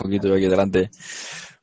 poquito 0.00 0.28
yo 0.28 0.34
aquí 0.34 0.46
delante. 0.46 0.90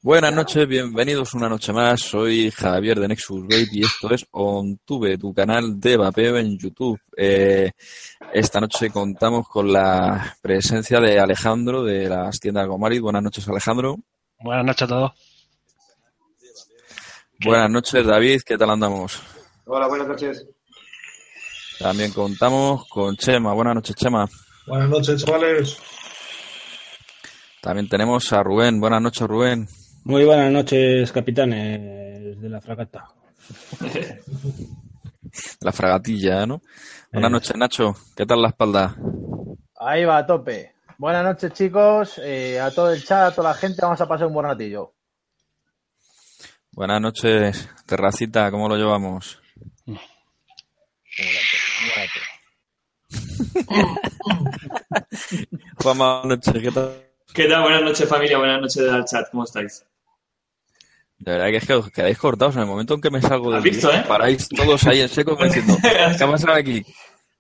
Buenas 0.02 0.32
noches, 0.32 0.68
bienvenidos 0.68 1.34
una 1.34 1.50
noche 1.50 1.74
más. 1.74 2.00
Soy 2.02 2.52
Javier 2.52 3.00
de 3.00 3.08
Nexus 3.08 3.44
Gate 3.44 3.70
y 3.72 3.84
esto 3.84 4.14
es 4.14 4.26
OnTube, 4.32 5.18
tu 5.18 5.34
canal 5.34 5.80
de 5.80 5.98
vapeo 5.98 6.38
en 6.38 6.58
YouTube. 6.58 7.00
Eh, 7.18 7.72
esta 8.32 8.60
noche 8.60 8.92
contamos 8.92 9.48
con 9.50 9.74
la 9.74 10.38
presencia 10.40 11.00
de 11.00 11.20
Alejandro 11.20 11.84
de 11.84 12.08
las 12.08 12.40
tiendas 12.40 12.68
Gomarit. 12.68 13.02
Buenas 13.02 13.24
noches, 13.24 13.48
Alejandro. 13.48 13.98
Buenas 14.40 14.66
noches 14.66 14.82
a 14.84 14.88
todos. 14.88 15.12
Buenas 17.44 17.72
noches, 17.72 18.06
David. 18.06 18.42
¿Qué 18.46 18.58
tal 18.58 18.70
andamos? 18.70 19.20
Hola, 19.66 19.88
buenas 19.88 20.08
noches. 20.08 20.46
También 21.80 22.12
contamos 22.12 22.88
con 22.88 23.16
Chema. 23.16 23.54
Buenas 23.54 23.76
noches, 23.76 23.96
Chema. 23.96 24.28
Buenas 24.68 24.90
noches, 24.90 25.24
chavales. 25.24 25.78
También 27.62 27.90
tenemos 27.90 28.32
a 28.34 28.44
Rubén. 28.44 28.80
Buenas 28.80 29.02
noches, 29.02 29.28
Rubén. 29.28 29.68
Muy 30.04 30.24
buenas 30.26 30.52
noches, 30.52 31.12
capitanes 31.12 32.40
de 32.40 32.50
la 32.50 32.62
fragata. 32.62 33.08
La 35.62 35.72
fragatilla, 35.72 36.46
¿no? 36.46 36.62
Buenas 37.12 37.32
noches, 37.32 37.56
Nacho. 37.56 37.96
¿Qué 38.16 38.26
tal 38.26 38.42
la 38.42 38.48
espalda? 38.50 38.96
Ahí 39.80 40.06
va, 40.06 40.18
a 40.18 40.26
tope. 40.26 40.74
Buenas 40.98 41.24
noches, 41.24 41.54
chicos. 41.54 42.20
Eh, 42.24 42.60
a 42.60 42.72
todo 42.72 42.92
el 42.92 43.04
chat, 43.04 43.32
a 43.32 43.36
toda 43.36 43.50
la 43.50 43.56
gente, 43.56 43.82
vamos 43.82 44.02
a 44.02 44.08
pasar 44.08 44.28
un 44.28 44.34
buen 44.34 44.48
ratillo. 44.48 44.94
Buenas 46.72 47.02
noches, 47.02 47.70
Terracita. 47.86 48.50
¿Cómo 48.52 48.68
lo 48.68 48.76
llevamos? 48.76 49.40
Juan, 55.78 55.98
buenas 55.98 56.26
noches. 56.26 56.54
¿Qué 56.62 56.72
tal? 56.72 57.07
¿Qué 57.38 57.46
tal? 57.48 57.62
Buenas 57.62 57.84
noches, 57.84 58.10
familia. 58.10 58.40
Buenas 58.40 58.62
noches 58.62 58.84
del 58.84 59.06
chat. 59.06 59.30
¿Cómo 59.30 59.44
estáis? 59.44 59.86
De 61.20 61.32
verdad 61.34 61.48
que 61.50 61.58
es 61.58 61.68
que 61.68 61.74
os 61.76 61.92
quedáis 61.92 62.18
cortados 62.18 62.56
en 62.56 62.62
el 62.64 62.68
momento 62.68 62.96
en 62.96 63.02
que 63.02 63.12
me 63.12 63.22
salgo 63.22 63.50
del 63.52 63.60
¿Has 63.60 63.64
visto, 63.64 63.88
vídeo, 63.90 64.02
eh? 64.02 64.06
Paráis 64.08 64.50
todos 64.50 64.88
ahí 64.88 65.02
en 65.02 65.10
seco 65.10 65.36
diciendo, 65.36 65.78
¿qué 66.18 66.24
ha 66.24 66.28
pasado 66.32 66.54
aquí? 66.54 66.84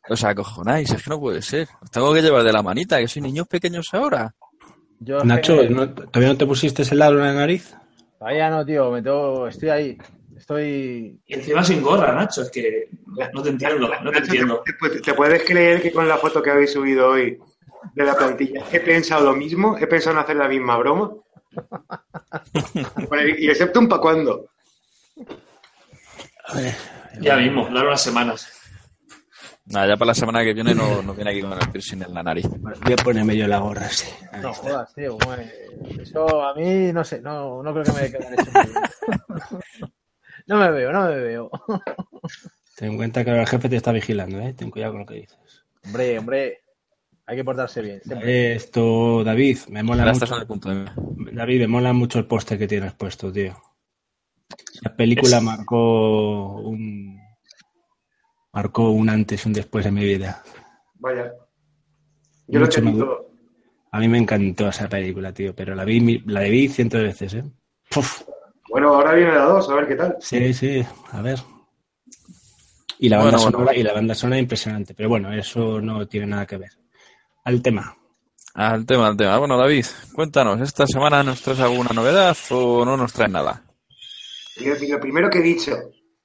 Os 0.07 0.23
acojonáis, 0.23 0.91
es 0.91 1.01
que 1.01 1.09
no 1.09 1.19
puede 1.19 1.41
ser. 1.41 1.67
Os 1.81 1.89
tengo 1.89 2.13
que 2.13 2.21
llevar 2.21 2.43
de 2.43 2.53
la 2.53 2.61
manita, 2.61 2.99
que 2.99 3.07
soy 3.07 3.23
niños 3.23 3.47
pequeños 3.47 3.87
ahora. 3.91 4.35
Yo, 4.99 5.23
Nacho, 5.23 5.61
eh, 5.63 5.69
¿no- 5.69 5.89
¿todavía 5.91 6.29
no 6.29 6.37
te 6.37 6.45
pusiste 6.45 6.83
el 6.83 7.01
aro 7.01 7.17
en 7.19 7.25
la 7.25 7.33
nariz? 7.33 7.75
Vaya 8.19 8.51
no, 8.51 8.63
tío, 8.63 8.91
me 8.91 9.01
tengo, 9.01 9.47
estoy 9.47 9.69
ahí. 9.69 9.97
Estoy. 10.37 11.19
Y 11.25 11.33
encima 11.33 11.63
sin 11.63 11.81
gorra, 11.81 12.13
Nacho. 12.13 12.43
Es 12.43 12.51
que 12.51 12.87
no 13.33 13.41
te 13.41 13.49
entiendo, 13.49 13.89
no 14.03 14.11
te 14.11 14.19
entiendo. 14.19 14.61
¿Te, 14.63 14.99
te 15.01 15.13
puedes 15.15 15.43
creer 15.43 15.81
que 15.81 15.91
con 15.91 16.07
la 16.07 16.17
foto 16.17 16.39
que 16.43 16.51
habéis 16.51 16.71
subido 16.71 17.09
hoy 17.09 17.39
de 17.93 18.03
la 18.03 18.15
plantilla 18.15 18.63
he 18.71 18.79
pensado 18.79 19.25
lo 19.25 19.35
mismo? 19.35 19.77
He 19.77 19.87
pensado 19.87 20.15
en 20.15 20.23
hacer 20.23 20.35
la 20.35 20.47
misma 20.47 20.77
broma. 20.77 21.11
Y 23.37 23.49
excepto 23.49 23.79
un 23.79 23.87
pa' 23.87 23.99
cuándo. 24.01 24.49
Ya 27.19 27.35
mismo, 27.37 27.67
dar 27.69 27.85
unas 27.87 28.01
semanas. 28.01 28.51
Nada, 29.65 29.87
ya 29.87 29.97
para 29.97 30.07
la 30.07 30.13
semana 30.13 30.43
que 30.43 30.53
viene 30.53 30.73
no, 30.73 31.01
no 31.01 31.13
viene 31.13 31.31
aquí 31.31 31.41
con 31.41 31.51
el 31.51 31.59
piercing 31.71 32.03
en 32.03 32.13
la 32.13 32.23
nariz. 32.23 32.47
Voy 32.49 32.93
a 32.93 33.03
ponerme 33.03 33.35
yo 33.35 33.47
la 33.47 33.57
gorra, 33.59 33.89
sí. 33.89 34.07
Ahí 34.31 34.41
No 34.41 34.51
está. 34.51 34.63
jodas, 34.63 34.93
tío. 34.93 35.17
Eso 36.01 36.41
a 36.43 36.53
mí, 36.55 36.93
no 36.93 37.03
sé, 37.03 37.19
no, 37.21 37.61
no 37.61 37.73
creo 37.73 37.83
que 37.85 37.91
me 37.91 38.11
quede 38.11 38.33
hecho. 38.33 38.51
No 40.49 40.55
me 40.57 40.71
veo, 40.71 40.93
no 40.93 41.09
me 41.09 41.15
veo. 41.17 41.51
Ten 42.77 42.91
en 42.91 42.95
cuenta 42.97 43.25
que 43.25 43.31
ahora 43.31 43.41
el 43.41 43.49
jefe 43.49 43.67
te 43.67 43.75
está 43.75 43.91
vigilando, 43.91 44.39
¿eh? 44.39 44.53
Ten 44.53 44.71
cuidado 44.71 44.93
con 44.93 45.01
lo 45.01 45.05
que 45.05 45.15
dices. 45.15 45.65
Hombre, 45.83 46.17
hombre, 46.17 46.61
hay 47.27 47.35
que 47.37 47.43
portarse 47.43 47.81
bien. 47.81 48.01
siempre. 48.03 48.55
Esto, 48.55 49.23
David, 49.23 49.57
me 49.69 49.83
mola 49.83 50.03
Ahora 50.03 50.13
estás 50.13 50.29
mucho. 50.29 50.35
en 50.37 50.41
el 50.41 50.47
punto 50.47 50.69
de... 50.69 51.33
David, 51.33 51.59
me 51.61 51.67
mola 51.67 51.93
mucho 51.93 52.19
el 52.19 52.25
póster 52.25 52.57
que 52.57 52.67
tienes 52.67 52.93
puesto, 52.93 53.31
tío. 53.31 53.55
La 54.81 54.95
película 54.95 55.37
Es- 55.37 55.43
marcó 55.43 56.55
un 56.61 57.19
marcó 58.53 58.89
un 58.91 59.09
antes 59.09 59.45
y 59.45 59.47
un 59.49 59.53
después 59.53 59.85
en 59.85 59.93
mi 59.93 60.03
vida. 60.03 60.41
Vaya. 60.95 61.31
Yo 62.47 62.59
lo 62.59 62.65
Mucho 62.65 62.79
he 62.79 62.83
me- 62.83 62.91
visto. 62.91 63.23
A 63.91 63.99
mí 63.99 64.07
me 64.07 64.17
encantó 64.17 64.67
esa 64.69 64.87
película, 64.89 65.33
tío, 65.33 65.55
pero 65.55 65.75
la 65.75 65.83
vi 65.85 66.19
la 66.25 66.41
vi 66.41 66.67
cientos 66.67 66.99
de 66.99 67.05
veces, 67.07 67.33
¿eh? 67.35 67.43
Puf. 67.89 68.21
Bueno, 68.69 68.93
ahora 68.95 69.13
viene 69.13 69.31
la 69.33 69.43
2, 69.43 69.69
a 69.69 69.75
ver 69.75 69.87
qué 69.87 69.95
tal. 69.95 70.17
Sí, 70.19 70.53
sí, 70.53 70.83
a 71.11 71.21
ver. 71.21 71.39
Y 72.99 73.09
la 73.09 73.17
banda 73.17 73.37
bueno. 73.37 73.51
sonora, 73.51 73.75
y 73.75 73.83
la 73.83 73.93
banda 73.93 74.13
sonora 74.15 74.39
impresionante, 74.39 74.93
pero 74.93 75.07
bueno, 75.09 75.31
eso 75.31 75.79
no 75.79 76.07
tiene 76.07 76.27
nada 76.27 76.45
que 76.45 76.57
ver. 76.57 76.71
Al 77.47 77.61
tema. 77.61 77.95
Al 78.55 78.85
tema, 78.85 79.07
al 79.07 79.15
tema. 79.15 79.37
Bueno, 79.37 79.57
David, 79.57 79.85
cuéntanos, 80.13 80.59
¿esta 80.59 80.85
semana 80.85 81.23
nos 81.23 81.41
traes 81.41 81.61
alguna 81.61 81.91
novedad 81.95 82.35
o 82.49 82.83
no 82.83 82.97
nos 82.97 83.13
traes 83.13 83.31
nada? 83.31 83.63
Y 84.57 84.65
lo, 84.65 84.99
primero 84.99 85.29
que 85.29 85.37
he 85.37 85.43
dicho, 85.43 85.71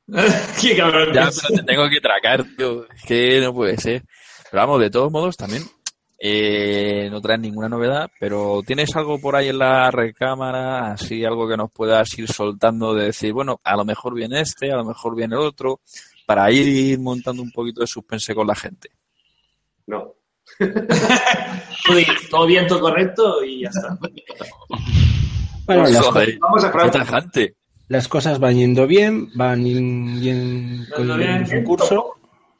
Qué 0.60 0.76
cabrón. 0.76 1.14
Ya, 1.14 1.30
pero 1.30 1.60
te 1.60 1.62
tengo 1.62 1.88
que 1.88 2.00
tracar, 2.00 2.44
tío. 2.56 2.90
Es 2.92 3.04
que 3.04 3.40
no 3.40 3.54
puede 3.54 3.76
ser. 3.76 4.02
Pero 4.50 4.62
vamos, 4.62 4.80
de 4.80 4.90
todos 4.90 5.12
modos, 5.12 5.36
también 5.36 5.62
eh, 6.18 7.08
no 7.08 7.20
traes 7.20 7.38
ninguna 7.38 7.68
novedad, 7.68 8.10
pero 8.18 8.60
¿tienes 8.66 8.96
algo 8.96 9.20
por 9.20 9.36
ahí 9.36 9.50
en 9.50 9.58
la 9.58 9.92
recámara? 9.92 10.90
Así, 10.90 11.24
algo 11.24 11.48
que 11.48 11.56
nos 11.56 11.70
puedas 11.70 12.18
ir 12.18 12.26
soltando 12.26 12.94
de 12.94 13.04
decir, 13.04 13.32
bueno, 13.32 13.60
a 13.62 13.76
lo 13.76 13.84
mejor 13.84 14.14
viene 14.14 14.40
este, 14.40 14.72
a 14.72 14.76
lo 14.76 14.84
mejor 14.84 15.14
viene 15.14 15.36
el 15.36 15.42
otro, 15.42 15.82
para 16.26 16.50
ir 16.50 16.98
montando 16.98 17.42
un 17.42 17.52
poquito 17.52 17.80
de 17.80 17.86
suspense 17.86 18.34
con 18.34 18.48
la 18.48 18.56
gente. 18.56 18.90
no. 19.86 20.16
Todo 22.30 22.46
bien, 22.46 22.66
todo 22.66 22.80
correcto 22.80 23.44
y 23.44 23.62
ya 23.62 23.68
está. 23.68 23.96
Bueno, 25.66 25.82
las, 25.84 25.98
Joder, 26.06 26.38
Vamos 26.40 26.64
a 26.64 26.70
tajante. 26.90 27.56
las 27.88 28.08
cosas 28.08 28.38
van 28.38 28.56
yendo 28.56 28.86
bien, 28.86 29.28
van 29.34 29.62
bien 29.64 30.86
con 30.94 31.06
Yendo 31.06 31.16
bien. 31.16 31.46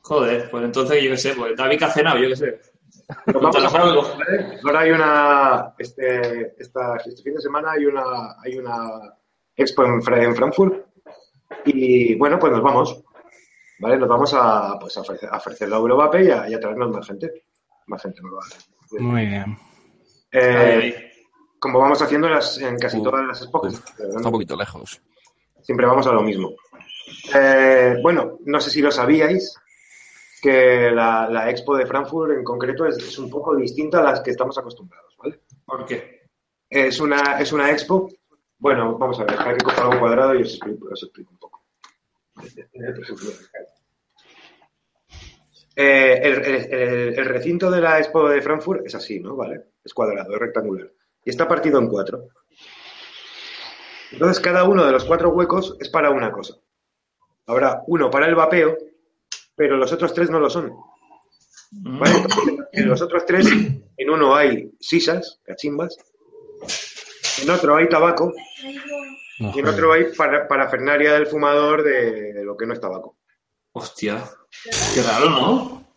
Joder, 0.03 0.51
pues 0.51 0.65
entonces 0.65 1.03
yo 1.03 1.11
qué 1.11 1.17
sé, 1.17 1.35
pues 1.35 1.57
David 1.57 1.79
que 1.79 1.85
ha 1.85 1.91
cenado, 1.91 2.19
yo 2.19 2.29
qué 2.29 2.37
sé. 2.37 2.61
Ahora 4.65 4.81
hay 4.81 4.91
una. 4.91 5.75
Este, 5.79 6.55
esta, 6.59 6.97
este 6.97 7.23
fin 7.23 7.35
de 7.35 7.41
semana 7.41 7.73
hay 7.73 7.85
una, 7.87 8.03
hay 8.43 8.59
una 8.59 8.89
expo 9.57 9.85
en, 9.85 10.03
Fra- 10.03 10.23
en 10.23 10.35
Frankfurt. 10.35 10.87
Y 11.67 12.15
bueno, 12.17 12.39
pues 12.39 12.53
nos 12.53 12.63
vamos. 12.63 13.03
¿Vale? 13.79 13.97
Nos 13.99 14.09
vamos 14.09 14.33
a, 14.35 14.79
pues, 14.81 14.97
a, 14.97 15.01
ofrecer, 15.01 15.29
a 15.33 15.37
ofrecer 15.39 15.69
la 15.69 15.77
Eurovape 15.77 16.25
y 16.25 16.31
a, 16.31 16.49
y 16.49 16.55
a 16.55 16.61
traernos 16.61 16.91
más 16.91 17.07
gente. 17.07 17.45
Más 17.93 18.03
gente. 18.03 18.21
Muy 18.99 19.27
bien. 19.27 19.57
Eh, 20.33 21.13
como 21.59 21.79
vamos 21.79 22.01
haciendo 22.01 22.27
en, 22.27 22.33
las- 22.35 22.59
en 22.59 22.79
casi 22.79 22.97
Uh, 22.99 23.03
todas 23.03 23.27
las 23.27 23.43
expos. 23.43 23.75
Está 23.75 24.17
un 24.17 24.33
poquito 24.33 24.57
lejos. 24.57 25.01
Siempre 25.61 25.87
vamos 25.87 26.07
a 26.07 26.13
lo 26.13 26.23
mismo. 26.23 26.53
Eh, 27.35 27.97
bueno, 28.03 28.39
no 28.47 28.61
sé 28.61 28.71
si 28.71 28.81
lo 28.81 28.91
sabíais, 28.91 29.55
que 30.41 30.91
la, 30.91 31.29
la 31.29 31.51
expo 31.51 31.77
de 31.77 31.87
Frankfurt 31.87 32.33
en 32.33 32.43
concreto 32.45 32.87
es, 32.87 32.97
es 32.97 33.19
un 33.19 33.29
poco 33.31 33.55
distinta 33.55 34.01
a 34.01 34.05
las 34.05 34.21
que 34.23 34.31
estamos 34.31 34.57
acostumbrados, 34.59 35.15
¿vale? 35.19 35.41
¿Por 35.65 35.85
qué? 35.87 36.23
Es 36.69 36.99
una, 37.01 37.39
es 37.41 37.53
una 37.53 37.71
expo. 37.71 38.09
Bueno, 38.59 38.97
vamos 38.97 39.21
a 39.21 39.25
ver, 39.25 39.39
hay 39.41 39.57
que 39.57 39.65
coger 39.65 39.85
un 39.87 39.99
cuadrado 39.99 40.35
y 40.35 40.43
os 40.43 40.49
explico, 40.55 40.89
os 40.91 41.03
explico 41.03 41.31
un 41.33 41.39
poco. 41.39 41.63
Eh, 45.75 46.21
el, 46.23 46.33
el- 46.45 46.73
el- 46.75 47.19
el 47.19 47.25
recinto 47.27 47.71
de 47.71 47.81
la 47.81 47.99
expo 47.99 48.29
de 48.29 48.43
Frankfurt 48.43 48.87
es 48.87 48.95
así, 48.95 49.21
¿no? 49.21 49.37
¿Vale? 49.37 49.63
Es 49.85 49.95
cuadrado, 49.95 50.33
es 50.35 50.39
rectangular. 50.39 50.91
Y 51.25 51.31
está 51.31 51.49
partido 51.49 51.79
en 51.79 51.89
cuatro. 51.89 52.29
Entonces, 54.11 54.41
cada 54.41 54.65
uno 54.65 54.85
de 54.85 54.93
los 54.93 55.05
cuatro 55.05 55.31
huecos 55.31 55.77
es 55.81 55.89
para 55.89 56.11
una 56.11 56.31
cosa. 56.31 56.55
Habrá 57.47 57.83
uno 57.87 58.11
para 58.11 58.27
el 58.27 58.35
vapeo, 58.35 58.77
pero 59.57 59.77
los 59.77 59.91
otros 59.93 60.13
tres 60.13 60.29
no 60.31 60.39
lo 60.39 60.51
son. 60.51 60.73
¿Vale? 61.73 62.17
Entonces, 62.17 62.55
en 62.73 62.89
los 62.89 63.01
otros 63.01 63.25
tres, 63.25 63.47
en 63.97 64.11
uno 64.11 64.35
hay 64.37 64.71
sisas, 64.79 65.41
cachimbas, 65.43 65.97
en 67.43 67.49
otro 67.51 67.77
hay 67.77 67.89
tabaco 67.89 68.33
y 69.39 69.59
en 69.61 69.67
otro 69.67 69.93
hay 69.93 70.05
para, 70.17 70.47
parafernalia 70.47 71.15
del 71.15 71.27
fumador 71.27 71.83
de, 71.83 72.35
de 72.35 72.45
lo 72.45 72.57
que 72.57 72.67
no 72.67 72.75
es 72.75 72.81
tabaco. 72.81 73.17
Hostia. 73.73 74.23
Qué 74.95 75.03
raro, 75.03 75.31
¿no? 75.31 75.95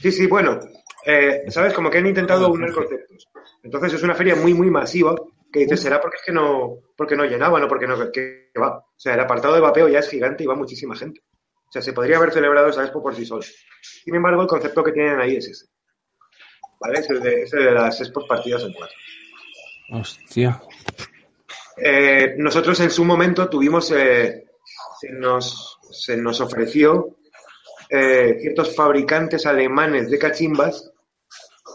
Sí, 0.00 0.12
sí, 0.12 0.26
bueno, 0.26 0.58
eh, 1.04 1.44
¿sabes? 1.48 1.72
Como 1.72 1.90
que 1.90 1.98
han 1.98 2.06
intentado 2.06 2.50
unir 2.50 2.72
conceptos. 2.72 3.28
Entonces 3.62 3.94
es 3.94 4.02
una 4.02 4.14
feria 4.14 4.34
muy, 4.36 4.54
muy 4.54 4.70
masiva 4.70 5.14
que 5.52 5.60
dices, 5.60 5.80
será 5.80 6.00
porque 6.00 6.16
es 6.16 6.22
que 6.26 6.32
no, 6.32 6.78
porque 6.96 7.16
no 7.16 7.24
llenaba, 7.24 7.58
no 7.58 7.68
porque 7.68 7.86
no, 7.86 7.98
que, 8.10 8.50
que 8.52 8.60
va. 8.60 8.78
O 8.78 8.94
sea, 8.96 9.14
el 9.14 9.20
apartado 9.20 9.54
de 9.54 9.60
vapeo 9.60 9.88
ya 9.88 10.00
es 10.00 10.08
gigante 10.08 10.44
y 10.44 10.46
va 10.46 10.54
muchísima 10.54 10.96
gente. 10.96 11.22
O 11.68 11.72
sea, 11.72 11.82
se 11.82 11.92
podría 11.92 12.16
haber 12.16 12.32
celebrado 12.32 12.68
esa 12.68 12.82
expo 12.82 13.02
por 13.02 13.14
sí 13.14 13.26
sola. 13.26 13.44
Sin 13.82 14.14
embargo, 14.14 14.42
el 14.42 14.48
concepto 14.48 14.82
que 14.82 14.92
tienen 14.92 15.20
ahí 15.20 15.36
es 15.36 15.48
ese. 15.48 15.66
¿Vale? 16.80 17.00
Es 17.00 17.10
el 17.10 17.20
de, 17.20 17.42
es 17.42 17.52
el 17.52 17.64
de 17.64 17.72
las 17.72 18.00
expos 18.00 18.24
partidas 18.26 18.62
en 18.62 18.72
cuatro. 18.72 18.96
Hostia. 19.90 20.62
Eh, 21.76 22.34
nosotros 22.38 22.78
en 22.80 22.90
su 22.90 23.04
momento 23.04 23.48
tuvimos, 23.48 23.90
eh, 23.92 24.46
se, 25.00 25.10
nos, 25.12 25.78
se 25.90 26.16
nos 26.16 26.40
ofreció 26.40 27.17
eh, 27.90 28.36
ciertos 28.40 28.74
fabricantes 28.74 29.46
alemanes 29.46 30.10
de 30.10 30.18
cachimbas 30.18 30.90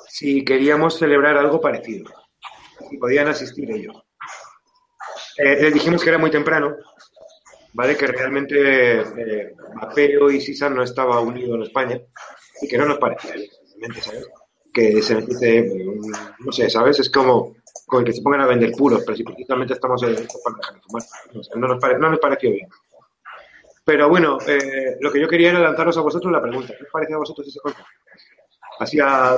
si 0.10 0.44
queríamos 0.46 0.98
celebrar 0.98 1.38
algo 1.38 1.60
parecido. 1.60 2.06
si 2.90 2.98
podían 2.98 3.28
asistir 3.28 3.70
ellos. 3.72 3.96
Eh, 5.38 5.62
les 5.62 5.74
dijimos 5.74 6.04
que 6.04 6.10
era 6.10 6.18
muy 6.20 6.30
temprano, 6.30 6.76
¿vale? 7.74 7.96
Que 7.98 8.06
realmente 8.08 9.02
eh, 9.02 9.54
y 10.32 10.42
Sisa 10.42 10.70
no 10.70 10.84
estaba 10.84 11.20
unido 11.22 11.56
en 11.56 11.64
España 11.64 12.00
y 12.62 12.68
que 12.68 12.78
no 12.78 12.86
nos 12.86 13.00
parecía 13.00 13.34
¿sabes? 14.02 14.28
Que 14.72 15.02
se 15.02 15.16
dice, 15.22 15.68
no 16.40 16.52
sé, 16.52 16.70
¿sabes? 16.70 17.00
Es 17.00 17.10
como, 17.10 17.56
como 17.88 18.00
el 18.02 18.06
que 18.06 18.14
se 18.14 18.22
pongan 18.22 18.42
a 18.42 18.48
vender 18.48 18.72
puros, 18.74 19.02
pero 19.06 19.16
si 19.18 19.24
precisamente 19.24 19.74
estamos 19.74 20.02
en 20.04 20.14
para 20.16 20.56
dejar 20.58 20.76
de 20.76 20.82
fumar. 20.82 21.04
O 21.36 21.44
sea, 21.44 21.56
no, 21.58 21.68
nos 21.68 21.80
pare- 21.82 21.98
no 22.00 22.10
nos 22.10 22.20
pareció 22.20 22.52
bien. 22.52 22.68
Pero 23.86 24.08
bueno, 24.10 24.38
eh, 24.48 24.96
lo 25.02 25.12
que 25.12 25.20
yo 25.20 25.28
quería 25.28 25.50
era 25.50 25.60
lanzaros 25.60 25.98
a 25.98 26.02
vosotros 26.02 26.32
la 26.32 26.42
pregunta. 26.42 26.74
¿Qué 26.78 26.84
os 26.86 26.90
parece 26.92 27.14
a 27.14 27.18
vosotros 27.18 27.48
ese 27.48 27.60
concepto? 27.60 27.88
Así 28.80 29.00
a, 29.00 29.32
a, 29.32 29.36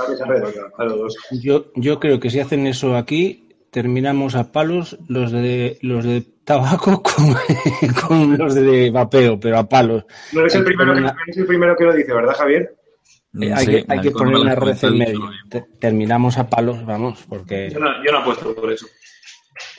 a 0.77 0.85
los 0.85 0.97
dos. 0.99 1.17
Yo, 1.43 1.71
yo 1.75 1.99
creo 1.99 2.19
que 2.19 2.29
si 2.29 2.39
hacen 2.39 2.67
eso 2.67 2.95
aquí, 2.95 3.49
terminamos 3.71 4.35
a 4.35 4.51
palos 4.51 4.97
los 5.09 5.31
de 5.31 5.77
los 5.81 6.05
de 6.05 6.21
tabaco 6.45 7.01
con, 7.03 7.35
con 8.07 8.37
los 8.37 8.53
de 8.55 8.91
vapeo, 8.91 9.39
pero 9.39 9.57
a 9.57 9.67
palos. 9.67 10.05
No 10.31 10.41
eres 10.41 10.55
el, 10.55 10.63
primero 10.63 10.93
que, 10.93 10.99
una- 10.99 11.11
no 11.13 11.19
eres 11.23 11.37
el 11.37 11.45
primero 11.47 11.75
que 11.75 11.83
lo 11.83 11.93
dice, 11.93 12.13
¿verdad, 12.13 12.35
Javier? 12.35 12.75
Eh, 13.41 13.51
hay 13.53 13.65
Sí, 13.65 13.71
que, 13.71 13.85
hay 13.89 13.99
que 13.99 14.11
poner 14.11 14.35
una 14.37 14.55
red 14.55 14.77
en 14.83 14.97
medio. 14.97 15.29
Te- 15.49 15.65
Terminamos 15.79 16.37
a 16.37 16.49
palos, 16.49 16.85
vamos, 16.85 17.25
porque, 17.27 17.69
Yo 17.71 17.79
no, 17.79 18.03
yo 18.05 18.11
no 18.11 18.19
apuesto 18.19 18.55
por 18.55 18.71
eso. 18.71 18.85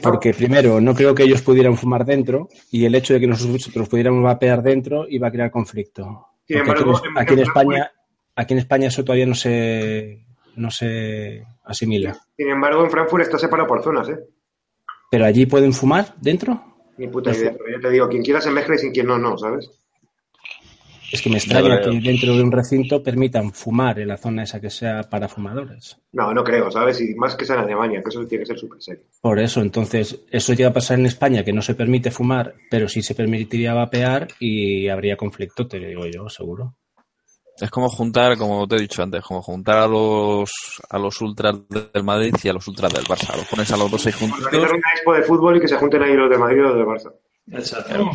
Porque 0.03 0.33
primero 0.35 0.81
no 0.81 0.95
creo 0.95 1.15
que 1.15 1.23
ellos 1.25 1.43
pudieran 1.43 1.77
fumar 1.77 2.05
dentro 2.05 2.49
y 2.71 2.85
el 2.85 2.95
hecho 2.95 3.15
de 3.15 3.21
que 3.21 3.27
nosotros 3.27 3.89
pudiéramos 3.89 4.23
vapear 4.23 4.63
dentro 4.63 5.07
iba 5.09 5.29
a 5.29 5.31
crear 5.31 5.51
conflicto. 5.51 6.27
Aquí, 6.45 6.55
embargo, 6.55 7.01
en- 7.05 7.19
aquí 7.19 7.33
en 7.35 7.39
en 7.41 7.45
España, 7.47 7.93
aquí 8.37 8.53
en 8.55 8.59
España 8.59 8.89
eso 8.89 9.05
todavía 9.05 9.27
no 9.27 9.35
se, 9.35 10.25
no 10.57 10.71
se 10.71 11.45
asimila. 11.65 12.17
Sin 12.37 12.49
embargo, 12.49 12.85
en 12.85 12.91
Frankfurt 12.91 13.23
está 13.25 13.39
separado 13.39 13.69
por 13.69 13.83
zonas, 13.83 14.09
¿eh? 14.09 14.19
Pero 15.11 15.25
allí 15.25 15.47
pueden 15.47 15.73
fumar 15.73 16.15
dentro. 16.21 16.63
Ni 16.99 17.09
puta 17.09 17.31
idea. 17.33 17.53
Pero 17.59 17.77
yo 17.77 17.81
te 17.81 17.91
digo, 17.91 18.09
quien 18.09 18.23
quiera 18.23 18.41
se 18.41 18.51
mezcla 18.51 18.75
y 18.75 18.79
sin 18.79 18.93
quien 18.93 19.07
no, 19.07 19.19
no, 19.19 19.37
¿sabes? 19.37 19.69
Es 21.13 21.23
que 21.23 21.31
me 21.31 21.37
extraña 21.37 21.81
que 21.81 21.91
dentro 22.01 22.35
de 22.35 22.43
un 22.43 22.51
recinto 22.51 23.03
permitan 23.03 23.53
fumar 23.53 23.99
en 24.01 24.09
la 24.09 24.17
zona 24.17 24.43
esa 24.43 24.61
que 24.61 24.71
sea 24.71 25.03
para 25.05 25.29
fumadores. 25.29 25.97
No, 26.13 26.33
no 26.35 26.43
creo, 26.43 26.71
¿sabes? 26.71 27.01
Y 27.01 27.15
más 27.15 27.37
que 27.37 27.45
sea 27.45 27.57
en 27.57 27.63
Alemania, 27.63 28.03
que 28.03 28.09
eso 28.09 28.27
tiene 28.27 28.43
que 28.43 28.49
ser 28.49 28.59
súper 28.59 28.83
serio. 28.83 29.05
Por 29.21 29.39
eso, 29.39 29.61
entonces, 29.61 30.21
eso 30.31 30.53
llega 30.53 30.71
a 30.71 30.75
pasar 30.75 30.99
en 30.99 31.07
España, 31.07 31.45
que 31.45 31.53
no 31.53 31.63
se 31.63 31.75
permite 31.75 32.11
fumar, 32.11 32.55
pero 32.71 32.89
sí 32.89 33.03
se 33.03 33.15
permitiría 33.15 33.75
vapear 33.75 34.29
y 34.41 34.89
habría 34.89 35.17
conflicto, 35.17 35.67
te 35.67 35.79
lo 35.79 35.89
digo 35.89 36.07
yo, 36.07 36.29
seguro. 36.29 36.75
Es 37.59 37.71
como 37.71 37.89
juntar, 37.89 38.37
como 38.37 38.69
te 38.69 38.77
he 38.77 38.81
dicho 38.81 39.03
antes, 39.03 39.23
como 39.23 39.41
juntar 39.41 39.79
a 39.79 39.87
los 39.87 40.51
a 40.91 40.99
los 40.99 41.19
ultras 41.23 41.57
del 41.71 42.05
Madrid 42.05 42.35
y 42.43 42.49
a 42.49 42.53
los 42.53 42.69
ultras 42.69 42.93
del 42.93 43.05
Barça. 43.05 43.35
Los 43.35 43.47
pones 43.47 43.73
a 43.73 43.79
los 43.79 43.91
dos 43.91 44.07
ahí 44.07 44.13
juntitos. 44.13 44.47
Organizar 44.47 44.77
una 44.77 44.91
expo 44.95 45.15
de 45.15 45.23
fútbol 45.23 45.57
y 45.57 45.61
que 45.61 45.69
se 45.69 45.77
junten 45.77 46.03
ahí 46.03 46.15
los 46.15 46.29
de 46.29 46.37
Madrid 46.37 46.59
y 46.59 46.61
los 46.61 46.77
de 46.77 46.85
Barça. 46.85 47.13
Exacto. 47.53 48.11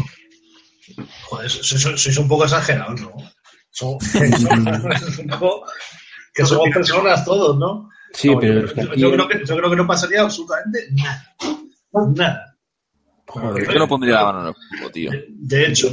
Joder, 1.24 1.50
sois, 1.50 1.82
sois 2.02 2.18
un 2.18 2.28
poco 2.28 2.46
exagerados, 2.46 3.02
¿no? 3.02 3.12
Son- 3.70 3.98
es 4.02 4.44
un 5.20 5.28
poco 5.28 5.66
que 6.34 6.46
somos 6.46 6.70
personas 6.70 7.26
todos, 7.26 7.58
¿no? 7.58 7.90
Sí, 8.14 8.30
No, 8.30 8.40
pero 8.40 8.66
yo, 8.96 9.12
creo 9.12 9.28
que, 9.28 9.46
yo 9.46 9.58
creo 9.58 9.70
que 9.70 9.76
no 9.76 9.88
pasaría 9.88 10.22
absolutamente 10.22 10.88
nada. 10.92 11.36
Nada. 12.16 12.58
Joder, 13.28 13.72
yo 13.72 13.80
no 13.80 13.88
pondría 13.88 14.16
la 14.16 14.26
mano 14.26 14.42
en 14.42 14.48
el 14.48 14.54
fuego, 14.56 14.92
tío. 14.92 15.12
De, 15.12 15.26
de 15.30 15.68
hecho, 15.68 15.90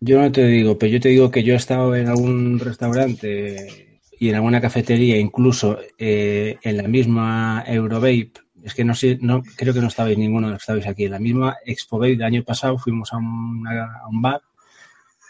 yo 0.00 0.20
no 0.20 0.30
te 0.30 0.46
digo, 0.46 0.78
pero 0.78 0.92
yo 0.92 1.00
te 1.00 1.08
digo 1.08 1.30
que 1.30 1.42
yo 1.42 1.54
he 1.54 1.56
estado 1.56 1.96
en 1.96 2.08
algún 2.08 2.60
restaurante 2.60 4.00
y 4.20 4.28
en 4.28 4.34
alguna 4.36 4.60
cafetería, 4.60 5.16
incluso 5.18 5.78
eh, 5.98 6.56
en 6.62 6.76
la 6.76 6.84
misma 6.84 7.64
Eurovape, 7.66 8.32
es 8.68 8.74
que 8.74 8.84
no 8.84 8.94
sé, 8.94 9.18
no, 9.20 9.42
creo 9.56 9.74
que 9.74 9.80
no 9.80 9.88
estabais 9.88 10.16
ninguno 10.16 10.48
que 10.50 10.56
estabais 10.56 10.86
aquí, 10.86 11.04
en 11.06 11.12
la 11.12 11.18
misma 11.18 11.56
Expo 11.66 11.98
Vape 11.98 12.12
del 12.16 12.22
año 12.22 12.44
pasado 12.44 12.78
fuimos 12.78 13.12
a, 13.12 13.16
una- 13.16 14.02
un 14.08 14.22
bar 14.22 14.42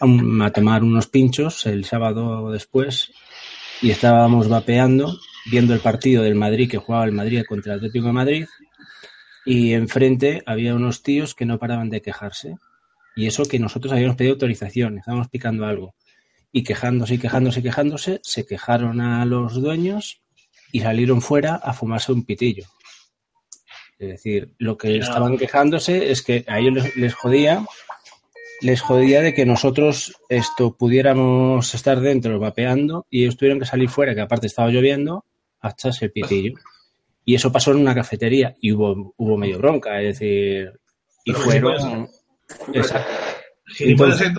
a, 0.00 0.44
a 0.46 0.50
tomar 0.52 0.82
unos 0.85 1.06
pinchos 1.06 1.67
el 1.67 1.85
sábado 1.85 2.50
después 2.52 3.11
y 3.82 3.90
estábamos 3.90 4.49
vapeando, 4.49 5.17
viendo 5.50 5.73
el 5.75 5.81
partido 5.81 6.23
del 6.23 6.35
Madrid 6.35 6.70
que 6.70 6.79
jugaba 6.79 7.05
el 7.05 7.12
Madrid 7.12 7.43
contra 7.49 7.73
el 7.73 7.79
Atlético 7.79 8.06
de 8.08 8.12
Madrid 8.12 8.46
y 9.46 9.73
enfrente 9.73 10.43
había 10.46 10.75
unos 10.75 11.02
tíos 11.02 11.34
que 11.34 11.46
no 11.46 11.58
paraban 11.58 11.88
de 11.91 12.02
quejarse. 12.02 12.56
Y 13.17 13.26
eso 13.26 13.44
que 13.46 13.58
nosotros 13.58 13.93
habíamos 13.93 14.17
pedido 14.17 14.34
autorización, 14.34 14.99
estábamos 14.99 15.29
picando 15.29 15.64
algo. 15.67 15.94
Y 16.52 16.62
quejándose 16.62 17.14
y 17.14 17.19
quejándose 17.19 17.61
y 17.61 17.62
quejándose, 17.62 18.20
se 18.23 18.44
quejaron 18.46 19.00
a 19.00 19.25
los 19.25 19.55
dueños 19.55 20.20
y 20.70 20.81
salieron 20.81 21.20
fuera 21.23 21.56
a 21.56 21.73
fumarse 21.73 22.12
un 22.12 22.25
pitillo. 22.25 22.64
Es 23.98 24.08
decir, 24.08 24.52
lo 24.58 24.78
que 24.78 24.98
estaban 24.98 25.36
quejándose 25.36 26.10
es 26.10 26.22
que 26.22 26.44
a 26.46 26.60
ellos 26.60 26.74
les, 26.74 26.96
les 26.96 27.14
jodía, 27.14 27.64
les 28.60 28.80
jodía 28.80 29.22
de 29.22 29.34
que 29.34 29.44
nosotros 29.44 30.14
esto 30.28 30.76
pudiéramos 30.76 31.74
estar 31.74 32.00
dentro 32.00 32.38
vapeando 32.38 33.06
y 33.10 33.22
ellos 33.22 33.36
tuvieron 33.36 33.58
que 33.58 33.66
salir 33.66 33.88
fuera, 33.88 34.14
que 34.14 34.20
aparte 34.20 34.46
estaba 34.46 34.70
lloviendo, 34.70 35.24
a 35.60 35.70
echarse 35.70 36.06
el 36.06 36.12
pitillo. 36.12 36.54
Y 37.24 37.34
eso 37.34 37.52
pasó 37.52 37.72
en 37.72 37.78
una 37.78 37.94
cafetería 37.94 38.56
y 38.60 38.72
hubo, 38.72 39.14
hubo 39.16 39.36
medio 39.36 39.58
bronca, 39.58 40.00
es 40.00 40.18
decir, 40.18 40.72
y 41.24 41.32
Pero 41.32 41.44
fueron... 41.44 42.08
Exacto. 42.72 43.12
Entonces-. 43.80 44.32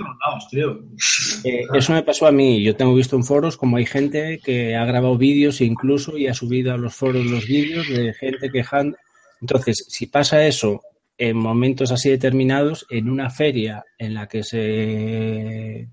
Eh, 1.44 1.68
eso 1.74 1.94
me 1.94 2.04
pasó 2.04 2.26
a 2.26 2.32
mí. 2.32 2.64
Yo 2.64 2.76
tengo 2.76 2.96
visto 2.96 3.16
en 3.16 3.24
foros 3.24 3.58
como 3.58 3.78
hay 3.78 3.86
gente 3.86 4.40
que 4.44 4.76
ha 4.76 4.86
grabado 4.86 5.18
vídeos 5.18 5.62
incluso 5.62 6.18
y 6.18 6.28
ha 6.28 6.34
subido 6.34 6.74
a 6.74 6.78
los 6.78 6.96
foros 6.96 7.26
los 7.26 7.46
vídeos 7.46 7.88
de 7.88 8.14
gente 8.14 8.50
quejando. 8.50 8.98
Entonces, 9.42 9.86
si 9.88 10.08
pasa 10.08 10.46
eso 10.46 10.82
en 11.18 11.36
momentos 11.38 11.92
así 11.92 12.10
determinados, 12.10 12.86
en 12.90 13.10
una 13.10 13.30
feria 13.30 13.84
en 13.98 14.14
la 14.14 14.28
que 14.28 14.44
se, 14.44 15.88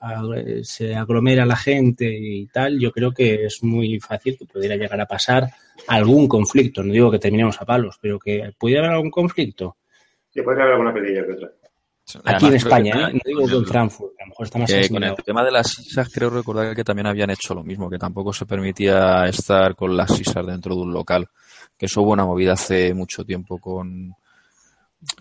ag- 0.00 0.62
se 0.64 0.94
aglomera 0.94 1.44
la 1.46 1.56
gente 1.56 2.06
y 2.10 2.46
tal, 2.46 2.78
yo 2.78 2.90
creo 2.92 3.12
que 3.12 3.46
es 3.46 3.62
muy 3.62 3.98
fácil 4.00 4.36
que 4.38 4.46
pudiera 4.46 4.76
llegar 4.76 5.00
a 5.00 5.06
pasar 5.06 5.48
algún 5.86 6.26
conflicto. 6.28 6.82
No 6.82 6.92
digo 6.92 7.10
que 7.10 7.18
terminemos 7.18 7.60
a 7.60 7.64
palos, 7.64 7.98
pero 8.00 8.18
que 8.18 8.52
pudiera 8.58 8.82
haber 8.82 8.96
algún 8.96 9.10
conflicto. 9.10 9.76
Sí, 10.30 10.42
podría 10.42 10.62
haber 10.64 10.74
alguna 10.74 10.92
pelilla 10.94 11.24
que 11.24 11.32
otra. 11.32 11.48
Aquí 12.24 12.46
en 12.46 12.54
Además, 12.54 12.54
España, 12.54 12.92
que- 12.94 13.00
¿eh? 13.00 13.12
no 13.12 13.20
digo 13.26 13.46
que 13.46 13.54
en 13.54 13.66
Frankfurt, 13.66 14.12
a 14.18 14.24
lo 14.24 14.28
mejor 14.30 14.46
está 14.46 14.58
más 14.58 14.70
con 14.70 14.80
asimilado. 14.80 15.16
el 15.18 15.24
tema 15.24 15.44
de 15.44 15.50
las 15.50 15.68
sisas 15.68 16.08
creo 16.10 16.30
recordar 16.30 16.74
que 16.74 16.82
también 16.84 17.06
habían 17.06 17.28
hecho 17.30 17.54
lo 17.54 17.62
mismo, 17.62 17.90
que 17.90 17.98
tampoco 17.98 18.32
se 18.32 18.46
permitía 18.46 19.26
estar 19.26 19.74
con 19.76 19.94
las 19.94 20.16
sisas 20.16 20.46
dentro 20.46 20.74
de 20.74 20.80
un 20.82 20.92
local. 20.94 21.28
Que 21.78 21.86
eso 21.86 22.02
hubo 22.02 22.12
una 22.12 22.24
movida 22.26 22.54
hace 22.54 22.92
mucho 22.92 23.24
tiempo 23.24 23.58
con, 23.58 24.12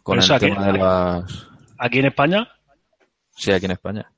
con 0.04 0.18
el 0.18 0.24
eso 0.24 0.34
aquí- 0.36 0.48
tema 0.48 0.66
de 0.66 0.74
las... 0.80 1.48
Aquí 1.78 2.00
en 2.00 2.06
España 2.08 2.48
Sí, 3.36 3.52
aquí 3.52 3.66
en 3.66 3.72
España. 3.74 4.12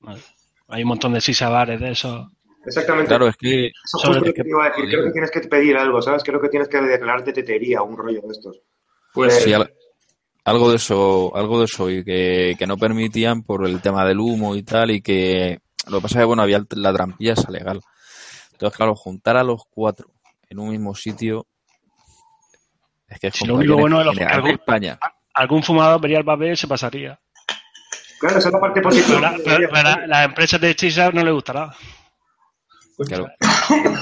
vale, 0.00 0.20
hay 0.68 0.82
un 0.82 0.88
montón 0.90 1.14
de 1.14 1.20
sisabares 1.22 1.80
de 1.80 1.92
esos. 1.92 2.28
Exactamente. 2.66 3.08
Claro, 3.08 3.26
es 3.28 3.36
que... 3.38 3.68
Eso 3.68 4.12
lo 4.12 4.22
que 4.22 4.32
te 4.34 4.46
iba 4.48 4.66
a 4.66 4.68
decir. 4.68 4.84
Creo 4.90 5.04
que 5.06 5.10
tienes 5.12 5.30
que 5.30 5.40
pedir 5.40 5.78
algo, 5.78 6.02
¿sabes? 6.02 6.22
Creo 6.22 6.38
que 6.42 6.50
tienes 6.50 6.68
que 6.68 6.78
declararte 6.82 7.32
tetería, 7.32 7.80
un 7.80 7.96
rollo 7.96 8.20
de 8.20 8.28
estos. 8.30 8.60
Pues 9.14 9.42
Sí, 9.42 9.54
al- 9.54 9.72
algo 10.44 10.68
de 10.68 10.76
eso, 10.76 11.34
algo 11.34 11.58
de 11.60 11.64
eso, 11.64 11.88
y 11.88 12.04
que, 12.04 12.54
que 12.58 12.66
no 12.66 12.76
permitían 12.76 13.42
por 13.42 13.66
el 13.66 13.80
tema 13.80 14.04
del 14.04 14.20
humo 14.20 14.54
y 14.54 14.62
tal, 14.62 14.90
y 14.90 15.00
que 15.00 15.60
lo 15.88 15.98
que 15.98 16.02
pasa 16.02 16.18
es 16.18 16.22
que 16.22 16.26
bueno, 16.26 16.42
había 16.42 16.62
la 16.72 16.92
trampilla 16.92 17.32
esa 17.32 17.50
legal. 17.50 17.80
Entonces, 18.52 18.76
claro, 18.76 18.94
juntar 18.94 19.38
a 19.38 19.42
los 19.44 19.62
cuatro 19.70 20.10
en 20.50 20.58
un 20.58 20.68
mismo 20.70 20.94
sitio 20.94 21.46
es 23.10 23.18
que 23.20 23.26
es 23.26 23.34
Si 23.34 23.44
lo 23.46 23.56
único 23.56 23.76
bueno 23.76 23.98
de 23.98 24.04
los- 24.06 24.18
algo- 24.20 24.48
España. 24.48 24.98
Algún 25.34 25.62
fumador 25.62 26.00
vería 26.00 26.18
el 26.18 26.24
papel 26.24 26.52
y 26.52 26.56
se 26.56 26.66
pasaría. 26.68 27.18
Claro, 28.18 28.38
esa 28.38 28.48
es 28.48 28.52
la 28.54 28.60
parte 28.60 28.80
Pero, 28.80 28.90
positiva. 28.90 29.20
la- 29.20 29.36
pero- 29.44 29.68
pero 29.72 29.82
la- 29.82 30.06
las 30.06 30.24
empresas 30.26 30.60
de 30.60 30.74
sisas 30.74 31.12
no 31.14 31.22
les 31.24 31.32
gustará. 31.34 31.72
Claro. 33.06 33.28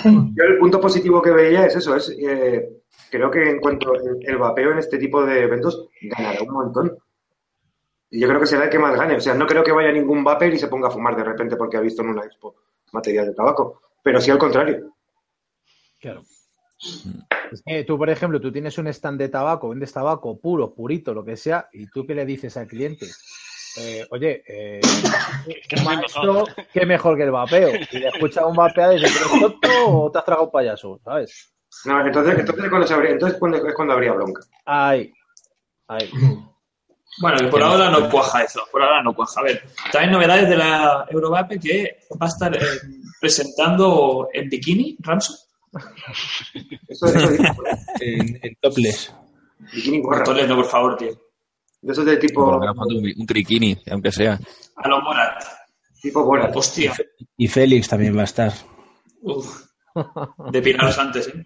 Yo 0.05 0.45
el 0.45 0.59
punto 0.59 0.81
positivo 0.81 1.23
que 1.23 1.31
veía 1.31 1.67
es 1.67 1.77
eso, 1.77 1.95
es 1.95 2.09
eh, 2.21 2.69
creo 3.11 3.31
que 3.31 3.49
en 3.51 3.61
cuanto 3.61 3.95
el, 3.95 4.19
el 4.27 4.39
vapeo 4.39 4.73
en 4.73 4.79
este 4.79 4.99
tipo 4.99 5.25
de 5.25 5.43
eventos 5.45 5.87
ganará 6.03 6.43
un 6.43 6.51
montón. 6.53 6.99
Y 8.11 8.19
yo 8.21 8.27
creo 8.27 8.41
que 8.41 8.47
será 8.47 8.65
el 8.65 8.71
que 8.71 8.79
más 8.79 8.97
gane. 8.97 9.15
O 9.17 9.21
sea, 9.21 9.35
no 9.35 9.47
creo 9.47 9.63
que 9.63 9.71
vaya 9.71 9.93
ningún 9.93 10.25
vapor 10.25 10.53
y 10.53 10.59
se 10.59 10.67
ponga 10.67 10.89
a 10.89 10.91
fumar 10.91 11.15
de 11.15 11.23
repente 11.25 11.55
porque 11.57 11.77
ha 11.77 11.81
visto 11.81 12.03
en 12.03 12.09
una 12.09 12.25
expo 12.25 12.57
material 12.93 13.27
de 13.27 13.35
tabaco. 13.35 13.83
Pero 14.03 14.21
sí 14.21 14.31
al 14.33 14.39
contrario. 14.39 14.95
Claro. 16.01 16.23
Es 17.51 17.63
que 17.65 17.85
tú, 17.85 17.99
por 17.99 18.11
ejemplo, 18.11 18.41
tú 18.41 18.53
tienes 18.53 18.79
un 18.79 18.89
stand 18.89 19.19
de 19.19 19.29
tabaco, 19.29 19.71
vendes 19.71 19.93
tabaco 19.93 20.39
puro, 20.39 20.75
purito, 20.75 21.15
lo 21.15 21.25
que 21.25 21.37
sea, 21.37 21.69
y 21.73 21.87
tú 21.89 22.07
qué 22.07 22.15
le 22.15 22.25
dices 22.25 22.57
al 22.57 22.67
cliente, 22.67 23.07
Eh, 23.81 24.05
oye, 24.11 24.43
eh, 24.49 24.81
maestro, 25.85 26.45
qué 26.73 26.85
mejor 26.85 27.17
que 27.17 27.25
el 27.25 27.31
vapeo. 27.31 27.71
Y 27.93 27.99
le 27.99 28.09
escucha 28.09 28.45
un 28.47 28.57
vapeado 28.57 28.95
y 28.95 29.01
dice, 29.01 29.21
¿tú 29.21 29.37
eres 29.37 29.41
tonto 29.41 29.69
o 29.87 30.11
te 30.11 30.19
has 30.19 30.25
tragado 30.25 30.47
un 30.47 30.51
payaso? 30.51 31.01
¿Sabes? 31.05 31.53
No, 31.85 32.05
entonces, 32.05 32.39
entonces, 32.39 32.69
cuando 32.69 32.87
se 32.87 32.95
habría, 32.95 33.11
entonces 33.13 33.39
cuando, 33.39 33.59
es 33.59 33.75
cuando 33.75 33.95
habría 33.95 34.13
bronca. 34.13 34.43
Ahí. 34.65 35.13
Ahí. 35.87 36.11
Bueno, 37.21 37.39
que 37.39 37.47
por 37.49 37.63
ahora 37.63 37.91
no 37.91 38.09
cuaja 38.11 38.43
eso, 38.43 38.63
por 38.71 38.83
ahora 38.83 39.03
no 39.03 39.15
cuaja. 39.15 39.41
A 39.41 39.45
ver, 39.45 39.63
también 39.93 40.13
novedades 40.13 40.49
de 40.49 40.57
la 40.57 41.07
Eurovape 41.11 41.59
que 41.59 41.99
va 42.21 42.27
a 42.27 42.29
estar 42.29 42.57
eh, 42.57 42.61
presentando 43.21 44.29
en 44.33 44.49
bikini, 44.49 44.97
Ramso. 45.01 45.48
Eso, 46.89 47.07
eso 47.07 47.31
es 47.31 47.41
En, 48.01 48.39
en 48.43 48.57
topless. 48.61 49.15
bikini 49.73 50.01
gorra. 50.01 50.25
Toledo, 50.25 50.57
por 50.57 50.65
favor, 50.67 50.97
tío. 50.97 51.11
De 51.81 51.93
esos 51.93 52.05
de 52.05 52.17
tipo, 52.17 52.51
lo 52.51 52.73
un, 52.73 53.13
un 53.17 53.27
triquini, 53.27 53.77
aunque 53.91 54.11
sea. 54.11 54.39
A 54.77 54.89
los 54.89 55.03
Morat. 55.03 55.43
tipo 56.03 56.25
bola. 56.25 56.51
Hostia. 56.55 56.93
Y 57.37 57.47
Félix 57.47 57.89
también 57.89 58.17
va 58.17 58.23
a 58.23 58.25
estar. 58.25 58.53
Uf. 59.23 59.65
Depilaros 60.51 60.99
antes, 60.99 61.29
¿eh? 61.29 61.45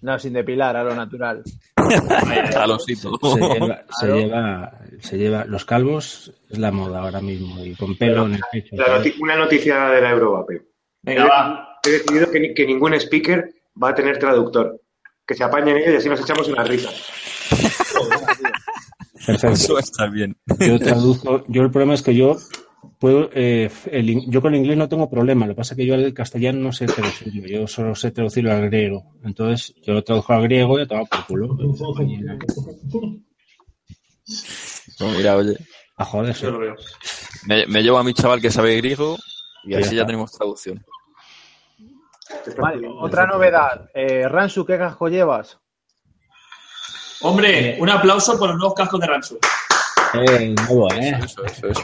No, 0.00 0.18
sin 0.18 0.32
depilar, 0.32 0.76
a 0.76 0.82
lo 0.84 0.94
natural. 0.94 1.42
Jalosito. 2.52 3.12
Se 3.22 3.38
lleva, 3.38 3.84
se 3.90 4.06
lleva, 4.06 4.78
se 5.00 5.16
lleva, 5.18 5.44
los 5.44 5.64
calvos 5.64 6.32
es 6.50 6.58
la 6.58 6.72
moda 6.72 7.00
ahora 7.00 7.20
mismo 7.20 7.64
y 7.64 7.74
con 7.74 7.96
pelo 7.96 8.26
en 8.26 8.34
el 8.34 8.40
pecho. 8.50 8.76
La 8.76 9.02
una 9.20 9.36
noticia 9.36 9.86
de 9.90 10.00
la 10.00 10.10
Eurovape. 10.10 10.62
Venga, 11.02 11.24
va. 11.26 11.73
He 11.86 11.90
decidido 11.90 12.30
que, 12.30 12.40
ni- 12.40 12.54
que 12.54 12.66
ningún 12.66 12.94
speaker 12.94 13.52
va 13.82 13.90
a 13.90 13.94
tener 13.94 14.18
traductor. 14.18 14.80
Que 15.26 15.34
se 15.34 15.44
apañen 15.44 15.76
ellos 15.76 15.92
y 15.94 15.96
así 15.96 16.08
nos 16.08 16.20
echamos 16.20 16.48
una 16.48 16.64
risa. 16.64 16.90
Perfecto. 19.26 19.48
Eso 19.54 19.78
está 19.78 20.06
bien. 20.06 20.36
Yo 20.60 20.78
traduzco, 20.78 21.44
yo 21.48 21.62
el 21.62 21.70
problema 21.70 21.94
es 21.94 22.02
que 22.02 22.14
yo 22.14 22.36
puedo, 23.00 23.30
eh, 23.32 23.70
el 23.90 24.30
yo 24.30 24.42
con 24.42 24.52
el 24.54 24.60
inglés 24.60 24.76
no 24.76 24.88
tengo 24.88 25.08
problema, 25.08 25.46
lo 25.46 25.54
que 25.54 25.56
pasa 25.58 25.72
es 25.74 25.78
que 25.78 25.86
yo 25.86 25.94
al 25.94 26.12
castellano 26.12 26.60
no 26.60 26.72
sé 26.72 26.84
traducirlo, 26.86 27.46
yo 27.48 27.66
solo 27.66 27.94
sé 27.94 28.10
traducirlo 28.10 28.52
al 28.52 28.66
griego, 28.68 29.14
entonces 29.24 29.74
yo 29.82 29.94
lo 29.94 30.04
traduzco 30.04 30.34
al 30.34 30.42
griego 30.42 30.78
y 30.78 30.82
a 30.82 30.86
tomar 30.86 31.08
por 31.08 31.26
culo. 31.26 31.56
Pues 34.98 35.16
mira, 35.16 35.36
oye, 35.36 35.56
A 35.96 36.04
joder, 36.04 36.34
Yo 36.36 36.50
lo 36.50 36.58
veo. 36.58 36.76
me, 37.46 37.66
me 37.66 37.82
llevo 37.82 37.98
a 37.98 38.04
mi 38.04 38.12
chaval 38.14 38.40
que 38.40 38.50
sabe 38.50 38.76
griego 38.76 39.16
y 39.64 39.74
así 39.74 39.96
ya 39.96 40.04
tenemos 40.06 40.32
traducción. 40.32 40.84
Vale, 42.58 42.88
otra 43.00 43.26
novedad. 43.26 43.90
Eh, 43.94 44.28
Ransu, 44.28 44.64
¿qué 44.64 44.78
casco 44.78 45.08
llevas? 45.08 45.58
Hombre, 47.22 47.76
un 47.80 47.88
aplauso 47.88 48.38
por 48.38 48.48
los 48.50 48.58
nuevos 48.58 48.74
cascos 48.74 49.00
de 49.00 49.06
Ransu. 49.06 49.38
Eh, 50.14 50.54
nuevo, 50.68 50.92
eh. 50.92 51.18
Eso, 51.24 51.44
eso, 51.44 51.68
eso. 51.68 51.82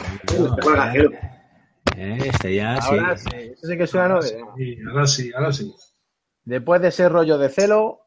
Eh, 1.97 2.17
este 2.25 2.55
ya 2.55 2.79
sí. 2.81 2.89
Ahora 2.97 3.17
sí, 3.17 3.29
eso 3.35 3.67
sí 3.67 3.77
que 3.77 3.83
es 3.83 3.93
una 3.93 4.07
novedad. 4.07 4.45
Sí, 4.55 4.77
ahora 4.89 5.07
sí, 5.07 5.31
ahora 5.35 5.51
sí. 5.51 5.75
Después 6.45 6.81
de 6.81 6.87
ese 6.89 7.09
rollo 7.09 7.37
de 7.37 7.49
celo, 7.49 7.99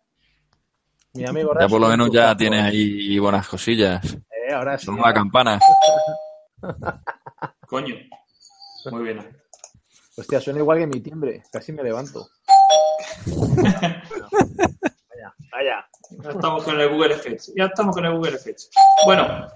mi 1.12 1.26
amigo 1.26 1.52
Ya 1.54 1.60
Ransu 1.60 1.70
por 1.72 1.80
lo 1.80 1.88
menos 1.88 2.10
ya 2.10 2.22
casco. 2.22 2.36
tiene 2.38 2.62
ahí 2.62 3.18
buenas 3.18 3.46
cosillas. 3.48 4.14
Eh, 4.14 4.52
ahora 4.54 4.78
sí. 4.78 4.86
Son 4.86 4.94
una 4.98 5.12
campana. 5.12 5.58
Coño. 7.66 7.94
Muy 8.90 9.02
bien. 9.02 9.43
Hostia, 10.16 10.40
suena 10.40 10.61
igual 10.61 10.78
que 10.78 10.87
mi 10.87 11.00
timbre. 11.00 11.42
Casi 11.50 11.73
me 11.73 11.83
levanto. 11.83 12.28
vaya, 13.26 14.04
vaya. 15.52 15.87
Ya 16.23 16.30
estamos 16.30 16.64
con 16.64 16.80
el 16.80 16.88
Google 16.88 17.14
Effects. 17.14 17.52
Ya 17.56 17.64
estamos 17.64 17.94
con 17.94 18.04
el 18.04 18.12
Google 18.12 18.37
Effects. 18.37 18.71
Bueno, 19.06 19.49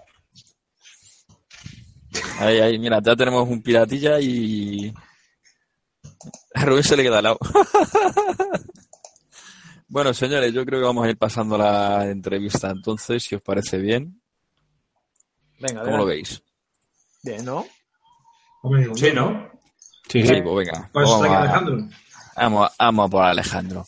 Ahí, 2.38 2.60
ahí, 2.60 2.78
mira, 2.78 3.00
ya 3.02 3.16
tenemos 3.16 3.48
un 3.48 3.62
piratilla 3.62 4.20
y. 4.20 4.94
A 6.54 6.64
Rubén 6.64 6.82
se 6.82 6.96
le 6.96 7.02
queda 7.02 7.18
al 7.18 7.24
lado. 7.24 7.38
bueno, 9.88 10.14
señores, 10.14 10.52
yo 10.52 10.64
creo 10.64 10.80
que 10.80 10.86
vamos 10.86 11.04
a 11.04 11.10
ir 11.10 11.18
pasando 11.18 11.58
la 11.58 12.08
entrevista 12.08 12.70
entonces, 12.70 13.24
si 13.24 13.34
os 13.34 13.42
parece 13.42 13.78
bien. 13.78 14.22
Venga, 15.60 15.82
¿Cómo 15.82 15.98
lo 15.98 16.06
veis? 16.06 16.42
Bien, 17.22 17.44
¿no? 17.44 17.66
Sí, 18.94 19.10
¿no? 19.12 19.50
Sí, 20.08 20.22
pues 20.22 20.66
venga. 20.66 20.88
Pues 20.92 21.08
vamos, 21.08 21.26
a, 21.28 21.40
Alejandro. 21.42 21.88
vamos, 22.36 22.70
a- 22.78 22.84
vamos 22.84 23.06
a 23.06 23.10
por 23.10 23.24
Alejandro. 23.24 23.86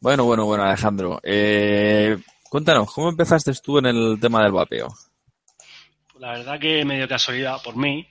Bueno, 0.00 0.24
bueno, 0.24 0.44
bueno, 0.46 0.64
Alejandro. 0.64 1.20
Eh, 1.22 2.16
cuéntanos, 2.48 2.92
¿cómo 2.92 3.08
empezaste 3.10 3.52
tú 3.62 3.78
en 3.78 3.86
el 3.86 4.18
tema 4.20 4.42
del 4.42 4.52
vapeo? 4.52 4.88
La 6.18 6.32
verdad 6.32 6.58
que 6.58 6.84
medio 6.84 7.08
casualidad 7.08 7.56
por 7.62 7.76
mí. 7.76 8.06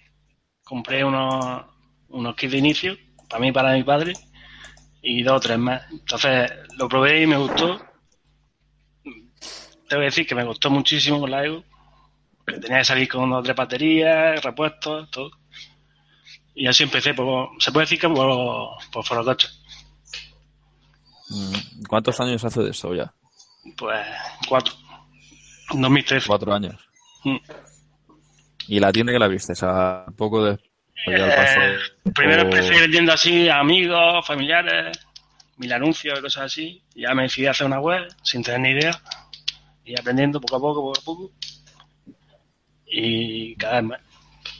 Compré 0.63 1.04
unos, 1.04 1.63
unos 2.10 2.36
kits 2.36 2.51
de 2.51 2.58
inicio, 2.60 2.98
para 3.28 3.39
mí 3.42 3.48
y 3.48 3.51
para 3.51 3.74
mi 3.74 3.84
padre, 3.84 4.13
y 5.01 5.24
dos 5.24 5.38
o 5.38 5.39
tres 5.39 5.58
más. 5.58 5.82
Entonces 5.92 6.51
lo 6.78 6.88
probé 6.88 7.24
y 7.24 7.28
me 7.28 7.38
gustó. 7.38 7.80
Tengo 9.04 10.01
que 10.01 10.06
decir 10.06 10.28
que 10.28 10.36
me 10.36 10.44
gustó 10.44 10.70
muchísimo 10.70 11.20
con 11.20 11.32
la 11.32 11.44
Evo. 11.46 11.63
Que 12.46 12.60
tenía 12.60 12.80
que 12.80 12.86
salir 12.86 13.08
con 13.10 13.30
dos 13.30 13.39
o 13.39 13.44
tres 13.44 13.56
baterías, 13.56 14.44
repuestos, 14.44 15.10
todo. 15.10 15.32
Y 16.62 16.68
así 16.68 16.84
empecé, 16.84 17.13
por, 17.13 17.51
se 17.60 17.72
puede 17.72 17.86
decir 17.86 18.00
que 18.00 18.10
por, 18.10 18.70
por 18.92 19.06
forocoche. 19.06 19.48
Mm, 21.30 21.84
¿Cuántos 21.88 22.20
años 22.20 22.44
hace 22.44 22.62
de 22.62 22.72
eso 22.72 22.94
ya? 22.94 23.13
Pues 23.78 24.06
cuatro. 24.48 24.74
2013. 25.74 26.28
Cuatro 26.28 26.54
años. 26.54 26.75
Mm. 27.24 27.38
¿Y 28.68 28.80
la 28.82 28.92
tienda 28.92 29.13
que 29.13 29.20
la 29.20 29.28
viste? 29.30 29.54
O 29.54 29.56
sea, 29.56 30.04
poco 30.18 30.48
el 30.48 30.58
paso. 31.06 31.62
Eh, 31.62 31.78
Primero 32.13 32.42
o- 32.42 32.46
empecé 32.46 32.78
vendiendo 32.80 33.13
así 33.13 33.48
a 33.48 33.60
amigos, 33.60 34.28
familiares, 34.28 35.00
mil 35.56 35.72
anuncios 35.72 36.20
y 36.20 36.22
cosas 36.22 36.44
así. 36.44 36.84
Y 36.94 37.04
ya 37.04 37.13
me 37.13 37.24
decidí 37.24 37.46
a 37.48 37.51
hacer 37.51 37.68
una 37.68 37.80
web 37.80 38.06
sin 38.24 38.44
tener 38.44 38.60
ni 38.60 38.70
idea. 38.72 39.01
Y 39.86 39.98
aprendiendo 39.98 40.42
poco 40.42 40.58
a 40.58 40.60
poco, 40.60 40.82
poco 40.82 41.00
a 41.00 41.04
poco. 41.06 41.32
Y 42.86 43.56
cada 43.56 43.75
vez 43.75 43.84
más. 43.84 44.01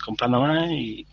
Comprando 0.06 0.40
más 0.42 0.72
y 0.72 1.06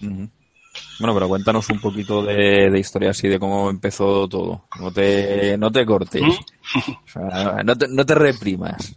Bueno, 0.00 1.14
pero 1.14 1.28
cuéntanos 1.28 1.68
un 1.70 1.80
poquito 1.80 2.22
de, 2.22 2.70
de 2.70 2.78
historia 2.78 3.10
así 3.10 3.28
de 3.28 3.38
cómo 3.38 3.70
empezó 3.70 4.28
todo. 4.28 4.66
No 4.78 4.92
te, 4.92 5.56
no 5.58 5.70
te 5.70 5.84
cortes. 5.86 6.22
O 6.22 7.08
sea, 7.08 7.62
no, 7.64 7.76
te, 7.76 7.88
no 7.88 8.04
te 8.04 8.14
reprimas. 8.14 8.96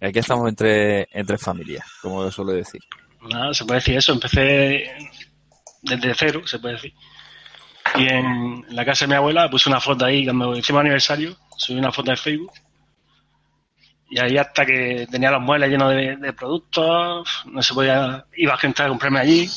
Aquí 0.00 0.18
estamos 0.18 0.48
entre, 0.48 1.08
entre 1.12 1.38
familias, 1.38 1.84
como 2.02 2.24
yo 2.24 2.30
suelo 2.30 2.52
decir. 2.52 2.80
Nada, 3.28 3.54
se 3.54 3.64
puede 3.64 3.80
decir 3.80 3.96
eso. 3.96 4.12
Empecé 4.12 4.84
desde 5.82 6.14
cero, 6.14 6.42
se 6.46 6.58
puede 6.58 6.74
decir. 6.74 6.92
Y 7.96 8.08
en 8.08 8.64
la 8.70 8.84
casa 8.84 9.04
de 9.04 9.10
mi 9.10 9.14
abuela 9.14 9.48
puse 9.50 9.68
una 9.68 9.80
foto 9.80 10.04
ahí 10.04 10.24
cuando 10.24 10.56
hicimos 10.56 10.80
aniversario. 10.80 11.36
Subí 11.56 11.78
una 11.78 11.92
foto 11.92 12.10
de 12.10 12.16
Facebook. 12.16 12.52
Y 14.10 14.18
ahí 14.18 14.36
hasta 14.36 14.64
que 14.66 15.06
tenía 15.10 15.30
los 15.30 15.40
muebles 15.40 15.70
llenos 15.70 15.90
de, 15.90 16.16
de 16.16 16.32
productos, 16.32 17.28
no 17.46 17.62
se 17.62 17.74
podía, 17.74 18.24
iba 18.36 18.54
a 18.54 18.58
gente 18.58 18.82
a 18.82 18.88
comprarme 18.88 19.20
allí. 19.20 19.48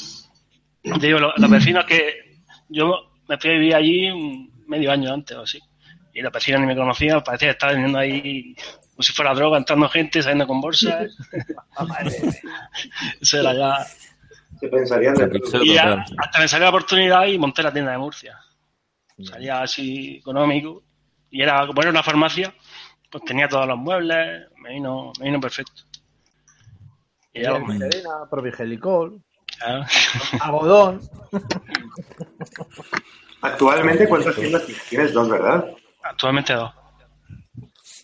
Te 0.82 1.06
digo, 1.08 1.20
lo- 1.20 1.34
los 1.36 1.50
vecinos 1.50 1.86
que 1.86 2.40
yo 2.70 3.12
me 3.28 3.38
fui 3.38 3.50
a 3.50 3.54
vivir 3.54 3.76
allí 3.76 4.10
un 4.10 4.64
medio 4.68 4.92
año 4.92 5.14
antes 5.14 5.36
o 5.38 5.42
así. 5.42 5.60
Y 6.14 6.22
los 6.22 6.32
vecinos 6.32 6.62
ni 6.62 6.68
me 6.68 6.76
conocían, 6.76 7.22
parecía 7.24 7.50
que 7.50 7.52
estaba 7.52 7.74
vendiendo 7.74 8.00
ahí 8.00 8.56
como 8.92 9.04
si 9.04 9.14
fuera 9.14 9.34
droga, 9.36 9.58
entrando 9.60 9.88
gente, 9.90 10.22
saliendo 10.24 10.48
con 10.48 10.60
bolsas. 10.60 11.16
Eso 13.22 13.40
era 13.40 13.54
ya. 13.54 13.86
Se 14.60 14.68
pensarían 14.70 15.14
de 15.14 15.40
Y 15.64 15.74
ya, 15.76 16.04
hasta 16.18 16.40
me 16.40 16.48
salió 16.48 16.64
la 16.66 16.70
oportunidad 16.70 17.26
y 17.28 17.38
monté 17.38 17.62
la 17.62 17.72
tienda 17.72 17.92
de 17.92 17.98
Murcia. 18.00 18.36
Salía 19.22 19.62
así 19.62 20.16
económico. 20.18 20.84
Y 21.30 21.42
era, 21.42 21.68
como 21.68 21.82
era 21.82 21.92
una 21.92 22.02
farmacia, 22.04 22.54
pues 23.10 23.24
tenía 23.26 23.48
todos 23.48 23.68
los 23.68 23.78
muebles, 23.78 24.48
me 24.62 24.72
vino, 24.74 25.12
me 25.20 25.26
vino 25.26 25.40
perfecto. 25.40 25.82
Y 27.34 27.44
ya, 27.44 27.58
Glicerina, 27.60 28.10
provigelicol, 28.30 29.22
ya, 29.60 29.88
algodón. 30.42 31.02
Actualmente, 33.42 34.08
¿cuántas 34.08 34.36
tiendas 34.36 34.66
tienes? 34.66 34.84
Tienes 34.90 35.14
dos, 35.14 35.30
¿verdad? 35.30 35.66
actualmente 36.04 36.54
dos. 36.54 36.72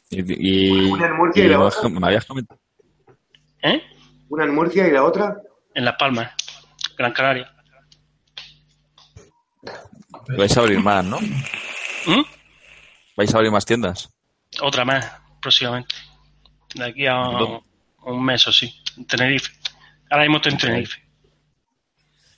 Y, 0.10 0.68
y- 0.68 0.92
Una 0.92 1.08
en 1.08 1.16
Murcia 1.16 1.44
y 1.44 1.48
y 1.48 1.50
la 1.50 1.60
otra. 1.60 1.90
me 1.90 2.08
habías 2.08 2.26
comentado. 2.26 2.60
¿Eh? 3.64 3.82
Una 4.30 4.44
en 4.44 4.54
Murcia 4.54 4.88
y 4.88 4.92
la 4.92 5.04
otra. 5.04 5.38
En 5.74 5.86
Las 5.86 5.96
Palmas, 5.98 6.32
Gran 6.98 7.14
Canaria. 7.14 7.50
Vais 10.38 10.56
a 10.56 10.60
abrir 10.62 10.80
más, 10.80 11.04
¿no? 11.04 11.20
¿Mm? 11.20 12.22
Vais 13.18 13.34
a 13.34 13.38
abrir 13.38 13.52
más 13.52 13.66
tiendas. 13.66 14.13
Otra 14.62 14.86
más, 14.86 15.12
próximamente. 15.42 15.96
De 16.76 16.86
aquí 16.86 17.06
a 17.08 17.20
un 18.06 18.24
mes 18.26 18.48
o 18.48 18.52
sí, 18.52 18.74
en 18.98 19.06
Tenerife. 19.06 19.52
Ahora 20.10 20.24
mismo 20.24 20.38
estoy 20.38 20.54
en 20.54 20.58
Tenerife. 20.60 21.02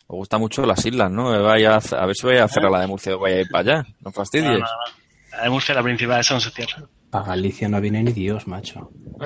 Os 0.08 0.18
gustan 0.18 0.40
mucho 0.40 0.66
las 0.66 0.86
islas, 0.86 1.10
¿no? 1.10 1.42
Vaya 1.44 1.76
a, 1.76 1.82
a 2.02 2.06
ver 2.06 2.16
si 2.16 2.28
vais 2.28 2.40
a 2.42 2.46
hacer 2.46 2.64
a 2.66 2.70
la 2.70 2.82
de 2.82 2.88
Murcia 2.88 3.16
o 3.16 3.20
vaya 3.20 3.38
a 3.38 3.42
ir 3.42 3.48
para 3.50 3.62
allá. 3.78 3.86
No 4.02 4.12
fastidies. 4.12 4.52
No, 4.52 4.60
no, 4.60 4.66
no. 4.66 5.38
La 5.38 5.44
de 5.44 5.50
Murcia, 5.50 5.76
la 5.76 5.84
principal, 5.84 6.20
esa 6.22 6.34
no 6.36 6.40
se 6.40 6.52
cierra. 6.52 6.84
Para 7.10 7.26
Galicia 7.26 7.68
no 7.70 7.82
viene 7.82 8.04
ni 8.04 8.12
Dios, 8.12 8.48
macho. 8.48 8.92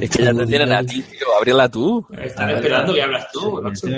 Es 0.00 0.10
que 0.10 0.24
ya 0.24 0.34
te 0.34 0.46
tienen 0.46 0.72
a 0.72 0.84
ti, 0.84 1.02
tío. 1.02 1.26
Ábrela 1.38 1.68
tú. 1.70 2.06
Están 2.18 2.50
esperando 2.50 2.92
que 2.94 3.02
hablas 3.02 3.30
tú. 3.32 3.56
Me 3.62 3.70
macho. 3.70 3.86
que 3.86 3.92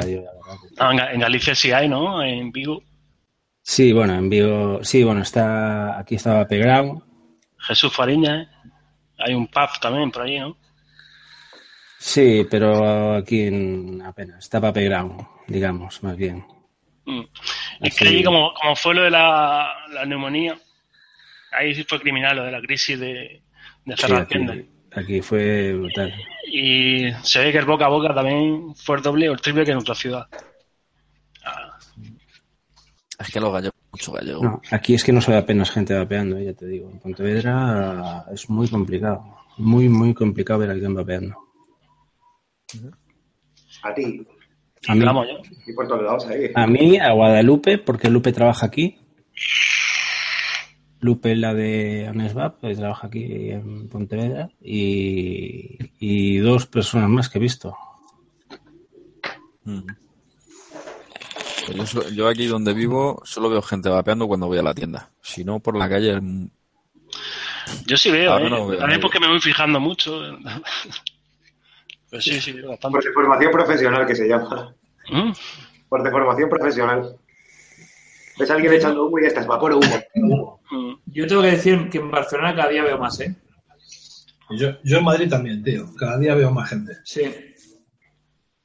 que 0.00 0.12
yo, 0.12 0.20
la 0.22 0.32
verdad. 0.32 0.56
Ga- 0.76 1.12
en 1.14 1.20
Galicia 1.20 1.54
sí 1.54 1.70
hay, 1.72 1.88
¿no? 1.88 2.22
En 2.22 2.50
Vigo. 2.50 2.82
Sí, 3.68 3.92
bueno, 3.92 4.14
en 4.14 4.30
Vigo, 4.30 4.78
sí, 4.84 5.02
bueno, 5.02 5.22
está, 5.22 5.98
aquí 5.98 6.14
estaba 6.14 6.46
Pegrao. 6.46 7.02
Jesús 7.58 7.92
Fariña, 7.92 8.42
¿eh? 8.42 8.48
Hay 9.18 9.34
un 9.34 9.48
pub 9.48 9.68
también 9.80 10.12
por 10.12 10.22
allí, 10.22 10.38
¿no? 10.38 10.56
Sí, 11.98 12.46
pero 12.48 13.16
aquí 13.16 13.40
en, 13.42 14.00
apenas, 14.02 14.44
está 14.44 14.72
Pegrao, 14.72 15.40
digamos, 15.48 16.00
más 16.04 16.16
bien. 16.16 16.46
Mm. 17.06 17.22
Es 17.80 17.96
que 17.96 18.06
allí, 18.06 18.22
como, 18.22 18.54
como 18.54 18.76
fue 18.76 18.94
lo 18.94 19.02
de 19.02 19.10
la, 19.10 19.68
la 19.92 20.06
neumonía, 20.06 20.56
ahí 21.50 21.74
sí 21.74 21.82
fue 21.82 21.98
criminal 22.00 22.36
lo 22.36 22.44
de 22.44 22.52
la 22.52 22.60
crisis 22.60 23.00
de, 23.00 23.42
de 23.84 23.96
Sí, 23.96 24.02
cerrar 24.02 24.22
aquí, 24.22 24.34
tiendas. 24.34 24.58
aquí 24.94 25.20
fue 25.22 25.72
brutal. 25.72 26.14
Y 26.52 27.10
se 27.24 27.40
ve 27.40 27.50
que 27.50 27.58
el 27.58 27.64
boca 27.64 27.86
a 27.86 27.88
boca 27.88 28.14
también 28.14 28.76
fue 28.76 28.98
el 28.98 29.02
doble 29.02 29.28
o 29.28 29.32
el 29.32 29.40
triple 29.40 29.64
que 29.64 29.72
en 29.72 29.78
otra 29.78 29.96
ciudad. 29.96 30.28
Es 33.18 33.30
que 33.30 33.40
los 33.40 33.52
gallegos, 33.52 33.74
mucho 33.92 34.12
gallego. 34.12 34.42
No, 34.42 34.60
aquí 34.70 34.94
es 34.94 35.02
que 35.02 35.12
no 35.12 35.20
se 35.20 35.30
ve 35.30 35.38
apenas 35.38 35.70
gente 35.70 35.94
vapeando, 35.94 36.36
eh, 36.36 36.46
ya 36.46 36.52
te 36.54 36.66
digo. 36.66 36.90
En 36.90 36.98
Pontevedra 36.98 38.26
es 38.32 38.48
muy 38.50 38.68
complicado. 38.68 39.24
Muy, 39.58 39.88
muy 39.88 40.12
complicado 40.12 40.60
ver 40.60 40.70
a 40.70 40.72
alguien 40.72 40.94
vapeando. 40.94 41.36
A 43.82 43.94
ti. 43.94 44.26
A 44.88 44.94
mí. 44.94 45.04
Y 45.66 45.72
por 45.72 45.88
todos 45.88 46.02
lados 46.02 46.26
ahí. 46.26 46.50
a 46.54 46.66
mí, 46.66 46.98
a 46.98 47.12
Guadalupe, 47.12 47.78
porque 47.78 48.10
Lupe 48.10 48.32
trabaja 48.32 48.66
aquí. 48.66 48.98
Lupe, 51.00 51.34
la 51.36 51.54
de 51.54 52.06
Anesvap, 52.06 52.60
que 52.60 52.74
trabaja 52.74 53.06
aquí 53.06 53.50
en 53.50 53.88
Pontevedra. 53.88 54.50
Y, 54.60 55.78
y 55.98 56.38
dos 56.38 56.66
personas 56.66 57.08
más 57.08 57.28
que 57.28 57.38
he 57.38 57.40
visto. 57.40 57.76
Mm. 59.64 60.05
Pues 61.74 62.14
Yo, 62.14 62.28
aquí 62.28 62.46
donde 62.46 62.74
vivo 62.74 63.20
solo 63.24 63.48
veo 63.50 63.62
gente 63.62 63.88
vapeando 63.88 64.28
cuando 64.28 64.46
voy 64.46 64.58
a 64.58 64.62
la 64.62 64.74
tienda. 64.74 65.10
Si 65.22 65.44
no, 65.44 65.60
por 65.60 65.76
la 65.76 65.88
calle 65.88 66.20
mm, 66.20 66.48
Yo 67.86 67.96
sí 67.96 68.10
veo, 68.10 68.32
Ahora 68.32 68.46
¿eh? 68.46 68.50
no 68.50 68.56
veo 68.56 68.78
también 68.78 68.88
nadie. 68.88 69.02
porque 69.02 69.20
me 69.20 69.28
voy 69.28 69.40
fijando 69.40 69.80
mucho. 69.80 70.20
Pero 72.10 72.22
sí, 72.22 72.40
sí, 72.40 72.52
veo 72.52 72.70
bastante. 72.70 72.96
Por 72.98 73.04
deformación 73.04 73.52
profesional 73.52 74.06
que 74.06 74.14
se 74.14 74.28
llama. 74.28 74.74
Mm. 75.10 75.32
Por 75.88 76.02
deformación 76.02 76.48
profesional. 76.48 77.16
Ves 78.38 78.50
a 78.50 78.54
alguien 78.54 78.74
echando 78.74 79.06
humo 79.06 79.18
y 79.18 79.22
ya 79.22 79.28
estás, 79.28 79.46
vapor 79.46 79.72
humo. 79.72 80.60
Yo 81.06 81.26
tengo 81.26 81.42
que 81.42 81.52
decir 81.52 81.88
que 81.88 81.98
en 81.98 82.10
Barcelona 82.10 82.54
cada 82.54 82.68
día 82.68 82.82
veo 82.84 82.98
más, 82.98 83.18
¿eh? 83.20 83.34
Yo, 84.50 84.68
yo 84.84 84.98
en 84.98 85.04
Madrid 85.04 85.28
también, 85.28 85.62
tío. 85.64 85.86
Cada 85.98 86.18
día 86.18 86.34
veo 86.34 86.50
más 86.50 86.68
gente. 86.68 86.92
Sí. 87.04 87.22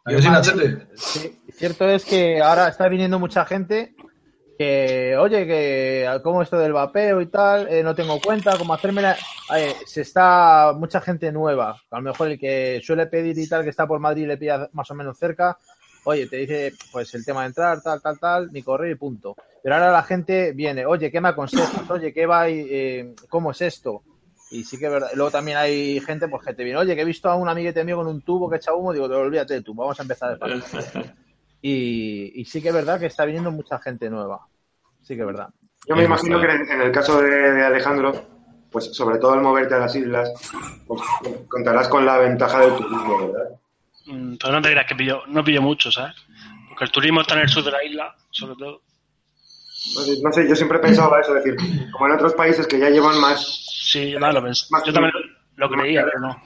¿A 0.03 0.11
que 0.11 0.21
sí, 0.21 0.29
Nachete? 0.29 0.87
Sí, 0.95 1.39
cierto 1.61 1.87
es 1.87 2.05
que 2.05 2.41
ahora 2.41 2.69
está 2.69 2.89
viniendo 2.89 3.19
mucha 3.19 3.45
gente 3.45 3.93
que, 4.57 5.15
oye, 5.15 5.45
que 5.45 6.19
como 6.23 6.41
esto 6.41 6.57
del 6.57 6.73
vapeo 6.73 7.21
y 7.21 7.27
tal, 7.27 7.67
eh, 7.67 7.83
no 7.83 7.93
tengo 7.93 8.19
cuenta, 8.19 8.57
cómo 8.57 8.73
hacerme 8.73 9.03
la... 9.03 9.15
Se 9.85 10.01
está 10.01 10.73
mucha 10.75 10.99
gente 11.01 11.31
nueva, 11.31 11.79
a 11.91 11.95
lo 11.97 12.01
mejor 12.01 12.29
el 12.29 12.39
que 12.39 12.81
suele 12.83 13.05
pedir 13.05 13.37
y 13.37 13.47
tal, 13.47 13.63
que 13.63 13.69
está 13.69 13.85
por 13.85 13.99
Madrid 13.99 14.23
y 14.23 14.25
le 14.25 14.37
pilla 14.37 14.69
más 14.73 14.89
o 14.89 14.95
menos 14.95 15.19
cerca, 15.19 15.55
oye, 16.05 16.25
te 16.25 16.37
dice, 16.37 16.73
pues 16.91 17.13
el 17.13 17.23
tema 17.23 17.41
de 17.41 17.47
entrar, 17.49 17.79
tal, 17.83 18.01
tal, 18.01 18.17
tal, 18.17 18.51
ni 18.51 18.63
correr 18.63 18.89
y 18.89 18.95
punto. 18.95 19.35
Pero 19.61 19.75
ahora 19.75 19.91
la 19.91 20.01
gente 20.01 20.51
viene, 20.53 20.83
oye, 20.87 21.11
¿qué 21.11 21.21
me 21.21 21.29
aconsejas? 21.29 21.87
Oye, 21.91 22.11
¿qué 22.11 22.25
va? 22.25 22.49
y, 22.49 22.65
eh, 22.71 23.15
¿Cómo 23.29 23.51
es 23.51 23.61
esto? 23.61 24.01
Y 24.49 24.63
sí 24.63 24.79
que 24.79 24.87
es 24.87 24.91
verdad. 24.91 25.11
Luego 25.13 25.29
también 25.29 25.57
hay 25.57 25.99
gente 25.99 26.27
pues, 26.27 26.43
que 26.43 26.55
te 26.55 26.63
viene, 26.63 26.79
oye, 26.79 26.95
que 26.95 27.01
he 27.01 27.05
visto 27.05 27.29
a 27.29 27.35
un 27.35 27.47
amiguete 27.47 27.83
mío 27.83 27.97
con 27.97 28.07
un 28.07 28.21
tubo 28.21 28.49
que 28.49 28.57
echa 28.57 28.73
humo, 28.73 28.93
digo, 28.93 29.05
olvídate 29.05 29.53
de 29.53 29.61
tú, 29.61 29.75
vamos 29.75 29.99
a 29.99 30.01
empezar 30.01 30.37
de 30.37 30.61
cero". 30.65 31.05
Y, 31.61 32.41
y 32.41 32.45
sí 32.45 32.61
que 32.61 32.69
es 32.69 32.73
verdad 32.73 32.99
que 32.99 33.05
está 33.07 33.25
viniendo 33.25 33.51
mucha 33.51 33.79
gente 33.79 34.09
nueva. 34.09 34.47
Sí 35.01 35.15
que 35.15 35.21
es 35.21 35.27
verdad. 35.27 35.49
Yo 35.87 35.95
me 35.95 36.01
Es 36.03 36.07
imagino 36.07 36.39
que 36.39 36.47
en, 36.47 36.71
en 36.71 36.81
el 36.81 36.91
caso 36.91 37.21
de, 37.21 37.29
de 37.29 37.63
Alejandro, 37.65 38.11
pues 38.71 38.95
sobre 38.95 39.17
todo 39.19 39.33
al 39.33 39.41
moverte 39.41 39.75
a 39.75 39.79
las 39.79 39.95
islas, 39.95 40.31
pues 40.87 41.01
contarás 41.47 41.87
con 41.87 42.05
la 42.05 42.17
ventaja 42.17 42.59
del 42.61 42.75
turismo, 42.75 43.27
¿verdad? 43.31 43.49
Mm, 44.05 44.35
Pero 44.39 44.53
no 44.53 44.61
te 44.61 44.71
creas 44.71 44.87
que 44.87 44.95
pillo, 44.95 45.23
no 45.27 45.43
pillo 45.43 45.61
mucho, 45.61 45.91
¿sabes? 45.91 46.15
Porque 46.69 46.85
el 46.85 46.91
turismo 46.91 47.21
está 47.21 47.35
en 47.35 47.41
el 47.41 47.49
sur 47.49 47.63
de 47.63 47.71
la 47.71 47.83
isla, 47.83 48.15
sobre 48.31 48.55
todo. 48.55 48.81
No 49.95 50.01
sé, 50.01 50.21
no 50.21 50.31
sé, 50.31 50.47
yo 50.47 50.55
siempre 50.55 50.79
pensaba 50.79 51.19
eso, 51.19 51.33
decir, 51.33 51.55
como 51.91 52.05
en 52.07 52.13
otros 52.13 52.33
países 52.35 52.67
que 52.67 52.79
ya 52.79 52.89
llevan 52.89 53.19
más, 53.19 53.67
Sí, 53.91 54.11
yo 54.11 54.19
también 54.19 54.35
lo 54.35 54.43
pensé. 54.43 54.65
Más 54.69 54.83
Yo 54.85 54.93
también 54.93 55.11
lo, 55.55 55.67
lo 55.67 55.73
creía, 55.75 56.01
más- 56.03 56.11
pero 56.13 56.27
no. 56.27 56.41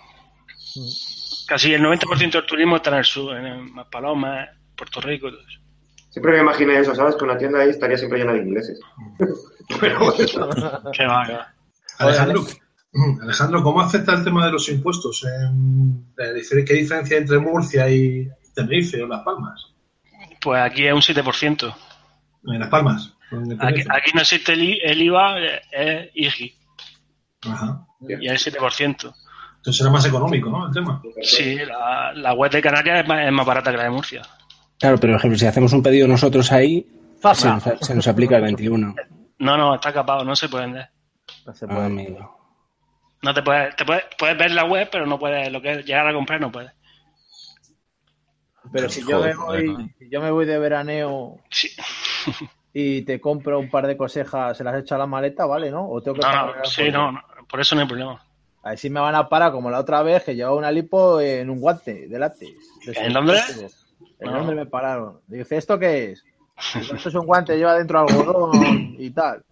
Casi 1.48 1.74
el 1.74 1.82
90% 1.84 2.32
del 2.40 2.46
turismo 2.48 2.78
está 2.78 2.90
en 2.92 2.96
el 2.98 3.06
sur, 3.06 3.36
en 3.38 3.46
el 3.46 3.60
Maspalomas, 3.72 4.50
Puerto 4.76 5.02
Rico 5.02 5.28
y 5.28 5.32
todo 5.32 5.42
eso. 5.42 5.60
siempre 6.10 6.34
me 6.34 6.40
imaginé 6.42 6.80
eso, 6.80 6.94
¿sabes? 6.96 7.16
Que 7.16 7.24
una 7.24 7.38
tienda 7.38 7.60
ahí 7.60 7.70
estaría 7.70 7.98
siempre 7.98 8.20
llena 8.20 8.34
de 8.34 8.40
ingleses. 8.40 8.80
Pero 9.80 10.00
bueno, 10.00 10.16
Qué 10.94 11.06
va, 11.06 11.26
qué 11.26 11.34
va. 11.34 11.54
Alejandro, 11.98 12.46
Alejandro, 13.22 13.64
¿cómo 13.64 13.82
afecta 13.82 14.14
el 14.14 14.24
tema 14.24 14.46
de 14.46 14.52
los 14.52 14.70
impuestos? 14.70 15.26
¿Qué 16.18 16.34
diferencia 16.74 17.18
hay 17.18 17.22
entre 17.22 17.40
Murcia 17.40 17.90
y 17.90 18.30
Tenerife 18.54 19.02
o 19.02 19.08
Las 19.08 19.24
Palmas? 19.24 19.66
Pues 20.42 20.62
aquí 20.62 20.86
es 20.86 20.94
un 20.94 21.02
7%. 21.02 21.76
En 22.48 22.60
Las 22.60 22.70
Palmas. 22.70 23.14
Aquí, 23.60 23.82
aquí 23.90 24.12
no 24.14 24.22
existe 24.22 24.54
el, 24.54 25.02
IVA, 25.02 25.36
es 25.72 26.10
IGI, 26.14 26.56
Ajá. 27.50 27.86
y 28.02 28.28
es 28.30 28.48
el 28.48 28.54
7%. 28.54 29.14
Entonces 29.58 29.78
será 29.78 29.90
más 29.90 30.06
económico, 30.06 30.50
¿no? 30.50 30.68
El 30.68 30.74
tema. 30.74 31.02
Sí, 31.24 31.56
la, 31.56 32.14
la 32.14 32.34
web 32.34 32.52
de 32.52 32.62
Canarias 32.62 33.02
es 33.02 33.08
más, 33.08 33.26
es 33.26 33.32
más 33.32 33.46
barata 33.46 33.72
que 33.72 33.78
la 33.78 33.84
de 33.86 33.90
Murcia. 33.90 34.22
Claro, 34.80 34.98
pero 35.00 35.14
por 35.14 35.20
ejemplo, 35.20 35.38
si 35.40 35.46
hacemos 35.46 35.72
un 35.74 35.82
pedido 35.84 36.08
nosotros 36.08 36.52
ahí, 36.52 36.86
se 37.34 37.48
nos, 37.50 37.64
se 37.82 37.96
nos 37.96 38.08
aplica 38.08 38.38
el 38.38 38.44
21. 38.44 38.96
No, 39.40 39.58
no, 39.58 39.76
está 39.76 39.92
capado, 39.94 40.24
no 40.24 40.36
se 40.36 40.50
puede 40.50 40.66
vender. 40.66 40.90
No 41.46 41.54
se 41.54 41.66
Ah, 41.66 41.70
puede. 41.70 41.86
amigo. 41.86 42.32
No 43.22 43.34
te 43.34 43.42
puedes, 43.42 43.76
te 43.76 43.86
puedes, 43.86 44.04
puedes 44.18 44.38
ver 44.38 44.52
la 44.52 44.66
web, 44.66 44.88
pero 44.92 45.06
no 45.08 45.18
puedes, 45.18 45.52
lo 45.52 45.62
que 45.62 45.72
es 45.72 45.86
llegar 45.86 46.08
a 46.08 46.14
comprar 46.14 46.40
no 46.40 46.52
puedes. 46.52 46.72
Pero 48.72 48.90
si 48.90 49.02
yo, 49.08 49.22
me 49.22 49.34
voy, 49.36 49.94
si 50.00 50.10
yo 50.10 50.22
me 50.22 50.32
voy 50.32 50.46
de 50.46 50.58
veraneo 50.58 51.38
Sí. 51.52 51.70
y 52.74 53.04
te 53.04 53.20
compro 53.22 53.60
un 53.60 53.70
par 53.70 53.86
de 53.88 53.96
cosejas, 53.96 54.58
se 54.58 54.64
las 54.64 54.76
echo 54.76 54.96
a 54.96 54.98
la 54.98 55.06
maleta, 55.06 55.46
¿vale? 55.46 55.70
¿No? 55.72 55.88
¿O 55.88 56.02
tengo 56.02 56.16
que 56.18 56.22
No, 56.26 56.56
no, 56.56 56.66
sí, 56.66 56.90
no, 56.92 57.12
no, 57.12 57.22
por 57.48 57.60
eso 57.62 57.76
no 57.76 57.82
hay 57.82 57.88
problema. 57.88 58.24
A 58.64 58.70
ver 58.70 58.80
si 58.80 58.90
me 58.90 59.00
van 59.00 59.14
a 59.16 59.30
parar 59.30 59.52
como 59.52 59.70
la 59.70 59.80
otra 59.80 60.02
vez 60.02 60.24
que 60.24 60.36
llevaba 60.36 60.56
una 60.58 60.72
lipo 60.72 61.22
en 61.22 61.50
un 61.52 61.60
guante 61.60 62.08
de 62.08 62.20
látex. 62.20 62.52
De 62.86 62.94
¿En 62.94 63.14
Londres? 63.14 63.85
En 64.20 64.32
No. 64.32 64.38
Londres 64.38 64.58
me 64.58 64.66
pararon. 64.66 65.20
Dice, 65.28 65.58
¿esto 65.58 65.78
qué 65.78 66.12
es? 66.12 66.24
Esto 66.92 67.10
es 67.10 67.16
un 67.16 67.26
guante, 67.26 67.58
lleva 67.58 67.78
dentro 67.78 68.00
algodón 68.00 68.96
y 68.98 69.10
tal. 69.12 69.44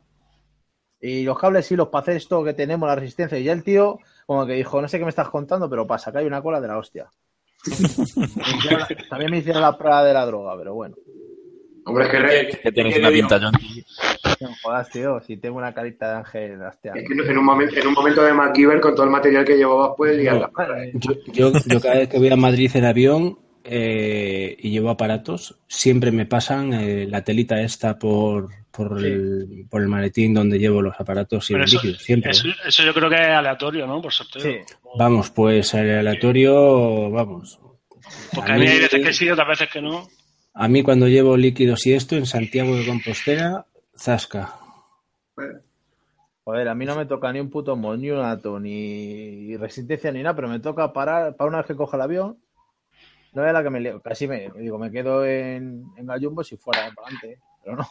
Y 1.01 1.23
los 1.23 1.37
cables 1.37 1.65
sí, 1.65 1.75
los 1.75 1.89
hacer 1.91 2.15
esto 2.15 2.43
que 2.45 2.53
tenemos, 2.53 2.87
la 2.87 2.95
resistencia. 2.95 3.37
Y 3.37 3.43
ya 3.43 3.51
el 3.51 3.63
tío, 3.63 3.99
como 4.25 4.45
que 4.45 4.53
dijo, 4.53 4.81
no 4.81 4.87
sé 4.87 4.97
qué 4.99 5.03
me 5.03 5.09
estás 5.09 5.27
contando, 5.29 5.69
pero 5.69 5.85
pasa, 5.85 6.11
que 6.13 6.19
hay 6.19 6.25
una 6.25 6.41
cola 6.41 6.61
de 6.61 6.67
la 6.69 6.77
hostia. 6.77 7.07
También 9.09 9.31
me 9.31 9.37
hicieron 9.39 9.61
la 9.61 9.77
prueba 9.77 10.03
de 10.03 10.13
la 10.13 10.25
droga, 10.25 10.57
pero 10.57 10.73
bueno. 10.75 10.95
hombre, 11.85 12.05
es 12.05 12.11
que, 12.55 12.61
Que 12.61 12.71
tienes 12.71 12.93
¿Qué 12.93 12.99
una 13.01 13.09
pinta 13.09 13.37
yonki. 13.37 13.83
No 14.39 14.49
jodas, 14.61 14.89
tío, 14.89 15.19
si 15.21 15.37
tengo 15.37 15.57
una 15.57 15.73
carita 15.73 16.09
de 16.09 16.15
ángel, 16.17 16.61
hostia. 16.61 16.93
es 16.95 17.07
que 17.07 17.13
en 17.31 17.37
un 17.37 17.45
momento, 17.45 17.75
en 17.79 17.87
un 17.87 17.93
momento 17.93 18.23
de 18.23 18.33
MacGyver, 18.33 18.81
con 18.81 18.95
todo 18.95 19.05
el 19.05 19.11
material 19.11 19.45
que 19.45 19.57
llevabas, 19.57 19.91
puedes 19.97 20.17
liarla. 20.17 20.51
Yo, 20.93 21.13
yo, 21.33 21.51
yo 21.65 21.81
cada 21.81 21.95
vez 21.95 22.09
que 22.09 22.17
voy 22.17 22.29
a 22.29 22.35
Madrid 22.35 22.71
en 22.75 22.85
avión 22.85 23.37
eh, 23.63 24.55
y 24.59 24.69
llevo 24.71 24.89
aparatos, 24.89 25.57
siempre 25.67 26.11
me 26.11 26.25
pasan 26.25 26.73
eh, 26.73 27.07
la 27.07 27.23
telita 27.23 27.61
esta 27.61 27.97
por, 27.97 28.49
por, 28.71 29.03
el, 29.05 29.65
por 29.69 29.81
el 29.81 29.87
maletín 29.87 30.33
donde 30.33 30.59
llevo 30.59 30.81
los 30.81 30.99
aparatos 30.99 31.49
y 31.49 31.53
Pero 31.53 31.63
el 31.63 31.69
eso, 31.69 31.77
líquido, 31.81 31.99
siempre. 31.99 32.31
eso, 32.31 32.47
eso 32.65 32.83
yo 32.83 32.93
creo 32.93 33.09
que 33.09 33.15
es 33.15 33.29
aleatorio, 33.29 33.87
¿no? 33.87 34.01
Por 34.01 34.11
sorteo. 34.11 34.41
Sí. 34.41 34.57
Vamos, 34.97 35.29
pues 35.29 35.73
aleatorio, 35.73 37.09
vamos. 37.09 37.59
Porque 38.33 38.51
A 38.51 38.55
mí 38.57 38.67
hay 38.67 38.79
veces 38.79 39.01
que 39.03 39.13
sí, 39.13 39.29
otras 39.29 39.47
veces 39.47 39.69
que 39.71 39.81
no. 39.81 40.07
A 40.53 40.67
mí 40.67 40.83
cuando 40.83 41.07
llevo 41.07 41.37
líquidos 41.37 41.87
y 41.87 41.93
esto 41.93 42.15
en 42.15 42.25
Santiago 42.25 42.75
de 42.75 42.85
Compostela, 42.85 43.65
zasca. 43.97 44.53
Joder, 46.43 46.67
a 46.67 46.75
mí 46.75 46.85
no 46.85 46.95
me 46.95 47.05
toca 47.05 47.31
ni 47.31 47.39
un 47.39 47.49
puto 47.49 47.75
moñonato, 47.75 48.59
ni 48.59 49.55
resistencia, 49.55 50.11
ni 50.11 50.21
nada, 50.21 50.35
pero 50.35 50.49
me 50.49 50.59
toca 50.59 50.91
parar, 50.91 51.35
para 51.37 51.47
una 51.47 51.57
vez 51.59 51.67
que 51.67 51.75
cojo 51.75 51.95
el 51.95 52.01
avión, 52.01 52.37
no 53.33 53.45
es 53.45 53.53
la 53.53 53.63
que 53.63 53.69
me 53.69 53.79
leo, 53.79 54.01
casi 54.01 54.27
me, 54.27 54.49
digo, 54.57 54.77
me 54.77 54.91
quedo 54.91 55.25
en, 55.25 55.85
en 55.97 56.05
Gallumbo 56.05 56.43
si 56.43 56.57
fuera 56.57 56.91
para 56.95 57.07
adelante, 57.07 57.41
pero 57.63 57.77
no. 57.77 57.87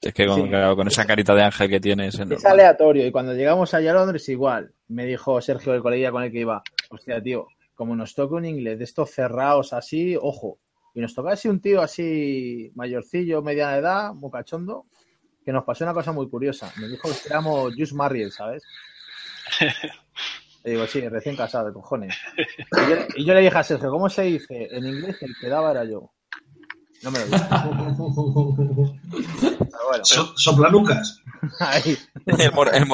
Es 0.00 0.12
que 0.12 0.26
con, 0.26 0.42
Sí. 0.42 0.48
claro, 0.48 0.76
con 0.76 0.86
esa 0.86 1.06
carita 1.06 1.34
de 1.34 1.42
ángel 1.42 1.70
que 1.70 1.80
tienes. 1.80 2.18
es 2.18 2.44
aleatorio, 2.44 3.06
y 3.06 3.10
cuando 3.10 3.32
llegamos 3.32 3.72
allá 3.72 3.92
a 3.92 3.94
Londres 3.94 4.28
igual, 4.28 4.72
me 4.88 5.06
dijo 5.06 5.40
Sergio, 5.40 5.72
el 5.74 5.82
colega 5.82 6.10
con 6.10 6.22
el 6.22 6.30
que 6.30 6.40
iba, 6.40 6.62
hostia, 6.90 7.22
tío, 7.22 7.46
como 7.74 7.96
nos 7.96 8.14
toca 8.14 8.34
un 8.36 8.44
inglés 8.44 8.78
de 8.78 8.84
estos 8.84 9.10
cerrados 9.10 9.72
así, 9.72 10.16
ojo, 10.20 10.58
y 10.94 11.00
nos 11.00 11.14
toca 11.14 11.32
así 11.32 11.48
un 11.48 11.60
tío 11.60 11.80
así, 11.80 12.70
mayorcillo, 12.74 13.42
mediana 13.42 13.76
edad, 13.76 14.14
muy 14.14 14.30
cachondo, 14.30 14.86
que 15.44 15.52
nos 15.52 15.64
pasó 15.64 15.84
una 15.84 15.92
cosa 15.94 16.12
muy 16.12 16.28
curiosa. 16.28 16.72
Me 16.80 16.88
dijo 16.88 17.08
que 17.08 17.28
éramos 17.28 17.74
Just 17.76 17.92
Married, 17.94 18.30
¿sabes? 18.30 18.62
Le 20.64 20.70
digo, 20.72 20.86
sí, 20.86 21.06
recién 21.08 21.36
casado, 21.36 21.66
de 21.66 21.72
cojones. 21.74 22.16
Y 22.36 22.90
yo, 22.90 22.96
y 23.16 23.24
yo 23.26 23.34
le 23.34 23.40
dije 23.42 23.56
a 23.58 23.62
Sergio, 23.62 23.90
¿cómo 23.90 24.08
se 24.08 24.22
dice? 24.22 24.68
En 24.72 24.86
inglés 24.86 25.22
el 25.22 25.34
que 25.40 25.48
daba 25.48 25.70
era 25.72 25.84
yo. 25.84 26.10
No 27.02 27.10
me 27.10 27.18
lo. 27.20 27.26
Pero 28.56 29.88
bueno, 29.88 30.04
So- 30.04 30.32
Soplanucas. 30.36 31.20
ahí. 31.60 31.96
El, 32.26 32.52
mor- 32.52 32.74
el 32.74 32.86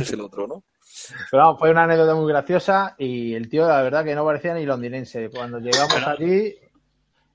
es 0.00 0.12
el 0.12 0.20
otro, 0.20 0.46
¿no? 0.46 0.64
Pero 1.30 1.42
vamos, 1.44 1.58
fue 1.58 1.70
una 1.70 1.84
anécdota 1.84 2.14
muy 2.14 2.28
graciosa 2.30 2.94
y 2.98 3.34
el 3.34 3.48
tío, 3.48 3.66
la 3.66 3.82
verdad, 3.82 4.04
que 4.04 4.14
no 4.14 4.24
parecía 4.24 4.54
ni 4.54 4.64
londinense. 4.64 5.30
Cuando 5.30 5.58
llegamos 5.58 5.94
allí, 6.06 6.54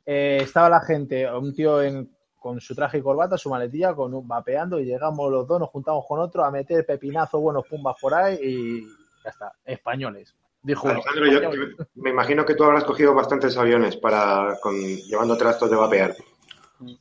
eh, 0.05 0.39
estaba 0.41 0.69
la 0.69 0.81
gente, 0.81 1.29
un 1.31 1.53
tío 1.53 1.81
en 1.81 2.09
con 2.39 2.61
su 2.61 2.73
traje 2.75 2.99
y 2.99 3.01
corbata, 3.01 3.37
su 3.37 3.49
maletilla, 3.49 3.93
con 3.93 4.13
un 4.13 4.25
vapeando 4.27 4.79
y 4.79 4.85
llegamos 4.85 5.29
los 5.31 5.45
dos, 5.47 5.59
nos 5.59 5.69
juntamos 5.69 6.05
con 6.07 6.19
otro 6.19 6.45
a 6.45 6.51
meter 6.51 6.85
pepinazo, 6.85 7.39
buenos 7.39 7.65
pumbas 7.67 7.95
por 7.99 8.13
ahí 8.13 8.35
y 8.41 8.87
ya 9.27 9.31
está, 9.31 9.51
españoles. 9.65 10.33
Dijo. 10.63 10.87
Alejandro, 10.87 11.25
yo- 11.27 11.41
yo 11.53 11.85
me 11.95 12.09
imagino 12.09 12.45
que 12.45 12.55
tú 12.55 12.63
habrás 12.63 12.83
cogido 12.83 13.13
bastantes 13.13 13.55
aviones 13.57 13.95
para 13.97 14.57
con, 14.61 14.75
llevando 14.75 15.37
trastos 15.37 15.69
de 15.69 15.75
vapear. 15.75 16.15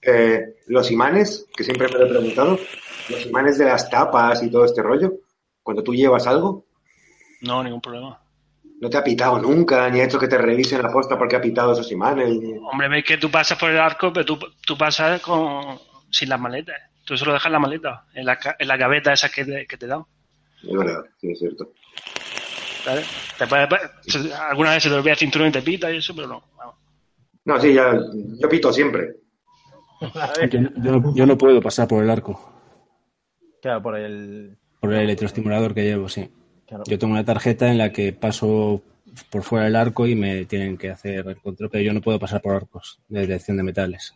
Eh, 0.02 0.56
los 0.68 0.90
imanes, 0.90 1.46
que 1.54 1.62
siempre 1.64 1.86
me 1.88 1.98
lo 1.98 2.06
he 2.06 2.08
preguntado, 2.08 2.58
los 3.10 3.26
imanes 3.26 3.58
de 3.58 3.66
las 3.66 3.88
tapas 3.90 4.42
y 4.42 4.50
todo 4.50 4.64
este 4.64 4.82
rollo, 4.82 5.12
cuando 5.62 5.82
tú 5.82 5.94
llevas 5.94 6.26
algo, 6.26 6.64
No, 7.42 7.62
ningún 7.62 7.80
problema. 7.80 8.18
no 8.80 8.88
te 8.90 8.96
ha 8.96 9.04
pitado 9.04 9.38
nunca, 9.38 9.88
ni 9.90 10.00
ha 10.00 10.04
hecho 10.04 10.18
que 10.18 10.28
te 10.28 10.38
revisen 10.38 10.82
la 10.82 10.90
posta 10.92 11.18
porque 11.18 11.36
ha 11.36 11.40
pitado 11.40 11.72
esos 11.72 11.90
imanes. 11.92 12.38
Hombre, 12.70 12.88
ves 12.88 13.04
que 13.04 13.18
tú 13.18 13.30
pasas 13.30 13.58
por 13.58 13.70
el 13.70 13.78
arco, 13.78 14.12
pero 14.12 14.24
tú, 14.24 14.38
tú 14.66 14.76
pasas 14.78 15.20
con, 15.20 15.78
sin 16.10 16.28
las 16.30 16.40
maletas. 16.40 16.76
Tú 17.04 17.16
solo 17.16 17.32
dejas 17.34 17.52
la 17.52 17.58
maleta 17.58 18.04
en 18.14 18.24
la, 18.26 18.38
en 18.58 18.68
la 18.68 18.76
gaveta 18.76 19.12
esa 19.12 19.28
que 19.28 19.44
te, 19.44 19.66
que 19.66 19.76
te 19.76 19.86
dan. 19.86 20.04
Es 20.62 20.74
verdad, 20.76 21.04
sí, 21.20 21.30
es 21.32 21.38
cierto. 21.38 21.70
Se- 24.06 24.32
alguna 24.34 24.72
vez 24.72 24.82
se 24.82 24.88
te 24.88 24.94
olvida 24.94 25.12
el 25.12 25.18
cinturón 25.18 25.48
y 25.48 25.52
te 25.52 25.62
pita 25.62 25.90
y 25.90 25.96
eso, 25.98 26.14
pero 26.14 26.28
no. 26.28 26.42
No, 27.44 27.60
sí, 27.60 27.72
ya, 27.74 27.96
yo 28.40 28.48
pito 28.48 28.72
siempre. 28.72 29.16
Yo, 30.50 30.60
yo- 30.82 31.14
yo 31.14 31.26
no 31.26 31.38
puedo 31.38 31.58
pasar 31.62 31.88
por 31.88 32.02
el 32.04 32.10
arco, 32.10 32.52
Claro, 33.62 33.82
por 33.82 33.96
el. 33.96 34.58
por 34.78 34.92
el 34.92 35.00
electroestimulador 35.00 35.72
que 35.74 35.84
llevo, 35.84 36.08
sí. 36.10 36.28
Claro. 36.66 36.84
Yo 36.86 36.98
tengo 36.98 37.14
una 37.14 37.24
tarjeta 37.24 37.70
en 37.70 37.78
la 37.78 37.90
que 37.92 38.12
paso 38.12 38.82
por 39.30 39.42
fuera 39.42 39.64
del 39.64 39.76
arco 39.76 40.06
y 40.06 40.14
me 40.14 40.44
tienen 40.44 40.76
que 40.76 40.90
hacer 40.90 41.26
el 41.26 41.40
control, 41.40 41.70
pero 41.70 41.82
yo 41.82 41.94
no 41.94 42.02
puedo 42.02 42.18
pasar 42.18 42.42
por 42.42 42.54
arcos 42.56 43.00
de 43.08 43.20
detección 43.20 43.56
de 43.56 43.62
metales. 43.62 44.14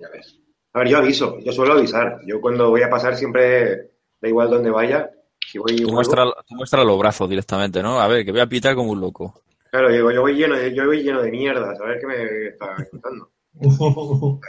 Ya 0.00 0.08
ves. 0.10 0.38
A 0.72 0.78
ver, 0.78 0.88
yo 0.88 0.96
aviso, 0.98 1.38
yo 1.40 1.52
suelo 1.52 1.74
avisar. 1.74 2.20
Yo 2.26 2.40
cuando 2.40 2.70
voy 2.70 2.80
a 2.82 2.88
pasar 2.88 3.14
siempre, 3.14 3.90
da 4.22 4.28
igual 4.28 4.48
donde 4.48 4.70
vaya, 4.70 5.10
si 5.50 5.58
voy 5.58 5.72
y 5.72 5.76
Tú 5.78 5.86
tú 5.86 5.92
muestras 5.92 6.84
los 6.84 6.98
brazos 6.98 7.28
directamente, 7.28 7.82
¿no? 7.82 8.00
A 8.00 8.08
ver, 8.08 8.24
que 8.24 8.32
voy 8.32 8.40
a 8.40 8.46
pitar 8.46 8.74
como 8.74 8.92
un 8.92 9.00
loco. 9.00 9.42
Claro, 9.70 9.90
digo, 9.90 10.10
yo 10.12 10.20
voy 10.20 10.34
lleno 10.34 10.56
de, 10.56 10.74
yo 10.74 10.86
voy 10.86 11.02
lleno 11.02 11.20
de 11.22 11.30
mierda, 11.30 11.72
a 11.72 11.86
ver 11.86 11.98
qué 12.00 12.06
me 12.06 12.46
está 12.48 12.76
contando. 12.90 13.30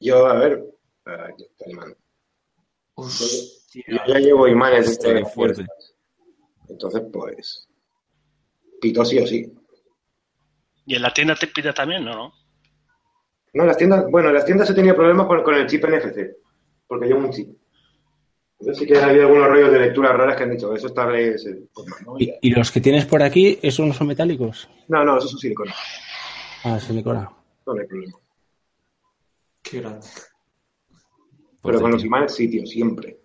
Yo, 0.00 0.26
a 0.26 0.34
ver. 0.38 0.64
Yo 2.96 3.98
ya 4.06 4.18
llevo 4.18 4.48
imanes 4.48 4.98
de 4.98 5.24
fuerte. 5.26 5.64
puertas. 5.64 5.94
Entonces, 6.68 7.02
pues, 7.12 7.68
pito 8.80 9.04
sí 9.04 9.18
o 9.18 9.26
sí. 9.26 9.52
Y 10.86 10.94
en 10.94 11.02
la 11.02 11.12
tienda 11.12 11.34
te 11.34 11.48
pita 11.48 11.72
también, 11.74 12.04
¿no? 12.04 12.14
no? 12.14 12.32
No, 13.52 13.66
las 13.66 13.76
tiendas, 13.76 14.06
bueno, 14.10 14.28
en 14.28 14.34
las 14.34 14.44
tiendas 14.44 14.70
he 14.70 14.74
tenido 14.74 14.94
problemas 14.94 15.26
con, 15.26 15.42
con 15.42 15.54
el 15.54 15.66
chip 15.66 15.84
NFC, 15.84 16.36
porque 16.86 17.06
llevo 17.06 17.20
un 17.20 17.30
chip. 17.30 17.59
Entonces 18.60 18.78
sí 18.78 18.86
que 18.86 18.98
ha 18.98 19.06
habido 19.06 19.24
algunos 19.26 19.48
rollos 19.48 19.72
de 19.72 19.78
lecturas 19.80 20.12
raras 20.16 20.36
que 20.36 20.42
han 20.42 20.50
dicho, 20.50 20.74
eso. 20.74 20.92
Pues, 20.94 21.86
no, 22.06 22.14
¿Y, 22.18 22.32
y 22.42 22.50
los 22.50 22.70
que 22.70 22.80
tienes 22.80 23.06
por 23.06 23.22
aquí, 23.22 23.58
esos 23.62 23.86
no 23.86 23.94
son 23.94 24.06
metálicos? 24.08 24.68
no, 24.88 25.02
no, 25.04 25.16
eso 25.16 25.26
es 25.26 25.32
un 25.34 25.38
silicona, 25.40 25.74
Ah, 26.64 26.78
silicona. 26.78 27.30
no 27.66 27.72
hay 27.72 27.86
problema. 27.86 28.18
Qué 29.62 29.80
grande. 29.80 30.06
Pero 30.88 31.58
Pues, 31.62 31.80
con 31.80 31.90
los 31.90 32.04
imanes 32.04 32.34
sí, 32.34 32.48
tío, 32.50 32.66
siempre. 32.66 33.18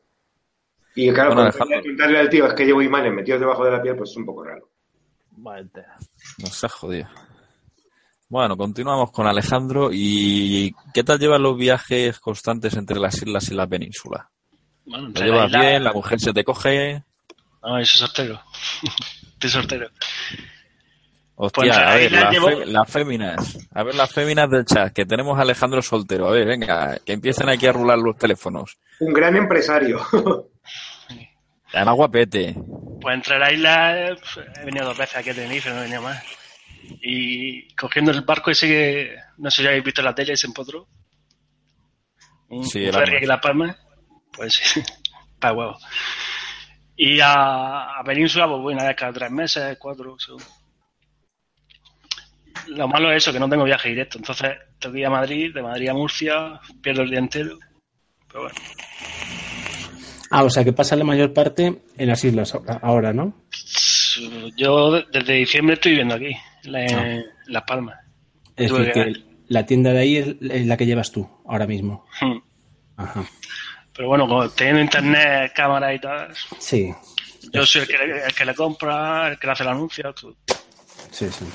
Y 0.95 1.12
claro, 1.12 1.36
Bueno, 1.36 1.41
cuando 1.41 1.41
Alejandro. 1.52 1.82
preguntarle 1.82 2.19
al 2.19 2.30
tío 2.30 2.48
es 2.48 2.54
que 2.54 2.65
llevo 2.65 2.82
imanes 2.82 3.13
metidos 3.13 3.39
debajo 3.41 3.65
de 3.65 3.71
la 3.71 3.82
piel, 3.82 3.98
pues 3.98 4.12
es 4.12 4.17
un 4.17 4.26
poco 4.26 4.43
raro. 4.45 4.69
Vale, 5.32 5.67
tela. 5.74 5.98
No 6.38 6.48
se 6.48 6.65
ha 6.65 6.69
jodido. 6.69 7.08
Bueno, 8.30 8.56
continuamos 8.56 9.12
con 9.12 9.28
Alejandro. 9.28 9.89
¿Y 9.91 10.74
qué 10.93 11.04
tal 11.04 11.19
llevan 11.19 11.43
los 11.43 11.58
viajes 11.58 12.19
constantes 12.19 12.76
entre 12.78 13.00
las 13.00 13.15
islas 13.17 13.50
y 13.52 13.54
la 13.56 13.67
península? 13.67 14.30
Bueno, 14.86 15.10
¿Lo 15.10 15.21
llevas 15.21 15.52
la 15.52 15.60
bien? 15.60 15.84
¿La 15.84 15.93
mujer 15.93 16.19
se 16.19 16.34
te 16.34 16.43
coge? 16.43 17.04
No, 17.63 17.80
yo 17.80 17.86
soy 17.86 18.00
soltero. 18.08 18.41
Estoy 19.34 19.50
soltero. 19.50 19.89
Hostia, 21.38 21.63
Pues 21.65 21.78
a 21.78 21.95
ver, 21.95 22.12
la 22.12 22.19
las, 22.21 22.32
llevo- 22.34 22.48
fe- 22.48 22.65
las 22.67 22.89
féminas. 22.91 23.67
A 23.74 23.84
ver, 23.84 23.95
las 23.95 24.12
féminas 24.13 24.50
del 24.50 24.63
chat, 24.65 24.93
que 24.93 25.06
tenemos 25.06 25.38
a 25.38 25.41
Alejandro 25.41 25.82
soltero. 25.82 26.30
A 26.30 26.32
ver, 26.32 26.45
venga, 26.48 26.98
que 27.06 27.13
empiecen 27.13 27.50
aquí 27.50 27.67
a 27.67 27.74
rular 27.74 27.98
los 27.98 28.17
teléfonos. 28.17 28.78
Un 29.00 29.12
gran 29.12 29.36
empresario. 29.36 30.00
Además, 31.74 31.95
guapete. 31.95 32.56
Pues 33.02 33.15
entre 33.15 33.38
la 33.38 33.52
isla 33.52 34.08
he 34.10 34.65
venido 34.65 34.86
dos 34.86 34.98
veces 34.98 35.17
aquí 35.17 35.32
a 35.32 35.34
Tenerife, 35.34 35.69
no 35.71 35.80
he 35.80 35.84
venido 35.84 36.02
más. 36.04 36.24
Y 37.02 37.67
cogiendo 37.76 38.12
el 38.12 38.21
barco 38.21 38.52
ese 38.52 38.67
que 38.67 39.15
no 39.38 39.52
sé 39.52 39.62
si 39.63 39.67
habéis 39.67 39.84
visto 39.84 40.00
en 40.02 40.06
la 40.06 40.15
tele, 40.15 40.34
ese 40.34 40.48
empotro. 40.48 40.88
Un, 42.48 42.63
Sí, 42.65 42.86
un 42.86 42.93
ferry 42.93 43.17
en 43.17 43.28
La 43.28 43.41
Palma. 43.41 43.76
Pues 44.36 44.54
sí, 44.63 44.82
para 45.39 45.54
huevo. 45.54 45.78
Y 46.98 47.19
a, 47.19 48.00
a 48.00 48.04
Península, 48.06 48.48
pues 48.48 48.62
voy 48.62 48.74
una 48.74 48.86
vez 48.88 48.95
cada 48.95 49.12
tres 49.13 49.32
meses, 49.32 49.78
cuatro, 49.80 50.15
según. 50.17 50.41
Lo 52.67 52.88
malo 52.88 53.12
es 53.12 53.17
eso, 53.17 53.34
que 53.34 53.39
no 53.39 53.50
tengo 53.50 53.63
viaje 53.65 53.89
directo. 53.89 54.17
Entonces, 54.17 54.54
tengo 54.80 54.93
que 54.93 55.00
ir 55.02 55.06
a 55.06 55.10
Madrid, 55.10 55.54
de 55.54 55.62
Madrid 55.62 55.89
a 55.89 55.93
Murcia, 55.93 56.60
pierdo 56.82 57.02
el 57.04 57.10
día 57.10 57.19
entero. 57.19 57.60
Pero 58.30 58.43
bueno. 58.43 58.56
Ah, 60.32 60.43
o 60.43 60.50
sea 60.50 60.63
que 60.63 60.74
pasa 60.74 60.95
la 60.95 61.04
mayor 61.04 61.34
parte 61.34 61.84
en 61.98 62.08
las 62.08 62.24
islas 62.24 62.58
ahora- 62.82 63.13
¿no? 63.13 63.34
Yo 64.58 64.91
de- 64.91 65.06
desde 65.12 65.34
diciembre 65.34 65.74
estoy 65.76 65.91
viviendo 65.91 66.15
aquí, 66.15 66.36
en, 66.63 66.95
Ah. 67.00 67.24
Las 67.48 67.63
Palmas. 67.63 68.00
Es 68.56 68.71
decir, 68.71 68.91
que- 68.93 69.13
la 69.48 69.65
tienda 69.65 69.91
de 69.91 70.00
ahí 70.00 70.17
es 70.17 70.28
es 70.41 70.65
la 70.65 70.78
que 70.78 70.86
llevas 70.86 71.12
tú 71.12 71.30
ahora 71.48 71.67
mismo. 71.67 72.06
Hmm. 72.21 72.38
Ajá. 72.98 73.26
Pero 73.96 74.08
bueno, 74.10 74.28
como 74.28 74.50
teniendo 74.50 74.82
internet, 74.82 75.54
cámara 75.56 75.94
y 75.94 76.00
tal, 76.00 76.34
Sí, 76.60 76.94
yo 77.52 77.66
soy 77.66 77.82
el 77.84 77.88
que, 77.88 77.98
le- 77.98 78.26
el 78.26 78.34
que 78.34 78.46
le 78.46 78.54
compra, 78.56 79.30
el 79.30 79.40
que 79.40 79.48
le 79.48 79.54
hace 79.54 79.64
el 79.64 79.70
anuncio. 79.70 80.14
tú. 80.14 80.36
sí, 81.12 81.30
sí. 81.30 81.46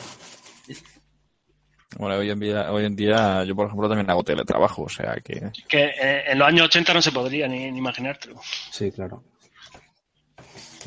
Bueno, 1.96 2.16
hoy 2.16 2.30
en 2.30 2.38
día, 2.38 2.70
hoy 2.72 2.84
en 2.84 2.94
día 2.94 3.42
yo, 3.44 3.54
por 3.56 3.66
ejemplo, 3.66 3.88
también 3.88 4.08
hago 4.08 4.22
teletrabajo, 4.22 4.82
o 4.82 4.88
sea 4.88 5.16
que... 5.24 5.50
Que 5.68 5.86
eh, 6.00 6.22
en 6.28 6.38
los 6.38 6.46
años 6.46 6.66
80 6.66 6.94
no 6.94 7.02
se 7.02 7.10
podría 7.10 7.48
ni, 7.48 7.68
ni 7.70 7.78
imaginártelo. 7.78 8.40
Sí, 8.70 8.92
claro. 8.92 9.24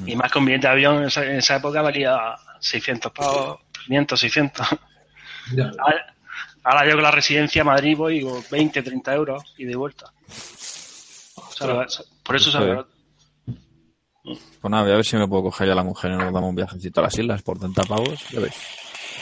Y 0.06 0.16
más 0.16 0.32
con 0.32 0.46
billete 0.46 0.68
de 0.68 0.74
avión 0.74 0.98
en 1.00 1.04
esa, 1.06 1.26
en 1.26 1.36
esa 1.36 1.58
época 1.58 1.82
valía 1.82 2.18
600 2.62 3.12
pavos, 3.12 3.60
500, 3.86 4.20
600. 4.20 4.68
Ya. 5.54 5.72
Ahora, 5.78 6.16
ahora 6.64 6.86
yo 6.88 6.94
con 6.94 7.04
la 7.04 7.12
residencia 7.12 7.64
a 7.64 7.66
Madrid 7.66 7.98
voy 7.98 8.14
digo, 8.20 8.42
20, 8.50 8.82
30 8.82 9.14
euros 9.14 9.54
y 9.58 9.66
de 9.66 9.76
vuelta. 9.76 10.14
Por 12.24 12.36
eso 12.36 12.60
barato. 12.60 12.90
Pues 14.24 14.72
nada, 14.72 14.84
voy 14.84 14.94
a 14.94 14.96
ver 14.96 15.06
si 15.06 15.18
me 15.18 15.28
puedo 15.28 15.44
coger 15.44 15.68
ya 15.68 15.74
a 15.74 15.76
la 15.76 15.84
mujer 15.84 16.12
y 16.12 16.16
nos 16.16 16.34
damos 16.34 16.50
un 16.50 16.56
viajecito 16.56 17.02
a 17.02 17.04
las 17.04 17.18
islas 17.18 17.42
por 17.42 17.60
30 17.60 17.84
pavos. 17.84 18.30
Ya 18.32 18.40
ves. 18.40 18.56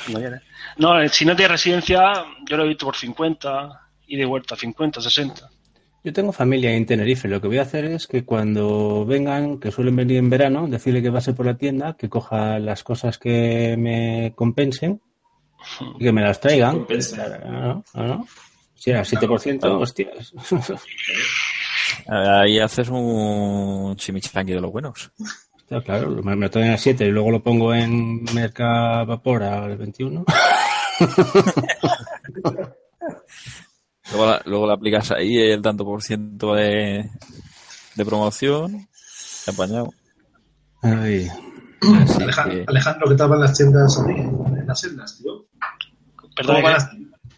No, 0.10 0.20
viene. 0.20 0.42
No, 0.78 1.02
eh, 1.02 1.10
si 1.10 1.26
no 1.26 1.36
tienes 1.36 1.52
residencia, 1.52 2.26
yo 2.48 2.58
lo 2.58 2.66
he 2.66 2.68
visto 2.68 2.86
por 2.86 2.96
50 2.96 3.82
y 4.08 4.18
de 4.18 4.26
vuelta, 4.26 4.56
50, 4.56 5.02
60. 5.02 5.50
Yo 6.04 6.14
tengo 6.14 6.32
familia 6.32 6.72
en 6.72 6.86
Tenerife. 6.86 7.28
Lo 7.28 7.42
que 7.42 7.48
voy 7.48 7.58
a 7.58 7.64
hacer 7.64 7.86
es 7.86 8.08
que 8.08 8.26
cuando 8.26 9.06
vengan, 9.06 9.60
que 9.60 9.72
suelen 9.72 9.96
venir 9.96 10.18
en 10.18 10.30
verano, 10.30 10.68
decirle 10.68 11.02
que 11.02 11.12
pase 11.12 11.34
por 11.34 11.46
la 11.46 11.58
tienda, 11.58 11.96
que 11.98 12.10
coja 12.10 12.60
las 12.60 12.84
cosas 12.84 13.18
que 13.18 13.76
me 13.78 14.34
compensen 14.36 15.02
y 16.00 16.04
que 16.04 16.12
me 16.12 16.22
las 16.22 16.40
traigan. 16.40 16.88
¿No? 17.46 17.84
¿No? 17.94 18.28
Sí, 18.76 18.92
al 18.92 19.06
7%, 19.06 19.64
hostias. 19.80 20.34
Ahí 22.08 22.60
haces 22.60 22.90
un 22.90 23.96
chimichangui 23.96 24.54
de 24.54 24.62
los 24.62 24.72
buenos. 24.72 25.12
Hostia, 25.56 25.82
claro, 25.84 26.10
me, 26.24 26.36
me 26.36 26.46
lo 26.48 26.50
traen 26.52 26.72
a 26.74 26.78
7 26.78 27.06
y 27.06 27.12
luego 27.12 27.32
lo 27.32 27.42
pongo 27.44 27.74
en 27.74 28.24
Mercavapor 28.34 29.44
al 29.44 29.78
21. 29.78 30.26
Luego, 34.12 34.26
la- 34.26 34.42
luego 34.46 34.68
le 34.68 34.74
aplicas 34.74 35.12
ahí 35.12 35.38
el 35.38 35.62
tanto 35.62 35.86
por 35.86 36.02
ciento 36.04 36.54
de, 36.56 37.10
de 37.96 38.06
promoción. 38.06 38.88
Apañado. 39.48 39.94
Ay, 40.82 41.28
Alejandro, 42.20 42.58
que- 42.58 42.66
Alejandro, 42.68 43.10
¿qué 43.10 43.16
tal 43.16 43.30
van 43.30 43.40
las 43.42 43.58
tiendas 43.58 43.98
ahí 44.00 44.16
en 44.20 44.68
las 44.68 44.84
islas, 44.84 45.18
tío? 45.22 45.46
Perdón, 46.36 46.56
¿Cómo 46.58 46.64
van, 46.64 46.74
las, 46.74 46.90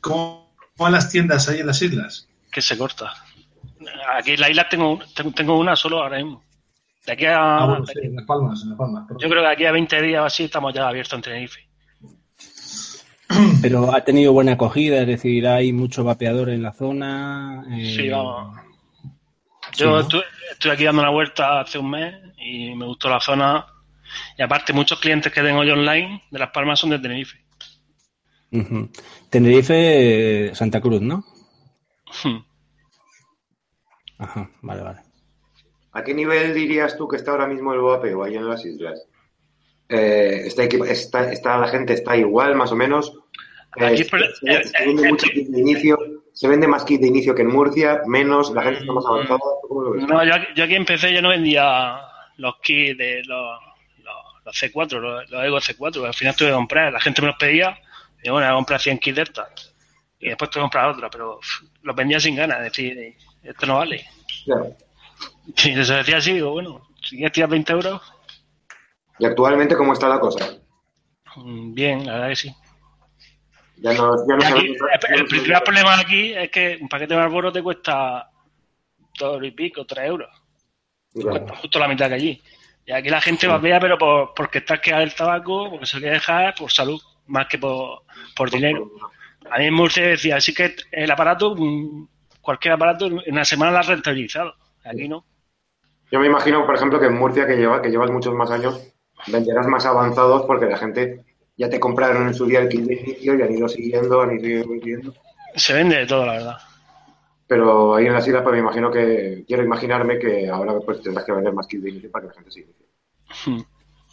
cómo 0.02 0.56
van 0.78 0.91
las 0.93 1.10
tiendas 1.10 1.47
ahí 1.49 1.60
en 1.60 1.67
las 1.67 1.82
islas? 1.82 2.28
que 2.52 2.62
se 2.62 2.78
corta. 2.78 3.12
Aquí 4.17 4.32
en 4.32 4.39
la 4.41 4.50
isla 4.50 4.67
tengo, 4.69 5.00
tengo, 5.15 5.32
tengo 5.32 5.58
una 5.60 5.76
solo 5.76 6.02
ahora 6.04 6.17
mismo. 6.17 6.43
De 7.06 7.13
aquí 7.13 7.26
a. 7.26 7.58
Ah, 7.58 7.65
bueno, 7.65 7.86
de 7.86 7.93
sí, 7.93 8.00
aquí- 8.00 8.08
en 8.08 8.15
Las 8.15 8.26
Palmas, 8.26 8.62
en 8.63 8.69
Las 8.69 8.78
Palmas. 8.78 9.04
perdón. 9.08 9.22
yo 9.22 9.30
creo 9.30 9.41
que 9.41 9.48
de 9.48 9.54
aquí 9.54 9.65
a 9.65 9.72
20 9.72 10.02
días 10.02 10.22
o 10.22 10.26
así 10.26 10.43
estamos 10.46 10.74
ya 10.74 10.88
abiertos 10.88 11.13
en 11.13 11.22
Tenerife. 11.22 11.60
pero 13.62 13.93
ha 13.96 14.02
tenido 14.04 14.32
buena 14.34 14.54
acogida, 14.54 15.02
es 15.02 15.08
decir, 15.08 15.48
hay 15.48 15.74
mucho 15.74 16.04
vapeador 16.04 16.50
en 16.50 16.62
la 16.62 16.72
zona. 16.74 17.63
eh, 17.72 17.93
Sí, 17.96 18.10
vamos. 18.10 18.58
sí, 19.72 19.80
Yo 19.84 19.89
¿no? 19.91 20.00
estuve, 20.02 20.24
estuve 20.52 20.74
aquí 20.74 20.84
dando 20.84 21.02
una 21.02 21.12
vuelta 21.12 21.60
hace 21.62 21.80
un 21.80 21.89
mes 21.89 22.15
y 22.38 22.74
me 22.76 22.86
gustó 22.86 23.10
la 23.10 23.19
zona. 23.19 23.65
Y 24.38 24.43
aparte, 24.43 24.74
muchos 24.74 25.00
clientes 25.00 25.32
que 25.34 25.41
tengo 25.41 25.63
yo 25.63 25.74
online 25.74 26.22
de 26.30 26.39
Las 26.39 26.52
Palmas 26.52 26.80
son 26.80 26.91
de 26.91 27.00
Tenerife. 27.00 27.38
Tenerife, 29.32 30.48
eh, 30.50 30.56
Santa 30.56 30.80
Cruz, 30.80 31.02
¿no? 31.02 31.26
Ajá, 34.24 34.50
vale, 34.62 34.82
vale. 34.82 35.00
¿A 35.92 36.04
qué 36.04 36.14
nivel 36.14 36.54
dirías 36.54 36.98
tú 36.98 37.08
que 37.08 37.18
está 37.18 37.32
ahora 37.32 37.46
mismo 37.48 37.74
el 37.74 37.80
vapeo 37.82 38.24
ahí 38.24 38.36
en 38.36 38.48
las 38.48 38.66
islas? 38.66 39.06
Eh, 39.90 40.44
está, 40.46 40.64
equipa- 40.64 40.88
está, 40.88 41.32
está 41.32 41.58
la 41.58 41.68
gente 41.68 41.94
está 41.94 42.16
igual, 42.18 42.56
más 42.56 42.72
o 42.72 42.76
menos. 42.76 43.14
Eh, 43.78 43.86
Aquí, 43.86 44.04
se, 44.04 44.10
pero- 44.10 44.26
se- 44.36 44.64
se 44.64 44.86
vende 44.86 45.10
mucho 45.10 45.28
kit 45.28 45.48
de 45.50 45.60
inicio. 45.60 45.98
Se 46.34 46.48
vende 46.48 46.68
más 46.68 46.84
kit 46.84 47.00
de 47.00 47.08
inicio 47.08 47.36
que 47.36 47.44
en 47.44 47.50
Murcia, 47.50 48.02
menos, 48.08 48.52
la 48.52 48.64
gente 48.64 48.80
está 48.80 48.92
más 48.94 49.06
avanzada. 49.06 49.38
¿Tú 49.38 49.68
¿Cómo 49.68 49.82
lo 49.84 49.92
ves? 49.92 50.08
No, 50.08 50.24
yo, 50.26 50.34
aquí- 50.34 50.48
yo 50.56 50.64
aquí 50.64 50.76
empecé, 50.76 51.14
yo 51.14 51.22
no 51.22 51.30
vendía 51.30 51.98
los 52.38 52.56
kits 52.64 52.98
de 52.98 53.22
los, 53.26 53.60
los, 54.00 54.16
los 54.46 54.56
C4, 54.64 55.00
los, 55.00 55.30
los 55.30 55.44
Ego 55.44 55.58
C4. 55.60 56.06
Al 56.08 56.14
final 56.16 56.36
tuve 56.36 56.48
que 56.48 56.54
comprar, 56.56 56.92
la 56.92 57.00
gente 57.00 57.22
me 57.22 57.28
los 57.28 57.38
pedía. 57.38 57.78
Y 58.24 58.30
bueno, 58.32 58.48
voy 58.48 58.54
a 58.54 58.56
comprar 58.56 58.80
100 58.80 58.98
kits 58.98 59.16
de 59.18 59.22
estas. 59.24 59.76
Y 60.20 60.30
después 60.30 60.50
tuve 60.50 60.62
que 60.62 60.64
comprar 60.64 60.90
otra, 60.90 61.10
pero 61.12 61.40
los 61.84 61.96
vendía 61.96 62.20
sin 62.20 62.36
ganas. 62.36 62.58
Es 62.60 62.64
decir, 62.66 62.98
eh, 62.98 63.16
esto 63.44 63.66
no 63.66 63.78
vale. 63.78 64.06
Claro. 64.46 64.76
Y 65.48 65.84
se 65.84 65.94
decía 65.94 66.18
así, 66.18 66.34
digo, 66.34 66.52
bueno, 66.52 66.88
si 67.02 67.18
quieres 67.18 67.34
tirar 67.34 67.50
20 67.50 67.72
euros, 67.74 68.02
Y 69.20 69.26
actualmente, 69.26 69.76
¿cómo 69.76 69.94
está 69.94 70.08
la 70.08 70.20
cosa? 70.20 70.58
mm, 71.36 71.74
bien, 71.74 72.06
la 72.06 72.14
verdad 72.14 72.30
que 72.30 72.36
sí. 72.36 72.56
Ya 73.78 73.94
no, 73.94 74.16
ya 74.28 74.48
aquí, 74.48 74.68
el, 74.68 75.20
el 75.20 75.26
principal 75.26 75.64
problema 75.64 76.00
aquí 76.00 76.34
es 76.34 76.50
que 76.50 76.78
un 76.80 76.88
paquete 76.88 77.14
de 77.16 77.20
Marlboro 77.20 77.52
te 77.52 77.62
cuesta 77.62 78.30
dos 79.20 79.44
y 79.44 79.52
pico, 79.52 79.86
tres 79.86 80.08
euros. 80.08 80.30
Claro. 81.14 81.30
Cuesta 81.32 81.56
justo 81.58 81.80
la 81.80 81.88
mitad 81.88 82.08
que 82.08 82.16
allí. 82.16 82.42
Y 82.86 82.92
aquí 82.92 83.10
la 83.10 83.22
gente 83.22 83.48
vapea, 83.48 83.80
pero 83.80 83.98
por, 83.98 84.34
porque 84.34 84.60
está 84.60 84.80
quedado 84.80 85.04
el 85.04 85.14
tabaco, 85.14 85.70
porque 85.70 85.86
se 85.86 85.98
quiere 86.00 86.14
dejar 86.16 86.56
por 86.56 86.72
salud, 86.72 87.02
más 87.28 87.48
que 87.48 87.58
por, 87.58 88.04
por 88.36 88.50
dinero. 88.50 88.90
A 89.50 89.58
mí 89.58 89.66
en 89.66 89.74
Murcia 89.74 90.08
decía, 90.08 90.38
así 90.38 90.54
que 90.54 90.76
el 90.92 91.12
aparato, 91.12 91.56
mm, 91.56 92.08
cualquier 92.44 92.74
aparato, 92.76 93.08
en 93.08 93.22
una 93.32 93.46
semana 93.46 93.72
lo 93.72 93.78
has 93.80 93.88
rentabilizado. 93.88 94.54
Aquí 94.84 95.08
no. 95.08 95.26
Yo 96.12 96.20
me 96.20 96.28
imagino, 96.28 96.66
por 96.66 96.76
ejemplo, 96.76 97.00
que 97.00 97.08
en 97.08 97.16
Murcia, 97.16 97.48
que, 97.48 97.56
lleva, 97.56 97.82
que 97.82 97.90
llevas 97.90 98.12
muchos 98.12 98.36
más 98.36 98.52
años, 98.52 98.86
venderás 99.28 99.66
más 99.68 99.86
avanzados 99.86 100.44
porque 100.46 100.66
la 100.68 100.78
gente 100.78 101.26
ya 101.58 101.70
te 101.70 101.80
compraron 101.80 102.28
en 102.28 102.34
su 102.34 102.46
día 102.46 102.60
el 102.60 102.70
kit 102.70 102.82
de 102.82 102.94
inicio 102.96 103.36
y 103.36 103.42
han 103.42 103.52
ido 103.52 103.68
siguiendo, 103.68 104.22
han 104.22 104.40
ido 104.40 104.64
siguiendo. 104.64 105.14
Se 105.56 105.74
vende 105.74 105.98
de 105.98 106.06
todo, 106.06 106.26
la 106.26 106.34
verdad. 106.34 106.58
Pero 107.48 107.96
ahí 107.96 108.06
en 108.08 108.14
las 108.14 108.28
islas, 108.28 108.44
pues 108.44 108.54
me 108.54 108.60
imagino 108.60 108.92
que, 108.92 109.44
quiero 109.48 109.64
imaginarme 109.64 110.20
que 110.20 110.50
ahora 110.50 110.74
pues 110.86 111.02
tendrás 111.02 111.26
que 111.26 111.32
vender 111.32 111.54
más 111.54 111.68
kit 111.68 111.82
de 111.82 111.90
inicio 111.90 112.12
para 112.12 112.24
que 112.24 112.28
la 112.30 112.34
gente 112.36 112.52
se 112.52 112.60
inicie. 112.62 112.86
Mm, 113.48 113.62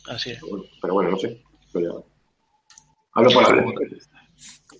Así 0.10 0.30
es. 0.30 0.40
Pero 0.40 0.50
bueno, 0.50 0.64
pero 0.80 0.94
bueno, 0.94 1.10
no 1.10 1.16
sé. 1.16 1.42
Pero 1.72 2.00
ya- 2.00 2.06
Hablo 3.12 3.30
por 3.30 3.44
hablar. 3.44 3.64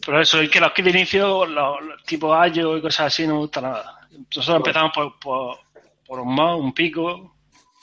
Pero 0.05 0.21
eso, 0.21 0.41
es 0.41 0.51
que 0.51 0.61
los 0.61 0.73
kits 0.73 0.85
de 0.87 0.91
inicio, 0.99 1.47
los, 1.47 1.83
los 1.83 2.03
tipo 2.05 2.35
Ayo 2.35 2.77
y 2.77 2.83
cosas 2.83 3.07
así, 3.09 3.27
no 3.27 3.35
me 3.35 3.41
gusta 3.41 3.61
nada. 3.61 4.01
Nosotros 4.35 4.57
empezamos 4.57 4.93
por, 4.95 5.19
por, 5.19 5.57
por 6.07 6.21
un 6.21 6.35
mod, 6.35 6.57
un 6.59 6.73
pico. 6.73 7.37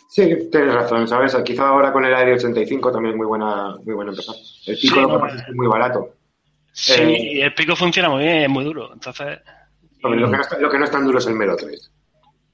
Sí, 0.10 0.24
tienes 0.52 0.74
razón, 0.74 1.08
¿sabes? 1.08 1.36
Quizá 1.46 1.68
ahora 1.68 1.92
con 1.94 2.04
el 2.06 2.14
Aire 2.16 2.34
85 2.36 2.92
también 2.92 3.14
es 3.14 3.18
muy 3.18 3.28
buena, 3.28 3.76
muy 3.84 3.94
buena 3.94 4.12
empezar. 4.12 4.36
El 4.66 4.78
pico 4.78 4.96
Sí, 4.96 5.02
lo 5.02 5.08
que 5.08 5.14
no, 5.14 5.20
pasa 5.20 5.36
es 5.38 5.44
que 5.46 5.52
es 5.52 5.56
muy 5.58 5.68
barato. 5.68 6.14
Sí, 6.72 6.94
Eh. 6.94 7.34
y 7.36 7.42
el 7.42 7.54
pico 7.54 7.76
funciona 7.76 8.10
muy 8.10 8.24
bien, 8.24 8.38
es 8.44 8.50
muy 8.50 8.64
duro. 8.64 8.92
Entonces, 8.94 9.40
Hombre, 10.04 10.20
lo, 10.22 10.30
que 10.30 10.38
no 10.38 10.42
está, 10.42 10.58
lo 10.60 10.70
que 10.70 10.78
no 10.80 10.86
es 10.86 10.92
tan 10.92 11.06
duro 11.06 11.18
es 11.20 11.26
el 11.28 11.34
Melo 11.36 11.56
3. 11.56 11.92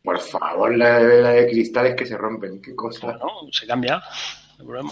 Por 0.03 0.19
favor, 0.19 0.75
la, 0.77 0.99
de- 0.99 1.21
la 1.21 1.29
de 1.31 1.47
cristales 1.49 1.95
que 1.95 2.05
se 2.05 2.17
rompen, 2.17 2.61
qué 2.61 2.75
cosa. 2.75 3.05
bueno, 3.05 3.27
se 3.51 3.65
cambia. 3.67 4.01
No 4.59 4.59
hay 4.59 4.65
problema. 4.67 4.89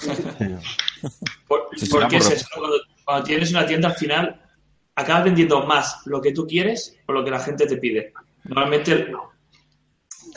¿Por, 1.47 2.07
qué 2.07 2.17
es 2.17 2.29
eso? 2.31 2.47
Cuando, 2.55 2.77
cuando 3.03 3.23
tienes 3.25 3.51
una 3.51 3.65
tienda 3.65 3.89
al 3.89 3.95
final, 3.95 4.41
acabas 4.95 5.23
vendiendo 5.25 5.63
más 5.65 6.01
lo 6.05 6.21
que 6.21 6.31
tú 6.33 6.45
quieres 6.47 6.97
o 7.07 7.11
lo 7.13 7.23
que 7.23 7.31
la 7.31 7.39
gente 7.39 7.65
te 7.65 7.77
pide. 7.77 8.13
Normalmente, 8.45 9.11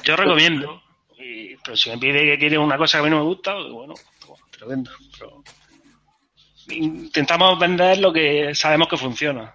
Yo 0.04 0.16
recomiendo, 0.16 0.82
y- 1.18 1.56
pero 1.56 1.76
si 1.76 1.90
me 1.90 1.98
pide 1.98 2.20
que 2.24 2.38
quiere 2.38 2.58
una 2.58 2.76
cosa 2.76 2.98
que 2.98 3.02
a 3.02 3.04
mí 3.04 3.10
no 3.10 3.18
me 3.18 3.24
gusta, 3.24 3.54
pues 3.54 3.72
bueno, 3.72 3.94
pues 4.26 4.40
te 4.50 4.58
lo 4.60 4.68
vendo. 4.68 4.90
Pero 5.18 5.42
intentamos 6.68 7.58
vender 7.58 7.98
lo 7.98 8.12
que 8.12 8.54
sabemos 8.54 8.88
que 8.88 8.96
funciona. 8.96 9.54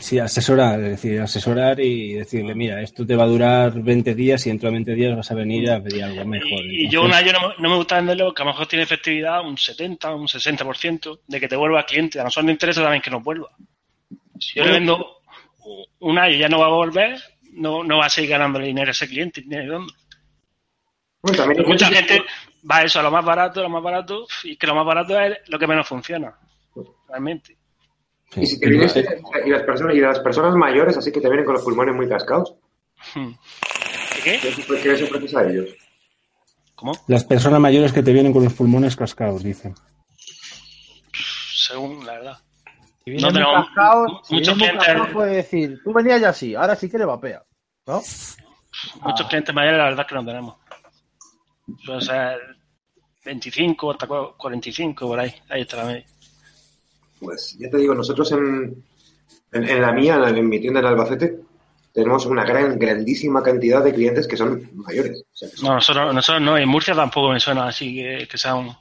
Sí, 0.00 0.18
asesorar, 0.18 0.80
es 0.80 0.90
decir, 0.92 1.20
asesorar 1.20 1.78
y 1.78 2.14
decirle, 2.14 2.54
mira, 2.54 2.80
esto 2.80 3.06
te 3.06 3.14
va 3.14 3.24
a 3.24 3.26
durar 3.26 3.74
20 3.74 4.14
días 4.14 4.46
y 4.46 4.48
dentro 4.48 4.68
de 4.70 4.72
20 4.76 4.94
días 4.94 5.14
vas 5.14 5.30
a 5.30 5.34
venir 5.34 5.70
a 5.70 5.82
pedir 5.82 6.02
algo 6.04 6.24
mejor. 6.24 6.64
Y, 6.64 6.86
y 6.86 6.88
yo 6.88 7.02
un 7.02 7.12
año 7.12 7.30
no, 7.32 7.48
me- 7.48 7.54
no 7.58 7.68
me 7.68 7.76
gusta 7.76 7.96
venderlo, 7.96 8.32
que 8.32 8.40
a 8.42 8.46
lo 8.46 8.52
mejor 8.52 8.66
tiene 8.66 8.84
efectividad 8.84 9.46
un 9.46 9.58
70, 9.58 10.14
un 10.14 10.26
60% 10.28 11.20
de 11.26 11.38
que 11.40 11.46
te 11.46 11.56
vuelva 11.56 11.84
cliente. 11.84 12.18
A 12.18 12.24
nosotros 12.24 12.46
nos 12.46 12.52
interesa 12.54 12.80
también 12.82 13.02
que 13.02 13.10
nos 13.10 13.22
vuelva. 13.22 13.50
Si 14.42 14.58
yo 14.58 14.64
le 14.64 14.72
vendo 14.72 15.20
un 16.00 16.18
año 16.18 16.34
y 16.34 16.38
ya 16.38 16.48
no 16.48 16.58
va 16.58 16.66
a 16.66 16.70
volver, 16.70 17.20
no, 17.52 17.84
no 17.84 17.98
va 17.98 18.06
a 18.06 18.10
seguir 18.10 18.30
ganándole 18.30 18.66
dinero 18.66 18.88
a 18.88 18.92
ese 18.92 19.08
cliente. 19.08 19.42
ni 19.46 19.56
de 19.56 19.66
dónde. 19.66 19.92
Bueno, 21.22 21.38
también 21.38 21.60
hay 21.60 21.66
Mucha 21.66 21.86
gente 21.86 22.06
que- 22.06 22.12
gente 22.14 22.28
va 22.70 22.76
a 22.78 22.82
eso, 22.84 22.98
a 23.00 23.02
lo 23.04 23.10
más 23.10 23.24
barato, 23.24 23.62
lo 23.62 23.68
más 23.68 23.82
barato, 23.82 24.26
y 24.44 24.56
que 24.56 24.66
lo 24.66 24.74
más 24.74 24.84
barato 24.86 25.18
es 25.20 25.38
lo 25.48 25.58
que 25.58 25.66
menos 25.66 25.86
funciona. 25.86 26.34
Realmente. 27.08 27.56
Y, 28.34 28.46
si 28.46 28.58
te 28.58 28.66
vienes- 28.68 28.96
y 29.44 29.50
las 29.50 29.62
personas, 29.62 29.94
y 29.94 30.00
las 30.00 30.18
personas 30.20 30.54
mayores, 30.56 30.96
así 30.96 31.12
que 31.12 31.20
te 31.20 31.28
vienen 31.28 31.44
con 31.44 31.54
los 31.54 31.62
pulmones 31.62 31.94
muy 31.94 32.08
cascados, 32.08 32.54
Hmm. 33.14 33.32
¿Qué? 34.22 34.38
¿qué 34.40 34.80
qué 34.80 34.88
les 34.88 35.02
ofreces 35.02 35.34
a 35.34 35.42
ellos? 35.48 35.70
¿Cómo? 36.76 36.92
Las 37.08 37.24
personas 37.24 37.58
mayores 37.60 37.92
que 37.92 38.02
te 38.02 38.12
vienen 38.12 38.32
con 38.32 38.44
los 38.44 38.52
pulmones 38.54 38.94
cascados, 38.96 39.42
dicen. 39.42 39.74
Según 41.12 42.04
la 42.06 42.12
verdad. 42.14 42.38
Si 43.04 43.10
viene 43.10 43.22
No 43.22 43.28
muy 43.30 43.34
tenemos 43.42 43.66
cascado, 43.66 44.06
mu- 44.08 44.18
si 44.24 44.34
muchos 44.34 44.56
viene 44.56 44.72
muy 44.74 44.82
clientes- 44.82 44.86
cascado, 44.86 45.12
puede 45.12 45.36
decir, 45.36 45.80
tú 45.84 45.92
venías 45.92 46.20
ya 46.20 46.28
así, 46.30 46.54
ahora 46.54 46.76
sí 46.76 46.88
que 46.88 46.98
le 46.98 47.04
vapea. 47.04 47.42
¿No? 47.86 47.94
Muchos 47.96 49.26
Ah. 49.26 49.28
clientes 49.28 49.54
mayores, 49.54 49.78
la 49.78 49.84
verdad 49.84 50.00
es 50.00 50.06
que 50.08 50.14
no 50.14 50.24
tenemos. 50.24 50.56
Suele 51.84 52.00
ser 52.00 52.38
25 53.24 53.90
hasta 53.92 54.06
cu- 54.06 54.34
45, 54.36 55.06
por 55.06 55.18
ahí. 55.18 55.34
Ahí 55.48 55.62
está 55.62 55.78
la 55.78 55.84
media. 55.84 56.04
Pues 57.20 57.56
ya 57.58 57.70
te 57.70 57.76
digo, 57.78 57.94
nosotros 57.94 58.30
en, 58.32 58.84
en, 59.52 59.68
en 59.68 59.80
la 59.82 59.92
mía, 59.92 60.20
en 60.28 60.48
mi 60.48 60.60
tienda 60.60 60.80
en 60.80 60.86
Albacete, 60.86 61.40
tenemos 61.92 62.26
una 62.26 62.44
gran, 62.44 62.78
grandísima 62.78 63.42
cantidad 63.42 63.82
de 63.84 63.92
clientes 63.94 64.26
que 64.26 64.36
son 64.36 64.70
mayores. 64.74 65.22
O 65.32 65.36
sea, 65.36 65.50
que 65.50 65.56
son- 65.56 65.68
No, 65.68 65.74
nosotros, 65.74 66.14
nosotros 66.14 66.42
no. 66.42 66.56
En 66.56 66.68
Murcia 66.68 66.94
tampoco 66.94 67.30
me 67.30 67.38
suena 67.40 67.66
así 67.66 67.94
que, 67.96 68.26
que 68.28 68.38
sea 68.38 68.54
un. 68.54 68.74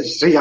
Sí, 0.00 0.32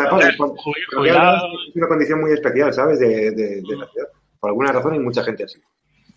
pero 0.90 1.02
jubilado. 1.02 1.38
ya 1.38 1.70
es 1.70 1.76
una 1.76 1.88
condición 1.88 2.22
muy 2.22 2.32
especial, 2.32 2.74
¿sabes? 2.74 3.00
De, 3.00 3.32
de- 3.32 3.62
de 3.62 3.76
la 3.78 3.88
ciudad. 3.88 4.08
Por 4.40 4.50
alguna 4.50 4.72
razón 4.72 4.94
hay 4.94 5.00
mucha 5.00 5.24
gente 5.24 5.44
así. 5.44 5.60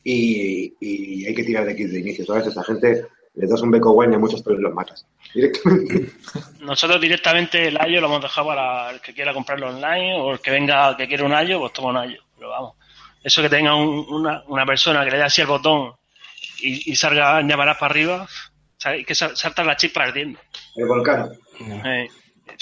Y, 0.05 0.73
y 0.81 1.27
hay 1.27 1.35
que 1.35 1.43
tirar 1.45 1.65
de 1.67 1.75
kits 1.77 1.93
de 1.93 2.01
inicio, 2.01 2.25
¿sabes? 2.25 2.47
Esa 2.47 2.63
gente 2.65 3.07
le 3.35 3.47
das 3.47 3.61
un 3.61 3.71
beco 3.71 3.93
bueno 3.93 4.13
y 4.13 4.17
a 4.17 4.19
muchos 4.19 4.43
pero 4.43 4.57
los 4.59 4.73
matas. 4.73 5.07
Directamente. 5.35 6.13
Nosotros 6.61 7.01
directamente 7.01 7.69
el 7.69 7.77
ayo 7.81 8.01
lo 8.01 8.07
hemos 8.07 8.23
dejado 8.23 8.47
para 8.49 8.91
el 8.91 9.01
que 9.01 9.13
quiera 9.13 9.35
comprarlo 9.35 9.69
online 9.69 10.15
o 10.15 10.33
el 10.33 10.41
que 10.41 10.51
venga 10.53 10.97
que 10.97 11.07
quiera 11.09 11.25
un 11.25 11.35
ayo, 11.35 11.59
pues 11.61 11.73
toma 11.73 11.91
un 11.91 11.97
ayo. 11.99 12.23
Pero 12.37 12.51
vamos, 12.51 12.75
eso 13.23 13.43
que 13.43 13.49
tenga 13.49 13.75
un- 13.75 14.07
una, 14.09 14.43
una 14.47 14.65
persona 14.65 15.05
que 15.05 15.11
le 15.11 15.17
dé 15.19 15.23
así 15.25 15.41
el 15.41 15.47
botón 15.49 15.93
y, 16.61 16.93
y 16.93 16.97
salga 16.97 17.43
llamarás 17.43 17.77
para 17.77 17.91
arriba, 17.91 18.29
¿sabes? 18.79 19.05
que 19.05 19.15
sal- 19.15 19.37
saltan 19.37 19.67
las 19.67 19.77
chispas 19.77 20.09
ardiendo. 20.09 20.39
El 20.77 20.87
volcán. 20.87 21.29
Eh, 21.61 22.09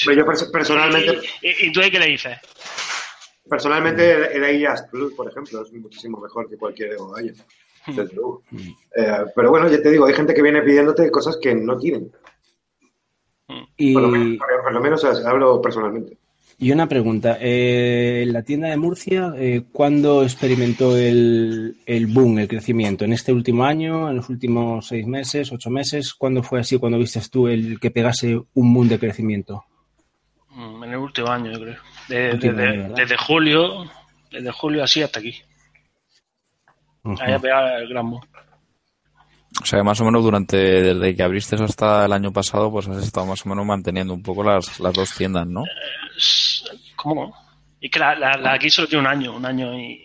Pero 0.04 0.16
yo 0.16 0.26
pers- 0.26 0.50
personalmente, 0.50 1.18
¿Y, 1.42 1.48
y- 1.48 1.68
y 1.68 1.72
tú 1.72 1.80
ahí 1.80 1.90
qué 1.90 1.98
le 1.98 2.07
dices? 2.07 2.37
personalmente 3.48 4.37
el, 4.37 4.42
AIAS 4.42 4.83
Plus, 4.90 5.12
por 5.14 5.30
ejemplo, 5.30 5.62
es 5.62 5.72
muchísimo 5.72 6.18
mejor 6.20 6.48
que 6.48 6.57
cualquier. 6.57 6.96
Desde 7.87 8.14
luego. 8.14 8.42
Eh, 8.96 9.24
pero 9.37 9.50
bueno, 9.50 9.68
ya 9.68 9.83
te 9.83 9.90
digo, 9.90 10.07
hay 10.07 10.14
gente 10.14 10.33
que 10.33 10.40
viene 10.42 10.62
pidiéndote 10.62 11.11
cosas 11.11 11.37
que 11.40 11.54
no 11.54 11.76
tienen. 11.78 12.11
Y, 13.76 13.92
Por 13.92 14.02
lo 14.02 14.09
menos, 14.09 14.38
por 14.62 14.72
lo 14.72 14.80
menos 14.80 15.04
o 15.04 15.14
sea, 15.14 15.28
hablo 15.30 15.61
personalmente. 15.61 16.16
y 16.59 16.72
una 16.72 16.88
pregunta, 16.88 17.37
eh, 17.40 18.22
en 18.22 18.33
la 18.33 18.42
tienda 18.42 18.68
de 18.70 18.78
Murcia, 18.78 19.35
eh, 19.37 19.64
¿cuándo 19.70 20.22
experimentó 20.22 20.96
el, 20.96 21.76
el 21.85 22.07
boom, 22.07 22.38
el 22.38 22.48
crecimiento? 22.48 23.04
¿En 23.04 23.12
este 23.12 23.33
último 23.35 23.64
año, 23.66 24.09
en 24.09 24.16
los 24.16 24.30
últimos 24.30 24.87
seis 24.87 25.07
meses, 25.07 25.52
ocho 25.52 25.68
meses? 25.68 26.14
¿Cuándo 26.14 26.42
fue 26.42 26.61
así, 26.61 26.78
cuando 26.78 26.96
viste 26.98 27.20
tú 27.30 27.48
el 27.48 27.78
que 27.78 27.90
pegase 27.90 28.40
un 28.54 28.72
boom 28.72 28.88
de 28.88 28.98
crecimiento? 28.98 29.64
Mm, 30.55 30.85
En 30.85 30.90
el 30.93 30.97
último 30.99 31.29
año, 31.29 31.53
yo 31.53 31.61
creo. 31.61 31.77
De- 32.09 32.33
Último 32.33 32.53
desde, 32.55 32.69
año, 32.69 32.83
¿verdad? 32.83 32.97
desde 32.97 33.17
julio, 33.17 33.90
desde 34.31 34.51
julio 34.53 34.85
así 34.85 35.03
hasta 35.03 35.19
aquí. 35.21 35.40
Ahí 37.21 37.33
ha 37.33 37.38
pegado 37.38 37.77
el 37.79 37.88
gran. 37.88 38.07
O 38.12 38.21
sea, 39.64 39.79
que 39.79 39.85
más 39.85 40.01
o 40.01 40.05
menos 40.05 40.25
durante, 40.25 40.57
desde 40.57 41.14
que 41.14 41.23
abriste 41.23 41.57
hasta 41.62 42.07
el 42.07 42.12
año 42.12 42.33
pasado, 42.33 42.71
pues 42.73 42.88
has 42.88 43.05
estado 43.05 43.27
más 43.27 43.45
o 43.45 43.49
menos 43.49 43.64
manteniendo 43.67 44.12
un 44.14 44.23
poco 44.23 44.43
las, 44.43 44.81
las 44.81 44.93
dos 44.95 45.14
tiendas, 45.14 45.47
¿no? 45.47 45.62
¿Cómo? 46.97 47.35
Y 47.81 47.88
que 47.90 47.99
la, 47.99 48.14
la, 48.17 48.37
la 48.37 48.55
aquí 48.55 48.71
solo 48.71 48.88
tiene 48.88 49.03
un 49.03 49.07
año, 49.09 49.37
un 49.37 49.45
año 49.47 49.79
y 49.79 50.05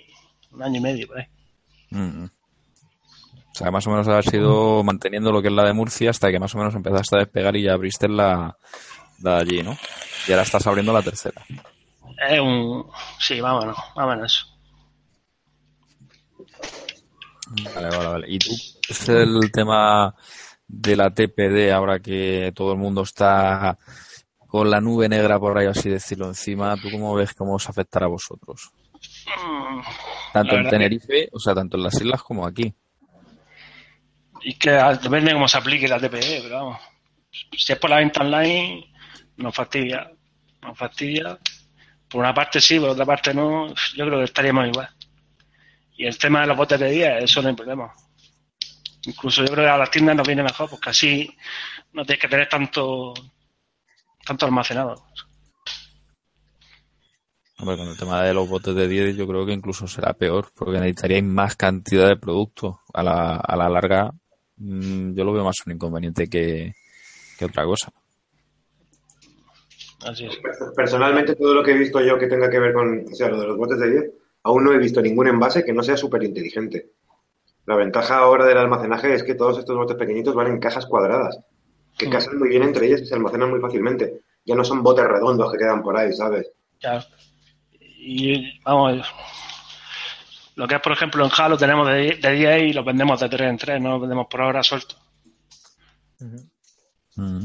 un 0.52 0.62
año 0.64 0.78
y 0.78 0.82
medio, 0.82 1.08
por 1.08 1.20
ahí. 1.20 1.26
Mm. 1.92 2.26
O 2.26 3.56
sea, 3.56 3.66
que 3.68 3.72
más 3.72 3.88
o 3.88 3.92
menos 3.92 4.08
has 4.08 4.32
ido 4.34 4.84
manteniendo 4.84 5.32
lo 5.32 5.42
que 5.42 5.48
es 5.48 5.54
la 5.54 5.64
de 5.66 5.74
Murcia 5.74 6.10
hasta 6.12 6.30
que 6.32 6.40
más 6.40 6.54
o 6.54 6.58
menos 6.60 6.76
empezaste 6.76 7.16
a 7.16 7.20
despegar 7.20 7.56
y 7.56 7.64
ya 7.64 7.74
abriste 7.74 8.08
la 8.08 8.56
de 9.20 9.32
allí, 9.32 9.64
¿no? 9.64 9.78
Y 10.28 10.32
ahora 10.32 10.44
estás 10.44 10.66
abriendo 10.68 10.94
la 10.94 11.02
tercera. 11.02 11.44
Es 12.30 12.40
un... 12.40 12.86
Sí, 13.20 13.40
vámonos, 13.40 13.78
vámonos. 13.96 14.54
Vale, 17.76 17.90
vale, 17.90 18.08
vale. 18.08 18.26
¿Y 18.30 18.40
tú 18.40 18.52
es 18.90 19.10
el 19.10 19.52
tema 19.52 20.14
de 20.68 20.96
la 20.96 21.10
TPD 21.14 21.72
ahora 21.72 22.00
que 22.00 22.52
todo 22.56 22.74
el 22.74 22.78
mundo 22.78 23.02
está 23.02 23.78
con 24.48 24.70
la 24.70 24.80
nube 24.82 25.10
negra 25.10 25.40
por 25.40 25.58
ahí, 25.58 25.68
así 25.68 25.90
decirlo, 25.90 26.28
encima? 26.28 26.76
¿Tú 26.78 26.90
cómo 26.92 27.14
ves 27.16 27.34
cómo 27.34 27.56
os 27.56 27.70
afectará 27.70 28.06
a 28.06 28.10
vosotros? 28.10 28.72
Mm, 29.28 29.80
Tanto 30.34 30.56
en 30.56 30.70
Tenerife, 30.70 31.30
o 31.32 31.40
sea, 31.40 31.56
tanto 31.56 31.78
en 31.78 31.84
las 31.84 31.96
islas 31.96 32.22
como 32.22 32.46
aquí. 32.46 32.74
Y 34.42 34.54
que 34.56 34.72
ah, 34.72 34.94
depende 34.96 35.30
de 35.30 35.34
cómo 35.34 35.48
se 35.48 35.58
aplique 35.58 35.88
la 35.88 36.00
TPE, 36.00 36.42
pero 36.44 36.56
vamos. 36.56 36.80
Si 37.32 37.72
es 37.72 37.80
por 37.80 37.90
la 37.90 37.98
venta 37.98 38.22
online, 38.22 38.89
nos 39.40 39.56
fastidia. 39.56 40.12
Nos 40.62 40.78
fastidia. 40.78 41.38
Por 42.10 42.22
una 42.22 42.34
parte 42.34 42.60
sí, 42.60 42.80
por 42.80 42.90
otra 42.90 43.06
parte 43.06 43.34
no. 43.34 43.74
Yo 43.96 44.06
creo 44.06 44.20
que 44.20 44.26
estaríamos 44.26 44.68
igual. 44.68 44.90
Y 45.98 46.06
el 46.06 46.18
tema 46.18 46.42
de 46.42 46.48
los 46.48 46.58
botes 46.58 46.80
de 46.80 46.92
día, 46.92 47.18
eso 47.20 47.42
no 47.42 47.50
hay 47.50 47.56
problema. 47.56 47.94
Incluso 49.06 49.44
yo 49.44 49.52
creo 49.52 49.66
que 49.66 49.72
a 49.72 49.78
las 49.78 49.92
tiendas 49.92 50.16
nos 50.16 50.28
viene 50.28 50.44
mejor, 50.44 50.70
porque 50.70 50.90
así 50.90 51.36
no 51.94 52.06
tienes 52.06 52.22
que 52.22 52.28
tener 52.28 52.48
tanto 52.50 53.14
tanto 54.26 54.46
almacenado. 54.46 55.06
Hombre, 57.58 57.78
con 57.78 57.88
el 57.88 57.98
tema 57.98 58.24
de 58.24 58.34
los 58.34 58.48
botes 58.48 58.76
de 58.76 58.88
10 58.88 59.18
yo 59.18 59.28
creo 59.28 59.46
que 59.46 59.54
incluso 59.54 59.88
será 59.88 60.14
peor, 60.14 60.52
porque 60.56 60.80
necesitaríais 60.80 61.24
más 61.24 61.56
cantidad 61.56 62.08
de 62.08 62.16
producto. 62.16 62.82
A 62.94 63.04
la, 63.04 63.36
a 63.36 63.56
la 63.56 63.70
larga, 63.70 64.12
mm, 64.58 65.14
yo 65.14 65.24
lo 65.24 65.34
veo 65.34 65.44
más 65.44 65.56
un 65.66 65.74
inconveniente 65.74 66.30
que 66.30 66.74
otra 67.42 67.66
cosa. 67.66 67.92
Así 70.06 70.26
es. 70.26 70.40
Personalmente, 70.76 71.36
todo 71.36 71.54
lo 71.54 71.64
que 71.64 71.72
he 71.72 71.78
visto 71.78 72.00
yo 72.02 72.18
que 72.18 72.28
tenga 72.28 72.50
que 72.50 72.60
ver 72.60 72.74
con, 72.74 73.06
o 73.12 73.16
sea, 73.16 73.30
lo 73.30 73.40
de 73.40 73.48
los 73.48 73.58
botes 73.58 73.80
de 73.80 73.92
10, 73.92 74.12
aún 74.44 74.64
no 74.64 74.72
he 74.72 74.78
visto 74.78 75.02
ningún 75.02 75.28
envase 75.28 75.64
que 75.64 75.74
no 75.74 75.84
sea 75.84 75.98
súper 75.98 76.24
inteligente. 76.24 76.92
La 77.66 77.76
ventaja 77.76 78.18
ahora 78.18 78.46
del 78.46 78.58
almacenaje 78.58 79.14
es 79.14 79.24
que 79.24 79.36
todos 79.36 79.58
estos 79.60 79.76
botes 79.76 79.98
pequeñitos 79.98 80.34
van 80.34 80.48
en 80.48 80.60
cajas 80.60 80.86
cuadradas, 80.86 81.40
que 81.98 82.08
Mm. 82.08 82.12
casan 82.12 82.40
muy 82.40 82.50
bien 82.50 82.64
entre 82.64 82.88
ellas 82.88 83.02
y 83.02 83.06
se 83.06 83.14
almacenan 83.16 83.50
muy 83.50 83.60
fácilmente. 83.60 84.22
Ya 84.46 84.56
no 84.56 84.64
son 84.64 84.82
botes 84.82 85.06
redondos 85.06 85.52
que 85.52 85.58
quedan 85.58 85.84
por 85.84 85.96
ahí, 85.98 86.14
¿sabes? 86.14 86.50
Claro. 86.80 87.04
Y 88.02 88.60
vamos, 88.64 89.06
lo 90.56 90.68
que 90.68 90.76
es, 90.76 90.82
por 90.82 90.94
ejemplo, 90.94 91.26
en 91.26 91.32
Halo 91.38 91.58
tenemos 91.58 91.88
de, 91.88 92.18
de 92.22 92.32
10 92.32 92.62
y 92.64 92.74
lo 92.74 92.84
vendemos 92.86 93.20
de 93.20 93.30
3 93.30 93.50
en 93.50 93.58
3, 93.58 93.82
no 93.82 93.90
lo 93.90 94.00
vendemos 94.00 94.28
por 94.28 94.42
ahora 94.42 94.64
suelto. 94.64 94.96
Mm. 97.16 97.44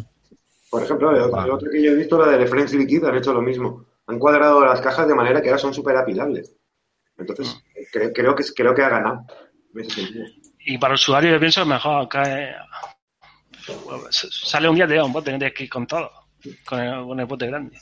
Por 0.75 0.83
ejemplo, 0.83 1.11
el 1.13 1.23
otro, 1.23 1.45
el 1.45 1.51
otro 1.53 1.71
que 1.71 1.81
yo 1.83 1.93
he 1.93 1.95
visto, 1.95 2.19
la 2.19 2.37
de 2.37 2.47
Friends 2.49 2.75
Liquid, 2.75 3.05
han 3.05 3.17
hecho 3.17 3.33
lo 3.33 3.41
mismo. 3.41 3.85
Han 4.09 4.19
cuadrado 4.19 4.65
las 4.65 4.81
cajas 4.81 5.07
de 5.07 5.15
manera 5.15 5.41
que 5.41 5.49
ahora 5.49 5.59
son 5.61 5.73
súper 5.73 5.97
apilables. 5.97 6.57
Entonces, 7.17 7.63
cre- 7.93 8.11
creo, 8.13 8.35
que, 8.35 8.43
creo 8.57 8.75
que 8.75 8.83
ha 8.83 8.89
ganado. 8.89 9.21
en. 9.77 10.27
Y 10.67 10.77
para 10.79 10.95
el 10.95 10.97
usuario 10.97 11.31
yo 11.31 11.39
pienso 11.39 11.65
mejor 11.65 12.09
que 12.09 12.19
eh, 12.27 12.55
sale 14.11 14.69
un 14.69 14.75
día 14.75 14.87
de 14.87 15.01
un 15.01 15.13
bote, 15.13 15.31
no 15.33 15.39
tienes 15.39 15.57
que 15.57 15.65
ir 15.65 15.71
con 15.71 15.87
todo, 15.87 16.11
con 16.67 16.81
el, 16.81 17.05
con 17.07 17.21
el 17.21 17.27
bote 17.27 17.47
grande. 17.47 17.79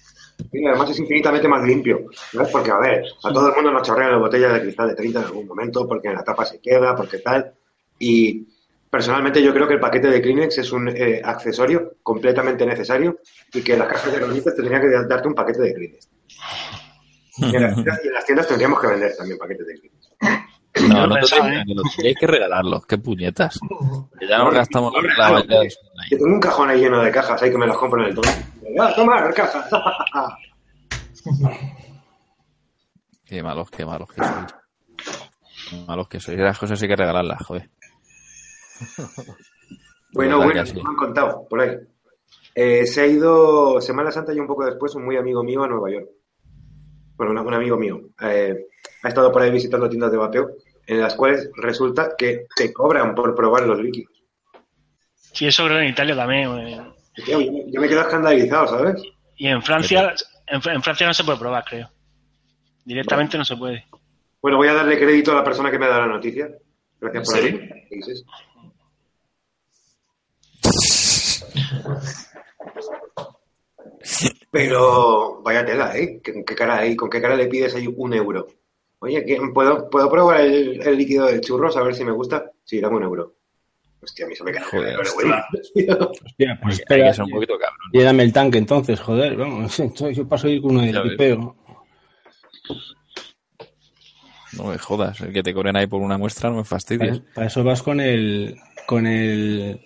Y 0.53 0.67
además 0.67 0.91
es 0.91 0.99
infinitamente 0.99 1.49
más 1.49 1.65
limpio. 1.67 2.01
¿sabes? 2.33 2.49
Porque, 2.51 2.71
a 2.71 2.79
ver, 2.79 3.05
a 3.25 3.33
todo 3.33 3.49
el 3.49 3.55
mundo 3.55 3.71
nos 3.71 3.83
chorrean 3.87 4.11
las 4.13 4.21
botellas 4.21 4.53
de 4.55 4.61
cristal 4.63 4.89
de 4.89 4.95
30 4.97 5.19
en 5.21 5.25
algún 5.27 5.47
momento, 5.47 5.89
porque 5.89 6.11
la 6.11 6.23
tapa 6.25 6.45
se 6.45 6.61
queda, 6.61 6.95
porque 6.95 7.19
tal. 7.19 7.55
Y 7.99 8.49
personalmente 8.93 9.43
yo 9.43 9.55
creo 9.55 9.67
que 9.67 9.73
el 9.75 9.81
paquete 9.81 10.09
de 10.09 10.21
Kleenex 10.21 10.59
es 10.59 10.71
un 10.71 10.87
eh, 10.91 11.23
accesorio 11.25 11.95
completamente 12.03 12.67
necesario 12.67 13.21
y 13.51 13.63
que 13.63 13.75
las 13.75 13.89
cajas 13.89 14.13
de 14.13 14.19
granitos 14.19 14.55
tendrían 14.55 14.83
que 14.83 14.91
darte 15.09 15.29
un 15.29 15.35
paquete 15.35 15.63
de 15.63 15.73
Kleenex. 15.73 16.11
Y 17.39 17.57
en, 17.57 17.63
las 17.63 17.75
tiendas, 17.75 18.01
y 18.05 18.09
en 18.09 18.13
las 18.13 18.27
tiendas 18.27 18.47
tendríamos 18.47 18.79
que 18.79 18.89
vender 18.89 19.17
también 19.17 19.39
paquetes 19.39 19.67
de 19.67 19.75
Kleenex. 19.81 20.13
No, 20.89 21.07
no 21.07 21.15
te 21.15 21.21
pensaba, 21.21 21.55
¿eh? 21.55 21.65
tendríais 21.65 22.19
que 22.21 22.27
regalarlos, 22.27 22.85
qué 22.87 22.99
puñetas. 22.99 23.59
Que 24.21 24.29
ya 24.29 24.39
nos 24.39 24.55
gastamos 24.55 24.93
la, 25.17 25.31
la. 25.31 25.65
Yo 25.65 26.19
tengo 26.19 26.35
un 26.35 26.41
cajón 26.41 26.69
ahí 26.69 26.81
lleno 26.81 27.03
de 27.03 27.11
cajas, 27.11 27.43
ahí 27.43 27.51
que 27.51 27.59
me 27.59 27.67
las 27.67 27.77
compro 27.77 28.03
en 28.03 28.11
el 28.11 28.15
tono. 28.15 28.31
¡Ah, 28.79 28.93
tomar 28.95 29.35
cajas! 29.35 29.67
Qué 33.25 33.43
malos, 33.43 33.71
qué 33.71 33.87
malos 33.87 34.11
que 34.11 34.23
sois. 34.23 34.55
Qué 35.71 35.77
malos 35.89 36.09
que 36.09 36.21
sois. 36.21 36.39
Las 36.39 36.59
cosas 36.59 36.83
hay 36.83 36.89
que 36.89 36.97
regalarlas, 36.97 37.43
joder. 37.43 37.71
Bueno, 40.15 40.37
bueno, 40.43 40.67
sí. 40.67 40.75
me 40.75 40.83
han 40.91 40.97
contado 40.97 41.47
por 41.49 41.59
ahí. 41.61 41.75
Eh, 42.55 42.85
se 42.87 43.01
ha 43.01 43.07
ido 43.07 43.81
Semana 43.81 44.13
Santa 44.13 44.35
y 44.35 44.39
un 44.41 44.47
poco 44.47 44.67
después 44.67 44.95
un 44.95 45.07
muy 45.07 45.17
amigo 45.17 45.43
mío 45.43 45.63
a 45.65 45.69
Nueva 45.69 45.91
York. 45.91 46.07
Bueno, 47.17 47.33
un, 47.33 47.39
un 47.47 47.55
amigo 47.55 47.79
mío. 47.79 47.99
Eh, 48.21 48.67
ha 49.05 49.09
estado 49.09 49.33
por 49.33 49.41
ahí 49.41 49.51
visitando 49.51 49.89
tiendas 49.89 50.11
de 50.13 50.19
vapeo 50.19 50.51
en 50.87 51.01
las 51.01 51.15
cuales 51.15 51.49
resulta 51.57 52.13
que 52.19 52.45
te 52.55 52.73
cobran 52.75 53.15
por 53.15 53.35
probar 53.35 53.67
los 53.67 53.81
líquidos. 53.81 54.13
Sí, 55.17 55.47
eso 55.47 55.65
creo 55.65 55.79
que 55.79 55.85
en 55.85 55.91
Italia 55.93 56.15
también. 56.15 56.45
yo, 57.27 57.39
me- 57.39 57.65
yo 57.73 57.81
me 57.81 57.89
quedo 57.89 58.03
escandalizado, 58.03 58.67
¿sabes? 58.69 59.03
Y 59.37 59.47
en 59.47 59.63
Francia, 59.63 60.13
en, 60.47 60.61
Fr- 60.61 60.75
en 60.75 60.83
Francia 60.83 61.07
no 61.07 61.15
se 61.15 61.25
puede 61.25 61.39
probar, 61.39 61.65
creo. 61.65 61.89
Directamente 62.85 63.39
no 63.39 63.47
se 63.47 63.57
puede. 63.57 63.87
Bueno, 64.43 64.59
voy 64.59 64.69
a 64.69 64.75
darle 64.75 64.99
crédito 64.99 65.33
a 65.33 65.37
la 65.37 65.45
persona 65.45 65.71
que 65.71 65.79
me 65.79 65.87
ha 65.87 65.89
dado 65.89 66.03
la 66.03 66.09
noticia. 66.15 66.51
Gracias 67.01 67.27
por 67.27 67.39
¿En 67.39 67.45
ahí. 67.45 67.51
serio? 67.53 67.75
¿Qué 67.89 67.97
dices? 67.97 68.25
Pero 74.51 75.41
vaya 75.43 75.65
tela, 75.65 75.97
¿eh? 75.97 76.21
¿Qué, 76.23 76.45
qué 76.45 76.55
cara? 76.55 76.83
¿Con 76.97 77.09
qué 77.09 77.21
cara 77.21 77.37
le 77.37 77.47
pides 77.47 77.75
ahí 77.75 77.87
un 77.97 78.13
euro? 78.15 78.47
Oye, 78.99 79.25
¿qué- 79.25 79.41
¿puedo, 79.53 79.89
¿puedo 79.91 80.11
probar 80.11 80.41
el, 80.43 80.81
el 80.87 80.97
líquido 80.97 81.27
de 81.27 81.41
churros 81.41 81.77
a 81.77 81.83
ver 81.83 81.95
si 81.95 82.05
me 82.05 82.13
gusta? 82.13 82.51
Sí, 82.65 82.81
dame 82.81 82.97
un 82.97 83.03
euro. 83.05 83.35
Hostia, 84.03 84.27
a 84.27 84.29
mí 84.29 84.35
se 84.35 84.43
me 84.45 84.53
queda 84.53 84.65
Joder, 84.65 84.97
pero 84.99 85.15
bueno. 85.15 85.37
Hostia, 86.25 86.59
pues 86.61 86.79
espera, 86.81 87.09
que 87.09 87.15
ser 87.15 87.25
un 87.25 87.31
poquito 87.31 87.59
cabrón. 87.59 87.79
lléname 87.93 88.23
el 88.25 88.33
tanque 88.33 88.59
entonces, 88.59 89.01
joder, 89.01 89.37
vamos. 89.37 89.77
Yo 90.13 90.29
paso 90.29 90.49
a 90.49 90.51
ir 90.51 90.61
con 90.61 90.73
uno 90.73 90.83
de 90.83 90.93
tripeo. 90.93 91.57
No 94.59 94.65
me 94.65 94.77
jodas. 94.79 95.21
El 95.21 95.33
que 95.33 95.43
te 95.43 95.55
cobren 95.55 95.77
ahí 95.77 95.87
por 95.87 96.01
una 96.03 96.19
muestra 96.19 96.51
no 96.51 96.57
me 96.57 96.63
Para, 96.63 96.69
fastidies. 96.69 97.21
para 97.35 97.47
eso 97.47 97.65
vas 97.65 97.83
con 97.83 98.01
el 98.01 98.57
con 98.87 99.07
el 99.07 99.81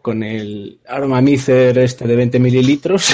con 0.00 0.22
el 0.22 0.80
armamicer 0.88 1.76
este 1.78 2.06
de 2.06 2.16
20 2.16 2.38
mililitros 2.40 3.10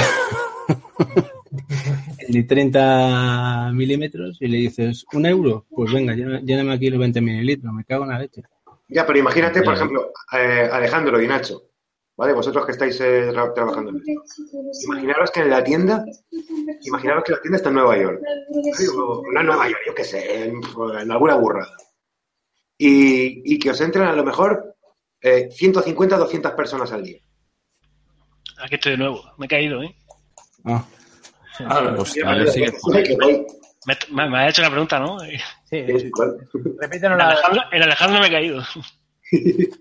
el 2.19 2.35
de 2.35 2.43
30 2.45 3.71
milímetros 3.75 4.37
y 4.41 4.49
le 4.49 4.59
dices 4.59 5.05
un 5.13 5.27
euro 5.27 5.67
pues 5.71 5.93
venga 5.93 6.15
lléname 6.15 6.73
aquí 6.75 6.91
los 6.91 7.01
20 7.01 7.21
mililitros 7.21 7.73
me 7.73 7.85
cago 7.85 8.05
en 8.05 8.11
la 8.11 8.19
leche 8.21 8.43
Ya, 8.89 9.05
pero 9.07 9.19
imagínate, 9.19 9.61
por 9.63 9.75
Ya. 9.75 9.81
ejemplo, 9.81 10.13
eh, 10.33 10.69
Alejandro 10.73 11.21
y 11.21 11.27
Nacho, 11.27 11.61
¿vale? 12.17 12.33
Vosotros 12.33 12.65
que 12.65 12.73
estáis 12.73 12.99
eh, 13.03 13.29
tra- 13.31 13.53
trabajando. 13.53 13.91
en 13.91 13.97
esto. 13.99 14.43
Imaginaros 14.87 15.31
que 15.31 15.41
en 15.41 15.51
la 15.51 15.63
tienda, 15.63 16.07
imaginaros 16.87 17.23
que 17.25 17.33
la 17.33 17.41
tienda 17.43 17.57
está 17.59 17.69
en 17.69 17.75
Nueva 17.75 17.99
York. 17.99 18.23
No 19.35 19.41
en 19.41 19.47
Nueva 19.47 19.69
York, 19.69 19.83
yo 19.87 19.95
qué 19.95 20.05
sé, 20.05 20.45
en, 20.45 20.61
en 21.03 21.11
alguna 21.13 21.35
burrada. 21.37 21.77
Y, 22.79 23.43
y 23.55 23.59
que 23.59 23.71
os 23.73 23.81
entren 23.83 24.05
a 24.07 24.15
lo 24.17 24.25
mejor 24.25 24.77
eh, 25.21 25.49
150, 25.51 26.17
200 26.17 26.53
personas 26.53 26.93
al 26.93 27.03
día. 27.03 27.19
Aquí 28.61 28.75
estoy 28.75 28.93
de 28.93 28.99
nuevo. 28.99 29.23
Me 29.39 29.47
he 29.47 29.49
caído, 29.49 29.83
¿eh? 29.83 29.95
Ah, 30.65 30.85
Ah, 31.61 31.93
Pues 31.97 32.17
a 32.25 32.35
ver 32.37 32.49
si 32.51 32.61
Me, 32.61 33.97
me, 34.11 34.31
me 34.31 34.39
has 34.45 34.51
hecho 34.51 34.63
una 34.63 34.71
pregunta, 34.71 35.01
¿no? 35.01 35.19
Sí, 35.21 35.37
En 35.71 37.19
la... 37.19 37.31
Alejandro, 37.31 37.63
en 37.73 37.83
Alejandro 37.83 38.21
me 38.21 38.27
he 38.27 38.31
caído. 38.31 38.63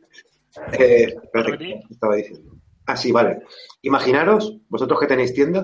Eh, 0.73 1.13
espérate, 1.23 1.57
¿qué 1.59 1.79
estaba 1.91 2.15
diciendo? 2.15 2.51
Ah, 2.87 2.97
sí, 2.97 3.11
vale. 3.11 3.43
Imaginaros, 3.83 4.57
vosotros 4.69 4.99
que 4.99 5.05
tenéis 5.05 5.31
tienda, 5.33 5.63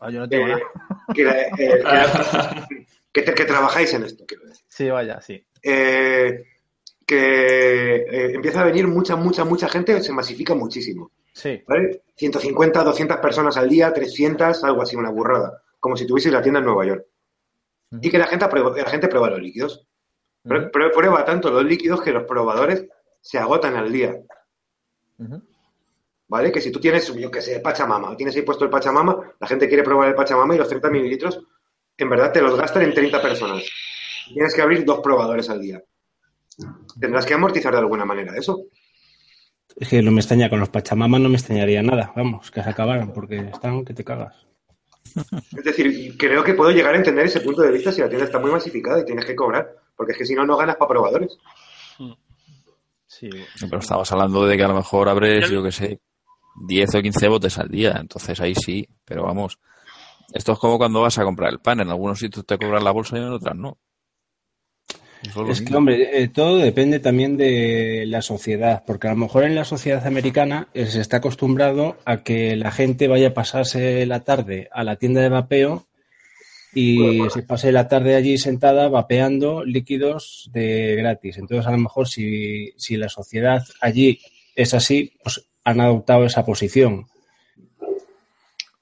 Ah, 0.00 0.10
yo 0.10 0.20
no 0.20 0.28
tengo 0.28 0.46
eh, 0.46 0.50
nada. 0.50 0.62
que, 1.14 1.22
eh, 1.22 1.46
que- 3.12 3.24
que- 3.24 3.34
que 3.34 3.44
trabajáis 3.46 3.94
en 3.94 4.02
esto, 4.04 4.24
quiero 4.26 4.44
decir. 4.44 4.64
Sí, 4.68 4.90
vaya, 4.90 5.18
sí. 5.22 5.42
eh, 5.62 6.44
que 7.08 7.96
eh, 7.96 8.32
empieza 8.34 8.60
a 8.60 8.64
venir 8.64 8.86
mucha, 8.86 9.16
mucha, 9.16 9.42
mucha 9.42 9.66
gente, 9.66 10.02
se 10.02 10.12
masifica 10.12 10.54
muchísimo. 10.54 11.10
Sí. 11.32 11.62
¿vale? 11.66 12.02
150, 12.16 12.84
200 12.84 13.16
personas 13.16 13.56
al 13.56 13.66
día, 13.66 13.90
300, 13.94 14.62
algo 14.62 14.82
así, 14.82 14.94
una 14.94 15.10
burrada. 15.10 15.62
Como 15.80 15.96
si 15.96 16.06
tuvieseis 16.06 16.34
la 16.34 16.42
tienda 16.42 16.58
en 16.60 16.66
Nueva 16.66 16.84
York. 16.84 17.06
Y 18.02 18.10
que 18.10 18.18
la 18.18 18.26
gente, 18.26 18.44
aprueba- 18.44 18.76
la 18.76 18.90
gente 18.90 19.08
prueba 19.08 19.30
los 19.30 19.40
líquidos. 19.40 19.86
Pero, 20.42 20.90
prueba 20.92 21.24
tanto 21.24 21.50
los 21.50 21.64
líquidos 21.64 22.02
que 22.02 22.12
los 22.12 22.24
probadores 22.24 22.84
se 23.22 23.38
agotan 23.38 23.76
al 23.76 23.90
día. 23.90 24.14
¿Vale? 26.28 26.52
Que 26.52 26.60
si 26.60 26.70
tú 26.70 26.78
tienes, 26.78 27.10
yo 27.14 27.30
qué 27.30 27.40
sé, 27.40 27.60
Pachamama, 27.60 28.14
tienes 28.16 28.36
ahí 28.36 28.42
puesto 28.42 28.64
el 28.64 28.70
Pachamama, 28.70 29.34
la 29.40 29.46
gente 29.46 29.66
quiere 29.66 29.82
probar 29.82 30.08
el 30.08 30.14
Pachamama 30.14 30.54
y 30.54 30.58
los 30.58 30.68
30 30.68 30.90
mililitros, 30.90 31.40
en 31.96 32.10
verdad 32.10 32.32
te 32.32 32.42
los 32.42 32.54
gastan 32.58 32.82
en 32.82 32.92
30 32.92 33.22
personas. 33.22 33.64
Tienes 34.34 34.54
que 34.54 34.60
abrir 34.60 34.84
dos 34.84 35.00
probadores 35.00 35.48
al 35.48 35.60
día. 35.62 35.82
Tendrás 37.00 37.24
que 37.26 37.34
amortizar 37.34 37.72
de 37.72 37.78
alguna 37.78 38.04
manera 38.04 38.36
eso. 38.36 38.62
es 39.76 39.88
que 39.88 40.02
no 40.02 40.10
me 40.10 40.20
extraña 40.20 40.48
con 40.50 40.58
los 40.60 40.68
pachamamas 40.70 41.20
no 41.20 41.28
me 41.28 41.36
extrañaría 41.36 41.82
nada 41.82 42.12
vamos 42.16 42.50
que 42.50 42.62
se 42.62 42.68
acabaran 42.70 43.12
porque 43.12 43.36
están 43.38 43.84
que 43.84 43.94
te 43.94 44.02
cagas 44.04 44.34
Es 45.56 45.64
decir, 45.64 46.16
creo 46.18 46.42
que 46.42 46.54
puedo 46.54 46.70
llegar 46.70 46.94
a 46.94 46.98
entender 46.98 47.26
ese 47.26 47.40
punto 47.40 47.62
de 47.62 47.70
vista 47.72 47.92
si 47.92 48.00
la 48.00 48.08
tienda 48.08 48.26
está 48.26 48.38
muy 48.38 48.50
masificada 48.50 49.00
y 49.00 49.04
tienes 49.04 49.24
que 49.24 49.34
cobrar, 49.36 49.68
porque 49.96 50.12
es 50.12 50.18
que 50.18 50.26
si 50.26 50.34
no, 50.34 50.44
no 50.44 50.56
ganas 50.56 50.76
para 50.76 50.88
probadores. 50.90 51.38
Sí. 53.06 53.30
Pero 53.60 53.78
estamos 53.78 54.10
hablando 54.12 54.46
de 54.46 54.56
que 54.56 54.62
a 54.64 54.68
lo 54.68 54.74
mejor 54.74 55.08
abres, 55.08 55.48
Yo- 55.50 55.62
que 55.62 55.72
sé, 55.72 56.00
10 56.66 56.94
o 56.94 57.00
15 57.02 57.28
botes 57.28 57.58
al 57.58 57.68
día. 57.68 57.96
Entonces 57.98 58.38
ahí 58.40 58.54
sí, 58.54 58.86
pero 59.04 59.22
vamos. 59.24 59.58
Esto 60.32 60.52
es 60.52 60.58
como 60.58 60.76
cuando 60.78 61.00
vas 61.00 61.18
a 61.18 61.24
comprar 61.24 61.50
el 61.52 61.60
pan. 61.60 61.80
En 61.80 61.88
algunos 61.88 62.18
sitios 62.18 62.44
te 62.44 62.58
cobran 62.58 62.84
la 62.84 62.90
bolsa 62.90 63.16
y 63.16 63.22
en 63.22 63.32
otras 63.32 63.56
no. 63.56 63.78
Es 65.48 65.62
que, 65.62 65.74
hombre, 65.74 66.22
eh, 66.22 66.28
todo 66.28 66.58
depende 66.58 67.00
también 67.00 67.36
de 67.36 68.04
la 68.06 68.22
sociedad, 68.22 68.84
porque 68.86 69.08
a 69.08 69.10
lo 69.10 69.16
mejor 69.16 69.44
en 69.44 69.54
la 69.54 69.64
sociedad 69.64 70.06
americana 70.06 70.68
eh, 70.74 70.86
se 70.86 71.00
está 71.00 71.18
acostumbrado 71.18 71.96
a 72.04 72.22
que 72.22 72.54
la 72.56 72.70
gente 72.70 73.08
vaya 73.08 73.28
a 73.28 73.34
pasarse 73.34 74.06
la 74.06 74.20
tarde 74.20 74.68
a 74.72 74.84
la 74.84 74.96
tienda 74.96 75.20
de 75.20 75.28
vapeo 75.28 75.86
y 76.72 77.20
se 77.30 77.42
pase 77.42 77.72
la 77.72 77.88
tarde 77.88 78.14
allí 78.14 78.38
sentada 78.38 78.88
vapeando 78.88 79.64
líquidos 79.64 80.50
de 80.52 80.94
gratis. 80.96 81.38
Entonces, 81.38 81.66
a 81.66 81.72
lo 81.72 81.78
mejor 81.78 82.06
si, 82.06 82.72
si 82.76 82.96
la 82.96 83.08
sociedad 83.08 83.64
allí 83.80 84.20
es 84.54 84.74
así, 84.74 85.12
pues 85.22 85.44
han 85.64 85.80
adoptado 85.80 86.24
esa 86.24 86.44
posición. 86.44 87.06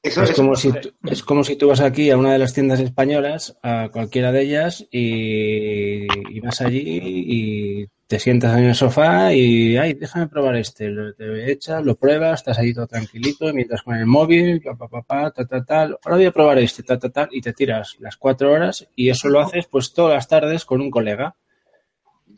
Eso 0.06 0.22
Es 0.22 0.30
es 0.30 0.36
como, 0.36 0.54
si, 0.56 0.72
tú- 0.72 0.92
es 1.10 1.22
como 1.22 1.42
si 1.44 1.56
tú 1.56 1.68
vas 1.68 1.80
aquí 1.80 2.10
a 2.10 2.16
una 2.16 2.32
de 2.32 2.38
las 2.38 2.52
tiendas 2.54 2.80
españolas, 2.80 3.56
a 3.62 3.88
cualquiera 3.92 4.30
de 4.32 4.42
ellas, 4.42 4.86
y, 4.90 6.06
y 6.34 6.40
vas 6.40 6.60
allí 6.60 6.82
y 7.02 7.86
te 8.06 8.18
sientas 8.20 8.56
en 8.56 8.64
el 8.66 8.74
sofá 8.74 9.32
y, 9.34 9.76
ay, 9.76 9.94
déjame 9.94 10.28
probar 10.28 10.54
este. 10.56 10.88
Lo, 10.88 11.12
te 11.14 11.50
echas, 11.50 11.84
lo 11.84 11.96
pruebas, 11.96 12.40
estás 12.40 12.58
ahí 12.58 12.72
todo 12.72 12.86
tranquilito, 12.86 13.52
mientras 13.52 13.82
con 13.82 13.96
el 13.96 14.06
móvil, 14.06 14.60
pa, 14.62 14.76
pa, 14.76 14.86
pa, 14.88 15.02
pa, 15.02 15.30
ta, 15.32 15.44
ta, 15.44 15.64
tal. 15.64 15.98
Ahora 16.04 16.16
voy 16.16 16.26
a 16.26 16.30
probar 16.32 16.58
este, 16.58 16.82
ta, 16.84 16.98
ta, 16.98 17.08
tal, 17.10 17.28
y 17.32 17.40
te 17.40 17.52
tiras 17.52 17.96
las 17.98 18.16
cuatro 18.16 18.52
horas 18.52 18.86
y 18.94 19.08
eso 19.10 19.28
lo 19.28 19.40
haces 19.40 19.66
pues 19.66 19.92
todas 19.92 20.14
las 20.14 20.28
tardes 20.28 20.64
con 20.64 20.80
un 20.80 20.90
colega. 20.90 21.34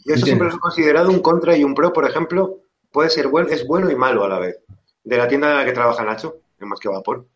Yo 0.06 0.14
eso 0.14 0.24
siempre 0.24 0.48
lo 0.48 0.54
he 0.54 0.58
considerado 0.58 1.10
un 1.10 1.20
contra 1.20 1.56
y 1.56 1.64
un 1.64 1.74
pro, 1.74 1.92
por 1.92 2.08
ejemplo, 2.08 2.60
puede 2.90 3.10
ser 3.10 3.28
bueno, 3.28 3.50
es 3.50 3.66
bueno 3.66 3.90
y 3.90 3.96
malo 3.96 4.24
a 4.24 4.28
la 4.28 4.38
vez. 4.38 4.56
De 5.04 5.16
la 5.18 5.28
tienda 5.28 5.50
en 5.50 5.56
la 5.58 5.64
que 5.66 5.72
trabaja 5.72 6.04
Nacho, 6.04 6.36
en 6.60 6.68
más 6.68 6.78
que 6.80 6.88
vapor. 6.88 7.26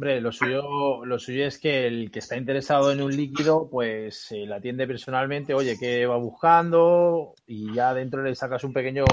Hombre, 0.00 0.18
lo 0.22 0.32
suyo, 0.32 1.04
lo 1.04 1.18
suyo 1.18 1.44
es 1.44 1.58
que 1.58 1.86
el 1.86 2.10
que 2.10 2.20
está 2.20 2.34
interesado 2.34 2.90
en 2.90 3.02
un 3.02 3.14
líquido, 3.14 3.68
pues 3.70 4.32
eh, 4.32 4.46
la 4.46 4.56
atiende 4.56 4.86
personalmente, 4.86 5.52
oye, 5.52 5.76
¿qué 5.78 6.06
va 6.06 6.16
buscando? 6.16 7.34
Y 7.46 7.74
ya 7.74 7.92
dentro 7.92 8.22
le 8.22 8.34
sacas 8.34 8.64
un 8.64 8.72
pequeño 8.72 9.04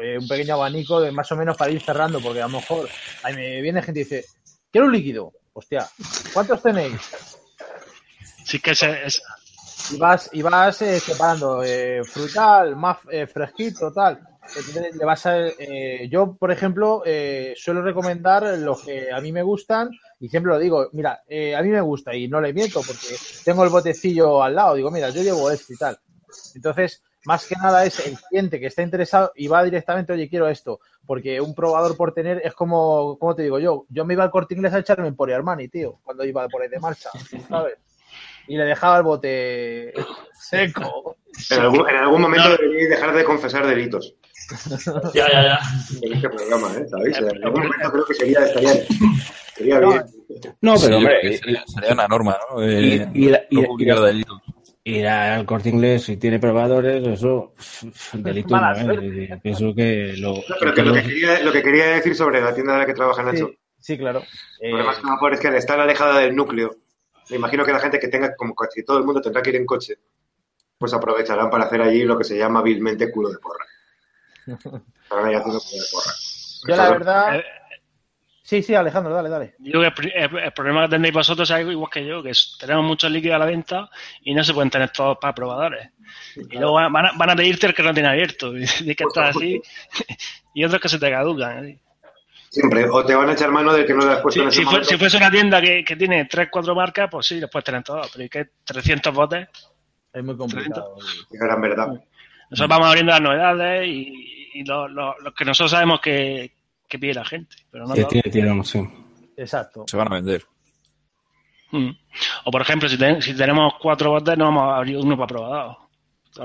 eh, 0.00 0.16
un 0.16 0.28
pequeño 0.28 0.54
abanico 0.54 1.00
de 1.00 1.10
más 1.10 1.32
o 1.32 1.36
menos 1.36 1.56
para 1.56 1.72
ir 1.72 1.80
cerrando, 1.80 2.20
porque 2.22 2.40
a 2.40 2.46
lo 2.46 2.60
mejor 2.60 2.88
ahí 3.24 3.34
me 3.34 3.60
viene 3.62 3.82
gente 3.82 4.02
y 4.02 4.04
dice, 4.04 4.26
quiero 4.70 4.86
un 4.86 4.92
líquido. 4.92 5.32
Hostia, 5.54 5.90
¿cuántos 6.32 6.62
tenéis? 6.62 7.10
Sí 8.44 8.60
que 8.60 8.70
ese- 8.70 9.06
es, 9.06 9.20
Y 9.90 9.98
vas, 9.98 10.30
y 10.32 10.40
vas 10.40 10.80
eh, 10.82 11.00
separando 11.00 11.64
eh, 11.64 12.02
frutal, 12.04 12.76
más 12.76 12.98
eh, 13.10 13.26
fresquito, 13.26 13.92
tal. 13.92 14.20
Entonces, 14.42 14.96
le 14.96 15.04
vas 15.04 15.26
a, 15.26 15.46
eh, 15.46 16.08
yo, 16.10 16.34
por 16.36 16.50
ejemplo, 16.50 17.02
eh, 17.06 17.54
suelo 17.56 17.82
recomendar 17.82 18.42
los 18.58 18.82
que 18.84 19.12
a 19.12 19.20
mí 19.20 19.32
me 19.32 19.42
gustan 19.42 19.90
y 20.18 20.28
siempre 20.28 20.52
lo 20.52 20.58
digo, 20.58 20.88
mira, 20.92 21.22
eh, 21.28 21.54
a 21.54 21.62
mí 21.62 21.68
me 21.68 21.80
gusta 21.80 22.14
y 22.14 22.26
no 22.26 22.40
le 22.40 22.52
miento 22.52 22.82
porque 22.82 23.14
tengo 23.44 23.62
el 23.64 23.70
botecillo 23.70 24.42
al 24.42 24.54
lado, 24.54 24.74
digo, 24.74 24.90
mira, 24.90 25.10
yo 25.10 25.22
llevo 25.22 25.50
esto 25.50 25.72
y 25.72 25.76
tal. 25.76 25.98
Entonces, 26.54 27.02
más 27.26 27.46
que 27.46 27.54
nada 27.56 27.84
es 27.84 28.04
el 28.04 28.18
cliente 28.28 28.58
que 28.58 28.66
está 28.66 28.82
interesado 28.82 29.32
y 29.36 29.46
va 29.46 29.62
directamente, 29.62 30.12
oye, 30.12 30.28
quiero 30.28 30.48
esto, 30.48 30.80
porque 31.06 31.40
un 31.40 31.54
probador 31.54 31.96
por 31.96 32.12
tener 32.12 32.40
es 32.44 32.54
como, 32.54 33.18
como 33.18 33.34
te 33.34 33.42
digo 33.42 33.58
yo, 33.58 33.84
yo 33.88 34.04
me 34.04 34.14
iba 34.14 34.24
al 34.24 34.30
corte 34.30 34.54
inglés 34.54 34.72
a 34.72 34.78
echarme 34.78 35.06
en 35.06 35.16
Pori 35.16 35.32
Armani, 35.32 35.68
tío, 35.68 36.00
cuando 36.02 36.24
iba 36.24 36.48
por 36.48 36.62
ahí 36.62 36.68
de 36.68 36.80
marcha, 36.80 37.10
¿sabes? 37.48 37.74
Y 38.48 38.56
le 38.56 38.64
dejaba 38.64 38.96
el 38.96 39.02
bote 39.04 39.94
seco. 40.34 41.16
En 41.50 41.60
algún, 41.60 41.88
en 41.88 41.96
algún 41.96 42.20
momento 42.22 42.48
No. 42.48 42.56
deberíais 42.56 42.90
dejar 42.90 43.14
de 43.14 43.22
confesar 43.24 43.66
delitos 43.66 44.16
Ya, 45.14 45.28
ya, 45.30 45.42
ya. 45.42 45.58
en 46.02 46.12
este 46.14 46.28
programa, 46.28 46.68
¿eh? 46.76 46.86
¿Sabéis? 46.88 47.18
En 47.18 47.44
algún 47.44 47.62
momento 47.62 47.92
creo 47.92 48.04
que 48.04 48.14
sería, 48.14 48.44
estaría, 48.44 48.72
sería 49.56 49.78
bien. 49.80 50.02
No, 50.60 50.76
Sí, 50.76 50.86
pero 50.86 50.98
creo 50.98 50.98
hombre, 50.98 51.38
sería, 51.38 51.64
sería 51.66 51.92
una 51.92 52.08
norma, 52.08 52.38
¿no? 52.50 52.62
y- 52.64 52.74
Eh, 52.74 53.08
y- 53.14 53.28
y- 53.28 53.30
no 53.30 53.76
y- 53.78 54.06
delitos. 54.06 54.40
ir 54.84 55.06
al 55.06 55.46
corte 55.46 55.68
inglés 55.68 56.02
si 56.04 56.16
tiene 56.16 56.38
probadores, 56.38 57.06
eso, 57.06 57.54
delito 58.14 58.54
Mala 58.54 58.82
no 58.82 58.92
es. 58.92 59.28
Yo 59.28 59.38
Pienso 59.40 59.74
que 59.74 60.14
lo, 60.16 60.34
No, 60.34 60.42
pero 60.58 60.74
que 60.74 60.82
lo, 60.82 60.94
que 60.94 61.02
quería, 61.02 61.40
lo 61.42 61.52
que 61.52 61.62
quería 61.62 61.86
decir 61.88 62.14
sobre 62.16 62.40
la 62.40 62.54
tienda 62.54 62.72
en 62.74 62.78
la 62.80 62.86
que 62.86 62.94
trabaja 62.94 63.22
Nacho, 63.22 63.48
Sí, 63.48 63.58
sí, 63.78 63.98
claro. 63.98 64.22
Eh, 64.60 64.70
Lo 64.72 64.84
más 64.84 64.96
que 64.98 65.34
es 65.34 65.40
que 65.40 65.48
al 65.48 65.54
estar 65.56 65.78
alejada 65.78 66.18
del 66.20 66.34
núcleo, 66.34 66.74
me 67.28 67.36
imagino 67.36 67.64
que 67.64 67.72
la 67.72 67.78
gente 67.80 67.98
que 68.00 68.08
tenga, 68.08 68.34
como 68.34 68.54
casi 68.54 68.82
todo 68.84 68.98
el 68.98 69.04
mundo 69.04 69.20
tendrá 69.20 69.42
que 69.42 69.50
ir 69.50 69.56
en 69.56 69.66
coche, 69.66 69.94
pues 70.78 70.92
aprovecharán 70.94 71.50
para 71.50 71.64
hacer 71.64 71.82
allí 71.82 72.02
lo 72.04 72.16
que 72.18 72.24
se 72.24 72.36
llama 72.38 72.62
vilmente 72.62 73.10
culo 73.10 73.28
de 73.30 73.38
porra. 73.38 73.64
De 74.46 74.56
porra. 74.56 74.82
yo 76.68 76.76
la 76.76 76.90
verdad... 76.90 77.36
eh, 77.36 77.44
Sí, 78.42 78.64
sí, 78.64 78.74
Alejandro, 78.74 79.14
dale, 79.14 79.28
dale. 79.28 79.54
yo 79.60 79.80
creo 79.80 79.94
que 79.94 80.08
el, 80.44 80.52
problema 80.52 80.82
que 80.82 80.88
tenéis 80.96 81.14
vosotros 81.14 81.48
es 81.48 81.54
algo 81.54 81.70
igual 81.70 81.88
que 81.90 82.04
yo, 82.04 82.20
que 82.20 82.30
es- 82.30 82.56
tenemos 82.58 82.84
muchos 82.84 83.08
líquidos 83.08 83.36
a 83.36 83.38
la 83.38 83.44
venta 83.44 83.88
y 84.22 84.34
no 84.34 84.42
se 84.42 84.52
pueden 84.52 84.70
tener 84.70 84.90
todos 84.90 85.18
para 85.20 85.32
probadores. 85.34 85.90
Y 86.34 86.58
luego 86.58 86.72
van 86.72 86.96
a, 87.06 87.12
van 87.16 87.30
a 87.30 87.36
pedirte 87.36 87.68
el 87.68 87.74
que 87.74 87.82
no 87.84 87.94
tiene 87.94 88.08
abierto, 88.08 88.52
y 88.56 88.94
que 88.96 89.04
estar 89.04 89.26
así, 89.26 89.60
y 90.54 90.64
otros 90.64 90.80
que 90.80 90.88
se 90.88 90.98
te 90.98 91.10
caducan. 91.10 91.64
¿eh? 91.64 91.80
Siempre, 92.48 92.88
o 92.90 93.04
te 93.04 93.14
van 93.14 93.28
a 93.28 93.34
echar 93.34 93.52
mano 93.52 93.72
del 93.72 93.86
que 93.86 93.94
no 93.94 94.04
le 94.04 94.12
has 94.14 94.20
puesto 94.20 94.40
Si, 94.40 94.42
en 94.42 94.48
ese 94.48 94.58
si, 94.58 94.64
fue- 94.66 94.84
si 94.84 94.96
fuese 94.96 95.16
una 95.18 95.30
tienda 95.30 95.60
que, 95.60 95.84
que 95.84 95.94
tiene 95.94 96.24
3, 96.24 96.48
4 96.50 96.74
marcas, 96.74 97.08
pues 97.08 97.26
sí, 97.26 97.38
los 97.38 97.48
puedes 97.48 97.64
tener 97.66 97.84
todos, 97.84 98.10
pero 98.10 98.24
es 98.24 98.30
que 98.30 98.46
300 98.64 99.14
botes. 99.14 99.48
Es 100.12 100.24
muy 100.24 100.36
complicado. 100.36 100.96
Era 101.30 101.54
en 101.54 101.60
verdad. 101.60 101.88
Nosotros 102.50 102.68
vamos 102.68 102.88
abriendo 102.88 103.12
las 103.12 103.20
novedades 103.20 103.86
y, 103.88 104.50
y 104.54 104.64
lo, 104.64 104.88
lo- 104.88 105.14
lo 105.20 105.32
que 105.32 105.44
nosotros 105.44 105.70
sabemos 105.70 106.00
que, 106.00 106.52
que 106.88 106.98
pide 106.98 107.14
la 107.14 107.24
gente, 107.24 107.54
pero 107.70 107.86
no 107.86 107.94
tiene 108.08 108.30
tirón, 108.30 108.64
sí. 108.64 108.80
Exacto. 109.36 109.84
Se 109.86 109.96
van 109.96 110.12
a 110.12 110.16
vender. 110.16 110.44
Mm. 111.72 111.90
O 112.46 112.50
por 112.50 112.62
ejemplo, 112.62 112.88
si, 112.88 112.98
ten- 112.98 113.22
si 113.22 113.34
tenemos 113.36 113.74
cuatro 113.80 114.10
botes, 114.10 114.36
no 114.36 114.46
vamos 114.46 114.64
a 114.64 114.76
abrir 114.78 114.96
uno 114.98 115.16
para 115.16 115.28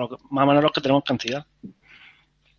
que- 0.10 0.16
Más 0.30 0.44
o 0.44 0.48
menos 0.48 0.64
los 0.64 0.72
que 0.72 0.82
tenemos 0.82 1.04
cantidad. 1.04 1.46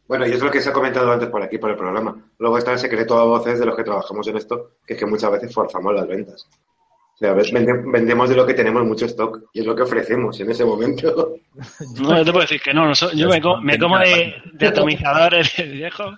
Bueno, 0.09 0.26
y 0.26 0.30
es 0.32 0.40
lo 0.42 0.51
que 0.51 0.61
se 0.61 0.70
ha 0.70 0.72
comentado 0.72 1.11
antes 1.12 1.28
por 1.28 1.42
aquí, 1.42 1.59
por 1.59 1.70
el 1.70 1.76
programa. 1.76 2.16
Luego 2.38 2.59
está 2.59 2.72
el 2.72 2.78
secreto 2.78 3.18
a 3.18 3.24
voces 3.24 3.59
de 3.59 3.66
los 3.66 3.76
que 3.76 3.82
trabajamos 3.84 4.26
en 4.28 4.36
esto, 4.36 4.72
que 4.86 4.94
es 4.94 4.99
que 5.01 5.07
muchas 5.07 5.30
veces 5.32 5.53
forzamos 5.53 5.92
las 5.94 6.07
ventas. 6.07 6.49
O 7.16 7.18
sea, 7.18 7.32
vendemos 7.32 8.28
de 8.28 8.36
lo 8.36 8.46
que 8.46 8.52
tenemos 8.52 8.84
mucho 8.84 9.06
stock 9.06 9.44
y 9.54 9.60
es 9.60 9.66
lo 9.66 9.74
que 9.74 9.82
ofrecemos 9.82 10.38
en 10.40 10.50
ese 10.50 10.64
momento. 10.64 11.34
No, 12.02 12.18
yo 12.18 12.24
te 12.24 12.30
puedo 12.32 12.42
decir 12.42 12.60
que 12.60 12.74
no. 12.74 12.92
yo 12.92 13.28
me, 13.30 13.40
co- 13.40 13.60
me 13.62 13.78
como 13.78 13.98
de, 13.98 14.34
de 14.52 14.66
atomizadores 14.66 15.56
de 15.56 15.62
viejos. 15.64 16.14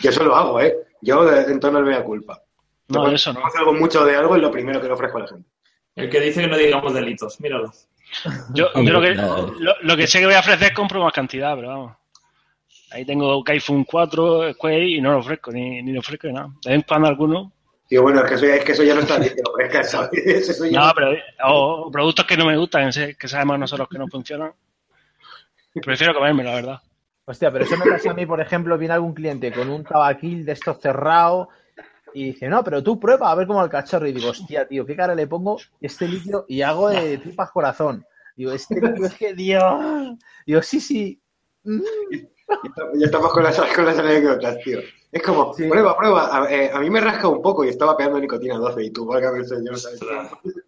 Yo 0.00 0.10
eso 0.10 0.22
lo 0.24 0.36
hago, 0.36 0.60
¿eh? 0.60 0.76
Yo 1.00 1.26
en 1.34 1.58
tono 1.58 1.78
el 1.78 1.86
mea 1.86 2.04
culpa. 2.04 2.42
No, 2.88 3.08
eso 3.10 3.32
no. 3.32 3.40
hago 3.40 3.56
algo 3.58 3.72
mucho 3.72 4.04
de 4.04 4.14
algo 4.14 4.36
es 4.36 4.42
lo 4.42 4.50
primero 4.50 4.78
que 4.80 4.88
le 4.88 4.92
ofrezco 4.92 5.16
a 5.16 5.20
la 5.22 5.28
gente. 5.28 5.48
El 5.94 6.10
que 6.10 6.20
dice 6.20 6.42
que 6.42 6.48
no 6.48 6.58
digamos 6.58 6.92
delitos, 6.92 7.40
míralo. 7.40 7.72
Yo, 8.52 8.66
Hombre, 8.74 8.92
yo 8.92 8.92
lo, 8.92 9.00
que, 9.00 9.14
no. 9.14 9.46
lo, 9.58 9.72
lo 9.80 9.96
que 9.96 10.06
sé 10.06 10.18
que 10.20 10.26
voy 10.26 10.34
a 10.34 10.40
ofrecer 10.40 10.68
es 10.68 10.74
compro 10.76 11.02
más 11.02 11.14
cantidad, 11.14 11.56
pero 11.56 11.68
vamos. 11.68 11.92
Ahí 12.90 13.06
tengo 13.06 13.42
Kaifun 13.42 13.84
4, 13.84 14.54
Quay 14.60 14.96
y 14.96 15.00
no 15.00 15.12
lo 15.12 15.18
ofrezco, 15.20 15.50
ni, 15.50 15.82
ni 15.82 15.92
lo 15.92 16.00
ofrezco 16.00 16.26
ni 16.28 16.34
nada. 16.34 16.48
De 16.62 16.70
vez 16.70 16.76
en 16.76 16.82
cuando 16.82 17.08
alguno. 17.08 17.52
Tío, 17.88 18.02
bueno, 18.02 18.20
es 18.20 18.28
que 18.28 18.34
eso 18.34 18.46
ya, 18.46 18.56
es 18.56 18.64
que 18.64 18.72
eso 18.72 18.82
ya 18.82 18.94
no 18.94 19.00
está 19.00 19.18
bien 19.18 19.34
que 19.34 19.42
lo 19.42 19.52
ofrezcas, 19.52 19.90
¿sabes? 19.90 20.26
Eso 20.26 20.64
ya 20.66 20.80
No, 20.80 20.92
pero 20.94 21.12
o, 21.44 21.86
o 21.86 21.90
productos 21.90 22.24
que 22.24 22.36
no 22.36 22.46
me 22.46 22.56
gustan, 22.56 22.90
que 22.90 23.28
sabemos 23.28 23.58
nosotros 23.58 23.88
que 23.88 23.98
no 23.98 24.08
funcionan. 24.08 24.52
Prefiero 25.82 26.14
comerme, 26.14 26.42
la 26.42 26.54
verdad. 26.54 26.80
Hostia, 27.24 27.50
pero 27.50 27.64
eso 27.64 27.76
me 27.76 27.90
pasa 27.90 28.10
a 28.10 28.14
mí, 28.14 28.24
por 28.24 28.40
ejemplo, 28.40 28.78
viene 28.78 28.94
algún 28.94 29.12
cliente 29.12 29.52
con 29.52 29.68
un 29.68 29.84
tabaquil 29.84 30.44
de 30.44 30.52
estos 30.52 30.80
cerrado 30.80 31.48
y 32.14 32.24
dice, 32.32 32.48
no, 32.48 32.64
pero 32.64 32.82
tú 32.82 32.98
prueba 32.98 33.30
a 33.30 33.34
ver 33.34 33.46
cómo 33.46 33.60
al 33.60 33.68
cachorro. 33.68 34.06
Y 34.06 34.12
digo, 34.12 34.30
hostia, 34.30 34.66
tío, 34.66 34.86
¿qué 34.86 34.96
cara 34.96 35.14
le 35.14 35.26
pongo 35.26 35.58
este 35.80 36.08
líquido? 36.08 36.46
Y 36.48 36.62
hago 36.62 36.88
de 36.88 37.18
tripas 37.18 37.50
corazón. 37.50 38.06
Digo, 38.36 38.52
este 38.52 38.74
líquido 38.80 39.06
es 39.06 39.14
que, 39.14 39.34
Dios. 39.34 40.16
Digo, 40.46 40.62
sí, 40.62 40.80
sí. 40.80 41.20
Mm. 41.64 41.80
Ya 42.94 43.06
estamos 43.06 43.32
con 43.32 43.42
las, 43.42 43.60
con 43.74 43.86
las 43.86 43.98
anécdotas, 43.98 44.58
tío. 44.62 44.78
Es 45.10 45.22
como, 45.22 45.54
Sí. 45.54 45.68
prueba, 45.68 45.96
prueba. 45.96 46.44
A, 46.44 46.50
eh, 46.52 46.70
a 46.72 46.80
mí 46.80 46.90
me 46.90 47.00
rasca 47.00 47.28
un 47.28 47.40
poco 47.42 47.64
y 47.64 47.68
estaba 47.68 47.96
pegando 47.96 48.18
nicotina 48.20 48.56
12 48.56 48.84
y 48.84 48.90
tú, 48.90 49.06
válgame 49.06 49.38
el 49.38 49.46
señor, 49.46 49.78
¿sabes? 49.78 50.00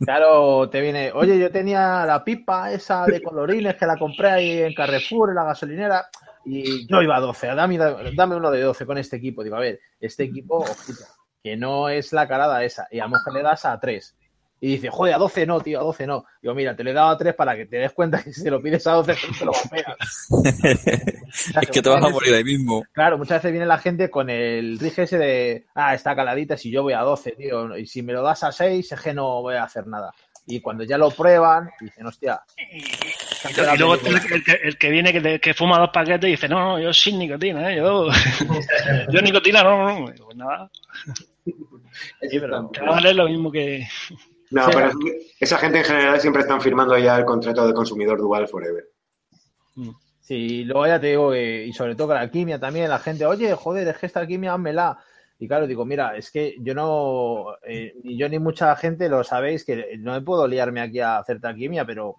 Claro, 0.00 0.70
te 0.70 0.80
viene, 0.80 1.12
oye, 1.12 1.38
yo 1.38 1.50
tenía 1.50 2.06
la 2.06 2.24
pipa 2.24 2.72
esa 2.72 3.04
de 3.04 3.22
colorines 3.22 3.76
que 3.76 3.84
la 3.84 3.98
compré 3.98 4.30
ahí 4.30 4.62
en 4.62 4.74
Carrefour, 4.74 5.28
en 5.28 5.34
la 5.34 5.44
gasolinera, 5.44 6.06
y 6.46 6.86
yo 6.86 7.02
iba 7.02 7.16
a 7.16 7.20
12, 7.20 7.48
dame, 7.48 7.76
dame 7.76 8.36
uno 8.36 8.50
de 8.50 8.62
12 8.62 8.86
con 8.86 8.96
este 8.96 9.16
equipo. 9.16 9.44
Digo, 9.44 9.56
a 9.56 9.60
ver, 9.60 9.78
este 10.00 10.24
equipo, 10.24 10.56
ojito, 10.56 11.04
que 11.42 11.56
no 11.56 11.90
es 11.90 12.14
la 12.14 12.26
carada 12.26 12.64
esa, 12.64 12.88
y 12.90 12.98
a 12.98 13.04
lo 13.04 13.10
mejor 13.10 13.34
le 13.34 13.42
das 13.42 13.66
a 13.66 13.78
3. 13.78 14.16
Y 14.62 14.72
dice, 14.72 14.90
joder, 14.90 15.14
a 15.14 15.18
12 15.18 15.46
no, 15.46 15.60
tío, 15.60 15.80
a 15.80 15.82
12 15.84 16.06
no. 16.06 16.24
Digo, 16.42 16.54
mira, 16.54 16.76
te 16.76 16.84
le 16.84 16.90
he 16.90 16.94
dado 16.94 17.08
a 17.10 17.16
3 17.16 17.34
para 17.34 17.56
que 17.56 17.64
te 17.66 17.78
des 17.78 17.92
cuenta 17.92 18.22
que 18.22 18.30
si 18.32 18.42
te 18.44 18.50
lo 18.50 18.60
pides 18.60 18.86
a 18.86 18.92
12, 18.92 19.14
te 19.38 19.44
lo 19.46 19.52
vapeas. 19.52 20.28
es 21.62 21.70
que 21.70 21.80
te 21.82 21.88
vas 21.88 22.04
a 22.04 22.08
morir 22.10 22.34
ahí 22.34 22.44
mismo. 22.44 22.84
Claro, 22.92 23.16
muchas 23.16 23.38
veces 23.38 23.52
viene 23.52 23.66
la 23.66 23.78
gente 23.78 24.10
con 24.10 24.28
el 24.28 24.78
rige 24.78 25.04
ese 25.04 25.16
de, 25.18 25.66
ah, 25.74 25.94
está 25.94 26.14
caladita 26.14 26.56
si 26.58 26.70
yo 26.70 26.82
voy 26.82 26.92
a 26.92 27.00
12, 27.00 27.32
tío, 27.32 27.76
y 27.76 27.86
si 27.86 28.02
me 28.02 28.12
lo 28.12 28.22
das 28.22 28.44
a 28.44 28.52
6 28.52 28.92
es 28.92 29.00
que 29.00 29.14
no 29.14 29.40
voy 29.42 29.54
a 29.54 29.64
hacer 29.64 29.86
nada. 29.86 30.12
Y 30.46 30.60
cuando 30.60 30.82
ya 30.84 30.98
lo 30.98 31.10
prueban, 31.10 31.70
dicen, 31.80 32.06
hostia. 32.06 32.40
Y 32.70 33.78
luego 33.78 33.94
el, 33.94 34.16
el 34.16 34.44
que, 34.44 34.52
el 34.64 34.76
que 34.78 34.90
viene 34.90 35.12
que, 35.12 35.20
te- 35.20 35.40
que 35.40 35.54
fuma 35.54 35.78
dos 35.78 35.90
paquetes 35.90 36.26
y 36.28 36.32
dice, 36.32 36.48
no, 36.48 36.58
no, 36.60 36.80
yo 36.80 36.92
sin 36.92 37.18
nicotina, 37.18 37.72
¿eh? 37.72 37.76
yo, 37.76 38.08
yo 39.10 39.20
nicotina, 39.22 39.62
no, 39.62 39.78
no, 39.88 40.00
no. 40.00 40.04
Pues 40.06 40.36
nada, 40.36 40.70
Sí, 41.44 42.38
pero- 42.40 42.68
te 42.68 42.80
va 42.80 42.88
a 42.88 42.90
valer 42.92 43.16
lo 43.16 43.28
mismo 43.28 43.50
que... 43.52 43.86
No, 44.50 44.66
pero 44.66 44.90
esa 45.38 45.58
gente 45.58 45.78
en 45.78 45.84
general 45.84 46.20
siempre 46.20 46.42
están 46.42 46.60
firmando 46.60 46.98
ya 46.98 47.16
el 47.16 47.24
contrato 47.24 47.66
de 47.66 47.72
consumidor 47.74 48.18
dual 48.18 48.48
forever. 48.48 48.84
Sí, 50.20 50.64
luego 50.64 50.86
ya 50.86 51.00
te 51.00 51.08
digo, 51.08 51.32
que- 51.32 51.66
y 51.66 51.72
sobre 51.72 51.94
todo 51.96 52.08
con 52.08 52.14
la 52.16 52.22
alquimia 52.22 52.58
también, 52.60 52.88
la 52.88 52.98
gente, 52.98 53.26
oye, 53.26 53.52
joder, 53.54 53.88
es 53.88 53.98
que 53.98 54.06
esta 54.06 54.20
alquimia, 54.20 54.52
házmela. 54.54 54.98
Y 55.38 55.48
claro, 55.48 55.66
digo, 55.66 55.84
mira, 55.84 56.16
es 56.16 56.30
que 56.30 56.54
yo 56.60 56.74
no, 56.74 57.46
eh, 57.64 57.94
ni 58.04 58.16
yo 58.18 58.28
ni 58.28 58.38
mucha 58.38 58.76
gente 58.76 59.08
lo 59.08 59.24
sabéis, 59.24 59.64
que 59.64 59.96
no 59.98 60.12
me 60.12 60.20
puedo 60.20 60.46
liarme 60.46 60.82
aquí 60.82 61.00
a 61.00 61.18
hacerte 61.18 61.46
alquimia, 61.48 61.84
pero 61.84 62.16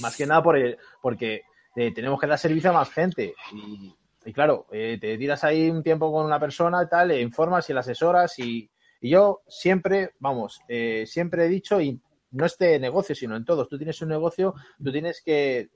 más 0.00 0.16
que 0.16 0.26
nada 0.26 0.42
por 0.42 0.56
el- 0.56 0.78
porque 1.02 1.42
eh, 1.76 1.92
tenemos 1.92 2.20
que 2.20 2.28
dar 2.28 2.38
servicio 2.38 2.70
a 2.70 2.74
más 2.74 2.90
gente. 2.90 3.34
Y, 3.52 3.92
y 4.24 4.32
claro, 4.32 4.66
eh, 4.70 4.96
te 5.00 5.18
tiras 5.18 5.42
ahí 5.42 5.68
un 5.68 5.82
tiempo 5.82 6.12
con 6.12 6.24
una 6.24 6.38
persona 6.38 6.82
y 6.84 6.88
tal, 6.88 7.08
le 7.08 7.20
informas 7.20 7.68
y 7.68 7.72
la 7.72 7.80
asesoras 7.80 8.38
y, 8.38 8.70
y 9.04 9.10
yo 9.10 9.42
siempre, 9.46 10.14
vamos, 10.18 10.62
eh, 10.66 11.04
siempre 11.06 11.44
he 11.44 11.48
dicho, 11.50 11.78
y 11.78 12.00
no 12.30 12.46
este 12.46 12.78
negocio, 12.78 13.14
sino 13.14 13.36
en 13.36 13.44
todos, 13.44 13.68
tú 13.68 13.76
tienes 13.76 14.00
un 14.00 14.08
negocio, 14.08 14.54
tú 14.82 14.90
tienes 14.90 15.20
que 15.22 15.68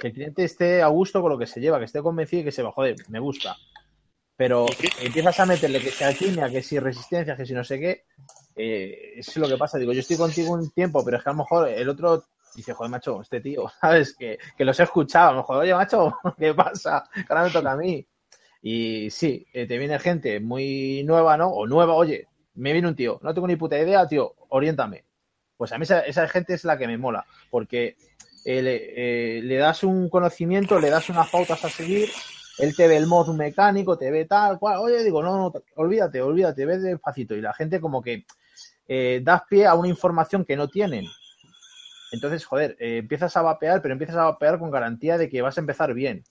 que 0.00 0.08
el 0.08 0.12
cliente 0.12 0.44
esté 0.44 0.82
a 0.82 0.88
gusto 0.88 1.20
con 1.20 1.30
lo 1.30 1.38
que 1.38 1.46
se 1.46 1.60
lleva, 1.60 1.78
que 1.78 1.84
esté 1.84 2.02
convencido 2.02 2.42
y 2.42 2.44
que 2.44 2.52
se 2.52 2.62
va, 2.62 2.72
joder, 2.72 2.96
me 3.08 3.20
gusta. 3.20 3.56
Pero 4.36 4.66
empiezas 5.00 5.38
a 5.38 5.46
meterle 5.46 5.80
que 5.80 5.90
sea 5.90 6.08
alquimia, 6.08 6.50
que 6.50 6.62
si 6.62 6.78
resistencia, 6.78 7.36
que 7.36 7.46
si 7.46 7.52
no 7.52 7.62
sé 7.62 7.78
qué, 7.78 8.04
eh, 8.56 9.12
es 9.16 9.36
lo 9.36 9.48
que 9.48 9.56
pasa. 9.56 9.78
Digo, 9.78 9.92
yo 9.92 10.00
estoy 10.00 10.16
contigo 10.16 10.52
un 10.52 10.70
tiempo, 10.70 11.04
pero 11.04 11.18
es 11.18 11.22
que 11.22 11.30
a 11.30 11.32
lo 11.32 11.38
mejor 11.38 11.68
el 11.68 11.88
otro 11.88 12.24
dice, 12.54 12.72
joder, 12.72 12.90
macho, 12.90 13.20
este 13.22 13.40
tío, 13.40 13.70
¿sabes? 13.80 14.16
Que, 14.16 14.38
que 14.56 14.64
los 14.64 14.78
he 14.80 14.82
escuchado, 14.82 15.28
a 15.28 15.32
lo 15.32 15.38
mejor, 15.38 15.58
oye, 15.58 15.74
macho, 15.74 16.14
¿qué 16.38 16.54
pasa? 16.54 17.08
Que 17.14 17.26
ahora 17.28 17.44
me 17.44 17.50
toca 17.50 17.72
a 17.72 17.76
mí. 17.76 18.06
Y 18.62 19.10
sí, 19.10 19.46
eh, 19.52 19.66
te 19.66 19.78
viene 19.78 19.98
gente 19.98 20.40
muy 20.40 21.02
nueva, 21.04 21.36
¿no? 21.36 21.48
O 21.48 21.66
nueva, 21.66 21.94
oye, 21.94 22.28
me 22.54 22.72
viene 22.72 22.88
un 22.88 22.96
tío, 22.96 23.18
no 23.22 23.32
tengo 23.34 23.46
ni 23.46 23.56
puta 23.56 23.78
idea, 23.78 24.06
tío, 24.06 24.34
oriéntame. 24.48 25.04
Pues 25.56 25.72
a 25.72 25.78
mí 25.78 25.84
esa, 25.84 26.00
esa 26.00 26.28
gente 26.28 26.54
es 26.54 26.64
la 26.64 26.76
que 26.76 26.86
me 26.86 26.98
mola, 26.98 27.24
porque 27.50 27.96
eh, 28.44 28.62
le, 28.62 29.38
eh, 29.38 29.42
le 29.42 29.56
das 29.56 29.84
un 29.84 30.08
conocimiento, 30.08 30.80
le 30.80 30.90
das 30.90 31.08
unas 31.08 31.30
pautas 31.30 31.64
a 31.64 31.68
seguir, 31.68 32.08
él 32.58 32.74
te 32.74 32.88
ve 32.88 32.96
el 32.96 33.06
mod 33.06 33.34
mecánico, 33.34 33.96
te 33.96 34.10
ve 34.10 34.24
tal 34.24 34.58
cual, 34.58 34.78
oye, 34.78 35.02
digo, 35.04 35.22
no, 35.22 35.36
no, 35.36 35.52
olvídate, 35.76 36.20
olvídate, 36.20 36.66
ve 36.66 36.78
despacito. 36.78 37.34
Y 37.34 37.40
la 37.40 37.54
gente 37.54 37.80
como 37.80 38.02
que 38.02 38.26
eh, 38.88 39.20
das 39.22 39.42
pie 39.48 39.66
a 39.66 39.74
una 39.74 39.88
información 39.88 40.44
que 40.44 40.56
no 40.56 40.68
tienen. 40.68 41.06
Entonces, 42.10 42.44
joder, 42.44 42.76
empiezas 42.78 43.36
a 43.36 43.42
vapear, 43.42 43.80
pero 43.80 43.92
empiezas 43.92 44.16
a 44.16 44.24
vapear 44.24 44.58
con 44.58 44.70
garantía 44.70 45.16
de 45.16 45.30
que 45.30 45.40
vas 45.40 45.56
a 45.56 45.60
empezar 45.60 45.94
bien. 45.94 46.24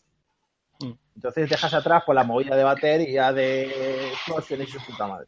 Mm. 0.80 0.92
Entonces 1.16 1.50
dejas 1.50 1.74
atrás 1.74 2.04
por 2.06 2.16
la 2.16 2.24
movida 2.24 2.56
de 2.56 2.64
batería, 2.64 3.32
de 3.32 4.10
explosiones 4.10 4.70
y 4.70 4.72
su 4.74 4.86
puta 4.86 5.08
madre. 5.08 5.28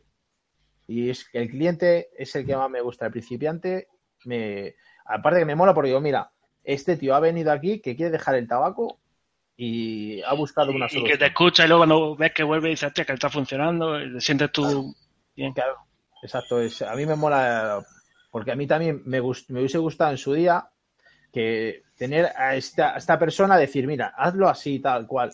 Y 0.87 1.09
es 1.09 1.27
que 1.29 1.39
el 1.39 1.49
cliente 1.49 2.09
es 2.17 2.35
el 2.35 2.45
que 2.45 2.55
más 2.55 2.69
me 2.69 2.81
gusta. 2.81 3.05
El 3.05 3.11
principiante, 3.11 3.87
me 4.25 4.75
aparte 5.05 5.39
que 5.39 5.45
me 5.45 5.55
mola 5.55 5.73
porque 5.73 5.89
digo, 5.89 6.01
mira, 6.01 6.31
este 6.63 6.97
tío 6.97 7.15
ha 7.15 7.19
venido 7.19 7.51
aquí 7.51 7.79
que 7.81 7.95
quiere 7.95 8.11
dejar 8.11 8.35
el 8.35 8.47
tabaco 8.47 8.99
y 9.55 10.21
ha 10.23 10.33
buscado 10.33 10.71
una 10.71 10.87
Y 10.87 10.89
solución. 10.89 11.11
que 11.11 11.17
te 11.17 11.25
escucha 11.27 11.65
y 11.65 11.67
luego 11.67 11.81
cuando 11.81 12.15
ves 12.15 12.33
que 12.33 12.43
vuelve 12.43 12.69
dices, 12.69 12.87
hostia, 12.87 13.05
que 13.05 13.13
está 13.13 13.29
funcionando, 13.29 14.01
y 14.01 14.13
te 14.13 14.21
sientes 14.21 14.51
tú 14.51 14.93
bien. 15.35 15.53
Claro, 15.53 15.77
exacto. 16.21 16.59
Es, 16.59 16.81
a 16.81 16.95
mí 16.95 17.05
me 17.05 17.15
mola 17.15 17.85
porque 18.31 18.51
a 18.51 18.55
mí 18.55 18.65
también 18.65 19.01
me, 19.05 19.21
gust- 19.21 19.49
me 19.49 19.59
hubiese 19.59 19.77
gustado 19.77 20.11
en 20.11 20.17
su 20.17 20.33
día 20.33 20.67
que 21.31 21.83
tener 21.97 22.25
a 22.35 22.55
esta, 22.55 22.95
a 22.95 22.97
esta 22.97 23.17
persona 23.19 23.57
decir, 23.57 23.85
mira, 23.87 24.13
hazlo 24.17 24.47
así, 24.49 24.79
tal 24.79 25.05
cual. 25.07 25.31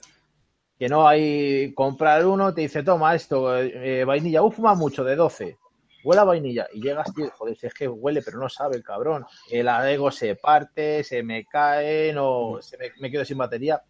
Que 0.79 0.87
no 0.87 1.07
hay 1.07 1.73
comprar 1.73 2.25
uno, 2.25 2.53
te 2.53 2.61
dice, 2.61 2.81
toma 2.83 3.13
esto, 3.13 3.55
eh, 3.57 4.05
vainilla, 4.05 4.41
uf, 4.41 4.55
fuma 4.55 4.73
mucho, 4.73 5.03
de 5.03 5.15
12. 5.15 5.57
Huele 6.05 6.21
a 6.21 6.23
vainilla. 6.23 6.67
Y 6.73 6.81
llegas, 6.81 7.13
tío, 7.13 7.29
joder, 7.37 7.57
si 7.57 7.67
es 7.67 7.73
que 7.73 7.87
huele, 7.87 8.21
pero 8.21 8.39
no 8.39 8.47
sabe 8.47 8.77
el 8.77 8.83
cabrón. 8.83 9.25
El 9.51 9.67
ego 9.67 10.09
se 10.09 10.35
parte, 10.35 11.03
se 11.03 11.21
me 11.21 11.45
cae, 11.45 12.13
no, 12.13 12.59
se 12.61 12.77
me, 12.77 12.91
me 13.01 13.11
quedo 13.11 13.25
sin 13.25 13.37
batería. 13.37 13.83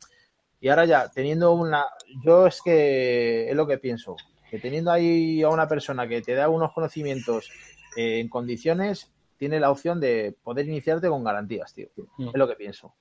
Y 0.62 0.70
ahora 0.70 0.86
ya, 0.86 1.10
teniendo 1.10 1.54
una. 1.54 1.86
Yo 2.24 2.48
es 2.48 2.62
que 2.62 3.50
es 3.50 3.56
lo 3.56 3.68
que 3.68 3.78
pienso. 3.78 4.16
Que 4.50 4.60
teniendo 4.60 4.92
ahí 4.92 5.42
a 5.44 5.50
una 5.50 5.68
persona 5.68 6.08
que 6.08 6.22
te 6.22 6.34
da 6.34 6.50
unos 6.50 6.74
conocimientos 6.74 7.50
eh, 7.96 8.20
en 8.20 8.30
condiciones, 8.30 9.12
tiene 9.38 9.60
la 9.60 9.72
opción 9.72 10.00
de 10.00 10.36
poder 10.44 10.68
iniciarte 10.68 11.08
con 11.08 11.24
garantías, 11.24 11.74
tío. 11.74 11.88
Mm. 12.18 12.30
Es 12.30 12.36
lo 12.36 12.48
que 12.48 12.56
pienso. 12.56 12.94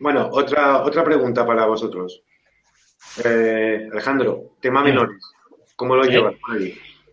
Bueno, 0.00 0.28
otra, 0.32 0.82
otra 0.82 1.04
pregunta 1.04 1.46
para 1.46 1.66
vosotros. 1.66 2.22
Eh, 3.24 3.88
Alejandro, 3.92 4.56
tema 4.60 4.80
Sí. 4.82 4.88
menores. 4.90 5.16
¿Cómo 5.76 5.96
lo 5.96 6.04
Sí. 6.04 6.10
llevas? 6.10 6.34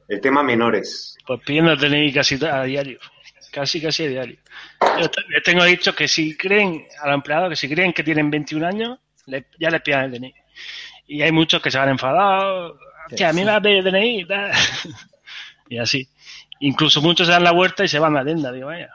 El 0.08 0.22
tema 0.22 0.44
menores. 0.44 1.18
Pues 1.26 1.42
pidiendo 1.46 1.72
el 1.72 1.80
DNI 1.80 2.14
casi 2.14 2.44
a 2.46 2.64
diario. 2.64 3.00
Casi, 3.52 3.82
casi 3.82 4.06
a 4.06 4.10
diario. 4.10 4.38
Yo 5.00 5.08
les 5.30 5.44
tengo 5.44 5.64
dicho 5.64 5.96
que 5.96 6.08
si 6.08 6.36
creen, 6.36 6.86
a 7.02 7.08
los 7.08 7.16
empleados, 7.16 7.50
que 7.50 7.56
si 7.56 7.70
creen 7.70 7.94
que 7.94 8.04
tienen 8.04 8.30
21 8.30 8.64
años, 8.68 9.00
le- 9.28 9.46
ya 9.60 9.70
les 9.70 9.82
pidan 9.82 10.06
el 10.06 10.12
DNI. 10.12 10.34
Y 11.08 11.22
hay 11.22 11.32
muchos 11.32 11.62
que 11.62 11.72
se 11.72 11.78
van 11.78 11.90
enfadados. 11.90 12.78
A 13.24 13.34
mí 13.34 13.42
me 13.46 13.52
va 13.52 13.58
a 13.58 13.62
pedir 13.62 13.78
el 13.78 13.84
DNI 13.86 14.28
y 15.70 15.78
así. 15.78 16.08
Incluso 16.60 17.02
muchos 17.02 17.28
se 17.28 17.34
dan 17.34 17.44
la 17.44 17.52
vuelta 17.52 17.84
y 17.84 17.88
se 17.88 18.00
van 18.00 18.16
a 18.16 18.20
la 18.20 18.26
tienda. 18.26 18.52
Digo, 18.52 18.68
vaya. 18.68 18.90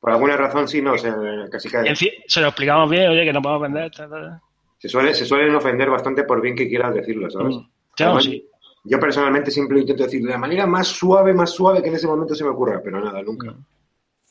Por 0.00 0.10
alguna 0.12 0.36
razón, 0.36 0.66
sí, 0.68 0.80
no, 0.80 0.96
se, 0.96 1.12
casi 1.50 1.68
cae. 1.68 1.88
en 1.88 1.96
fin, 1.96 2.10
se 2.26 2.40
lo 2.40 2.48
explicamos 2.48 2.88
bien, 2.90 3.08
oye, 3.10 3.24
que 3.24 3.32
no 3.32 3.42
podemos 3.42 3.62
vender. 3.62 3.90
tal, 3.90 4.08
tal. 4.10 4.40
Se, 4.80 4.88
suele, 4.88 5.14
se 5.14 5.24
suelen 5.26 5.54
ofender 5.54 5.90
bastante 5.90 6.24
por 6.24 6.40
bien 6.40 6.56
que 6.56 6.66
quieras 6.68 6.94
decirlo, 6.94 7.30
¿sabes? 7.30 7.54
Mm. 7.56 7.60
Claro, 7.94 8.12
Además, 8.12 8.24
sí. 8.24 8.46
Yo 8.82 8.98
personalmente 8.98 9.50
siempre 9.50 9.74
lo 9.76 9.82
intento 9.82 10.04
decir 10.04 10.22
de 10.22 10.30
la 10.30 10.38
manera 10.38 10.66
más 10.66 10.88
suave, 10.88 11.34
más 11.34 11.50
suave 11.50 11.82
que 11.82 11.88
en 11.90 11.96
ese 11.96 12.06
momento 12.06 12.34
se 12.34 12.44
me 12.44 12.50
ocurra, 12.50 12.80
pero 12.82 12.98
nada, 12.98 13.22
nunca. 13.22 13.50
Mm. 13.50 13.64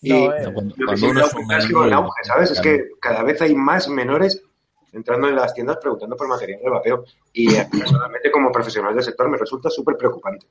Y 0.01 0.09
No, 0.09 0.33
eh, 0.35 0.51
Cuando, 0.53 0.75
lo 0.77 0.87
que 0.91 0.97
siempre 0.97 1.23
es 1.23 1.67
menor, 1.67 1.85
el 1.87 1.93
auge, 1.93 2.23
¿sabes? 2.23 2.51
Es 2.51 2.61
que 2.61 2.89
cada 2.99 3.21
vez 3.21 3.39
hay 3.43 3.53
más 3.53 3.87
menores 3.89 4.41
entrando 4.91 5.27
en 5.29 5.35
las 5.35 5.53
tiendas 5.53 5.77
preguntando 5.77 6.15
por 6.15 6.27
material 6.27 6.61
de 6.63 6.69
vapeo. 6.69 7.03
Y 7.31 7.53
eh, 7.53 7.67
personalmente, 7.71 8.31
como 8.31 8.51
profesional 8.51 8.95
del 8.95 9.03
sector, 9.03 9.29
me 9.29 9.37
resulta 9.37 9.69
súper 9.69 9.95
preocupante. 9.97 10.47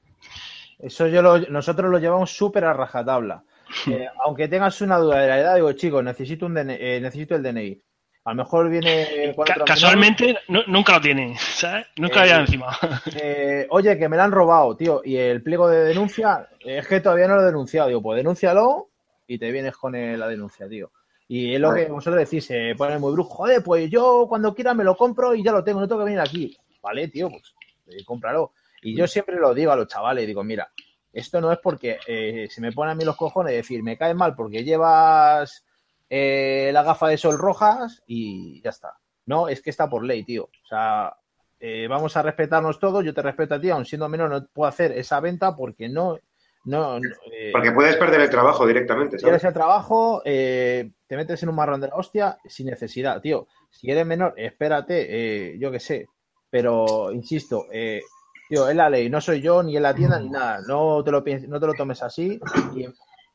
Eso 0.78 1.08
yo 1.08 1.20
lo- 1.22 1.40
nosotros 1.48 1.90
lo 1.90 1.98
llevamos 1.98 2.30
súper 2.30 2.64
a 2.66 2.72
rajatabla. 2.72 3.42
Eh, 3.86 4.06
aunque 4.24 4.48
tengas 4.48 4.80
una 4.80 4.96
duda 4.96 5.18
de 5.20 5.28
la 5.28 5.40
edad, 5.40 5.54
digo, 5.56 5.70
chicos, 5.72 6.02
necesito, 6.02 6.46
un 6.46 6.54
DNI, 6.54 6.76
eh, 6.78 7.00
necesito 7.02 7.34
el 7.34 7.42
DNI. 7.42 7.82
A 8.28 8.34
lo 8.34 8.44
mejor 8.44 8.68
viene 8.68 9.34
Ca- 9.46 9.64
casualmente 9.64 10.36
nu- 10.48 10.60
nunca 10.66 10.92
lo 10.92 11.00
tienen, 11.00 11.34
¿sabes? 11.38 11.86
Nunca 11.96 12.16
Eh, 12.16 12.18
lo 12.20 12.26
llevan 12.26 12.40
encima. 12.42 12.78
Eh, 13.16 13.66
oye, 13.70 13.98
que 13.98 14.06
me 14.06 14.18
la 14.18 14.24
han 14.24 14.32
robado, 14.32 14.76
tío. 14.76 15.00
Y 15.02 15.16
el 15.16 15.42
pliego 15.42 15.66
de 15.66 15.84
denuncia, 15.84 16.46
es 16.60 16.86
que 16.86 17.00
todavía 17.00 17.26
no 17.26 17.36
lo 17.36 17.42
he 17.42 17.46
denunciado. 17.46 17.88
Digo, 17.88 18.02
pues 18.02 18.18
denúncialo 18.18 18.88
y 19.26 19.38
te 19.38 19.50
vienes 19.50 19.74
con 19.78 19.92
la 19.92 20.28
denuncia, 20.28 20.68
tío. 20.68 20.90
Y 21.26 21.54
es 21.54 21.60
lo 21.60 21.72
que 21.74 21.86
vosotros 21.86 22.22
decís, 22.22 22.44
se 22.44 22.74
pone 22.76 22.98
muy 22.98 23.12
brujo. 23.12 23.30
Joder, 23.34 23.62
pues 23.62 23.88
yo 23.88 24.26
cuando 24.28 24.54
quiera 24.54 24.74
me 24.74 24.84
lo 24.84 24.94
compro 24.94 25.34
y 25.34 25.42
ya 25.42 25.52
lo 25.52 25.64
tengo, 25.64 25.80
no 25.80 25.88
tengo 25.88 26.00
que 26.02 26.04
venir 26.06 26.20
aquí. 26.20 26.54
Vale, 26.82 27.08
tío, 27.08 27.30
pues 27.30 27.54
eh, 27.86 28.04
cómpralo. 28.04 28.52
Y 28.82 28.94
yo 28.94 29.06
siempre 29.06 29.36
lo 29.36 29.54
digo 29.54 29.72
a 29.72 29.76
los 29.76 29.88
chavales, 29.88 30.26
digo, 30.26 30.44
mira, 30.44 30.70
esto 31.14 31.40
no 31.40 31.50
es 31.50 31.58
porque 31.62 31.98
eh, 32.06 32.46
se 32.50 32.60
me 32.60 32.72
pone 32.72 32.92
a 32.92 32.94
mí 32.94 33.04
los 33.06 33.16
cojones 33.16 33.54
decir, 33.54 33.82
me 33.82 33.96
cae 33.96 34.12
mal 34.12 34.34
porque 34.34 34.64
llevas 34.64 35.64
eh, 36.08 36.70
la 36.72 36.82
gafa 36.82 37.08
de 37.08 37.18
sol 37.18 37.38
rojas 37.38 38.02
y 38.06 38.60
ya 38.62 38.70
está. 38.70 38.96
No, 39.26 39.48
es 39.48 39.60
que 39.60 39.70
está 39.70 39.88
por 39.88 40.04
ley, 40.04 40.24
tío. 40.24 40.44
O 40.44 40.66
sea, 40.68 41.14
eh, 41.60 41.86
vamos 41.88 42.16
a 42.16 42.22
respetarnos 42.22 42.78
todos, 42.78 43.04
yo 43.04 43.12
te 43.12 43.22
respeto 43.22 43.54
a 43.54 43.60
ti, 43.60 43.70
aun 43.70 43.84
siendo 43.84 44.08
menor 44.08 44.30
no 44.30 44.46
puedo 44.46 44.68
hacer 44.68 44.92
esa 44.92 45.20
venta 45.20 45.54
porque 45.54 45.88
no, 45.88 46.18
no, 46.64 46.98
no, 46.98 47.08
eh, 47.32 47.50
Porque 47.52 47.72
puedes 47.72 47.96
perder 47.96 48.20
el 48.22 48.30
trabajo 48.30 48.66
directamente, 48.66 49.16
quieres 49.16 49.42
¿sabes? 49.42 49.44
el 49.44 49.54
trabajo, 49.54 50.22
eh, 50.24 50.90
te 51.06 51.16
metes 51.16 51.42
en 51.42 51.48
un 51.48 51.54
marrón 51.56 51.80
de 51.80 51.88
la 51.88 51.96
hostia 51.96 52.38
sin 52.46 52.66
necesidad, 52.66 53.20
tío. 53.20 53.48
Si 53.70 53.90
eres 53.90 54.06
menor, 54.06 54.34
espérate, 54.36 55.58
yo 55.58 55.70
qué 55.70 55.80
sé. 55.80 56.06
Pero, 56.50 57.12
insisto, 57.12 57.66
eh, 57.70 58.00
tío, 58.48 58.68
es 58.68 58.76
la 58.76 58.88
ley, 58.88 59.10
no 59.10 59.20
soy 59.20 59.40
yo, 59.40 59.62
ni 59.62 59.76
en 59.76 59.82
la 59.82 59.94
tienda, 59.94 60.18
ni 60.18 60.30
nada. 60.30 60.60
No 60.66 61.02
te 61.04 61.10
lo, 61.10 61.22
no 61.48 61.60
te 61.60 61.66
lo 61.66 61.74
tomes 61.74 62.02
así. 62.02 62.40
Y, 62.74 62.86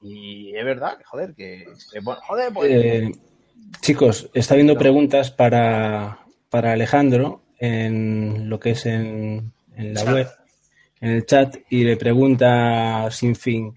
y 0.03 0.55
es 0.55 0.65
verdad, 0.65 0.97
joder, 1.05 1.33
que, 1.33 1.65
bueno, 2.01 2.19
joder, 2.23 2.53
pues, 2.53 2.71
Eh, 2.71 3.11
chicos, 3.81 4.29
está 4.33 4.55
viendo 4.55 4.77
preguntas 4.77 5.31
para, 5.31 6.19
para 6.49 6.73
Alejandro 6.73 7.43
en 7.57 8.49
lo 8.49 8.59
que 8.59 8.71
es 8.71 8.85
en, 8.85 9.53
en 9.75 9.93
la 9.93 10.03
web, 10.03 10.27
en 10.99 11.11
el 11.11 11.25
chat, 11.25 11.55
y 11.69 11.83
le 11.85 11.95
pregunta 11.95 13.09
sin 13.11 13.35
fin, 13.35 13.73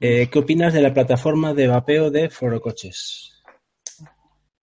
eh, 0.00 0.28
¿qué 0.30 0.38
opinas 0.38 0.72
de 0.74 0.82
la 0.82 0.92
plataforma 0.92 1.54
de 1.54 1.68
vapeo 1.68 2.10
de 2.10 2.28
Forocoches? 2.28 3.42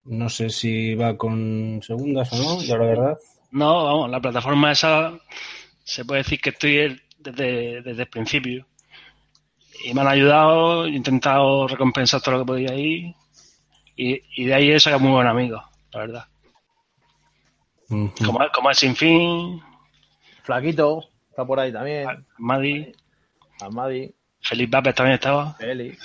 No 0.04 0.28
sé 0.28 0.50
si 0.50 0.94
va 0.94 1.16
con 1.16 1.80
segundas 1.82 2.32
o 2.32 2.36
no, 2.36 2.62
yo 2.62 2.76
la 2.76 2.86
verdad. 2.86 3.18
No, 3.50 3.84
vamos, 3.84 4.10
la 4.10 4.20
plataforma 4.20 4.72
esa 4.72 5.18
se 5.82 6.04
puede 6.04 6.22
decir 6.22 6.40
que 6.40 6.50
estoy 6.50 7.00
desde, 7.18 7.82
desde 7.82 8.02
el 8.02 8.08
principio. 8.08 8.66
Y 9.84 9.94
me 9.94 10.00
han 10.00 10.08
ayudado, 10.08 10.86
he 10.86 10.90
intentado 10.90 11.66
recompensar 11.68 12.20
todo 12.20 12.36
lo 12.36 12.40
que 12.40 12.46
podía 12.46 12.74
ir 12.74 13.14
y, 13.96 14.22
y 14.36 14.44
de 14.44 14.54
ahí 14.54 14.70
he 14.70 14.80
sacado 14.80 15.00
muy 15.00 15.12
buen 15.12 15.26
amigo, 15.26 15.62
la 15.92 16.00
verdad. 16.00 16.24
Ujú. 17.88 18.12
Como, 18.24 18.40
como 18.52 18.70
el 18.70 18.76
Sinfín, 18.76 19.62
Flaquito, 20.42 21.04
está 21.30 21.44
por 21.44 21.60
ahí 21.60 21.72
también. 21.72 22.06
Madi, 22.38 22.92
Amadi, 23.60 24.14
Felipe 24.40 24.76
Vázquez 24.76 24.94
también 24.94 25.14
estaba. 25.14 25.56
Eli. 25.60 25.96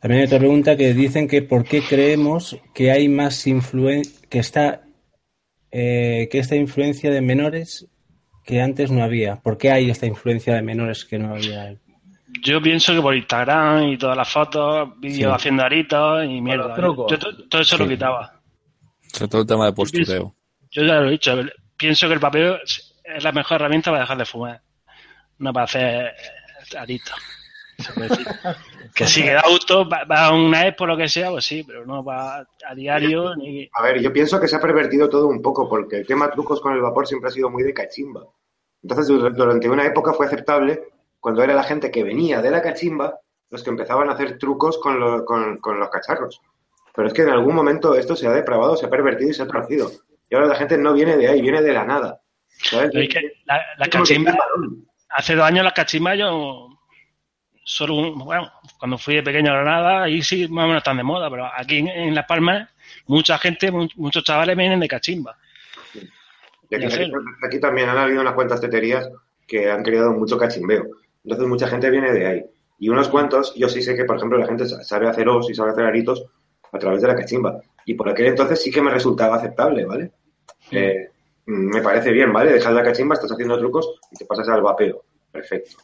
También 0.00 0.20
hay 0.20 0.26
otra 0.26 0.38
pregunta 0.38 0.76
que 0.76 0.94
dicen 0.94 1.28
que 1.28 1.42
por 1.42 1.64
qué 1.64 1.82
creemos 1.82 2.58
que 2.74 2.90
hay 2.90 3.08
más 3.08 3.46
influencia, 3.46 4.26
que 4.28 4.38
está, 4.40 4.82
eh, 5.70 6.28
que 6.30 6.38
esta 6.38 6.56
influencia 6.56 7.10
de 7.10 7.20
menores 7.20 7.86
que 8.44 8.60
antes 8.60 8.90
no 8.90 9.02
había. 9.04 9.36
¿Por 9.36 9.58
qué 9.58 9.70
hay 9.70 9.90
esta 9.90 10.06
influencia 10.06 10.54
de 10.54 10.62
menores 10.62 11.04
que 11.04 11.18
no 11.18 11.34
había? 11.34 11.74
Yo 12.42 12.60
pienso 12.60 12.94
que 12.94 13.00
por 13.02 13.14
Instagram 13.14 13.84
y 13.88 13.98
todas 13.98 14.16
las 14.16 14.28
fotos, 14.28 14.88
vídeos 14.98 15.18
Sí. 15.18 15.24
haciendo 15.36 15.62
aritos 15.64 16.24
y 16.24 16.40
mierda. 16.40 16.74
Yo 16.76 17.06
to- 17.18 17.48
todo 17.48 17.62
eso 17.62 17.76
lo 17.78 17.88
quitaba. 17.88 18.40
Sobre 19.12 19.28
todo 19.28 19.40
el 19.42 19.46
tema 19.46 19.66
de 19.66 19.72
postureo. 19.72 20.34
Yo 20.70 20.82
ya 20.84 20.94
lo 21.00 21.08
he 21.08 21.10
dicho, 21.12 21.38
pienso 21.76 22.08
que 22.08 22.14
el 22.14 22.20
papel 22.20 22.58
es 22.64 22.88
es 23.04 23.24
la 23.24 23.32
mejor 23.32 23.56
herramienta 23.56 23.90
para 23.90 24.02
dejar 24.02 24.16
de 24.16 24.24
fumar, 24.24 24.62
no 25.38 25.52
para 25.52 25.64
hacer 25.64 26.12
aritos. 26.78 27.12
que 28.94 29.06
sí, 29.06 29.22
que 29.22 29.32
da 29.32 29.42
gusto, 29.48 29.88
va, 29.88 30.04
va 30.04 30.26
a 30.26 30.34
una 30.34 30.66
expo 30.66 30.86
lo 30.86 30.96
que 30.96 31.08
sea, 31.08 31.30
pues 31.30 31.44
sí, 31.44 31.64
pero 31.64 31.84
no 31.86 32.04
va 32.04 32.38
a 32.68 32.74
diario 32.74 33.34
ni... 33.36 33.68
A 33.74 33.82
ver, 33.82 34.00
yo 34.00 34.12
pienso 34.12 34.40
que 34.40 34.48
se 34.48 34.56
ha 34.56 34.60
pervertido 34.60 35.08
todo 35.08 35.26
un 35.28 35.40
poco, 35.42 35.68
porque 35.68 35.96
el 35.98 36.06
tema 36.06 36.30
trucos 36.30 36.60
con 36.60 36.74
el 36.74 36.80
vapor 36.80 37.06
siempre 37.06 37.28
ha 37.28 37.32
sido 37.32 37.50
muy 37.50 37.62
de 37.62 37.72
cachimba. 37.74 38.22
Entonces, 38.82 39.08
dur- 39.08 39.34
durante 39.34 39.68
una 39.68 39.86
época 39.86 40.12
fue 40.12 40.26
aceptable 40.26 40.82
cuando 41.20 41.42
era 41.42 41.54
la 41.54 41.62
gente 41.62 41.90
que 41.90 42.02
venía 42.04 42.42
de 42.42 42.50
la 42.50 42.60
cachimba 42.62 43.18
los 43.50 43.62
que 43.62 43.70
empezaban 43.70 44.08
a 44.08 44.12
hacer 44.12 44.38
trucos 44.38 44.78
con, 44.78 44.98
lo- 44.98 45.24
con, 45.24 45.58
con 45.58 45.78
los 45.78 45.88
cacharros. 45.90 46.40
Pero 46.94 47.08
es 47.08 47.14
que 47.14 47.22
en 47.22 47.30
algún 47.30 47.54
momento 47.54 47.94
esto 47.94 48.14
se 48.16 48.26
ha 48.26 48.32
depravado, 48.32 48.76
se 48.76 48.86
ha 48.86 48.90
pervertido 48.90 49.30
y 49.30 49.34
se 49.34 49.42
ha 49.42 49.46
torcido. 49.46 49.90
Y 50.28 50.34
ahora 50.34 50.46
la 50.48 50.54
gente 50.56 50.76
no 50.78 50.92
viene 50.92 51.16
de 51.16 51.28
ahí, 51.28 51.40
viene 51.40 51.62
de 51.62 51.72
la 51.72 51.84
nada. 51.84 52.20
¿sabes? 52.48 52.90
Pero 52.92 53.04
es 53.04 53.08
que 53.10 53.32
la, 53.44 53.86
cachimba, 53.88 54.34
hace 55.10 55.34
dos 55.34 55.44
años 55.44 55.64
la 55.64 55.72
cachimba 55.74 56.14
yo 56.14 56.68
solo 57.64 57.94
un- 57.94 58.18
bueno, 58.18 58.50
cuando 58.78 58.98
fui 58.98 59.14
de 59.16 59.22
pequeño 59.22 59.50
a 59.50 59.54
Granada, 59.54 60.02
ahí 60.04 60.22
sí 60.22 60.48
más 60.48 60.64
o 60.64 60.68
menos 60.68 60.80
están 60.80 60.96
de 60.96 61.02
moda, 61.02 61.30
pero 61.30 61.46
aquí 61.46 61.78
en, 61.78 61.88
en 61.88 62.14
Las 62.14 62.26
Palmas 62.26 62.68
mucha 63.06 63.38
gente, 63.38 63.70
mu- 63.70 63.88
muchos 63.96 64.24
chavales 64.24 64.56
vienen 64.56 64.80
de 64.80 64.88
cachimba. 64.88 65.36
Y 66.70 66.76
aquí, 67.46 67.60
también 67.60 67.88
han 67.88 67.98
habido 67.98 68.20
unas 68.22 68.34
cuantas 68.34 68.60
teterías 68.60 69.08
que 69.46 69.70
han 69.70 69.82
creado 69.82 70.12
mucho 70.12 70.38
cachimbeo. 70.38 70.86
Entonces 71.24 71.46
mucha 71.46 71.68
gente 71.68 71.90
viene 71.90 72.12
de 72.12 72.26
ahí. 72.26 72.44
Y 72.78 72.88
unos 72.88 73.08
cuantos, 73.08 73.54
yo 73.54 73.68
sí 73.68 73.82
sé 73.82 73.94
que, 73.94 74.04
por 74.04 74.16
ejemplo, 74.16 74.38
la 74.38 74.46
gente 74.46 74.66
sa- 74.66 74.82
sabe 74.82 75.08
hacer 75.08 75.28
os 75.28 75.48
y 75.50 75.54
sabe 75.54 75.70
hacer 75.72 75.84
aritos 75.84 76.24
a 76.72 76.78
través 76.78 77.02
de 77.02 77.08
la 77.08 77.14
cachimba. 77.16 77.60
Y 77.84 77.94
por 77.94 78.08
aquel 78.08 78.26
entonces 78.26 78.60
sí 78.62 78.70
que 78.70 78.80
me 78.82 78.90
resultaba 78.90 79.36
aceptable, 79.36 79.84
¿vale? 79.84 80.10
Eh, 80.70 81.08
mm, 81.46 81.74
me 81.74 81.82
parece 81.82 82.10
bien, 82.10 82.32
¿vale? 82.32 82.52
Dejas 82.52 82.72
la 82.72 82.82
cachimba, 82.82 83.14
estás 83.14 83.30
haciendo 83.32 83.58
trucos 83.58 83.94
y 84.10 84.16
te 84.16 84.24
pasas 84.24 84.48
al 84.48 84.62
vapeo. 84.62 85.04
Perfecto. 85.30 85.76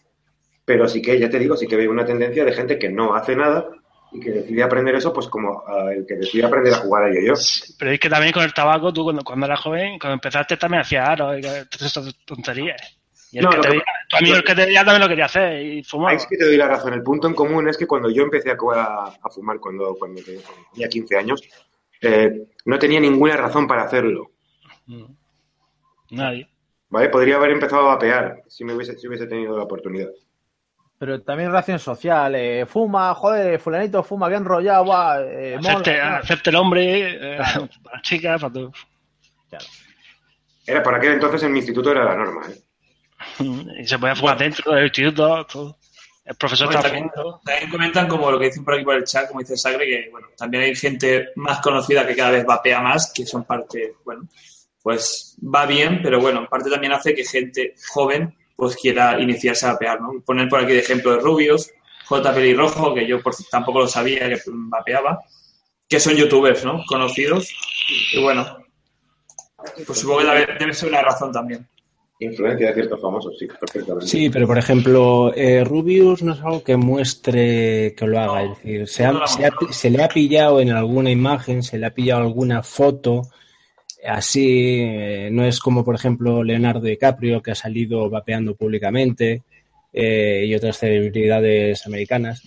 Pero 0.68 0.86
sí 0.86 1.00
que, 1.00 1.18
ya 1.18 1.30
te 1.30 1.38
digo, 1.38 1.56
sí 1.56 1.66
que 1.66 1.76
veo 1.76 1.90
una 1.90 2.04
tendencia 2.04 2.44
de 2.44 2.52
gente 2.52 2.78
que 2.78 2.90
no 2.90 3.14
hace 3.14 3.34
nada 3.34 3.66
y 4.12 4.20
que 4.20 4.30
decide 4.30 4.62
aprender 4.62 4.94
eso, 4.96 5.14
pues 5.14 5.26
como 5.28 5.62
ah, 5.66 5.90
el 5.92 6.04
que 6.06 6.16
decide 6.16 6.44
aprender 6.44 6.74
a 6.74 6.76
jugar 6.76 7.04
a 7.04 7.08
yo-yo. 7.14 7.32
Pero 7.78 7.90
es 7.90 7.98
que 7.98 8.10
también 8.10 8.34
con 8.34 8.42
el 8.44 8.52
tabaco, 8.52 8.92
tú 8.92 9.02
cuando, 9.04 9.22
cuando 9.24 9.46
eras 9.46 9.60
joven, 9.60 9.98
cuando 9.98 10.14
empezaste 10.14 10.58
también 10.58 10.82
hacías 10.82 11.08
aros 11.08 11.38
y 11.38 11.40
todas 11.40 11.66
esas 11.80 12.14
tonterías. 12.26 12.98
Y 13.32 13.38
el 13.38 13.44
No, 13.44 13.50
que 13.50 13.56
te 13.56 13.62
que- 13.62 13.68
veía, 13.70 13.82
tu 14.10 14.16
amigo 14.18 14.36
el 14.36 14.44
que 14.44 14.54
te 14.54 14.64
veía 14.66 14.84
también 14.84 15.00
lo 15.02 15.08
quería 15.08 15.24
hacer 15.24 15.62
y 15.62 15.82
fumaba. 15.84 16.12
Es 16.12 16.26
que 16.26 16.36
te 16.36 16.44
doy 16.44 16.56
la 16.58 16.68
razón. 16.68 16.92
El 16.92 17.02
punto 17.02 17.28
en 17.28 17.34
común 17.34 17.66
es 17.68 17.78
que 17.78 17.86
cuando 17.86 18.10
yo 18.10 18.22
empecé 18.24 18.50
a, 18.50 18.56
a- 18.74 19.18
a 19.22 19.30
fumar 19.30 19.58
cuando, 19.60 19.94
cuando 19.98 20.20
tenía 20.22 20.88
15 20.88 21.16
años, 21.16 21.42
eh, 22.02 22.46
no 22.66 22.78
tenía 22.78 23.00
ninguna 23.00 23.36
razón 23.38 23.66
para 23.66 23.84
hacerlo. 23.84 24.32
Mm. 24.86 25.04
Nadie. 26.10 26.46
¿Vale? 26.90 27.08
Podría 27.10 27.36
haber 27.36 27.50
empezado 27.52 27.82
a 27.82 27.94
vapear 27.94 28.42
si, 28.48 28.64
me 28.64 28.74
hubiese, 28.74 28.98
si 28.98 29.06
hubiese 29.08 29.26
tenido 29.26 29.56
la 29.56 29.64
oportunidad. 29.64 30.08
Pero 30.98 31.22
también 31.22 31.50
relación 31.50 31.78
social. 31.78 32.34
eh, 32.34 32.66
fuma, 32.66 33.14
joder, 33.14 33.60
fulanito 33.60 34.02
fuma, 34.02 34.28
bien 34.28 34.42
enrollado, 34.42 34.84
buah, 34.84 35.20
eh, 35.22 35.58
hacerte 36.02 36.50
el 36.50 36.56
hombre, 36.56 37.36
eh, 37.36 37.38
para 37.82 38.02
chicas, 38.02 38.40
para 38.40 38.52
todo. 38.52 38.72
Era 40.66 40.82
por 40.82 40.94
aquel 40.94 41.12
entonces 41.12 41.42
en 41.44 41.52
mi 41.52 41.60
instituto 41.60 41.92
era 41.92 42.04
la 42.04 42.16
norma. 42.16 42.46
¿eh? 42.48 42.60
Y 43.80 43.86
se 43.86 43.98
podía 43.98 44.16
fumar 44.16 44.38
dentro 44.38 44.72
del 44.72 44.84
instituto, 44.84 45.46
todo. 45.46 45.78
El 46.24 46.34
profesor 46.34 46.66
Bueno, 46.66 46.82
también, 46.82 47.10
también 47.42 47.70
comentan 47.70 48.06
como 48.06 48.30
lo 48.30 48.38
que 48.38 48.46
dicen 48.46 48.62
por 48.62 48.74
aquí 48.74 48.84
por 48.84 48.96
el 48.96 49.04
chat, 49.04 49.28
como 49.28 49.40
dice 49.40 49.56
Sagre, 49.56 49.86
que 49.86 50.08
bueno, 50.10 50.26
también 50.36 50.64
hay 50.64 50.76
gente 50.76 51.28
más 51.36 51.60
conocida 51.60 52.06
que 52.06 52.14
cada 52.14 52.32
vez 52.32 52.44
vapea 52.44 52.82
más, 52.82 53.10
que 53.14 53.24
son 53.24 53.44
parte, 53.44 53.94
bueno, 54.04 54.28
pues 54.82 55.38
va 55.42 55.64
bien, 55.64 56.00
pero 56.02 56.20
bueno, 56.20 56.40
en 56.40 56.46
parte 56.46 56.68
también 56.68 56.92
hace 56.92 57.14
que 57.14 57.24
gente 57.24 57.74
joven 57.94 58.36
pues 58.58 58.74
quiera 58.74 59.20
iniciarse 59.20 59.66
a 59.66 59.74
vapear, 59.74 60.00
¿no? 60.00 60.20
Poner 60.26 60.48
por 60.48 60.58
aquí 60.58 60.72
de 60.72 60.80
ejemplo 60.80 61.12
de 61.12 61.20
Rubios, 61.20 61.70
J. 62.06 62.34
Pelirrojo, 62.34 62.92
que 62.92 63.06
yo 63.06 63.22
por- 63.22 63.36
tampoco 63.48 63.78
lo 63.82 63.86
sabía 63.86 64.28
que 64.28 64.40
vapeaba, 64.46 65.20
que 65.88 66.00
son 66.00 66.14
youtubers, 66.16 66.64
¿no? 66.64 66.82
Conocidos. 66.88 67.48
Y 68.12 68.20
bueno, 68.20 68.44
pues 69.86 70.00
supongo 70.00 70.20
que 70.22 70.26
debe, 70.26 70.46
debe 70.58 70.74
ser 70.74 70.88
una 70.88 71.02
razón 71.02 71.30
también. 71.30 71.68
Influencia 72.18 72.66
de 72.70 72.74
ciertos 72.74 73.00
famosos, 73.00 73.32
sí, 73.38 73.46
perfectamente. 73.46 74.06
Sí, 74.08 74.28
pero 74.28 74.48
por 74.48 74.58
ejemplo, 74.58 75.32
eh, 75.36 75.62
Rubius 75.62 76.24
no 76.24 76.32
es 76.32 76.40
algo 76.40 76.64
que 76.64 76.76
muestre 76.76 77.94
que 77.96 78.06
lo 78.08 78.18
haga. 78.18 78.42
No, 78.42 78.52
es 78.52 78.58
decir, 78.58 78.88
se, 78.88 79.04
ha- 79.04 79.12
no 79.12 79.24
se 79.70 79.88
le 79.90 80.02
ha 80.02 80.08
pillado 80.08 80.58
en 80.60 80.70
alguna 80.72 81.12
imagen, 81.12 81.62
se 81.62 81.78
le 81.78 81.86
ha 81.86 81.94
pillado 81.94 82.22
alguna 82.22 82.64
foto. 82.64 83.22
Así, 84.06 84.80
eh, 84.80 85.28
no 85.32 85.44
es 85.44 85.60
como, 85.60 85.84
por 85.84 85.94
ejemplo, 85.94 86.42
Leonardo 86.44 86.82
DiCaprio, 86.82 87.42
que 87.42 87.50
ha 87.50 87.54
salido 87.54 88.08
vapeando 88.08 88.54
públicamente, 88.54 89.42
eh, 89.92 90.44
y 90.46 90.54
otras 90.54 90.78
celebridades 90.78 91.86
americanas. 91.86 92.42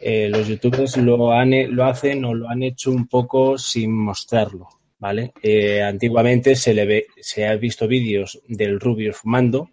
Eh, 0.00 0.28
los 0.28 0.48
youtubers 0.48 0.96
lo, 0.96 1.32
han, 1.32 1.52
lo 1.74 1.84
hacen 1.84 2.24
o 2.24 2.34
lo 2.34 2.48
han 2.48 2.62
hecho 2.62 2.90
un 2.90 3.06
poco 3.06 3.58
sin 3.58 3.92
mostrarlo, 3.92 4.68
¿vale? 4.98 5.32
Antiguamente 5.84 6.56
se 6.56 6.74
le 6.74 6.86
ve, 6.86 7.06
se 7.20 7.46
ha 7.46 7.54
visto 7.56 7.86
vídeos 7.86 8.40
del 8.48 8.80
Rubius 8.80 9.16
fumando 9.16 9.70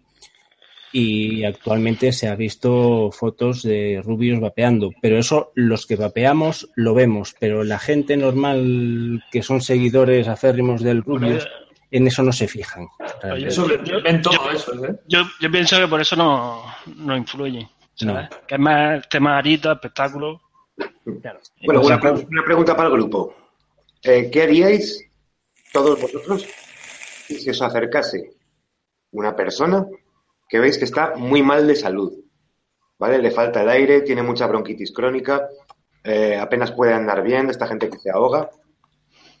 y 0.92 1.44
actualmente 1.44 2.12
se 2.12 2.28
ha 2.28 2.34
visto 2.34 3.10
fotos 3.12 3.62
de 3.62 4.00
Rubius 4.04 4.40
vapeando, 4.40 4.90
pero 5.00 5.18
eso 5.18 5.52
los 5.54 5.86
que 5.86 5.96
vapeamos 5.96 6.68
lo 6.74 6.94
vemos, 6.94 7.34
pero 7.38 7.62
la 7.64 7.78
gente 7.78 8.16
normal 8.16 9.22
que 9.30 9.42
son 9.42 9.60
seguidores 9.60 10.26
acérrimos 10.28 10.82
del 10.82 11.02
Rubius 11.02 11.46
en 11.92 12.06
eso 12.06 12.22
no 12.22 12.32
se 12.32 12.46
fijan. 12.48 12.86
realmente. 13.22 13.48
Eso 13.48 13.66
yo- 13.84 14.02
ven 14.02 14.22
todo 14.22 14.34
yo- 14.44 14.50
eso, 14.52 14.84
¿eh? 14.84 14.94
Yo, 15.08 15.22
yo 15.40 15.50
pienso 15.50 15.76
que 15.78 15.88
por 15.88 16.00
eso 16.00 16.16
no, 16.16 16.62
no 16.96 17.16
influye. 17.16 17.68
¿sabes? 17.94 18.30
No. 18.30 18.46
Que 18.46 18.54
es 18.54 18.60
más 18.60 19.08
tema 19.08 19.36
arito, 19.38 19.70
espectáculo. 19.72 20.40
Bueno, 21.64 21.80
una, 21.82 22.00
pre- 22.00 22.10
una 22.12 22.44
pregunta 22.44 22.76
para 22.76 22.88
el 22.88 22.94
grupo. 22.94 23.34
Eh, 24.02 24.30
¿Qué 24.32 24.42
haríais 24.42 25.04
todos 25.72 26.00
vosotros 26.00 26.46
si 27.26 27.38
se 27.40 27.50
os 27.50 27.60
acercase 27.62 28.30
una 29.12 29.34
persona 29.36 29.84
que 30.50 30.58
veis 30.58 30.76
que 30.76 30.84
está 30.84 31.14
muy 31.16 31.42
mal 31.42 31.66
de 31.66 31.76
salud? 31.76 32.12
¿Vale? 32.98 33.18
Le 33.18 33.30
falta 33.30 33.62
el 33.62 33.68
aire, 33.68 34.02
tiene 34.02 34.22
mucha 34.22 34.46
bronquitis 34.46 34.92
crónica, 34.92 35.48
eh, 36.04 36.36
apenas 36.36 36.72
puede 36.72 36.92
andar 36.92 37.22
bien, 37.22 37.48
esta 37.48 37.66
gente 37.66 37.88
que 37.88 37.98
se 37.98 38.10
ahoga. 38.10 38.50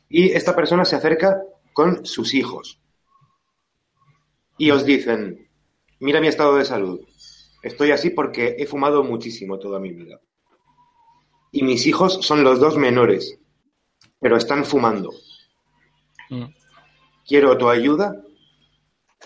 Y 0.08 0.30
esta 0.30 0.56
persona 0.56 0.84
se 0.84 0.96
acerca 0.96 1.42
con 1.72 2.06
sus 2.06 2.32
hijos. 2.34 2.80
Y 4.56 4.70
os 4.70 4.84
dicen, 4.84 5.48
mira 5.98 6.20
mi 6.20 6.28
estado 6.28 6.56
de 6.56 6.64
salud. 6.64 7.00
Estoy 7.62 7.90
así 7.90 8.10
porque 8.10 8.56
he 8.58 8.66
fumado 8.66 9.02
muchísimo 9.02 9.58
toda 9.58 9.78
mi 9.78 9.92
vida 9.92 10.20
y 11.52 11.62
mis 11.62 11.86
hijos 11.86 12.20
son 12.22 12.44
los 12.44 12.60
dos 12.60 12.76
menores, 12.76 13.38
pero 14.20 14.36
están 14.36 14.64
fumando. 14.64 15.10
Mm. 16.30 16.44
Quiero 17.26 17.56
tu 17.58 17.68
ayuda 17.68 18.16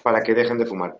para 0.03 0.23
que 0.23 0.35
dejen 0.35 0.59
de 0.59 0.67
fumar. 0.67 0.99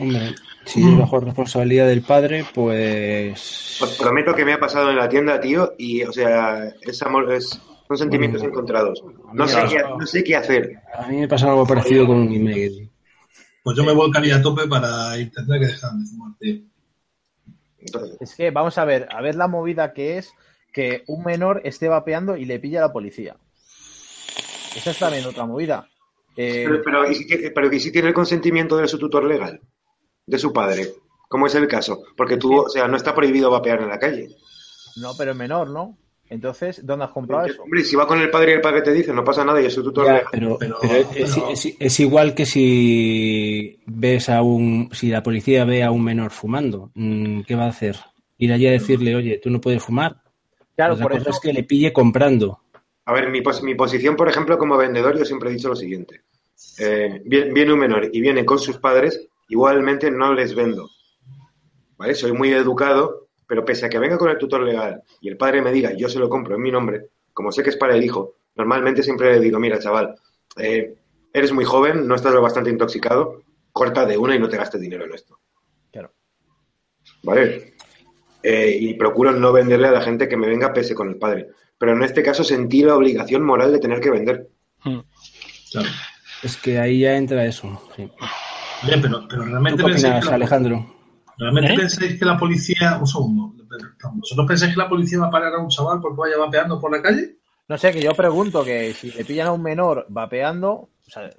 Hombre, 0.00 0.34
si 0.64 0.82
es 0.88 0.98
bajo 0.98 1.20
responsabilidad 1.20 1.86
del 1.86 2.02
padre, 2.02 2.44
pues... 2.54 3.78
Os 3.82 3.96
prometo 3.98 4.34
que 4.34 4.44
me 4.44 4.52
ha 4.54 4.58
pasado 4.60 4.90
en 4.90 4.96
la 4.96 5.08
tienda, 5.08 5.40
tío, 5.40 5.74
y, 5.78 6.02
o 6.02 6.12
sea, 6.12 6.68
es 6.80 7.02
amor, 7.02 7.32
es, 7.32 7.60
son 7.88 7.96
sentimientos 7.98 8.40
Bueno, 8.42 8.54
encontrados. 8.54 9.02
a 9.28 9.34
No 9.34 9.46
sé, 9.48 9.62
qué, 9.68 9.78
ha- 9.78 9.88
no 9.96 10.06
sé 10.06 10.24
qué 10.24 10.36
hacer. 10.36 10.72
A 10.96 11.06
mí 11.08 11.16
me 11.18 11.28
pasa 11.28 11.48
algo 11.50 11.66
parecido 11.66 12.06
con 12.06 12.16
un 12.18 12.32
email. 12.32 12.90
Pues 13.62 13.76
yo 13.76 13.84
me 13.84 13.92
volcaría 13.92 14.36
a 14.36 14.42
tope 14.42 14.66
para 14.66 15.18
intentar 15.18 15.58
que 15.60 15.66
dejaran 15.66 16.02
de 16.02 16.06
fumar, 16.10 16.32
tío. 16.38 16.60
Entonces, 17.78 18.16
Es 18.20 18.34
que 18.34 18.50
vamos 18.50 18.76
a 18.78 18.84
ver, 18.84 19.06
a 19.10 19.20
ver 19.22 19.34
la 19.34 19.48
movida 19.48 19.92
que 19.92 20.18
es 20.18 20.32
que 20.72 21.02
un 21.08 21.24
menor 21.24 21.60
esté 21.64 21.88
vapeando 21.88 22.36
y 22.36 22.44
le 22.44 22.58
pilla 22.58 22.78
a 22.78 22.86
la 22.88 22.92
policía. 22.92 23.36
Esa 24.76 24.90
es 24.92 24.98
también 24.98 25.24
otra 25.26 25.46
movida. 25.46 25.88
Eh, 26.36 26.64
pero, 26.66 26.80
pero, 26.84 27.10
¿y 27.10 27.14
si, 27.14 27.26
tiene- 27.26 27.50
pero 27.50 27.72
¿y 27.72 27.80
si 27.80 27.90
tiene 27.90 28.08
el 28.08 28.14
consentimiento 28.14 28.76
de 28.76 28.86
su 28.86 28.98
tutor 28.98 29.24
legal? 29.24 29.60
De 30.30 30.38
su 30.38 30.52
padre. 30.52 30.88
¿Cómo 31.28 31.46
es 31.46 31.54
el 31.54 31.66
caso? 31.68 32.02
Porque 32.16 32.36
tú, 32.36 32.56
o 32.60 32.68
sea, 32.68 32.86
no 32.88 32.96
está 32.96 33.14
prohibido 33.14 33.50
vapear 33.50 33.82
en 33.82 33.88
la 33.88 33.98
calle. 33.98 34.28
No, 34.96 35.12
pero 35.16 35.32
es 35.32 35.36
menor, 35.36 35.68
¿no? 35.70 35.96
Entonces, 36.28 36.86
¿dónde 36.86 37.04
has 37.06 37.10
comprado 37.10 37.46
eso? 37.46 37.62
Hombre, 37.62 37.82
si 37.84 37.96
va 37.96 38.06
con 38.06 38.20
el 38.20 38.30
padre 38.30 38.52
y 38.52 38.54
el 38.54 38.60
padre 38.60 38.82
te 38.82 38.92
dice, 38.92 39.12
no 39.12 39.24
pasa 39.24 39.44
nada 39.44 39.60
y 39.60 39.66
es 39.66 39.74
su 39.74 39.82
tutor 39.82 40.06
Ya, 40.06 40.22
pero, 40.30 40.56
pero- 40.58 40.78
pero 40.80 40.94
es, 40.94 41.06
pero- 41.12 41.50
es- 41.50 41.76
es 41.78 42.00
igual 42.00 42.34
que 42.34 42.46
si 42.46 43.80
ves 43.86 44.28
a 44.28 44.42
un, 44.42 44.88
si 44.92 45.08
la 45.08 45.22
policía 45.22 45.64
ve 45.64 45.82
a 45.82 45.90
un 45.90 46.04
menor 46.04 46.30
fumando, 46.30 46.90
mm, 46.94 47.40
¿qué 47.42 47.54
va 47.56 47.64
a 47.64 47.70
hacer? 47.70 47.96
Ir 48.38 48.52
allí 48.52 48.66
a 48.68 48.72
decirle, 48.72 49.14
oye, 49.16 49.40
tú 49.42 49.50
no 49.50 49.60
puedes 49.60 49.82
fumar. 49.82 50.16
Claro, 50.76 50.94
Otra 50.94 51.04
por 51.08 51.16
eso. 51.16 51.30
es 51.30 51.40
que 51.40 51.52
le 51.52 51.64
pille 51.64 51.92
comprando. 51.92 52.60
A 53.04 53.12
ver, 53.12 53.28
mi, 53.30 53.40
pos- 53.42 53.62
mi 53.62 53.74
posición, 53.74 54.14
por 54.16 54.28
ejemplo, 54.28 54.56
como 54.56 54.76
vendedor, 54.76 55.18
yo 55.18 55.24
siempre 55.24 55.50
he 55.50 55.54
dicho 55.54 55.68
lo 55.68 55.76
siguiente. 55.76 56.22
Eh, 56.78 57.22
vie- 57.24 57.52
viene 57.52 57.72
un 57.72 57.78
menor 57.80 58.08
y 58.12 58.20
viene 58.20 58.44
con 58.44 58.58
sus 58.58 58.78
padres, 58.78 59.28
igualmente 59.50 60.10
no 60.10 60.32
les 60.32 60.54
vendo. 60.54 60.90
¿Vale? 61.98 62.14
Soy 62.14 62.32
muy 62.32 62.50
educado, 62.52 63.28
pero 63.46 63.64
pese 63.64 63.86
a 63.86 63.88
que 63.90 63.98
venga 63.98 64.16
con 64.16 64.30
el 64.30 64.38
tutor 64.38 64.62
legal 64.62 65.02
y 65.20 65.28
el 65.28 65.36
padre 65.36 65.60
me 65.60 65.72
diga, 65.72 65.92
yo 65.92 66.08
se 66.08 66.18
lo 66.18 66.30
compro 66.30 66.54
en 66.54 66.62
mi 66.62 66.70
nombre, 66.70 67.10
como 67.34 67.52
sé 67.52 67.62
que 67.62 67.70
es 67.70 67.76
para 67.76 67.94
el 67.94 68.02
hijo, 68.02 68.36
normalmente 68.54 69.02
siempre 69.02 69.32
le 69.32 69.40
digo, 69.40 69.58
mira, 69.58 69.78
chaval, 69.78 70.14
eh, 70.56 70.94
eres 71.32 71.52
muy 71.52 71.64
joven, 71.64 72.06
no 72.06 72.14
estás 72.14 72.32
lo 72.32 72.40
bastante 72.40 72.70
intoxicado, 72.70 73.42
corta 73.72 74.06
de 74.06 74.16
una 74.16 74.34
y 74.34 74.38
no 74.38 74.48
te 74.48 74.56
gastes 74.56 74.80
dinero 74.80 75.04
en 75.04 75.14
esto. 75.14 75.38
Claro. 75.92 76.12
¿Vale? 77.22 77.74
Eh, 78.42 78.78
y 78.80 78.94
procuro 78.94 79.32
no 79.32 79.52
venderle 79.52 79.88
a 79.88 79.92
la 79.92 80.00
gente 80.00 80.28
que 80.28 80.36
me 80.36 80.48
venga 80.48 80.72
pese 80.72 80.94
con 80.94 81.08
el 81.08 81.16
padre. 81.16 81.48
Pero 81.76 81.92
en 81.92 82.02
este 82.02 82.22
caso 82.22 82.44
sentí 82.44 82.82
la 82.82 82.96
obligación 82.96 83.42
moral 83.42 83.72
de 83.72 83.80
tener 83.80 84.00
que 84.00 84.10
vender. 84.10 84.48
Claro. 84.82 85.88
Es 86.42 86.56
que 86.56 86.78
ahí 86.78 87.00
ya 87.00 87.16
entra 87.16 87.44
eso. 87.44 87.82
sí. 87.96 88.10
Oye, 88.84 88.98
pero, 89.00 89.26
pero 89.28 89.42
¿Tú 89.42 89.48
realmente 89.50 89.82
pensáis 89.84 90.24
que 90.24 90.30
la- 90.30 90.36
Alejandro? 90.36 90.86
¿Realmente 91.38 91.72
¿Eh? 91.74 91.76
pensáis 91.76 92.18
que 92.18 92.24
la 92.24 92.36
policía... 92.36 92.98
Un 93.00 93.06
segundo. 93.06 93.54
¿Vosotros 94.14 94.46
pensáis 94.46 94.72
que 94.74 94.78
la 94.80 94.88
policía 94.88 95.18
va 95.20 95.26
a 95.26 95.30
parar 95.30 95.54
a 95.54 95.58
un 95.58 95.68
chaval 95.68 96.00
porque 96.00 96.18
vaya 96.20 96.36
vapeando 96.38 96.80
por 96.80 96.90
la 96.90 97.00
calle? 97.02 97.36
No 97.68 97.78
sé, 97.78 97.92
que 97.92 98.00
yo 98.02 98.12
pregunto 98.14 98.64
que 98.64 98.92
si 98.94 99.10
le 99.12 99.24
pillan 99.24 99.46
a 99.48 99.52
un 99.52 99.62
menor 99.62 100.06
vapeando, 100.08 100.70
o 100.72 100.90
sea, 101.06 101.30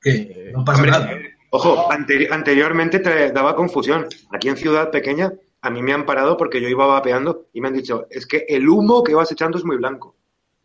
¿Qué? 0.00 0.50
No 0.54 0.64
pasa 0.64 0.78
Hombre, 0.78 0.90
nada. 0.90 1.10
Ojo, 1.50 1.90
anteri- 1.90 2.28
anteriormente 2.30 3.00
te 3.00 3.32
daba 3.32 3.56
confusión. 3.56 4.06
Aquí 4.32 4.48
en 4.48 4.56
Ciudad 4.56 4.90
Pequeña 4.90 5.32
a 5.62 5.70
mí 5.70 5.82
me 5.82 5.92
han 5.92 6.06
parado 6.06 6.36
porque 6.36 6.60
yo 6.60 6.68
iba 6.68 6.86
vapeando 6.86 7.46
y 7.52 7.60
me 7.60 7.68
han 7.68 7.74
dicho, 7.74 8.06
es 8.10 8.26
que 8.26 8.44
el 8.48 8.68
humo 8.68 9.02
que 9.02 9.14
vas 9.14 9.32
echando 9.32 9.58
es 9.58 9.64
muy 9.64 9.76
blanco. 9.76 10.16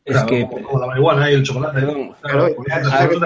Es 0.05 0.13
Claro, 0.13 0.27
que 0.27 0.45
como, 0.47 0.79
la 0.79 0.85
marihuana 0.87 1.31
y 1.31 1.33
el 1.33 1.43
chocolate. 1.43 1.79
Perdón. 1.81 2.15
Claro, 2.21 2.55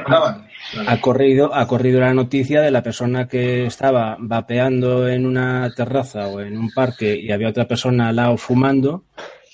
Claro, 0.06 0.44
ha 0.88 1.02
corrido, 1.02 1.54
ha 1.54 1.68
corrido 1.68 2.00
la 2.00 2.14
noticia 2.14 2.62
de 2.62 2.72
la 2.72 2.82
persona 2.82 3.28
que 3.28 3.66
estaba 3.66 4.16
vapeando 4.20 5.08
en 5.10 5.26
una 5.26 5.70
terraza 5.76 6.28
o 6.28 6.40
en 6.40 6.58
un 6.58 6.72
parque 6.72 7.16
y 7.20 7.32
había 7.32 7.50
otra 7.50 7.68
persona 7.68 8.10
al 8.10 8.16
lado 8.16 8.38
fumando 8.38 9.04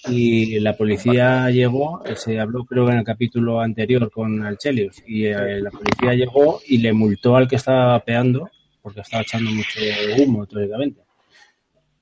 y 0.08 0.60
la 0.60 0.78
policía 0.78 1.50
llegó, 1.50 2.04
se 2.16 2.40
habló 2.40 2.64
creo 2.66 2.90
en 2.92 2.98
el 2.98 3.04
capítulo 3.04 3.60
anterior 3.60 4.12
con 4.12 4.44
Alchelius 4.46 5.02
y 5.08 5.26
eh, 5.26 5.62
la 5.62 5.72
policía 5.72 6.14
llegó 6.14 6.60
y 6.68 6.78
le 6.78 6.94
multó 6.94 7.36
al 7.36 7.48
que 7.48 7.56
estaba 7.56 7.86
vapeando 7.94 8.50
porque 8.84 9.02
estaba 9.02 9.24
echando 9.24 9.50
mucho 9.50 9.80
humo 10.20 10.46
teóricamente. 10.46 11.02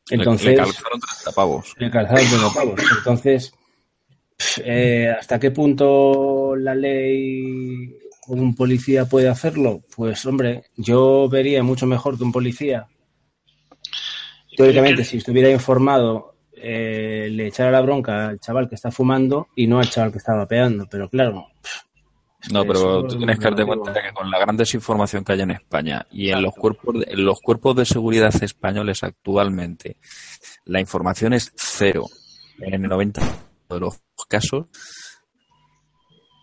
Le- 0.09 0.17
Entonces, 0.17 0.47
le 0.47 0.55
calzaron 0.57 0.99
30 0.99 1.31
pavos. 1.33 1.73
calzado 1.91 2.17
de 2.35 2.41
los 2.41 2.53
pavos. 2.53 2.81
Entonces, 2.97 3.53
eh, 4.63 5.09
¿hasta 5.17 5.39
qué 5.39 5.51
punto 5.51 6.55
la 6.55 6.75
ley 6.75 7.97
o 8.27 8.33
un 8.33 8.55
policía 8.55 9.05
puede 9.05 9.29
hacerlo? 9.29 9.81
Pues, 9.95 10.25
hombre, 10.25 10.63
yo 10.75 11.27
vería 11.29 11.63
mucho 11.63 11.85
mejor 11.85 12.17
que 12.17 12.23
un 12.23 12.31
policía. 12.31 12.87
Teóricamente, 14.55 15.03
si 15.03 15.17
estuviera 15.17 15.49
informado, 15.49 16.35
eh, 16.55 17.27
le 17.29 17.47
echara 17.47 17.71
la 17.71 17.81
bronca 17.81 18.29
al 18.29 18.39
chaval 18.39 18.69
que 18.69 18.75
está 18.75 18.91
fumando 18.91 19.49
y 19.55 19.67
no 19.67 19.79
al 19.79 19.89
chaval 19.89 20.11
que 20.11 20.19
está 20.19 20.33
vapeando. 20.33 20.87
Pero 20.89 21.09
claro, 21.09 21.47
No, 22.51 22.63
pero 22.65 23.05
tú 23.05 23.17
tienes 23.17 23.37
que 23.37 23.45
darte 23.45 23.65
cuenta 23.65 23.93
que 23.93 24.13
con 24.13 24.29
la 24.29 24.39
gran 24.39 24.55
desinformación 24.55 25.23
que 25.23 25.33
hay 25.33 25.41
en 25.41 25.51
España 25.51 26.05
y 26.11 26.29
en 26.29 26.41
los 26.41 26.53
cuerpos 26.53 26.99
de, 26.99 27.11
en 27.11 27.25
los 27.25 27.41
cuerpos 27.41 27.75
de 27.75 27.85
seguridad 27.85 28.33
españoles 28.41 29.03
actualmente, 29.03 29.97
la 30.65 30.79
información 30.79 31.33
es 31.33 31.51
cero. 31.55 32.05
En 32.59 32.73
el 32.75 32.81
90 32.83 33.21
de 33.69 33.79
los 33.79 33.99
casos 34.25 34.65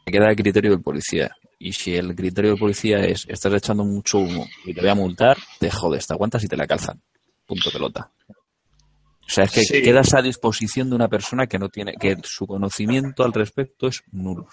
queda 0.06 0.28
el 0.30 0.36
criterio 0.36 0.72
del 0.72 0.82
policía. 0.82 1.30
Y 1.58 1.72
si 1.72 1.94
el 1.94 2.14
criterio 2.14 2.50
del 2.50 2.58
policía 2.58 2.98
es 3.04 3.26
estás 3.28 3.52
echando 3.54 3.84
mucho 3.84 4.18
humo 4.18 4.46
y 4.64 4.74
te 4.74 4.80
voy 4.80 4.90
a 4.90 4.94
multar, 4.94 5.36
te 5.58 5.70
jodes, 5.70 6.06
te 6.06 6.14
aguantas 6.14 6.42
y 6.44 6.48
te 6.48 6.56
la 6.56 6.66
calzan. 6.66 7.00
Punto 7.46 7.70
pelota. 7.70 8.10
O 8.28 9.32
sea, 9.32 9.44
es 9.44 9.52
que 9.52 9.60
Sí. 9.62 9.82
quedas 9.82 10.12
a 10.14 10.22
disposición 10.22 10.88
de 10.90 10.96
una 10.96 11.08
persona 11.08 11.46
que 11.46 11.58
no 11.58 11.68
tiene, 11.68 11.94
que 11.94 12.16
su 12.24 12.46
conocimiento 12.46 13.22
al 13.22 13.32
respecto 13.32 13.86
es 13.86 14.02
nulo. 14.10 14.48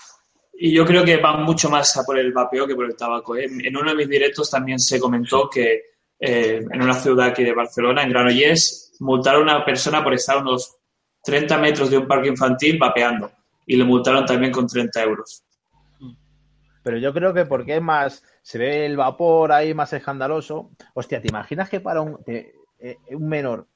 Y 0.59 0.75
yo 0.75 0.85
creo 0.85 1.03
que 1.03 1.17
va 1.17 1.37
mucho 1.37 1.69
más 1.69 1.95
a 1.97 2.03
por 2.03 2.17
el 2.19 2.31
vapeo 2.33 2.67
que 2.67 2.75
por 2.75 2.85
el 2.85 2.95
tabaco. 2.95 3.35
¿eh? 3.35 3.45
En 3.45 3.75
uno 3.77 3.91
de 3.91 3.95
mis 3.95 4.09
directos 4.09 4.49
también 4.49 4.79
se 4.79 4.99
comentó 4.99 5.49
que 5.49 5.81
eh, 6.19 6.61
en 6.71 6.81
una 6.81 6.93
ciudad 6.95 7.27
aquí 7.27 7.43
de 7.43 7.53
Barcelona, 7.53 8.03
en 8.03 8.09
Granollers, 8.09 8.93
multaron 8.99 9.49
a 9.49 9.57
una 9.57 9.65
persona 9.65 10.03
por 10.03 10.13
estar 10.13 10.37
unos 10.37 10.76
30 11.27 11.57
metros 11.57 11.89
de 11.89 11.97
un 11.97 12.07
parque 12.07 12.29
infantil 12.29 12.77
vapeando. 12.79 13.29
Y 13.65 13.75
le 13.75 13.83
multaron 13.83 14.25
también 14.25 14.53
con 14.53 14.65
30 14.65 15.03
euros. 15.03 15.43
pero 16.81 16.97
yo 16.97 17.13
creo 17.13 17.33
que 17.33 17.45
porque 17.45 17.81
más, 17.81 18.23
se 18.41 18.57
ve 18.57 18.85
el 18.85 18.95
vapor 18.95 19.51
ahí 19.51 19.73
más 19.73 19.91
escandaloso. 19.91 20.71
Hostia, 20.93 21.21
¿te 21.21 21.27
imaginas 21.27 21.69
que 21.69 21.81
para 21.81 21.99
un, 21.99 22.17
eh, 22.27 22.53
un 23.09 23.27
menor, 23.27 23.67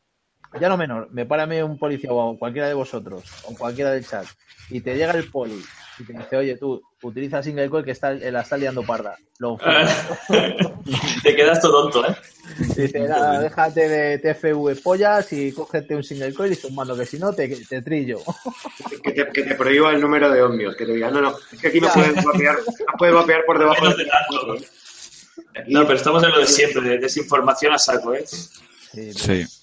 ya 0.60 0.70
no 0.70 0.78
menor, 0.78 1.10
me 1.12 1.26
para 1.26 1.44
a 1.44 1.48
mí 1.48 1.62
un 1.62 1.78
policía 1.78 2.12
o 2.12 2.38
cualquiera 2.38 2.68
de 2.68 2.74
vosotros, 2.74 3.24
o 3.46 3.56
cualquiera 3.56 3.92
del 3.92 4.06
chat, 4.06 4.26
y 4.70 4.82
te 4.82 4.96
llega 4.96 5.12
el 5.12 5.30
poli 5.30 5.62
y 6.00 6.04
te 6.04 6.14
dice, 6.14 6.36
oye, 6.36 6.58
tú, 6.58 6.82
utiliza 7.04 7.44
single 7.44 7.70
coil 7.70 7.86
que 7.86 7.92
está, 7.92 8.14
eh, 8.14 8.32
la 8.32 8.42
está 8.42 8.58
liando 8.58 8.84
parda. 8.84 9.18
Lo 9.40 9.58
Te 11.24 11.36
quedas 11.36 11.62
todo 11.62 11.90
tonto, 11.90 12.10
¿eh? 12.10 12.16
Dice, 12.76 13.00
nada, 13.02 13.40
déjate 13.40 13.88
de 13.88 14.18
TFV 14.20 14.82
pollas 14.82 15.32
y 15.34 15.52
cógete 15.52 15.96
un 15.96 16.04
single 16.04 16.34
coil 16.34 16.54
y 16.54 16.56
sumando, 16.56 16.98
que 16.98 17.06
si 17.06 17.20
no 17.20 17.34
te, 17.34 17.48
te 17.66 17.82
trillo. 17.82 18.20
Que 19.04 19.12
te, 19.12 19.28
que 19.28 19.44
te 19.44 19.56
prohíba 19.56 19.92
el 19.92 20.02
número 20.02 20.30
de 20.32 20.42
ohmios, 20.42 20.76
que 20.76 20.86
te 20.86 20.94
diga, 20.94 21.12
no, 21.12 21.22
no, 21.22 21.36
es 21.52 21.60
que 21.60 21.68
aquí 21.68 21.80
no 21.80 21.90
puedes 21.94 22.24
vapear, 22.24 22.56
no 22.58 22.98
puedes 22.98 23.16
vapear 23.16 23.46
por 23.46 23.60
debajo 23.60 23.82
Menos 23.82 23.98
de 23.98 24.06
tanto. 24.06 24.66
No, 25.68 25.82
pero 25.84 25.96
estamos 25.96 26.24
en 26.24 26.32
lo 26.32 26.40
de 26.40 26.48
siempre, 26.48 26.82
de 26.82 26.98
desinformación 26.98 27.74
a 27.74 27.78
saco, 27.78 28.14
¿eh? 28.14 28.26
Sí, 28.26 29.14
Sí. 29.14 29.61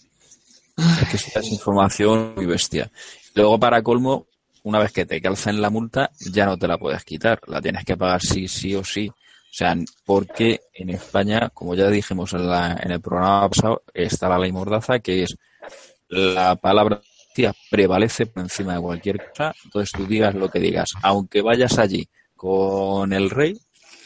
Es 0.78 1.08
que 1.08 1.16
es 1.16 1.26
una 1.34 1.42
desinformación 1.42 2.34
muy 2.36 2.46
bestia. 2.46 2.90
Luego, 3.34 3.58
para 3.58 3.82
colmo, 3.82 4.26
una 4.62 4.78
vez 4.78 4.92
que 4.92 5.06
te 5.06 5.20
calzan 5.20 5.60
la 5.60 5.70
multa, 5.70 6.10
ya 6.20 6.46
no 6.46 6.56
te 6.56 6.68
la 6.68 6.78
puedes 6.78 7.04
quitar. 7.04 7.40
La 7.46 7.60
tienes 7.60 7.84
que 7.84 7.96
pagar 7.96 8.20
sí, 8.22 8.46
sí 8.48 8.74
o 8.74 8.84
sí. 8.84 9.08
O 9.08 9.14
sea, 9.50 9.74
porque 10.04 10.60
en 10.74 10.90
España, 10.90 11.50
como 11.54 11.74
ya 11.74 11.88
dijimos 11.88 12.32
en, 12.34 12.48
la- 12.48 12.78
en 12.82 12.92
el 12.92 13.00
programa 13.00 13.48
pasado, 13.48 13.82
está 13.92 14.28
la 14.28 14.38
ley 14.38 14.52
Mordaza, 14.52 14.98
que 15.00 15.24
es 15.24 15.36
la 16.08 16.54
palabra 16.56 17.00
prevalece 17.70 18.26
por 18.26 18.42
encima 18.42 18.74
de 18.74 18.80
cualquier 18.80 19.28
cosa. 19.30 19.54
Entonces 19.64 19.92
tú 19.92 20.06
digas 20.06 20.34
lo 20.34 20.50
que 20.50 20.58
digas. 20.58 20.88
Aunque 21.02 21.40
vayas 21.40 21.78
allí 21.78 22.08
con 22.34 23.12
el 23.12 23.30
rey, 23.30 23.56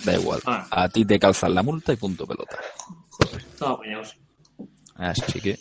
da 0.04 0.14
igual. 0.14 0.40
Ah. 0.44 0.66
A 0.70 0.88
ti 0.90 1.04
te 1.06 1.18
calzan 1.18 1.54
la 1.54 1.62
multa 1.62 1.92
y 1.92 1.96
punto 1.96 2.26
pelota. 2.26 2.58
Así 4.96 5.40
que 5.40 5.58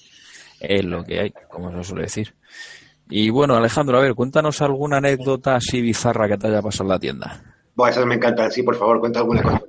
es 0.61 0.85
lo 0.85 1.03
que 1.03 1.19
hay, 1.19 1.33
como 1.49 1.71
se 1.71 1.83
suele 1.83 2.03
decir. 2.03 2.33
Y 3.09 3.29
bueno, 3.29 3.55
Alejandro, 3.55 3.97
a 3.97 4.01
ver, 4.01 4.15
cuéntanos 4.15 4.61
alguna 4.61 4.97
anécdota 4.97 5.55
así 5.55 5.81
bizarra 5.81 6.27
que 6.27 6.37
te 6.37 6.47
haya 6.47 6.61
pasado 6.61 6.85
en 6.85 6.89
la 6.89 6.99
tienda. 6.99 7.43
Buah, 7.75 7.89
esas 7.89 8.05
me 8.05 8.15
encantan, 8.15 8.51
sí, 8.51 8.63
por 8.63 8.75
favor, 8.75 8.99
cuenta 8.99 9.19
alguna 9.19 9.41
cosa. 9.43 9.61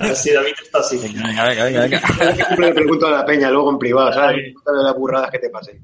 Así 0.00 0.32
David 0.32 0.52
está 0.62 0.78
así. 0.78 0.98
Venga, 0.98 1.44
venga, 1.46 1.64
venga, 1.64 1.80
venga, 1.82 2.00
siempre 2.34 2.66
le 2.66 2.74
pregunto 2.74 3.06
a 3.06 3.10
la 3.10 3.24
peña, 3.26 3.50
luego 3.50 3.70
en 3.70 3.78
privado, 3.78 4.12
¿sabes? 4.12 4.36
Ay. 4.36 4.54
Cuéntale 4.54 4.84
las 4.84 4.96
burradas 4.96 5.30
que 5.30 5.38
te 5.38 5.50
pasen. 5.50 5.80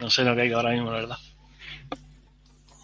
No 0.00 0.08
sé 0.10 0.24
lo 0.24 0.34
que 0.34 0.42
hay 0.42 0.52
ahora 0.52 0.70
mismo, 0.70 0.90
la 0.90 0.98
verdad. 0.98 1.16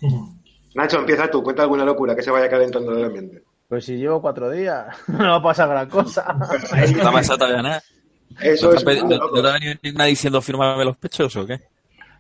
Nacho, 0.75 0.99
empieza 0.99 1.31
tú, 1.31 1.43
cuenta 1.43 1.63
alguna 1.63 1.85
locura 1.85 2.17
que 2.17 2.23
se 2.23 2.31
vaya 2.31 2.49
calentando 2.49 2.93
el 2.97 3.05
ambiente. 3.05 3.43
Pues 3.69 3.85
si 3.85 3.97
llevo 3.97 4.21
cuatro 4.21 4.51
días, 4.51 4.87
no 5.09 5.31
va 5.31 5.37
a 5.37 5.43
pasar 5.43 5.69
gran 5.69 5.89
cosa. 5.89 6.25
¿No 6.33 7.13
pasado 7.13 7.39
todavía 7.39 7.63
nada? 7.63 7.83
Eso 8.41 8.67
¿No 8.73 8.81
te, 8.81 8.93
es 8.93 9.03
no- 9.05 9.09
no 9.09 9.43
te 9.43 9.49
ha 9.49 9.53
venido 9.53 10.05
diciendo 10.07 10.41
fírmame 10.43 10.85
los 10.85 10.97
pechos 10.97 11.35
o 11.37 11.47
qué? 11.47 11.61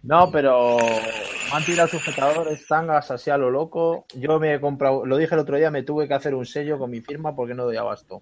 No, 0.03 0.31
pero 0.31 0.77
me 0.79 1.53
han 1.57 1.65
tirado 1.65 1.89
sujetadores, 1.89 2.67
tangas 2.67 3.11
así 3.11 3.31
a 3.31 3.39
lo 3.39 3.51
loco. 3.51 4.05
Yo 4.15 4.39
me 4.39 4.55
he 4.55 4.61
comprado, 4.61 5.07
lo 5.07 5.17
dije 5.17 5.35
el 5.35 5.41
otro 5.41 5.57
día, 5.57 5.71
me 5.71 5.83
tuve 5.83 6.07
que 6.07 6.15
hacer 6.15 6.35
un 6.35 6.45
sello 6.45 6.79
con 6.79 6.91
mi 6.91 7.01
firma 7.01 7.35
porque 7.35 7.55
no 7.55 7.65
doy 7.65 7.77
abasto. 7.77 8.21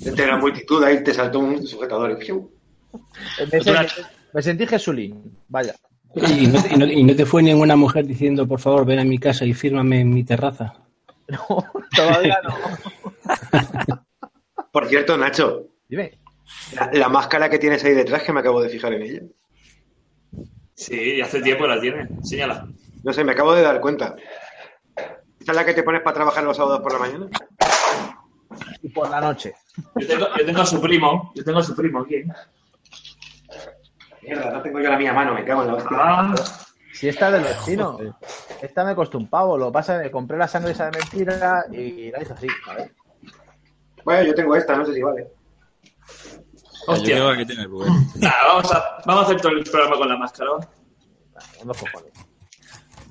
Entre 0.00 0.26
la 0.26 0.36
multitud 0.38 0.82
ahí 0.82 1.04
te 1.04 1.14
saltó 1.14 1.38
un 1.38 1.64
sujetador. 1.64 2.18
Me, 2.18 3.60
sentí, 3.60 4.02
me 4.32 4.42
sentí 4.42 4.66
Jesulín, 4.66 5.36
vaya. 5.48 5.74
y 6.16 6.46
no, 6.48 6.60
te- 6.62 6.74
y 6.74 6.78
no- 6.78 6.86
y 6.86 7.04
no 7.04 7.14
te 7.14 7.24
fue 7.26 7.42
ninguna 7.44 7.76
mujer 7.76 8.04
diciendo, 8.06 8.46
por 8.46 8.58
favor, 8.60 8.84
ven 8.84 8.98
a 8.98 9.04
mi 9.04 9.18
casa 9.18 9.44
y 9.44 9.54
fírmame 9.54 10.00
en 10.00 10.10
mi 10.12 10.24
terraza. 10.24 10.74
No, 11.28 11.46
todavía 11.96 12.36
no. 12.44 12.54
Por 14.72 14.86
cierto, 14.88 15.16
Nacho, 15.16 15.68
Dime. 15.88 16.18
La, 16.74 16.90
la 16.92 17.08
máscara 17.08 17.48
que 17.48 17.58
tienes 17.58 17.84
ahí 17.84 17.94
detrás, 17.94 18.22
que 18.22 18.32
me 18.32 18.40
acabo 18.40 18.62
de 18.62 18.68
fijar 18.68 18.92
en 18.94 19.02
ella. 19.02 19.20
Sí, 20.74 21.20
hace 21.20 21.40
tiempo 21.40 21.66
la 21.66 21.80
tiene. 21.80 22.02
Enséñala. 22.02 22.66
No 23.02 23.12
sé, 23.12 23.22
me 23.24 23.32
acabo 23.32 23.54
de 23.54 23.62
dar 23.62 23.80
cuenta. 23.80 24.16
¿Esta 25.38 25.52
es 25.52 25.56
la 25.56 25.64
que 25.64 25.74
te 25.74 25.82
pones 25.82 26.02
para 26.02 26.14
trabajar 26.14 26.42
los 26.44 26.56
sábados 26.56 26.80
por 26.80 26.92
la 26.94 26.98
mañana? 26.98 27.26
Y 28.82 28.88
por 28.88 29.08
la 29.10 29.20
noche. 29.20 29.54
Yo 29.96 30.06
tengo, 30.06 30.26
yo 30.38 30.46
tengo 30.46 30.60
a 30.62 30.66
su 30.66 30.80
primo. 30.80 31.32
Yo 31.34 31.44
tengo 31.44 31.58
a 31.58 31.62
su 31.62 31.76
primo 31.76 32.00
aquí. 32.00 32.24
Mierda, 34.22 34.50
no 34.52 34.62
tengo 34.62 34.80
yo 34.80 34.90
la 34.90 34.96
mía 34.98 35.10
a 35.10 35.14
mano, 35.14 35.34
me 35.34 35.44
cago 35.44 35.62
en 35.62 35.68
la 35.68 35.74
hostia. 35.74 35.96
Ah, 36.00 36.34
Si 36.92 37.08
esta 37.08 37.26
es 37.28 37.32
del 37.34 37.42
vecino. 37.44 37.98
Esta 38.62 38.84
me 38.84 38.94
costó 38.94 39.18
un 39.18 39.28
pavo. 39.28 39.58
Lo 39.58 39.66
que 39.66 39.72
pasa 39.72 39.96
es 39.98 40.04
que 40.04 40.10
compré 40.10 40.38
la 40.38 40.48
sangre 40.48 40.72
esa 40.72 40.90
de 40.90 40.98
mentira 40.98 41.64
y 41.70 42.10
la 42.10 42.22
hice 42.22 42.32
así. 42.32 42.46
A 42.68 42.74
ver. 42.74 42.92
Bueno, 44.04 44.22
yo 44.24 44.34
tengo 44.34 44.56
esta, 44.56 44.76
no 44.76 44.86
sé 44.86 44.94
si 44.94 45.02
vale. 45.02 45.28
Hostia. 46.86 47.18
Yo 47.18 47.46
que 47.46 47.54
vamos 47.66 48.72
a, 48.72 49.02
vamos 49.04 49.22
a 49.22 49.26
hacer 49.26 49.40
todo 49.40 49.52
el 49.52 49.64
programa 49.64 49.96
con 49.96 50.08
la 50.08 50.16
máscara. 50.16 50.50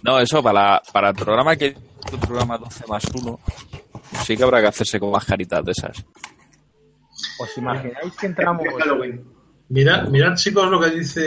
No, 0.04 0.20
eso 0.20 0.44
para, 0.44 0.82
para 0.92 1.10
el 1.10 1.16
programa 1.16 1.56
que 1.56 1.68
el 1.68 2.20
programa 2.20 2.58
12 2.58 2.86
más 2.88 3.04
1, 3.06 3.40
sí 4.26 4.36
que 4.36 4.44
habrá 4.44 4.62
que 4.62 4.68
hacerse 4.68 5.00
con 5.00 5.12
mascaritas 5.12 5.64
de 5.64 5.72
esas. 5.72 6.06
¿Os 7.40 7.58
imagináis 7.58 8.14
que 8.20 8.28
entramos. 8.28 8.66
Mirad, 9.70 10.08
mirad, 10.10 10.36
chicos, 10.36 10.70
lo 10.70 10.80
que 10.80 10.90
dice 10.92 11.26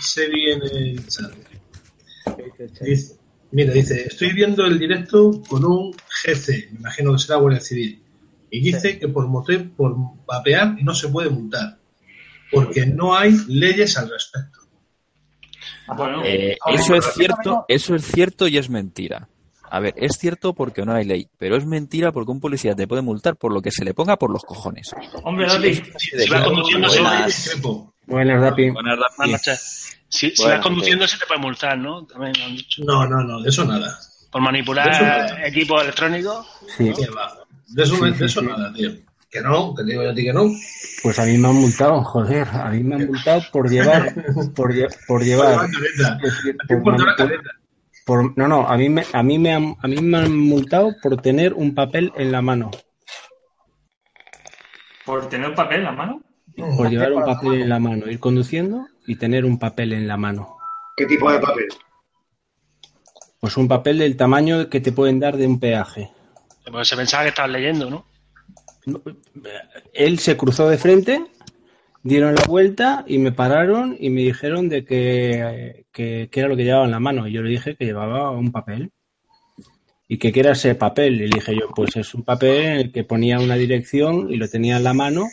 Sebi 0.00 0.52
en 0.52 0.62
el 0.62 1.08
chat. 1.08 1.32
Dice, 2.80 3.16
mira, 3.50 3.72
dice, 3.72 4.06
estoy 4.06 4.32
viendo 4.32 4.64
el 4.66 4.78
directo 4.78 5.42
con 5.48 5.64
un 5.64 5.92
GC, 5.92 6.72
me 6.72 6.78
imagino 6.80 7.12
que 7.12 7.18
será 7.18 7.38
Guardia 7.38 7.60
Civil, 7.60 8.01
y 8.52 8.60
dice 8.60 8.98
que 8.98 9.08
por 9.08 9.26
mote- 9.26 9.68
por 9.76 9.96
vapear 10.26 10.76
no 10.82 10.94
se 10.94 11.08
puede 11.08 11.30
multar, 11.30 11.78
porque 12.52 12.86
no 12.86 13.16
hay 13.16 13.34
leyes 13.48 13.96
al 13.98 14.08
respecto. 14.10 14.60
Bueno, 15.96 16.22
Eh, 16.24 16.56
eso 16.72 16.94
es 16.94 17.06
cierto, 17.14 17.64
eso 17.68 17.94
es 17.94 18.04
cierto 18.06 18.46
y 18.46 18.58
es 18.58 18.70
mentira. 18.70 19.28
A 19.70 19.80
ver, 19.80 19.94
es 19.96 20.18
cierto 20.18 20.52
porque 20.54 20.84
no 20.84 20.92
hay 20.94 21.04
ley, 21.06 21.28
pero 21.38 21.56
es 21.56 21.64
mentira 21.64 22.12
porque 22.12 22.30
un 22.30 22.40
policía 22.40 22.74
te 22.74 22.86
puede 22.86 23.00
multar 23.00 23.36
por 23.36 23.52
lo 23.54 23.62
que 23.62 23.70
se 23.70 23.84
le 23.86 23.94
ponga 23.94 24.18
por 24.18 24.30
los 24.30 24.42
cojones. 24.44 24.90
hombre, 25.24 25.46
David. 25.46 25.82
Si 25.96 26.28
vas 26.30 26.44
conduciendo. 26.44 26.88
Buenas, 28.06 28.40
Dapi. 28.42 28.68
Buenas 28.70 28.98
Buenas 29.16 29.40
noches. 29.46 29.98
Si, 30.08 30.30
vas 30.44 30.60
conduciendo, 30.60 31.08
se 31.08 31.16
te 31.16 31.24
puede 31.24 31.40
multar, 31.40 31.78
¿no? 31.78 32.04
También 32.04 32.34
lo 32.38 32.44
han 32.44 32.56
dicho. 32.56 32.82
No, 32.84 33.06
no, 33.06 33.22
no, 33.22 33.40
de 33.40 33.48
eso 33.48 33.64
nada. 33.64 33.98
Por 34.30 34.42
manipular 34.42 34.90
Eso 34.90 35.02
nada. 35.02 35.46
equipos 35.46 35.82
electrónicos. 35.82 36.46
Sí. 36.76 36.92
De 37.74 37.82
eso, 37.82 38.04
de 38.04 38.26
eso 38.26 38.42
nada, 38.42 38.72
tío. 38.72 38.90
Que 39.30 39.40
no, 39.40 39.72
te 39.74 39.82
digo 39.84 40.02
yo 40.02 40.10
a 40.10 40.14
ti 40.14 40.24
que 40.24 40.32
no. 40.32 40.50
pues 41.02 41.18
a 41.18 41.24
mí 41.24 41.38
me 41.38 41.48
han 41.48 41.54
multado, 41.54 42.04
joder. 42.04 42.46
A 42.48 42.68
mí 42.70 42.82
me 42.82 42.96
han 42.96 43.06
multado 43.06 43.40
por 43.50 43.70
llevar, 43.70 44.14
por, 44.54 44.74
lle- 44.74 44.94
por 45.06 45.22
llevar. 45.24 45.68
Por 46.68 46.82
por 46.82 46.96
por- 48.04 48.36
no, 48.38 48.48
no, 48.48 48.68
a 48.68 48.76
mí 48.76 48.88
me, 48.88 49.04
a 49.12 49.22
mí 49.22 49.38
me 49.38 49.54
han, 49.54 49.74
a 49.80 49.88
mí 49.88 49.96
me 50.02 50.18
han 50.18 50.36
multado 50.36 50.94
por 51.02 51.22
tener 51.22 51.54
un 51.54 51.74
papel 51.74 52.12
en 52.16 52.30
la 52.32 52.42
mano. 52.42 52.70
Por 55.06 55.28
tener 55.28 55.48
un 55.48 55.54
papel 55.54 55.78
en 55.78 55.84
la 55.84 55.92
mano. 55.92 56.22
Por 56.76 56.90
llevar 56.90 57.12
un 57.12 57.24
papel 57.24 57.62
en 57.62 57.68
la 57.68 57.78
mano, 57.78 58.10
ir 58.10 58.20
conduciendo 58.20 58.86
y 59.06 59.16
tener 59.16 59.44
un 59.44 59.58
papel 59.58 59.92
en 59.94 60.06
la 60.06 60.16
mano. 60.16 60.56
¿Qué 60.96 61.06
tipo 61.06 61.30
de 61.32 61.38
papel? 61.38 61.68
Pues 63.40 63.56
un 63.56 63.66
papel 63.66 63.98
del 63.98 64.16
tamaño 64.16 64.68
que 64.68 64.80
te 64.80 64.92
pueden 64.92 65.18
dar 65.18 65.36
de 65.36 65.46
un 65.46 65.58
peaje. 65.58 66.10
Porque 66.64 66.84
se 66.84 66.96
pensaba 66.96 67.24
que 67.24 67.30
estabas 67.30 67.50
leyendo, 67.50 67.90
¿no? 67.90 68.06
Él 69.92 70.18
se 70.18 70.36
cruzó 70.36 70.68
de 70.68 70.78
frente, 70.78 71.24
dieron 72.02 72.34
la 72.34 72.44
vuelta 72.44 73.04
y 73.06 73.18
me 73.18 73.32
pararon 73.32 73.96
y 73.98 74.10
me 74.10 74.22
dijeron 74.22 74.68
de 74.68 74.84
que, 74.84 75.86
que, 75.92 76.28
que 76.30 76.40
era 76.40 76.48
lo 76.48 76.56
que 76.56 76.64
llevaba 76.64 76.84
en 76.84 76.90
la 76.90 77.00
mano. 77.00 77.26
Y 77.26 77.32
yo 77.32 77.42
le 77.42 77.50
dije 77.50 77.76
que 77.76 77.84
llevaba 77.84 78.30
un 78.30 78.50
papel. 78.52 78.90
¿Y 80.08 80.18
que 80.18 80.32
qué 80.32 80.40
era 80.40 80.52
ese 80.52 80.74
papel? 80.74 81.14
Y 81.14 81.28
le 81.28 81.36
dije 81.36 81.54
yo, 81.54 81.68
pues 81.74 81.96
es 81.96 82.12
un 82.14 82.22
papel 82.22 82.64
en 82.64 82.72
el 82.72 82.92
que 82.92 83.04
ponía 83.04 83.38
una 83.38 83.54
dirección 83.54 84.30
y 84.30 84.36
lo 84.36 84.48
tenía 84.48 84.76
en 84.76 84.84
la 84.84 84.92
mano 84.92 85.28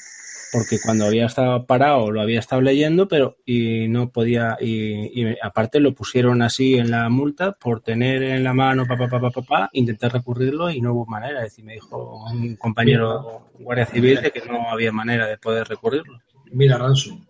porque 0.52 0.80
cuando 0.84 1.06
había 1.06 1.26
estado 1.26 1.66
parado 1.66 2.12
lo 2.12 2.22
había 2.22 2.39
estado 2.39 2.62
leyendo, 2.62 3.08
pero 3.08 3.38
y 3.45 3.88
no 3.88 4.12
podía, 4.12 4.58
y, 4.60 5.22
y 5.22 5.36
aparte 5.41 5.80
lo 5.80 5.93
pusieron 5.93 6.41
así 6.41 6.76
en 6.76 6.91
la 6.91 7.10
multa 7.10 7.52
por 7.54 7.82
tener 7.82 8.24
en 8.24 8.43
la 8.43 8.54
mano, 8.54 8.86
papá, 8.88 9.08
papá, 9.08 9.32
papá, 9.32 9.70
intentar 9.74 10.14
recurrirlo 10.14 10.70
y 10.70 10.82
no 10.82 10.93
hubo 10.93 11.06
manera. 11.06 11.39
Es 11.39 11.52
decir, 11.52 11.66
me 11.66 11.74
dijo 11.74 12.26
un 12.32 12.56
compañero 12.56 13.50
guardia 13.60 13.86
civil 13.86 14.22
de 14.22 14.32
que 14.32 14.41
no 14.41 14.70
había 14.70 14.91
manera 14.91 15.28
de 15.28 15.38
poder 15.38 15.68
recurrirlo. 15.68 16.20
Mira, 16.52 16.78
Ransom, 16.78 17.26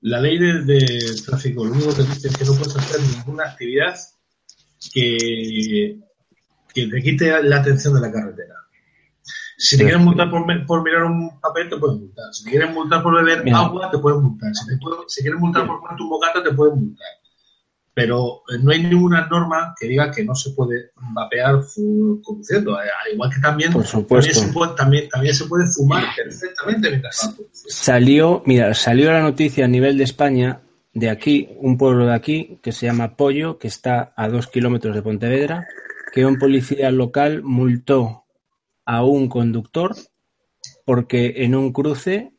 la 0.00 0.20
ley 0.20 0.38
de, 0.38 0.62
de 0.62 0.88
tráfico 1.24 1.64
lo 1.64 1.72
único 1.72 1.94
que 1.94 2.02
dice 2.02 2.28
es 2.28 2.36
que 2.36 2.44
no 2.44 2.54
puedes 2.54 2.76
hacer 2.76 3.00
ninguna 3.00 3.44
actividad 3.44 3.96
que, 4.92 5.98
que 6.74 6.86
te 6.88 7.02
quite 7.02 7.42
la 7.42 7.58
atención 7.58 7.94
de 7.94 8.00
la 8.00 8.12
carretera. 8.12 8.54
Si 9.62 9.78
te 9.78 9.84
quieren 9.84 10.02
multar 10.02 10.28
por, 10.28 10.82
mirar 10.82 11.04
un 11.04 11.38
papel, 11.38 11.68
te 11.68 11.76
pueden 11.76 12.00
multar. 12.00 12.34
Si 12.34 12.42
te 12.42 12.50
quieren 12.50 12.74
multar 12.74 13.00
por 13.00 13.14
beber 13.14 13.48
agua, 13.54 13.88
te 13.92 13.98
pueden 13.98 14.20
multar. 14.20 14.52
Si 14.52 14.66
te 14.66 14.76
pueden- 14.76 15.04
si 15.06 15.22
quieren 15.22 15.38
multar 15.38 15.64
por 15.68 15.78
comer 15.78 15.96
tu 15.96 16.08
bocata, 16.08 16.42
te 16.42 16.50
pueden 16.52 16.80
multar. 16.80 17.06
Pero 17.94 18.42
eh, 18.48 18.58
no 18.60 18.72
hay 18.72 18.82
ninguna 18.82 19.28
norma 19.28 19.72
que 19.78 19.86
diga 19.86 20.10
que 20.10 20.24
no 20.24 20.34
se 20.34 20.50
puede 20.50 20.90
vapear 21.14 21.60
conduciendo. 22.24 22.76
Al 22.76 23.12
igual 23.12 23.30
que 23.32 23.40
también, 23.40 23.72
Por 23.72 23.86
supuesto. 23.86 24.32
También, 24.32 24.48
se 24.48 24.52
puede, 24.52 24.74
también, 24.74 25.08
también 25.08 25.34
se 25.36 25.44
puede 25.44 25.66
fumar 25.68 26.04
perfectamente 26.16 26.90
mientras. 26.90 27.36
Salió, 27.68 28.42
mira, 28.44 28.74
salió 28.74 29.12
la 29.12 29.20
noticia 29.20 29.66
a 29.66 29.68
nivel 29.68 29.96
de 29.96 30.02
España, 30.02 30.62
de 30.92 31.08
aquí, 31.08 31.50
un 31.60 31.78
pueblo 31.78 32.06
de 32.06 32.14
aquí, 32.14 32.58
que 32.64 32.72
se 32.72 32.86
llama 32.86 33.14
Pollo, 33.16 33.58
que 33.60 33.68
está 33.68 34.12
a 34.16 34.28
dos 34.28 34.48
kilómetros 34.48 34.92
de 34.92 35.02
Pontevedra, 35.02 35.68
que 36.12 36.26
un 36.26 36.36
policía 36.36 36.90
local 36.90 37.44
multó 37.44 38.21
a 38.84 39.04
un 39.04 39.28
conductor 39.28 39.94
porque 40.84 41.34
en 41.38 41.54
un 41.54 41.72
cruce 41.72 42.32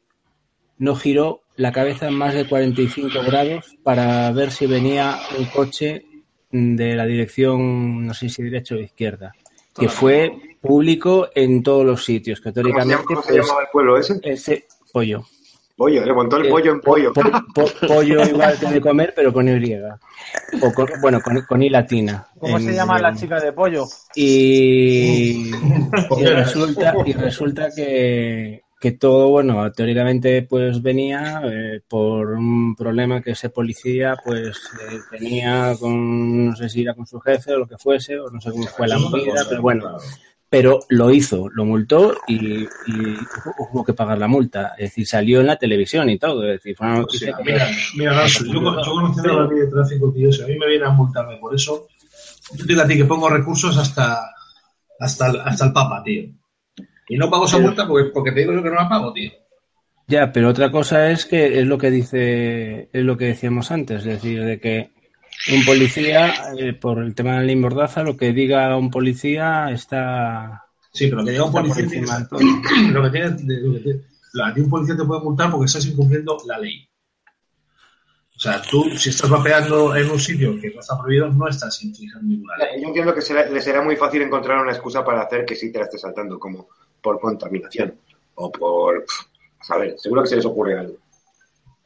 no 0.78 0.96
giró 0.96 1.42
la 1.56 1.72
cabeza 1.72 2.08
en 2.08 2.16
más 2.16 2.34
de 2.34 2.48
45 2.48 3.10
grados 3.26 3.78
para 3.84 4.32
ver 4.32 4.52
si 4.52 4.66
venía 4.66 5.18
un 5.38 5.46
coche 5.46 6.06
de 6.52 6.96
la 6.96 7.06
dirección, 7.06 8.06
no 8.06 8.14
sé 8.14 8.30
si 8.30 8.44
derecha 8.44 8.76
o 8.76 8.80
izquierda, 8.80 9.34
que 9.76 9.90
fue 9.90 10.32
público 10.62 11.30
en 11.34 11.64
todos 11.64 11.86
los 11.86 12.04
sitios, 12.04 12.40
que 12.40 12.54
¿Cómo 12.54 12.64
se, 12.64 12.70
llama, 12.70 12.84
teóricamente 12.84 13.06
cómo 13.06 13.22
se 13.22 13.34
pues, 13.34 13.50
el 13.50 13.68
pueblo 13.72 13.98
ese? 13.98 14.20
ese 14.24 14.66
pollo. 14.92 15.26
Pollo, 15.76 16.06
le 16.06 16.14
montó 16.14 16.38
el 16.38 16.46
Eh, 16.46 16.50
pollo 16.50 16.72
en 16.72 16.80
po- 16.82 16.92
pollo. 16.92 17.14
po- 17.14 17.22
po- 17.56 17.88
pollo 17.88 18.24
igual 18.24 18.60
que 18.60 18.68
de 18.68 18.82
comer, 18.82 19.14
pero 19.16 19.34
con 19.34 19.48
Y. 19.48 19.76
O 20.62 20.72
con, 20.74 20.88
bueno, 21.02 21.20
con, 21.22 21.42
con 21.42 21.64
I 21.64 21.70
latina. 21.70 22.28
¿Cómo 22.40 22.58
En- 22.58 22.64
se 22.64 22.74
llama 22.74 23.00
la 23.00 23.14
chica 23.16 23.40
de 23.40 23.52
pollo? 23.54 23.86
Y, 24.16 25.50
y 25.52 26.26
resulta, 26.26 26.94
y 27.06 27.14
resulta 27.14 27.70
que, 27.76 28.62
que 28.80 28.92
todo, 28.92 29.30
bueno, 29.30 29.72
teóricamente 29.72 30.44
pues 30.44 30.80
venía 30.82 31.42
eh, 31.46 31.82
por 31.88 32.32
un 32.34 32.76
problema 32.76 33.22
que 33.22 33.32
ese 33.32 33.50
policía 33.50 34.16
pues 34.24 34.50
eh, 34.80 35.00
tenía 35.10 35.74
con, 35.80 36.46
no 36.48 36.56
sé 36.56 36.70
si 36.70 36.84
era 36.84 36.94
con 36.94 37.08
su 37.08 37.20
jefe 37.20 37.54
o 37.54 37.58
lo 37.60 37.68
que 37.68 37.78
fuese, 37.80 38.20
o 38.20 38.30
no 38.30 38.40
sé 38.40 38.52
cómo 38.52 38.68
fue 38.68 38.88
la 38.88 39.00
movida, 39.00 39.44
pero 39.50 39.62
bueno, 39.62 39.98
pero 40.54 40.82
lo 40.90 41.10
hizo, 41.10 41.50
lo 41.50 41.66
multó 41.66 42.16
y, 42.28 42.62
y 42.62 42.68
hubo 43.72 43.84
que 43.84 43.94
pagar 43.96 44.20
la 44.20 44.28
multa. 44.28 44.76
Es 44.78 44.92
decir, 44.92 45.08
salió 45.08 45.42
en 45.42 45.48
la 45.48 45.56
televisión 45.56 46.08
y 46.12 46.20
todo. 46.20 46.44
Es 46.44 46.58
decir, 46.62 46.76
fue 46.78 46.86
una 46.86 46.98
O 46.98 47.00
noticia 47.00 47.30
sea, 47.30 47.38
que- 47.38 47.44
mira, 47.54 47.68
mira, 47.98 48.28
yo, 48.28 48.46
yo 48.46 48.62
conociendo 48.62 49.42
la 49.42 49.48
ley 49.48 49.60
de 49.62 49.68
tráfico, 49.68 50.14
tío, 50.14 50.32
si 50.32 50.44
a 50.44 50.46
mí 50.46 50.56
me 50.56 50.68
viene 50.68 50.86
a 50.86 50.92
multarme 50.92 51.38
por 51.38 51.56
eso, 51.56 51.88
yo 52.52 52.58
te 52.68 52.72
digo 52.72 52.84
a 52.84 52.88
ti 52.88 52.96
que 52.98 53.06
pongo 53.06 53.30
recursos 53.30 53.76
hasta, 53.80 54.30
hasta, 55.00 55.28
el- 55.32 55.42
hasta 55.42 55.66
el 55.66 55.74
Papa, 55.74 56.04
tío. 56.06 56.30
Y 57.10 57.18
no 57.18 57.32
pago 57.32 57.46
esa 57.46 57.58
multa 57.58 57.88
porque, 57.88 58.12
porque 58.12 58.32
te 58.32 58.42
digo 58.42 58.54
yo 58.54 58.62
que 58.62 58.70
no 58.70 58.76
la 58.76 58.88
pago, 58.88 59.12
tío. 59.12 59.32
Ya, 60.08 60.32
pero 60.32 60.50
otra 60.50 60.70
cosa 60.70 61.10
es 61.10 61.26
que 61.26 61.62
es 61.62 61.66
lo 61.66 61.80
que 61.80 61.90
dice, 61.90 62.90
es 62.94 63.04
lo 63.04 63.18
que 63.18 63.26
decíamos 63.26 63.72
antes, 63.72 64.02
es 64.02 64.06
decir, 64.22 64.44
de 64.44 64.60
que 64.60 64.92
un 65.54 65.66
policía, 65.66 66.34
eh, 66.58 66.74
por 66.74 67.00
el 67.04 67.14
tema 67.16 67.32
de 67.34 67.38
la 67.40 67.44
ley 67.44 67.56
Mordaza, 67.56 68.04
lo 68.04 68.16
que 68.18 68.32
diga 68.34 68.76
un 68.78 68.90
policía 68.92 69.70
está, 69.72 70.66
Sí, 70.92 71.08
pero 71.08 71.24
que 71.26 71.32
diga 71.32 71.44
un 71.46 71.52
policía, 71.52 71.84
encima 71.84 72.20
de 72.20 72.26
todo. 72.28 72.40
lo 72.92 73.04
que 73.04 73.10
tiene, 73.10 73.30
lo 73.30 73.74
que 73.74 73.80
tiene- 73.80 74.02
lo- 74.34 74.46
a 74.46 74.54
ti 74.54 74.62
un 74.62 74.70
policía 74.70 74.96
te 74.98 75.04
puede 75.04 75.22
multar 75.22 75.52
porque 75.52 75.66
estás 75.66 75.86
incumpliendo 75.86 76.38
la 76.48 76.60
ley. 76.60 76.88
O 78.36 78.40
sea, 78.40 78.62
tú, 78.62 78.90
si 78.98 79.10
estás 79.10 79.30
vapeando 79.30 79.96
en 79.96 80.10
un 80.10 80.20
sitio 80.20 80.60
que 80.60 80.72
no 80.74 80.80
está 80.80 80.98
prohibido, 81.00 81.30
no 81.30 81.48
estás 81.48 81.82
infringiendo 81.84 82.28
ninguna 82.28 82.58
ley. 82.58 82.82
Yo 82.82 82.88
entiendo 82.88 83.14
que 83.14 83.22
será- 83.22 83.48
le 83.50 83.62
será 83.62 83.82
muy 83.82 83.96
fácil 83.96 84.22
encontrar 84.24 84.60
una 84.62 84.72
excusa 84.72 85.04
para 85.06 85.22
hacer 85.22 85.46
que 85.46 85.56
sí 85.56 85.72
te 85.72 85.78
la 85.80 85.86
esté 85.86 85.98
saltando, 86.00 86.40
como 86.40 86.68
por 87.02 87.20
contaminación 87.20 87.96
o 88.36 88.52
por... 88.52 89.06
A 89.70 89.78
ver, 89.78 89.96
seguro 89.98 90.24
que 90.24 90.30
se 90.30 90.36
les 90.38 90.46
ocurre 90.46 90.78
algo. 90.80 90.98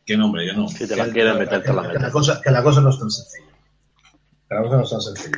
Que 0.07 0.15
no, 0.15 0.27
hombre, 0.27 0.47
yo 0.47 0.53
no. 0.53 0.69
Si 0.69 0.87
te 0.87 0.95
la 0.95 1.11
quieren 1.11 1.37
meter, 1.37 1.61
te 1.61 1.73
la 1.73 1.91
que, 1.91 1.99
la 1.99 2.09
cosa, 2.09 2.41
que 2.41 2.49
la 2.49 2.63
cosa 2.63 2.79
no 2.79 2.89
es 2.89 2.97
tan 2.97 3.11
sencilla. 3.11 3.51
Que 4.47 4.55
la 4.55 4.61
cosa 4.61 4.77
no 4.77 4.83
es 4.83 4.89
tan 4.89 5.01
sencilla. 5.01 5.37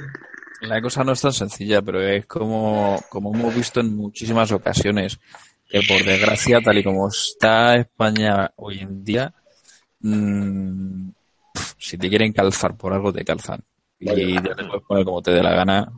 La 0.61 0.82
cosa 0.82 1.03
no 1.03 1.11
es 1.13 1.22
tan 1.22 1.34
sencilla, 1.34 1.82
pero 1.82 2.01
es 2.01 2.28
como, 2.28 3.03
como 3.09 3.34
hemos 3.34 3.55
visto 3.55 3.80
en 3.80 3.95
muchísimas 3.95 4.51
ocasiones. 4.51 5.20
que 5.67 5.82
por 5.88 6.03
desgracia, 6.03 6.61
tal 6.61 6.78
y 6.78 6.84
como 6.84 7.07
está 7.07 7.76
España 7.78 8.51
hoy 8.57 8.80
en 8.80 9.03
día, 9.03 9.34
mm, 10.01 11.09
si 11.78 11.97
te 11.97 12.09
quieren 12.09 12.32
calzar 12.32 12.78
por 12.78 12.93
algo, 12.93 13.11
te 13.11 13.26
calzan. 13.26 13.63
Y 13.99 14.36
ya 14.36 14.55
te 14.55 14.65
puedes 14.65 14.84
poner 14.88 15.03
como 15.03 15.22
te 15.22 15.32
dé 15.32 15.41
la 15.41 15.53
gana, 15.53 15.91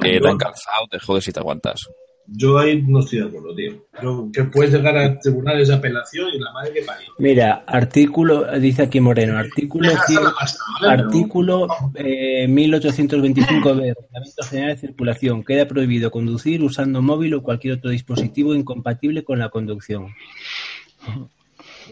que 0.00 0.18
te 0.18 0.28
han 0.28 0.38
calzado, 0.38 0.86
te 0.90 0.98
jodes 0.98 1.28
y 1.28 1.32
te 1.32 1.40
aguantas. 1.40 1.88
Yo 2.26 2.58
ahí 2.58 2.80
no 2.82 3.00
estoy 3.00 3.18
de 3.20 3.26
acuerdo, 3.26 3.54
tío. 3.54 3.72
Yo, 4.02 4.28
que 4.32 4.44
puedes 4.44 4.72
llegar 4.72 4.96
a 4.96 5.18
tribunales 5.18 5.68
de 5.68 5.74
apelación 5.74 6.28
y 6.34 6.38
la 6.38 6.52
madre 6.52 6.72
que 6.72 6.82
parió. 6.82 7.08
Mira, 7.18 7.64
artículo, 7.66 8.50
dice 8.58 8.82
aquí 8.82 8.98
Moreno, 8.98 9.36
artículo, 9.36 9.90
cien- 10.06 10.32
pasta, 10.38 10.58
¿vale? 10.80 11.02
artículo 11.02 11.68
eh, 11.94 12.46
1825b, 12.48 13.94
Reglamento 13.94 14.42
General 14.48 14.74
de 14.74 14.80
Circulación. 14.80 15.44
Queda 15.44 15.68
prohibido 15.68 16.10
conducir 16.10 16.62
usando 16.62 17.02
móvil 17.02 17.34
o 17.34 17.42
cualquier 17.42 17.74
otro 17.74 17.90
dispositivo 17.90 18.54
incompatible 18.54 19.22
con 19.22 19.38
la 19.38 19.50
conducción. 19.50 20.08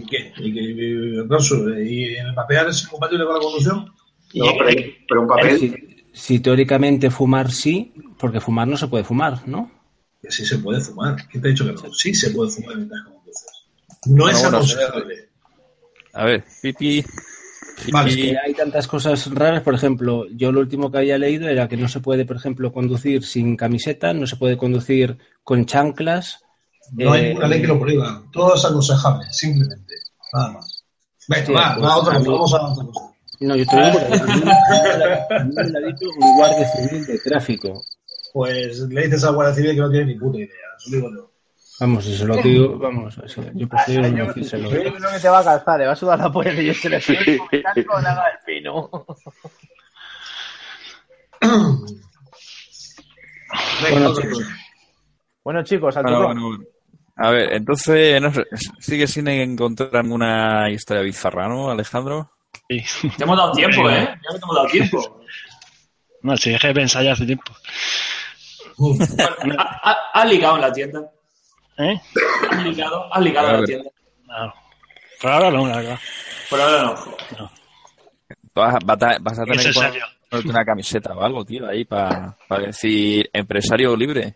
¿Y 0.00 0.06
qué? 0.06 0.32
¿Y, 0.38 0.52
qué? 0.54 0.60
¿Y 1.84 2.14
el 2.16 2.34
papel 2.34 2.68
es 2.70 2.84
incompatible 2.84 3.24
con 3.26 3.34
la 3.34 3.40
conducción? 3.40 3.92
No, 4.34 4.46
pero, 4.58 4.80
pero 5.08 5.20
un 5.22 5.28
papel. 5.28 5.58
Si, 5.58 5.74
si 6.12 6.40
teóricamente 6.40 7.10
fumar 7.10 7.50
sí, 7.50 7.92
porque 8.18 8.40
fumar 8.40 8.66
no 8.66 8.78
se 8.78 8.88
puede 8.88 9.04
fumar, 9.04 9.46
¿no? 9.46 9.70
Que 10.22 10.30
sí 10.30 10.46
se 10.46 10.58
puede 10.58 10.80
fumar. 10.80 11.16
¿Quién 11.28 11.42
te 11.42 11.48
ha 11.48 11.50
dicho 11.50 11.66
que 11.66 11.72
no? 11.72 11.92
Sí 11.92 12.14
se 12.14 12.30
puede 12.30 12.50
fumar 12.50 12.76
mientras 12.76 13.02
conduces. 13.02 13.46
No 14.06 14.28
es 14.28 14.40
Bueno, 14.40 14.56
aconsejable. 14.58 15.28
A 16.14 16.24
ver, 16.24 16.44
pipi. 16.62 17.04
Vale. 17.90 18.14
Que 18.14 18.36
hay 18.38 18.54
tantas 18.54 18.86
cosas 18.86 19.28
raras, 19.34 19.62
por 19.62 19.74
ejemplo, 19.74 20.26
yo 20.30 20.52
lo 20.52 20.60
último 20.60 20.90
que 20.92 20.98
había 20.98 21.18
leído 21.18 21.48
era 21.48 21.66
que 21.68 21.76
no 21.76 21.88
se 21.88 22.00
puede, 22.00 22.24
por 22.24 22.36
ejemplo, 22.36 22.72
conducir 22.72 23.24
sin 23.24 23.56
camiseta, 23.56 24.12
no 24.12 24.26
se 24.26 24.36
puede 24.36 24.56
conducir 24.56 25.16
con 25.42 25.64
chanclas. 25.66 26.38
No 26.92 27.12
hay 27.12 27.22
eh, 27.24 27.28
ninguna 27.30 27.48
ley 27.48 27.60
que 27.62 27.66
lo 27.66 27.80
prohíba. 27.80 28.22
Todo 28.32 28.54
es 28.54 28.64
aconsejable, 28.64 29.26
simplemente. 29.32 29.94
Nada 30.32 30.52
más. 30.52 30.84
Venga, 31.28 31.52
va, 31.52 31.74
pues, 31.74 31.86
va, 31.86 31.96
otra 31.96 32.12
a 32.14 32.18
cosa. 32.18 32.28
mí- 32.28 32.34
Vamos 32.34 32.54
a 32.54 32.62
otra 32.62 32.84
cosa. 32.86 33.00
No, 33.40 33.56
yo 33.56 33.66
te 33.66 33.76
lo 33.76 33.86
digo 33.86 33.98
porque 33.98 34.14
a 34.14 34.24
mí 34.26 34.42
a 35.30 35.44
mí 35.44 35.54
me 35.54 35.64
lo 35.70 35.78
ha 35.78 35.90
dicho 35.90 36.06
un 36.20 36.36
guardia 36.36 36.68
civil 36.68 37.06
de 37.06 37.18
tráfico. 37.18 37.82
Pues 38.32 38.78
le 38.80 39.02
dices 39.04 39.22
a 39.24 39.26
la 39.26 39.32
Guardia 39.32 39.54
Civil 39.54 39.74
que 39.74 39.80
no 39.80 39.90
tiene 39.90 40.06
ni 40.06 40.14
puta 40.18 40.38
idea. 40.38 40.56
Eso 40.78 40.90
digo 40.90 41.10
yo. 41.14 41.30
Vamos, 41.80 42.04
si 42.04 42.16
se 42.16 42.24
lo 42.24 42.36
digo, 42.36 42.78
vamos, 42.78 43.18
así, 43.18 43.40
yo 43.54 43.68
prefiero 43.68 44.08
no 44.08 44.26
decírselo. 44.26 44.70
Yo 44.70 44.94
creo 44.94 45.10
que 45.12 45.18
te 45.20 45.28
va 45.28 45.40
a 45.40 45.44
calzar, 45.44 45.80
le 45.80 45.86
va 45.86 45.92
a 45.92 45.96
sudar 45.96 46.18
la 46.18 46.30
polla 46.30 46.54
que 46.54 46.64
yo 46.66 46.74
se 46.74 46.88
le 46.88 47.00
pino. 48.46 48.90
Bueno, 53.80 54.14
chicos. 54.14 54.38
cosa. 54.38 54.48
Bueno, 55.44 55.64
chicos, 55.64 55.96
al 55.96 56.04
Bueno, 56.04 56.18
turrón. 56.18 56.34
bueno, 56.40 56.48
bueno. 56.56 56.64
A 57.16 57.30
ver, 57.30 57.52
entonces, 57.54 58.22
no 58.22 58.30
sigue 58.78 59.06
sin 59.08 59.26
encontrar 59.28 60.04
ninguna 60.04 60.70
historia 60.70 61.02
bizarra, 61.02 61.48
¿no, 61.48 61.68
Alejandro? 61.70 62.30
Sí. 62.68 63.10
Te 63.16 63.24
hemos 63.24 63.36
dado 63.36 63.52
tiempo, 63.52 63.90
¿eh? 63.90 64.04
Ya 64.22 64.30
te 64.30 64.36
hemos 64.42 64.54
dado 64.54 64.66
tiempo. 64.68 65.20
No, 66.24 66.36
si 66.36 66.52
dejé 66.52 66.68
de 66.68 66.74
pensar 66.74 67.02
ya 67.02 67.14
hace 67.14 67.26
tiempo. 67.26 67.52
Bueno, 68.88 69.56
¿ha- 69.58 69.80
ha- 69.90 69.98
¿Has 70.20 70.28
ligado 70.30 70.54
en 70.56 70.60
la 70.60 70.72
tienda? 70.72 71.00
¿Eh? 71.78 72.00
¿Has 72.50 72.64
ligado? 72.64 73.12
¿Has 73.14 73.22
ligado 73.22 73.48
en 73.50 73.60
la 73.60 73.66
tienda? 73.66 73.90
No. 74.26 74.54
Por 75.20 75.30
ahora 75.30 75.50
no, 75.50 75.66
la 75.68 75.76
verdad. 75.76 75.98
Por 76.50 76.60
ahora 76.60 76.82
no. 76.82 76.94
Vas, 78.54 78.74
vas 78.84 79.02
a, 79.02 79.18
vas 79.20 79.38
a 79.38 79.44
tener 79.44 79.60
que 79.66 79.72
ponerte 79.72 80.48
una 80.48 80.64
camiseta 80.64 81.14
o 81.14 81.22
algo, 81.22 81.44
tío, 81.44 81.66
ahí 81.68 81.84
para 81.84 82.36
decir 82.60 83.28
empresario 83.32 83.96
libre. 83.96 84.34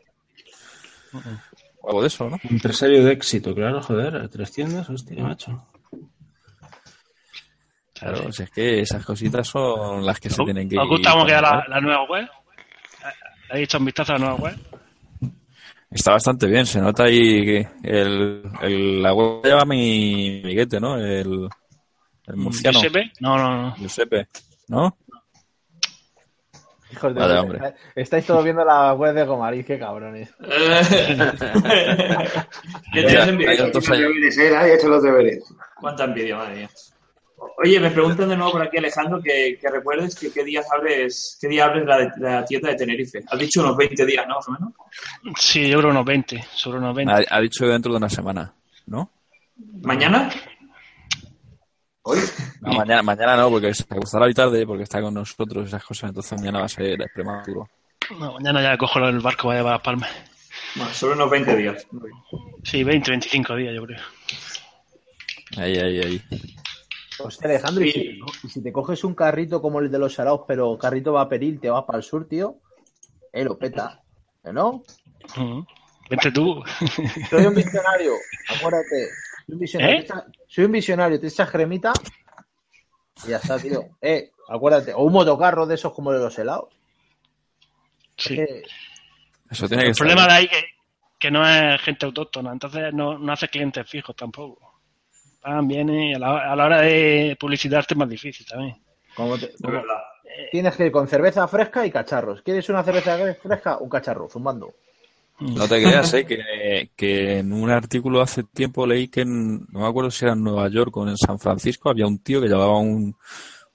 O 1.83 1.89
algo 1.89 2.01
de 2.03 2.07
eso, 2.09 2.29
¿no? 2.31 2.39
Empresario 2.49 3.05
de 3.05 3.13
éxito, 3.13 3.55
claro, 3.55 3.83
joder, 3.83 4.29
tres 4.29 4.53
tiendas, 4.53 4.89
hostia, 4.89 5.23
macho. 5.23 5.67
Claro, 7.99 8.31
si 8.31 8.43
es 8.43 8.51
que 8.51 8.81
esas 8.81 9.05
cositas 9.05 9.47
son 9.49 10.05
las 10.05 10.21
que 10.21 10.29
se 10.29 10.43
tienen 10.45 10.69
que 10.69 10.79
¿Os 10.79 10.87
gusta 10.89 11.13
cómo 11.13 11.25
queda 11.25 11.41
la, 11.41 11.65
la 11.69 11.81
nueva 11.81 12.05
web? 12.05 12.29
¿Habéis 13.51 13.65
hecho 13.69 13.79
un 13.79 13.85
vistazo 13.85 14.13
a 14.13 14.19
la 14.19 14.25
nueva 14.27 14.35
web? 14.43 14.57
Está 15.91 16.13
bastante 16.13 16.47
bien, 16.47 16.67
se 16.67 16.81
nota 16.81 17.05
ahí 17.05 17.45
que 17.45 17.69
el, 17.85 18.43
el- 18.63 19.03
la 19.03 19.15
web 19.15 19.43
lleva 19.45 19.65
mi 19.65 20.43
miguete, 20.45 20.81
¿no? 20.81 20.97
El, 20.99 21.49
el 22.27 22.37
murciano. 22.37 22.81
¿Giuseppe? 22.81 23.13
No, 23.21 23.39
no, 23.39 23.63
no. 23.63 23.77
Giuseppe, 23.77 24.27
¿no? 24.69 24.97
Hijos 26.93 27.15
de 27.15 27.21
Vale, 27.21 27.35
puta. 27.35 27.43
hombre. 27.43 27.75
Estáis 27.95 28.27
todos 28.27 28.43
viendo 28.45 28.65
la 28.65 28.95
web 28.95 29.15
de 29.15 29.25
Gomariz, 29.25 29.65
qué 29.67 29.79
cabrones. 29.79 30.33
¿Qué 32.93 33.03
deberes, 33.03 34.39
¿eh? 34.39 34.51
Nadie 34.53 34.73
ha 34.73 34.75
hecho 34.77 34.89
los 34.89 35.03
deberes. 35.03 35.45
Cuánta 35.81 36.05
envidia, 36.05 36.37
madre 36.37 36.55
mía. 36.57 36.71
Oye, 37.59 37.81
me 37.81 37.91
preguntan 37.91 38.29
de 38.29 38.37
nuevo 38.37 38.53
por 38.53 38.63
aquí, 38.63 38.79
Alejandro, 38.79 39.21
que, 39.23 39.59
que 39.61 39.69
recuerdes 39.71 40.15
que 40.15 40.33
qué 40.33 40.45
días 40.45 40.67
abres, 40.73 41.37
qué 41.41 41.49
día 41.49 41.65
abres 41.67 41.85
la, 41.87 41.99
de- 41.99 42.11
la 42.19 42.45
tienda 42.45 42.71
de 42.71 42.77
Tenerife. 42.77 43.23
Has 43.29 43.39
dicho 43.39 43.61
unos 43.63 43.77
20 43.77 44.07
días, 44.07 44.27
¿no? 44.29 44.37
Más 44.37 44.49
o 44.49 44.53
menos. 44.53 44.73
Sí, 45.39 45.69
yo 45.69 45.79
creo 45.79 45.91
unos 45.91 46.05
20. 46.05 46.43
Sobre 46.55 46.79
unos 46.79 46.95
20. 46.95 47.13
Ha, 47.13 47.37
ha 47.37 47.41
dicho 47.41 47.67
dentro 47.67 47.93
de 47.93 47.99
una 47.99 48.09
semana, 48.09 48.53
¿no? 48.87 49.11
¿Mañana? 49.83 50.31
Hoy. 52.03 52.19
No, 52.61 52.73
mañana, 52.73 53.03
mañana 53.03 53.37
no, 53.37 53.51
porque 53.51 53.75
se 53.75 53.83
acostará 53.85 54.27
hoy 54.27 54.35
tarde, 54.35 54.65
porque 54.67 54.85
está 54.85 55.01
con 55.03 55.13
nosotros 55.15 55.65
y 55.65 55.69
esas 55.69 55.85
cosas, 55.85 56.09
entonces 56.11 56.39
mañana 56.39 56.61
va 56.61 56.67
a 56.67 56.69
ser 56.69 56.99
prematuro. 57.15 57.69
No, 58.19 58.33
mañana 58.35 58.63
ya 58.63 58.79
cojo 58.79 58.99
el 59.01 59.19
barco 59.21 59.49
vaya 59.49 59.63
para 59.63 59.75
Las 59.77 59.83
Palmas. 59.83 60.11
Bueno, 60.77 60.93
sobre 60.95 61.15
unos 61.15 61.31
20 61.31 61.57
días. 61.57 61.87
Sí, 62.63 62.85
20, 62.85 63.11
25 63.11 63.57
días, 63.57 63.75
yo 63.75 63.85
creo. 63.87 64.01
Ahí, 65.59 65.77
ahí, 65.79 66.01
ahí. 66.01 66.23
Hostia, 67.19 67.49
Alejandro, 67.49 67.85
¿y 67.85 67.93
si, 67.93 68.01
te 68.05 68.19
co- 68.19 68.33
y 68.45 68.49
si 68.49 68.63
te 68.63 68.73
coges 68.73 69.05
un 69.05 69.15
carrito 69.15 69.63
como 69.63 69.81
el 69.81 69.91
de 69.91 69.99
los 69.99 70.15
salados, 70.15 70.43
pero 70.47 70.77
carrito 70.77 71.13
va 71.13 71.23
a 71.23 71.29
peril, 71.29 71.61
te 71.61 71.71
vas 71.71 71.85
para 71.85 71.99
el 71.99 72.03
sur, 72.05 72.27
tío, 72.29 72.57
eh, 73.33 73.45
lo 73.45 73.57
peta. 73.59 74.03
¿Eh, 74.45 74.53
¿No? 74.53 74.83
Ujú. 75.37 75.67
Vente 76.11 76.31
tú. 76.31 76.63
Soy 77.31 77.47
un 77.47 77.55
visionario, 77.55 78.13
acuérdate. 78.49 79.09
Soy 79.47 79.55
un 79.55 79.59
visionario, 79.59 80.01
¿Eh? 80.03 80.07
soy 80.49 80.65
un 80.65 80.73
visionario, 80.73 81.21
te 81.21 81.27
echas 81.27 81.51
cremita 81.51 81.93
y 83.27 83.31
ya 83.31 83.37
está, 83.39 83.59
tío. 83.59 83.81
Eh, 84.01 84.31
acuérdate. 84.49 84.93
O 84.95 85.03
un 85.03 85.13
motocarro 85.13 85.67
de 85.67 85.75
esos 85.75 85.93
como 85.93 86.13
el 86.13 86.19
de 86.19 86.25
los 86.25 86.39
helados. 86.39 86.69
Sí. 88.17 88.35
Eh, 88.41 88.63
Eso 89.51 89.67
tiene 89.69 89.83
que 89.85 89.87
El 89.89 89.93
estar 89.93 90.07
problema 90.07 90.27
bien. 90.27 90.29
de 90.29 90.35
ahí 90.35 90.49
que, 90.49 90.65
que 91.19 91.31
no 91.31 91.47
es 91.49 91.81
gente 91.83 92.07
autóctona, 92.07 92.53
entonces 92.53 92.93
no, 92.95 93.19
no 93.19 93.33
hace 93.33 93.49
clientes 93.49 93.89
fijos 93.89 94.15
tampoco. 94.17 94.76
Vienen 95.63 96.03
y 96.03 96.15
a 96.15 96.19
la, 96.19 96.53
a 96.53 96.57
la 96.57 96.65
hora 96.67 96.81
de 96.83 97.37
publicitarte 97.39 97.95
es 97.95 97.99
más 97.99 98.09
difícil 98.09 98.47
también. 98.47 98.77
como 99.15 99.39
te- 99.39 99.47
De 99.47 99.53
como- 99.63 99.73
verdad. 99.75 99.99
tienes 100.51 100.77
que 100.77 100.87
ir 100.87 100.93
con 100.93 101.07
cerveza 101.09 101.47
fresca 101.49 101.87
y 101.87 101.91
cacharros. 101.91 102.43
¿Quieres 102.43 102.69
una 102.69 102.83
cerveza 102.83 103.17
fresca? 103.43 103.79
Un 103.79 103.89
cacharro, 103.89 104.29
zumbando. 104.29 104.75
No 105.39 105.69
te 105.69 105.83
creas, 105.83 106.13
¿eh? 106.15 106.25
que, 106.25 106.91
que 106.97 107.39
en 107.41 107.53
un 107.53 107.71
artículo 107.71 108.23
hace 108.23 108.43
tiempo 108.43 108.87
leí 108.87 109.09
que 109.09 109.21
en, 109.21 109.67
no 109.71 109.81
me 109.81 109.87
acuerdo 109.87 110.11
si 110.11 110.25
era 110.25 110.33
en 110.33 110.43
Nueva 110.43 110.69
York 110.71 110.97
o 110.97 111.07
en 111.07 111.17
San 111.19 111.39
Francisco, 111.39 111.91
había 111.91 112.07
un 112.07 112.19
tío 112.21 112.41
que 112.41 112.49
llevaba 112.49 112.79
un, 112.79 113.15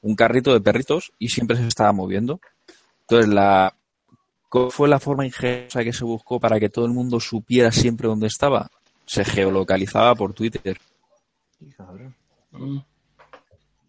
un 0.02 0.16
carrito 0.16 0.54
de 0.54 0.62
perritos 0.62 1.12
y 1.20 1.30
siempre 1.30 1.56
se 1.58 1.68
estaba 1.68 1.92
moviendo. 1.94 2.40
Entonces, 3.02 3.32
la, 3.32 3.76
¿cuál 4.50 4.72
fue 4.72 4.90
la 4.90 5.00
forma 5.00 5.24
ingeniosa 5.26 5.84
que 5.84 5.94
se 5.94 6.04
buscó 6.04 6.40
para 6.40 6.60
que 6.60 6.70
todo 6.70 6.86
el 6.86 6.92
mundo 6.94 7.20
supiera 7.20 7.72
siempre 7.72 8.08
dónde 8.08 8.26
estaba? 8.28 8.70
Se 9.06 9.24
geolocalizaba 9.24 10.16
por 10.16 10.34
Twitter. 10.34 10.80
Mm. 12.52 12.80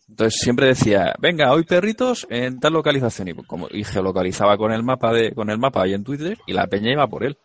Entonces 0.08 0.40
siempre 0.40 0.66
decía, 0.66 1.14
venga, 1.18 1.52
hoy 1.52 1.64
perritos 1.64 2.26
en 2.28 2.60
tal 2.60 2.74
localización 2.74 3.28
y, 3.28 3.34
como, 3.34 3.68
y 3.70 3.82
geolocalizaba 3.84 4.58
con 4.58 4.72
el 4.72 4.82
mapa 4.82 5.12
de, 5.12 5.32
con 5.32 5.48
el 5.48 5.58
mapa 5.58 5.82
ahí 5.82 5.94
en 5.94 6.04
Twitter 6.04 6.38
y 6.46 6.52
la 6.52 6.66
peña 6.66 6.92
iba 6.92 7.06
por 7.06 7.24
él. 7.24 7.38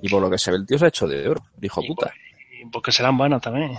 Y 0.00 0.08
por 0.08 0.22
lo 0.22 0.30
que 0.30 0.38
se 0.38 0.50
ve 0.50 0.58
el 0.58 0.66
tío 0.66 0.78
se 0.78 0.84
ha 0.84 0.88
hecho 0.88 1.06
de 1.06 1.28
oro, 1.28 1.42
dijo 1.56 1.82
puta. 1.86 2.12
Y 2.62 2.66
porque 2.66 2.92
serán 2.92 3.18
buenos 3.18 3.42
también. 3.42 3.72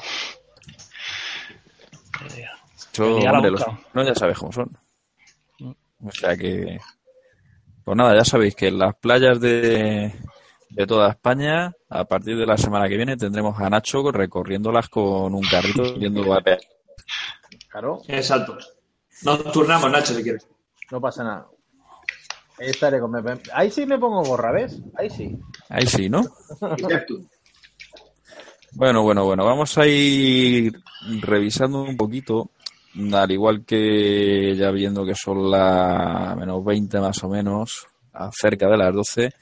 Hombre, 3.00 3.52
los 3.52 3.64
busca. 3.64 3.80
no 3.94 4.04
ya 4.04 4.16
sabes 4.16 4.38
cómo 4.38 4.52
son. 4.52 4.78
O 6.04 6.12
sea 6.12 6.36
que, 6.36 6.80
pues 7.84 7.98
nada, 7.98 8.16
ya 8.16 8.26
sabéis 8.26 8.56
que 8.56 8.68
en 8.68 8.80
las 8.80 8.96
playas 8.96 9.40
de, 9.40 10.14
de 10.70 10.86
toda 10.86 11.10
España, 11.10 11.74
a 11.90 12.06
partir 12.06 12.38
de 12.38 12.46
la 12.46 12.58
semana 12.58 12.88
que 12.88 12.98
viene, 12.98 13.18
tendremos 13.18 13.60
a 13.60 13.70
Nacho 13.70 14.12
recorriéndolas 14.12 14.90
con 14.90 15.34
un 15.34 15.44
carrito 15.44 15.94
viendo 15.98 16.28
vapear. 16.28 16.60
Claro, 17.70 18.02
Exacto. 18.08 18.58
Nos 19.24 19.52
turnamos, 19.52 19.92
Nacho, 19.92 20.14
si 20.14 20.24
quieres. 20.24 20.48
no 20.92 21.02
pasa 21.02 21.24
nada. 21.24 21.48
Ahí 22.60 22.70
estaré 22.70 23.00
con... 23.00 23.12
Ahí 23.54 23.70
sí 23.70 23.86
me 23.86 23.98
pongo 24.00 24.24
gorra, 24.24 24.52
¿ves? 24.52 24.80
Ahí 24.96 25.10
sí. 25.10 25.38
Ahí 25.70 25.86
sí, 25.86 26.10
¿no? 26.10 26.22
Exacto. 26.62 27.16
Bueno, 28.74 29.02
bueno, 29.04 29.26
bueno, 29.26 29.46
vamos 29.46 29.78
a 29.78 29.88
ir 29.88 30.74
revisando 31.22 31.82
un 31.82 31.96
poquito, 31.98 32.52
al 33.14 33.32
igual 33.32 33.64
que 33.66 34.56
ya 34.56 34.72
viendo 34.72 35.06
que 35.06 35.16
son 35.16 35.50
las 35.50 36.36
menos 36.36 36.64
20 36.64 37.00
más 37.00 37.24
o 37.24 37.30
menos, 37.30 37.88
a 38.14 38.30
cerca 38.32 38.68
de 38.68 38.78
las 38.78 38.94
12, 38.94 39.34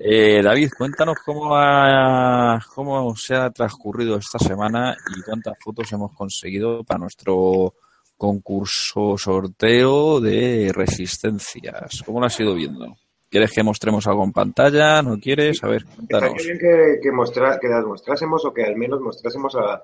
Eh, 0.00 0.40
David, 0.42 0.70
cuéntanos 0.78 1.18
cómo, 1.24 1.56
ha, 1.56 2.60
cómo 2.74 3.16
se 3.16 3.34
ha 3.34 3.50
transcurrido 3.50 4.16
esta 4.16 4.38
semana 4.38 4.96
y 5.16 5.22
cuántas 5.22 5.58
fotos 5.58 5.90
hemos 5.92 6.14
conseguido 6.14 6.84
para 6.84 7.00
nuestro 7.00 7.74
concurso 8.16 9.16
sorteo 9.18 10.20
de 10.20 10.70
resistencias. 10.72 12.02
¿Cómo 12.06 12.20
lo 12.20 12.26
has 12.26 12.38
ido 12.38 12.54
viendo? 12.54 12.96
¿Quieres 13.30 13.52
que 13.52 13.62
mostremos 13.62 14.06
algo 14.06 14.24
en 14.24 14.32
pantalla? 14.32 15.02
¿No 15.02 15.18
quieres? 15.18 15.62
A 15.62 15.68
ver, 15.68 15.84
cuéntanos. 15.84 16.30
Estaría 16.36 16.54
bien 16.54 16.58
que, 16.58 17.00
que, 17.02 17.12
mostra- 17.12 17.58
que 17.60 17.68
las 17.68 17.84
mostrásemos 17.84 18.44
o 18.44 18.54
que 18.54 18.64
al 18.64 18.76
menos 18.76 19.00
mostrásemos 19.00 19.54
a, 19.56 19.82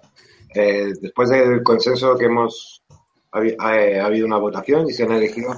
eh, 0.54 0.92
después 1.00 1.28
del 1.28 1.62
consenso 1.62 2.16
que 2.16 2.26
hemos 2.26 2.82
ha, 3.32 3.40
ha 3.68 4.04
habido 4.06 4.26
una 4.26 4.38
votación 4.38 4.88
y 4.88 4.92
se 4.92 5.02
han 5.02 5.12
elegido. 5.12 5.50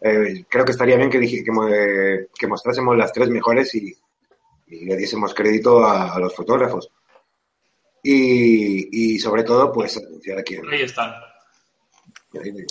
Eh, 0.00 0.44
creo 0.48 0.64
que 0.64 0.72
estaría 0.72 0.96
bien 0.96 1.10
que, 1.10 1.18
dij- 1.20 1.44
que, 1.44 1.50
eh, 1.74 2.28
que 2.38 2.46
mostrásemos 2.46 2.96
las 2.96 3.12
tres 3.12 3.28
mejores 3.28 3.74
y, 3.74 3.94
y 4.68 4.84
le 4.84 4.96
diésemos 4.96 5.34
crédito 5.34 5.84
a, 5.84 6.14
a 6.14 6.18
los 6.18 6.34
fotógrafos. 6.34 6.90
Y, 8.02 9.14
y 9.14 9.18
sobre 9.18 9.42
todo, 9.42 9.72
pues 9.72 9.96
anunciar 9.96 10.38
a 10.38 10.42
quién. 10.42 10.62
Ahí 10.70 10.82
están. 10.82 11.12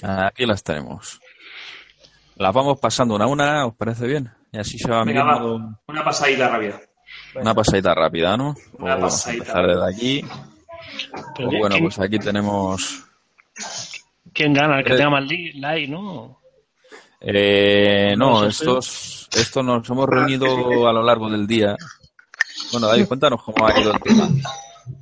Aquí 0.04 0.46
las 0.46 0.64
tenemos. 0.64 1.20
Las 2.36 2.54
vamos 2.54 2.80
pasando 2.80 3.16
una 3.16 3.26
a 3.26 3.28
una, 3.28 3.66
¿os 3.66 3.76
parece 3.76 4.06
bien? 4.08 4.32
Y 4.52 4.58
así 4.60 4.78
se 4.78 4.90
va. 4.90 5.04
Una 5.04 6.04
pasadita 6.04 6.48
rápida. 6.50 6.80
una 7.36 7.54
pasadita 7.54 7.94
rápida, 7.96 8.38
¿no? 8.38 8.54
Pues 8.54 8.74
Una 8.80 8.96
vamos 8.96 9.14
a 9.14 9.16
pasadita. 9.18 9.44
empezar 9.44 9.68
desde 9.68 9.90
aquí. 9.96 10.26
Pues 11.36 11.48
bueno, 11.50 11.70
¿quién, 11.70 11.84
pues 11.84 12.00
aquí 12.00 12.20
tenemos... 12.20 13.04
quién 14.34 14.54
gana? 14.54 14.80
El 14.80 14.86
que 14.86 14.96
tenga 14.96 15.10
más 15.10 15.24
li- 15.26 15.54
like, 15.60 15.88
¿no? 15.92 16.40
Eh, 17.20 18.14
no, 18.18 18.46
estos, 18.46 19.28
estos 19.36 19.66
nos 19.66 19.90
hemos 19.90 20.08
reunido 20.08 20.88
a 20.88 20.94
lo 20.94 21.02
largo 21.04 21.30
del 21.30 21.48
día. 21.48 21.76
Bueno, 22.72 22.88
David, 22.88 23.08
cuéntanos 23.08 23.42
cómo 23.44 23.68
ha 23.68 23.80
ido 23.80 23.92
el 23.94 24.00
tema. 24.02 24.28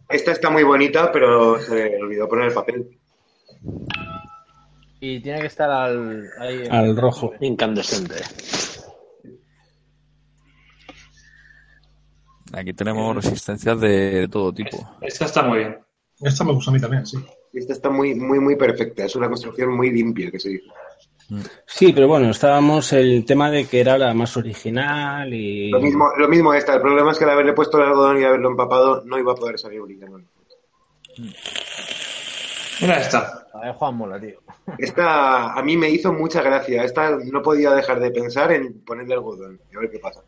Esta 0.10 0.32
está 0.32 0.50
muy 0.50 0.64
bonita, 0.64 1.12
pero 1.12 1.60
se 1.60 1.76
le 1.90 2.02
olvidó 2.02 2.28
poner 2.28 2.46
el 2.48 2.54
papel. 2.54 2.98
Y 5.00 5.20
tiene 5.20 5.42
que 5.42 5.48
estar 5.48 5.70
al, 5.70 6.30
ahí 6.40 6.62
en- 6.66 6.74
Al 6.74 6.96
rojo. 6.96 7.34
Incandescente. 7.42 8.16
Aquí 12.54 12.74
tenemos 12.74 13.16
resistencias 13.16 13.80
de 13.82 14.28
todo 14.32 14.54
tipo. 14.54 14.78
Esta 15.02 15.26
está 15.26 15.44
muy 15.44 15.60
bien. 15.60 15.78
Esta 16.22 16.44
me 16.46 16.54
gusta 16.54 16.72
a 16.72 16.74
mí 16.74 16.80
también, 16.80 17.06
sí. 17.06 17.18
Esta 17.54 17.74
está 17.74 17.90
muy, 17.90 18.16
muy, 18.16 18.40
muy 18.40 18.56
perfecta. 18.56 19.04
Es 19.06 19.16
una 19.16 19.28
construcción 19.28 19.76
muy 19.76 19.92
limpia, 19.92 20.32
que 20.32 20.40
se 20.40 20.50
dice. 20.50 20.68
Sí, 21.66 21.92
pero 21.94 22.08
bueno, 22.08 22.30
estábamos 22.30 22.94
el 22.94 23.26
tema 23.26 23.50
de 23.50 23.66
que 23.66 23.80
era 23.80 23.98
la 23.98 24.14
más 24.14 24.38
original 24.38 25.34
y... 25.34 25.72
Lo 25.72 25.80
mismo, 25.80 26.10
lo 26.18 26.28
mismo 26.28 26.54
esta. 26.54 26.76
El 26.76 26.82
problema 26.82 27.12
es 27.12 27.18
que 27.18 27.24
al 27.24 27.32
haberle 27.32 27.54
puesto 27.54 27.78
el 27.78 27.86
algodón 27.86 28.22
y 28.22 28.24
haberlo 28.24 28.50
empapado, 28.52 29.02
no 29.06 29.18
iba 29.18 29.32
a 29.32 29.36
poder 29.36 29.58
salir 29.58 29.82
brillando. 29.82 30.22
Mira 32.82 33.00
esta. 33.00 33.48
A 33.54 33.60
ver, 33.60 33.74
Juan 33.74 33.96
Mola, 33.96 34.20
tío. 34.20 34.40
Esta 34.78 35.54
a 35.54 35.64
mí 35.64 35.78
me 35.78 35.90
hizo 35.90 36.12
mucha 36.12 36.42
gracia. 36.42 36.84
Esta 36.84 37.12
no 37.32 37.42
podía 37.42 37.72
dejar 37.72 38.00
de 38.00 38.12
pensar 38.12 38.52
en 38.52 38.82
ponerle 38.82 39.14
algodón. 39.14 39.60
Y 39.72 39.78
a 39.78 39.80
ver 39.80 39.90
qué 39.92 40.00
pasa. 40.00 40.22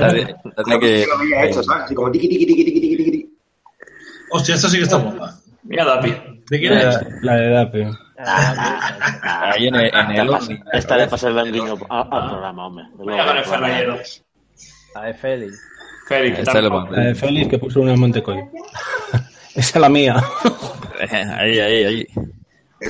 La 0.00 0.12
de- 0.12 0.34
la 0.44 0.74
de 0.74 0.80
que- 0.80 1.06
lo 1.06 1.14
había 1.18 1.44
hecho, 1.46 1.62
¿sabes? 1.62 1.84
Así 1.84 1.94
como 1.94 2.10
tiqui, 2.10 2.28
tiqui, 2.28 2.46
tiqui, 2.46 2.64
tiqui, 2.64 2.80
tiqui, 2.80 3.04
tiqui. 3.04 3.34
Hostia, 4.32 4.54
esta 4.54 4.68
sí 4.68 4.78
que 4.78 4.82
está 4.84 4.96
guapa. 4.96 5.34
Mira 5.64 5.84
Dapi. 5.84 6.14
¿De 6.50 6.58
quién 6.58 6.72
es? 6.72 6.98
La, 7.22 7.36
la 7.36 7.64
de 7.64 7.96
Dape. 8.24 9.28
Ahí 9.28 9.66
en 9.68 9.74
el, 9.76 9.94
en 9.94 10.10
el 10.12 10.28
ovni. 10.30 10.60
Esta 10.72 10.96
le 10.96 11.06
pasa 11.06 11.28
el 11.28 11.52
guiño 11.52 11.74
a- 11.88 12.00
al 12.02 12.30
programa, 12.30 12.66
hombre. 12.66 12.84
A 14.94 15.02
de 15.06 15.14
Félix. 15.14 15.60
Félix, 16.08 16.38
está 16.40 16.58
el 16.58 16.68
tampoco. 16.68 16.94
La 16.96 17.02
de 17.04 17.14
Félix 17.14 17.48
que 17.48 17.58
puso 17.58 17.80
una 17.80 17.92
en 17.94 18.00
Montecoy. 18.00 18.38
Esa 19.54 19.78
es 19.78 19.80
la 19.80 19.88
mía. 19.88 20.16
Ahí, 21.38 21.58
ahí, 21.58 21.84
ahí. 21.84 22.06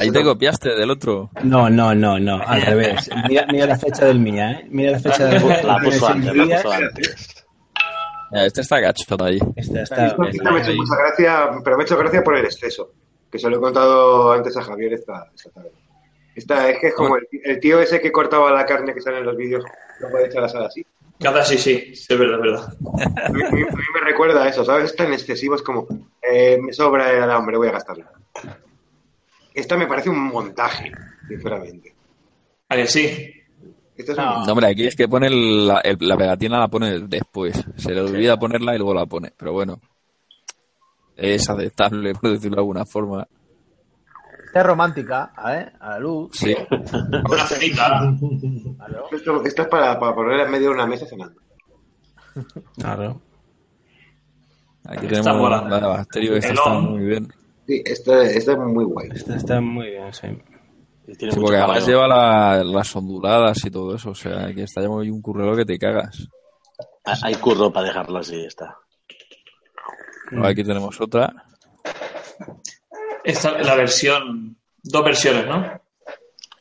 Ahí 0.00 0.10
te 0.10 0.22
copiaste 0.24 0.70
del 0.70 0.90
otro. 0.90 1.30
No, 1.44 1.70
no, 1.70 1.94
no, 1.94 2.18
no, 2.18 2.40
al 2.44 2.60
revés. 2.62 3.08
Mira, 3.28 3.46
mira 3.48 3.66
la 3.66 3.78
fecha 3.78 4.04
del 4.06 4.18
mía, 4.18 4.50
¿eh? 4.52 4.66
Mira 4.68 4.92
la 4.92 4.98
fecha 4.98 5.26
del 5.26 5.46
La 5.64 5.78
puso 5.78 6.08
antes, 6.08 6.34
la 6.34 6.56
puso 6.56 6.72
antes. 6.72 7.44
Este 8.32 8.60
está 8.62 8.80
gacho 8.80 9.16
ahí. 9.24 9.38
Esta 9.56 9.82
está... 9.82 10.06
Esta 10.06 10.50
me 10.50 10.60
ha 10.60 10.62
hecho 10.62 10.72
mucha 10.74 10.96
gracia, 10.96 11.50
pero 11.64 11.76
me 11.76 11.82
ha 11.82 11.86
hecho 11.86 11.96
gracia 11.98 12.22
por 12.22 12.36
el 12.36 12.44
exceso. 12.44 12.92
Que 13.30 13.38
se 13.38 13.48
lo 13.48 13.56
he 13.56 13.60
contado 13.60 14.32
antes 14.32 14.56
a 14.56 14.62
Javier 14.62 14.94
esta, 14.94 15.30
esta 15.34 15.50
tarde. 15.50 15.70
Esta 16.34 16.68
es 16.70 16.78
que 16.78 16.86
es 16.88 16.94
como 16.94 17.16
el, 17.16 17.26
el 17.44 17.60
tío 17.60 17.80
ese 17.80 18.00
que 18.00 18.10
cortaba 18.12 18.50
la 18.52 18.64
carne 18.66 18.94
que 18.94 19.00
sale 19.00 19.18
en 19.18 19.26
los 19.26 19.36
vídeos. 19.36 19.64
No 20.00 20.08
puede 20.08 20.26
echar 20.26 20.42
la 20.42 20.48
sal 20.48 20.64
así. 20.64 20.84
Cada 21.20 21.44
sí, 21.44 21.58
sí. 21.58 21.94
Sí, 21.94 22.06
es 22.14 22.18
verdad, 22.18 22.36
es 22.36 22.42
verdad. 22.42 22.74
A 23.26 23.28
mí, 23.30 23.42
a 23.42 23.46
a 23.48 23.50
me 23.94 24.00
recuerda 24.04 24.42
a 24.44 24.48
eso, 24.48 24.64
¿sabes? 24.64 24.86
Es 24.86 24.96
tan 24.96 25.12
excesivo, 25.12 25.54
es 25.54 25.62
como, 25.62 25.86
eh, 26.22 26.58
me 26.60 26.72
sobra 26.72 27.10
el 27.12 27.30
hambre, 27.30 27.58
voy 27.58 27.68
a 27.68 27.72
gastarla. 27.72 28.10
Esta 29.52 29.76
me 29.76 29.86
parece 29.86 30.08
un 30.10 30.18
montaje, 30.28 30.90
sinceramente. 31.28 31.94
¿A 32.68 32.76
que 32.76 32.86
sí? 32.86 33.32
Es 33.96 34.08
No. 34.16 34.40
un- 34.40 34.46
No, 34.46 34.52
hombre, 34.52 34.68
aquí 34.68 34.86
es 34.86 34.96
que 34.96 35.08
pone 35.08 35.26
el- 35.26 35.66
la, 35.66 35.80
el- 35.80 35.98
la 36.00 36.16
pegatina 36.16 36.58
la 36.58 36.68
pone 36.68 37.00
después. 37.00 37.62
Se 37.76 37.92
le 37.92 38.00
olvida 38.00 38.38
ponerla 38.38 38.74
y 38.74 38.78
luego 38.78 38.94
la 38.94 39.04
pone. 39.06 39.32
Pero 39.36 39.52
bueno, 39.52 39.78
es 41.20 41.48
aceptable, 41.48 42.12
por 42.14 42.30
decirlo 42.30 42.56
de 42.56 42.60
alguna 42.60 42.84
forma. 42.86 43.26
Esta 44.46 44.60
es 44.60 44.66
romántica, 44.66 45.32
¿eh? 45.52 45.70
A 45.78 45.90
la 45.90 45.98
luz. 46.00 46.30
Sí. 46.32 46.54
Una 47.30 47.44
cenita. 47.46 48.12
Esto, 49.12 49.44
esto 49.44 49.62
es 49.62 49.68
para, 49.68 49.98
para 49.98 50.14
ponerla 50.14 50.44
en 50.46 50.50
medio 50.50 50.68
de 50.70 50.74
una 50.74 50.86
mesa 50.86 51.06
cenando. 51.06 51.40
Claro. 52.76 53.20
Aquí 54.86 55.06
Está 55.06 55.20
tenemos 55.22 55.36
mola. 55.42 55.62
la 55.80 55.86
bacteria, 55.86 56.36
esta 56.38 56.52
está 56.52 56.70
muy 56.80 57.04
bien. 57.04 57.28
Sí, 57.66 57.82
esta, 57.84 58.22
esta 58.24 58.52
es 58.52 58.58
muy 58.58 58.84
guay. 58.84 59.08
Esta 59.14 59.36
está 59.36 59.60
muy 59.60 59.90
bien, 59.90 60.12
sí. 60.12 60.26
Tiene 61.18 61.34
porque 61.34 61.56
además 61.56 61.78
caballo. 61.80 61.86
lleva 61.86 62.08
la- 62.08 62.64
las 62.64 62.96
onduladas 62.96 63.64
y 63.64 63.70
todo 63.70 63.94
eso. 63.96 64.10
O 64.10 64.14
sea, 64.14 64.52
que 64.54 64.62
está 64.62 64.80
llevando 64.80 65.12
un 65.12 65.20
currero 65.22 65.54
que 65.56 65.64
te 65.64 65.78
cagas. 65.78 66.28
Ah, 67.04 67.14
Hay 67.22 67.34
curro 67.36 67.72
para 67.72 67.86
dejarlo 67.88 68.18
así, 68.18 68.44
está. 68.44 68.76
Aquí 70.44 70.62
tenemos 70.64 71.00
otra. 71.00 71.32
Esta 73.24 73.58
es 73.58 73.66
la 73.66 73.74
versión. 73.74 74.56
Dos 74.82 75.04
versiones, 75.04 75.46
¿no? 75.46 75.80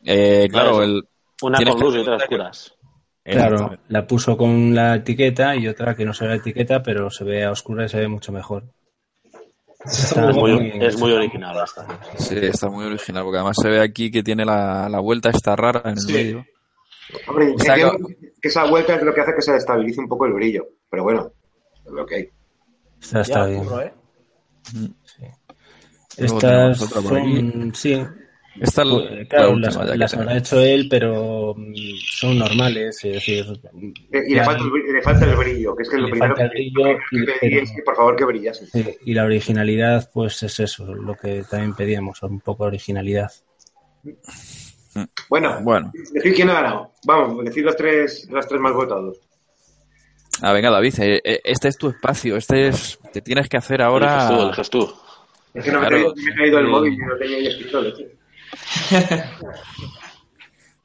Eh, 0.03 0.47
claro, 0.51 0.83
el. 0.83 1.07
Una 1.41 1.57
con 1.63 1.79
luz 1.79 1.95
y 1.95 1.99
otra 1.99 2.17
oscuras. 2.17 2.75
Claro, 3.23 3.77
la 3.89 4.07
puso 4.07 4.35
con 4.35 4.73
la 4.73 4.95
etiqueta 4.95 5.55
y 5.55 5.67
otra 5.67 5.95
que 5.95 6.03
no 6.03 6.13
se 6.13 6.23
ve 6.25 6.31
la 6.31 6.35
etiqueta, 6.37 6.81
pero 6.81 7.09
se 7.11 7.23
ve 7.23 7.43
a 7.45 7.51
oscura 7.51 7.85
y 7.85 7.89
se 7.89 7.99
ve 7.99 8.07
mucho 8.07 8.31
mejor. 8.31 8.63
Está 9.85 10.29
Es 10.31 10.35
muy, 10.35 10.51
muy- 10.53 10.73
es 10.85 10.97
muy 10.99 11.11
original 11.13 11.55
esta. 11.63 11.85
Sí, 12.17 12.35
está 12.41 12.69
muy 12.69 12.85
original, 12.85 13.23
porque 13.23 13.37
además 13.37 13.55
se 13.61 13.69
ve 13.69 13.79
aquí 13.81 14.09
que 14.11 14.23
tiene 14.23 14.43
la, 14.43 14.89
la 14.89 14.99
vuelta 14.99 15.29
esta 15.29 15.55
rara 15.55 15.81
en 15.85 15.91
el 15.91 15.99
Sí. 15.99 16.11
medio. 16.11 16.45
Hombre, 17.27 17.53
O 17.55 17.59
sea, 17.59 17.75
que 17.75 18.47
esa 18.47 18.65
vuelta 18.65 18.95
es 18.95 19.03
lo 19.03 19.13
que 19.13 19.21
hace 19.21 19.33
que 19.35 19.41
se 19.41 19.55
estabilice 19.55 20.01
un 20.01 20.07
poco 20.09 20.25
el 20.25 20.33
brillo. 20.33 20.67
Pero 20.89 21.03
bueno, 21.03 21.31
es 21.85 21.91
lo 21.91 22.05
que 22.05 22.15
hay. 22.15 22.29
Está 23.01 23.23
Ya, 23.23 23.45
bien. 23.47 23.63
curro, 23.63 23.81
¿eh? 23.81 23.93
Luego 26.17 26.37
Estas 26.39 26.79
son, 26.79 27.73
sí, 27.73 27.93
Esta 28.59 28.83
Pues, 28.83 29.05
la 29.09 29.27
claro, 29.29 29.51
última 29.51 29.85
las, 29.85 29.97
las 29.97 30.13
habrá 30.15 30.37
hecho 30.37 30.59
él, 30.59 30.87
pero 30.89 31.55
mm, 31.55 31.73
son 32.11 32.39
normales, 32.39 33.03
es 33.05 33.13
decir, 33.13 33.45
Y 34.11 34.35
le 34.35 34.43
falta, 34.43 34.63
el, 34.63 34.93
le 34.93 35.01
falta 35.01 35.25
el 35.25 35.35
brillo, 35.37 35.75
que 35.75 35.83
es 35.83 35.89
que 35.89 35.95
Le 35.97 36.03
lo 36.03 36.09
primero 36.09 36.35
que 36.35 36.47
brillo 36.47 36.89
y- 37.11 37.25
que 37.25 37.33
pedí 37.39 37.57
es 37.59 37.71
que 37.71 37.81
por 37.83 37.95
favor 37.95 38.15
que 38.17 38.25
brillase. 38.25 38.65
sí, 38.65 38.85
y 39.05 39.13
la 39.13 39.23
originalidad, 39.23 40.09
pues 40.13 40.43
es 40.43 40.59
eso, 40.59 40.93
lo 40.93 41.15
que 41.15 41.43
también 41.49 41.73
pedíamos, 41.73 42.21
un 42.23 42.41
poco 42.41 42.63
de 42.65 42.69
originalidad. 42.69 43.31
Bueno, 45.29 45.61
Bueno, 45.61 45.91
decir 46.13 46.33
quién 46.33 46.49
ha 46.49 46.55
ganado. 46.55 46.91
Vamos, 47.05 47.45
decir 47.45 47.63
los 47.63 47.75
tres, 47.77 48.27
los 48.29 48.47
tres 48.47 48.59
más 48.59 48.73
votados. 48.73 49.17
Ah, 50.41 50.53
venga, 50.53 50.69
David, 50.71 50.93
eh, 50.99 51.21
eh, 51.23 51.41
este 51.43 51.67
es 51.69 51.77
tu 51.77 51.89
espacio. 51.89 52.35
Este 52.37 52.67
es. 52.67 52.99
Te 53.13 53.21
tienes 53.21 53.47
que 53.49 53.57
hacer 53.57 53.81
ahora. 53.81 54.27
Eliges 54.27 54.29
tú, 54.37 54.41
eliges 54.43 54.69
tú. 54.69 54.93
Es 55.53 55.63
que 55.65 55.71
no 55.71 55.79
me, 55.81 55.85
he 55.87 55.89
Claro, 55.89 56.13
traído- 56.13 56.15
me 56.15 56.31
he 56.31 56.35
traído 56.35 56.59
el 56.59 56.67
móvil 56.67 56.93
y 56.93 56.97
no 56.97 57.17
tenía 57.17 57.37
ahí 57.37 57.47
escrito. 57.47 57.81
leche. 57.81 58.07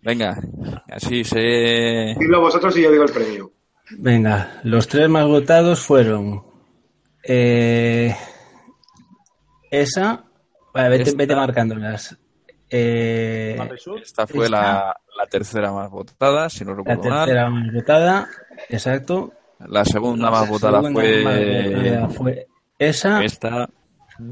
Venga, 0.03 0.37
así 0.91 1.25
se. 1.25 1.39
Decidlo 1.39 2.41
vosotros 2.41 2.77
y 2.77 2.83
yo 2.83 2.91
digo 2.93 3.05
el 3.05 3.13
premio. 3.13 3.51
Venga, 3.99 4.61
los 4.65 4.87
tres 4.89 5.09
más 5.09 5.27
votados 5.27 5.81
fueron 5.81 6.43
eh, 7.23 8.15
esa, 9.71 10.25
vale, 10.73 10.89
vete, 10.91 11.03
Esta. 11.05 11.17
vete 11.19 11.37
marcándolas. 11.37 12.17
Eh. 12.69 13.57
Esta 14.03 14.27
fue 14.27 14.47
Esta. 14.47 14.57
la, 14.61 14.97
la 15.17 15.27
tercera 15.27 15.73
más 15.73 15.91
votada, 15.91 16.49
si 16.51 16.65
no 16.65 16.73
la 16.73 16.77
recuerdo 16.79 17.05
mal. 17.11 17.25
tercera 17.27 17.49
más 17.51 17.73
votada, 17.73 18.29
exacto. 18.69 19.33
La 19.69 19.85
segunda 19.85 20.31
más 20.31 20.43
La 20.45 20.51
votada 20.51 20.81
segunda 20.83 21.01
fue. 21.01 21.23
más 21.25 21.75
votada 21.75 22.09
fue 22.09 22.47
esa 22.79 23.25
Esta. 23.25 23.69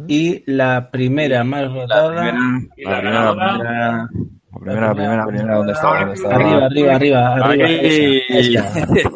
y 0.08 0.42
la 0.50 0.90
primera 0.90 1.42
más 1.44 1.72
votada 1.72 2.08
primera. 2.08 2.38
La 2.76 2.98
primera, 3.00 3.32
primera- 3.32 4.08
La 4.52 4.60
primera, 4.60 4.86
la 4.88 4.94
primera, 4.94 5.16
la 5.16 5.26
primera, 5.26 5.56
¿dónde 5.56 5.72
está? 5.72 5.98
¿Dónde 5.98 6.14
está? 6.14 6.34
Arriba, 6.34 6.66
arriba, 6.66 6.94
arriba, 6.96 7.34
arriba. 7.34 7.66
Aquí. 7.66 8.20
Esa, 8.28 8.60
esa. 8.80 8.84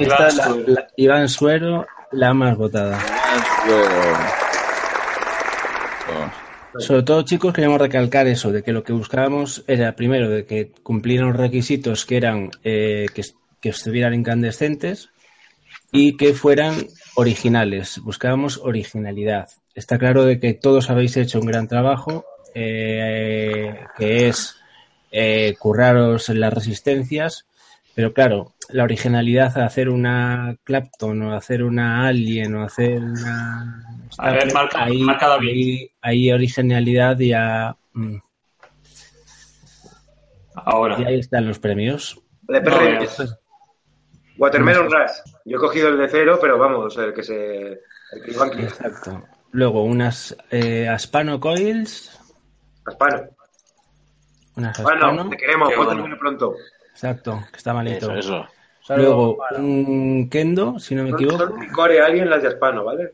Esta 0.00 0.28
es 0.28 0.36
la, 0.36 0.48
la- 0.66 0.86
Iván 0.96 1.28
Suero, 1.28 1.86
la 2.12 2.32
más 2.32 2.56
votada. 2.56 2.98
Sobre 6.78 7.02
todo, 7.02 7.22
chicos, 7.22 7.52
queríamos 7.52 7.80
recalcar 7.80 8.26
eso, 8.28 8.52
de 8.52 8.62
que 8.62 8.72
lo 8.72 8.84
que 8.84 8.92
buscábamos 8.92 9.64
era, 9.66 9.94
primero, 9.96 10.30
de 10.30 10.46
que 10.46 10.70
cumplieran 10.82 11.28
los 11.28 11.36
requisitos 11.36 12.06
que 12.06 12.16
eran 12.16 12.50
eh, 12.62 13.06
que, 13.12 13.22
que 13.60 13.70
estuvieran 13.70 14.14
incandescentes 14.14 15.10
y 15.92 16.16
que 16.16 16.34
fueran 16.34 16.86
originales. 17.16 17.98
Buscábamos 18.02 18.58
originalidad. 18.58 19.48
Está 19.74 19.98
claro 19.98 20.24
de 20.24 20.38
que 20.40 20.54
todos 20.54 20.90
habéis 20.90 21.16
hecho 21.16 21.40
un 21.40 21.46
gran 21.46 21.68
trabajo, 21.68 22.24
eh, 22.54 23.74
que 23.98 24.28
es 24.28 24.56
eh, 25.12 25.54
curraros 25.58 26.28
en 26.28 26.40
las 26.40 26.52
resistencias, 26.52 27.46
pero 27.94 28.12
claro, 28.12 28.52
la 28.68 28.84
originalidad 28.84 29.52
de 29.54 29.62
hacer 29.64 29.88
una 29.88 30.56
Clapton 30.64 31.22
o 31.22 31.34
hacer 31.34 31.62
una 31.64 32.06
Alien 32.06 32.54
o 32.54 32.62
hacer 32.64 33.00
una... 33.00 33.84
A 34.18 34.30
ver, 34.32 34.52
marca- 34.52 34.84
ahí, 34.84 35.02
marca 35.02 35.28
David. 35.28 35.48
ahí, 35.50 35.90
ahí 36.00 36.32
originalidad 36.32 37.18
ya... 37.18 37.76
mm, 37.92 38.16
Ahora. 40.54 41.00
Y 41.00 41.04
ahí 41.04 41.18
están 41.20 41.46
los 41.46 41.58
premios. 41.58 42.20
No 42.48 42.62
perro. 42.62 43.39
Watermelon 44.40 44.90
Rush. 44.90 45.32
Yo 45.44 45.58
he 45.58 45.60
cogido 45.60 45.88
el 45.88 45.98
de 45.98 46.08
cero, 46.08 46.38
pero 46.40 46.58
vamos, 46.58 46.96
el 46.96 47.12
que 47.12 47.22
se. 47.22 47.72
El 48.12 48.22
que. 48.24 48.62
Exacto. 48.62 49.22
Luego 49.52 49.84
unas 49.84 50.34
eh, 50.50 50.88
Aspano 50.88 51.38
Coils. 51.38 52.18
Aspano. 52.86 53.28
Unas 54.56 54.82
Bueno, 54.82 55.06
Aspano. 55.06 55.28
te 55.28 55.36
queremos, 55.36 55.72
ponte 55.74 55.94
bueno. 56.00 56.16
pronto. 56.18 56.54
Exacto, 56.90 57.42
que 57.50 57.56
está 57.58 57.74
malito. 57.74 58.16
Eso, 58.16 58.46
eso. 58.80 58.96
Luego 58.96 59.38
un 59.58 60.28
Kendo, 60.30 60.78
si 60.78 60.94
no 60.94 61.04
me 61.04 61.10
equivoco. 61.10 61.38
son 61.38 61.68
Core 61.68 62.00
Alien 62.00 62.30
las 62.30 62.42
de 62.42 62.48
Aspano, 62.48 62.84
¿vale? 62.84 63.12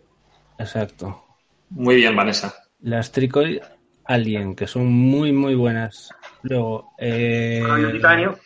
Exacto. 0.59 1.24
Muy 1.70 1.97
bien, 1.97 2.15
Vanessa. 2.15 2.55
Las 2.82 3.11
Tricoil 3.11 3.61
Alien, 4.05 4.55
que 4.55 4.69
son 4.69 4.86
muy, 4.86 5.32
muy 5.32 5.57
buenas. 5.57 6.11
Luego, 6.43 6.93
eh, 6.98 7.62
Rollo 7.66 7.90
titanio, 7.90 8.39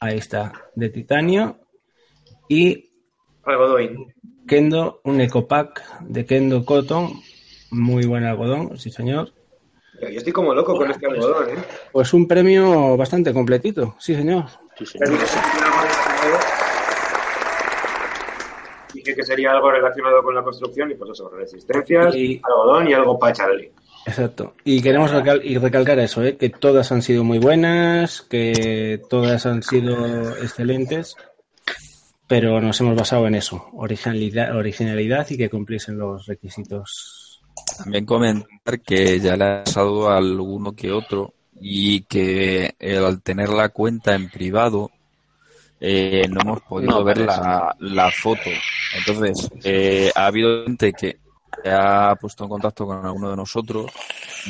ahí 0.00 0.18
está, 0.18 0.52
de 0.74 0.90
titanio. 0.90 1.58
Y 2.48 2.90
algodón. 3.44 4.06
Kendo, 4.46 5.00
un 5.04 5.20
Ecopack 5.20 6.00
de 6.00 6.24
Kendo 6.24 6.64
Cotton. 6.64 7.12
Muy 7.70 8.06
buen 8.06 8.24
algodón, 8.24 8.78
sí 8.78 8.90
señor. 8.90 9.32
Yo 10.00 10.06
estoy 10.08 10.32
como 10.32 10.54
loco 10.54 10.76
con 10.76 10.90
este 10.90 11.06
algodón, 11.06 11.50
¿eh? 11.50 11.62
Pues 11.92 12.12
un 12.14 12.26
premio 12.26 12.96
bastante 12.96 13.32
completito, 13.34 13.96
sí 13.98 14.14
señor. 14.14 14.44
Sí, 14.78 14.86
sí. 14.86 14.98
Dije 18.94 19.14
que 19.14 19.22
sería 19.22 19.50
algo 19.52 19.70
relacionado 19.70 20.22
con 20.22 20.34
la 20.34 20.42
construcción 20.42 20.90
y 20.90 20.94
pues 20.94 21.10
eso, 21.12 21.28
resistencias, 21.30 22.14
Y- 22.14 22.40
algodón 22.42 22.88
y 22.88 22.94
algo 22.94 23.18
para 23.18 23.32
echarle. 23.32 23.72
Exacto. 24.06 24.54
Y 24.64 24.80
queremos 24.80 25.12
recal- 25.12 25.42
y 25.44 25.58
recalcar 25.58 25.98
eso, 25.98 26.22
¿eh? 26.24 26.36
que 26.38 26.48
todas 26.48 26.90
han 26.92 27.02
sido 27.02 27.22
muy 27.24 27.38
buenas, 27.38 28.22
que 28.22 29.02
todas 29.10 29.44
han 29.44 29.62
sido 29.62 30.30
excelentes, 30.38 31.16
pero 32.28 32.60
nos 32.60 32.78
hemos 32.80 32.94
basado 32.94 33.26
en 33.26 33.34
eso, 33.34 33.68
originalidad, 33.72 34.54
originalidad 34.54 35.26
y 35.30 35.38
que 35.38 35.48
cumpliesen 35.48 35.98
los 35.98 36.26
requisitos. 36.26 37.40
También 37.78 38.04
comentar 38.04 38.80
que 38.84 39.18
ya 39.18 39.36
le 39.36 39.44
ha 39.44 39.64
pasado 39.64 40.08
a 40.08 40.18
alguno 40.18 40.72
que 40.72 40.92
otro 40.92 41.34
y 41.60 42.02
que 42.02 42.74
al 42.80 43.22
tener 43.22 43.48
la 43.48 43.70
cuenta 43.70 44.14
en 44.14 44.28
privado 44.28 44.90
eh, 45.80 46.26
no 46.28 46.40
hemos 46.40 46.60
podido 46.62 46.98
No, 46.98 47.04
ver 47.04 47.18
la, 47.18 47.74
la 47.80 48.10
foto. 48.10 48.50
Entonces, 48.96 49.48
eh, 49.64 50.10
ha 50.14 50.26
habido 50.26 50.64
gente 50.64 50.92
que 50.92 51.18
ha 51.64 52.14
puesto 52.20 52.44
en 52.44 52.50
contacto 52.50 52.86
con 52.86 53.04
alguno 53.04 53.30
de 53.30 53.36
nosotros, 53.36 53.90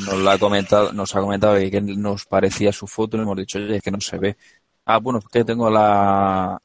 nos 0.05 0.19
lo 0.19 0.31
ha 0.31 0.39
comentado, 0.39 0.93
nos 0.93 1.15
ha 1.15 1.21
comentado 1.21 1.57
que 1.59 1.81
nos 1.81 2.27
parecía 2.27 2.73
su 2.73 2.87
foto 2.87 3.17
y 3.17 3.21
le 3.21 3.25
hemos 3.25 3.37
dicho, 3.37 3.59
oye, 3.59 3.77
es 3.77 3.83
que 3.83 3.91
no 3.91 4.01
se 4.01 4.19
ve. 4.19 4.37
Ah, 4.85 4.99
bueno, 4.99 5.19
es 5.19 5.27
que 5.29 5.45
tengo 5.45 5.71
la, 5.71 6.59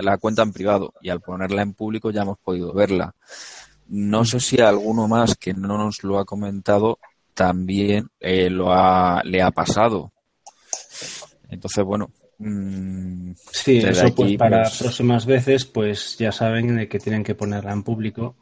la 0.00 0.18
cuenta 0.18 0.42
en 0.42 0.52
privado 0.52 0.94
y 1.00 1.10
al 1.10 1.20
ponerla 1.20 1.62
en 1.62 1.74
público 1.74 2.10
ya 2.10 2.22
hemos 2.22 2.38
podido 2.38 2.72
verla. 2.72 3.14
No 3.88 4.24
sé 4.24 4.40
si 4.40 4.60
alguno 4.60 5.08
más 5.08 5.36
que 5.36 5.52
no 5.52 5.76
nos 5.76 6.02
lo 6.02 6.18
ha 6.18 6.24
comentado 6.24 6.98
también 7.34 8.08
eh, 8.20 8.50
lo 8.50 8.72
ha, 8.72 9.22
le 9.24 9.42
ha 9.42 9.50
pasado. 9.50 10.12
Entonces, 11.48 11.84
bueno. 11.84 12.10
mm, 12.38 13.32
Sí, 13.50 13.78
eso 13.78 14.14
pues 14.14 14.36
para 14.36 14.62
pues, 14.62 14.78
próximas 14.78 15.26
veces 15.26 15.64
pues 15.64 16.16
ya 16.18 16.32
saben 16.32 16.76
de 16.76 16.88
que 16.88 16.98
tienen 16.98 17.24
que 17.24 17.34
ponerla 17.34 17.72
en 17.72 17.82
público 17.82 18.36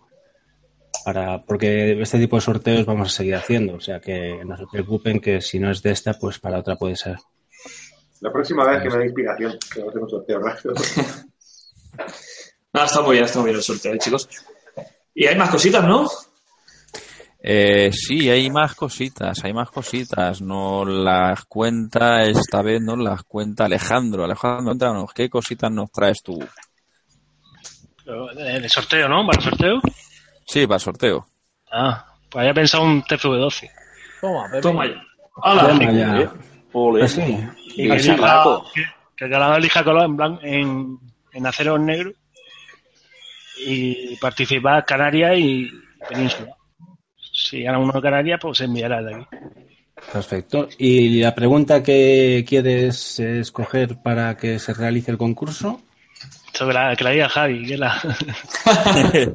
para 1.05 1.43
porque 1.44 2.01
este 2.01 2.18
tipo 2.18 2.36
de 2.36 2.43
sorteos 2.43 2.85
vamos 2.86 3.09
a 3.09 3.16
seguir 3.16 3.35
haciendo, 3.35 3.74
o 3.74 3.81
sea 3.81 4.01
que 4.01 4.44
no 4.44 4.56
se 4.56 4.66
preocupen 4.70 5.20
que 5.20 5.40
si 5.40 5.59
no 5.59 5.70
es 5.70 5.82
de 5.82 5.93
esta 5.93 6.14
pues 6.14 6.39
para 6.39 6.59
otra 6.59 6.77
puede 6.77 6.97
ser. 6.97 7.16
La 8.20 8.31
próxima 8.31 8.68
vez 8.68 8.82
que 8.82 8.90
me 8.90 8.98
dé 8.98 9.05
inspiración, 9.06 9.59
que 9.72 9.81
no 9.82 9.90
tengo 9.90 10.09
sorteo 10.09 10.40
rápido. 10.40 10.74
No, 12.73 12.85
está 12.85 13.01
muy 13.03 13.15
bien, 13.15 13.25
está 13.25 13.41
muy 13.41 13.47
bien 13.47 13.57
el 13.57 13.62
sorteo, 13.65 13.97
chicos. 13.99 14.29
Y 15.12 15.27
hay 15.27 15.35
más 15.37 15.51
cositas, 15.51 15.83
¿no? 15.85 16.09
Eh, 17.43 17.91
sí, 17.93 18.31
hay 18.31 18.49
más 18.49 18.77
cositas, 18.77 19.43
hay 19.45 19.53
más 19.53 19.71
cositas. 19.71 20.41
No 20.41 20.85
las 20.85 21.45
cuenta 21.47 22.23
esta 22.23 22.62
vez, 22.62 22.81
no 22.81 22.95
las 22.95 23.25
cuenta 23.25 23.65
Alejandro. 23.65 24.25
Alejandro, 24.25 24.67
cuéntanos, 24.67 25.12
¿qué 25.12 25.29
cositas 25.29 25.71
nos 25.73 25.91
traes 25.91 26.23
tú? 26.23 26.39
Pero, 28.05 28.31
eh, 28.39 28.61
De 28.61 28.69
sorteo, 28.69 29.09
¿no? 29.09 29.27
¿Para 29.27 29.39
el 29.39 29.45
sorteo? 29.51 29.81
Sí, 30.47 30.67
para 30.67 30.79
sorteo. 30.79 31.27
Ah, 31.73 32.07
pues 32.31 32.43
había 32.43 32.55
pensado 32.55 32.85
un 32.85 33.03
TFV12. 33.03 33.69
Toma, 34.21 34.45
Pepe. 34.49 34.61
Toma 34.62 34.87
ya. 34.87 35.03
¡Hala! 35.43 35.69
Toma 35.69 35.93
ya. 35.93 36.33
Ole. 36.73 37.03
Ah, 37.05 37.09
sí. 37.09 37.21
Y 37.75 37.85
Y 37.85 37.89
que, 37.89 37.95
elija- 37.97 38.62
que, 38.75 38.83
que 39.17 39.25
el 39.25 39.31
ganador 39.31 39.59
elija 39.59 39.83
color 39.83 40.05
en, 40.05 40.17
blanco, 40.17 40.41
en, 40.45 40.99
en 41.32 41.47
acero 41.47 41.78
negro 41.78 42.12
y 43.66 44.16
participar 44.16 44.85
Canarias 44.85 45.39
y 45.39 45.70
Península. 46.09 46.57
Si 47.32 47.62
gana 47.62 47.78
uno 47.78 47.93
de 47.93 48.02
Canarias, 48.02 48.39
pues 48.40 48.59
se 48.59 48.65
enviará 48.65 49.02
de 49.02 49.15
aquí. 49.15 49.27
Perfecto. 50.12 50.69
Y 50.78 51.20
la 51.20 51.35
pregunta 51.35 51.82
que 51.82 52.44
quieres 52.48 53.20
escoger 53.20 54.01
para 54.02 54.36
que 54.36 54.59
se 54.59 54.73
realice 54.73 55.11
el 55.11 55.19
concurso. 55.19 55.82
Esto 56.47 56.66
que 56.66 56.73
la, 56.73 56.97
que 56.97 57.05
la 57.05 57.11
diga 57.11 57.28
Javi, 57.28 57.66
que 57.66 57.77
la... 57.77 58.01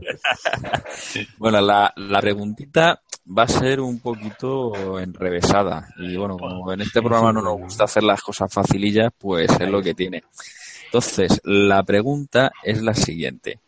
Bueno, 1.38 1.62
la, 1.62 1.94
la 1.96 2.20
preguntita 2.20 3.02
va 3.26 3.44
a 3.44 3.48
ser 3.48 3.80
un 3.80 4.00
poquito 4.00 5.00
enrevesada. 5.00 5.88
Y 5.98 6.16
bueno, 6.16 6.38
como 6.38 6.74
en 6.74 6.82
este 6.82 7.02
programa 7.02 7.32
no 7.32 7.42
nos 7.42 7.58
gusta 7.58 7.86
hacer 7.86 8.04
las 8.04 8.22
cosas 8.22 8.52
facilillas, 8.52 9.12
pues 9.18 9.50
es 9.60 9.70
lo 9.70 9.82
que 9.82 9.94
tiene. 9.94 10.24
Entonces, 10.86 11.42
la 11.44 11.84
pregunta 11.84 12.52
es 12.64 12.82
la 12.82 12.94
siguiente. 12.94 13.60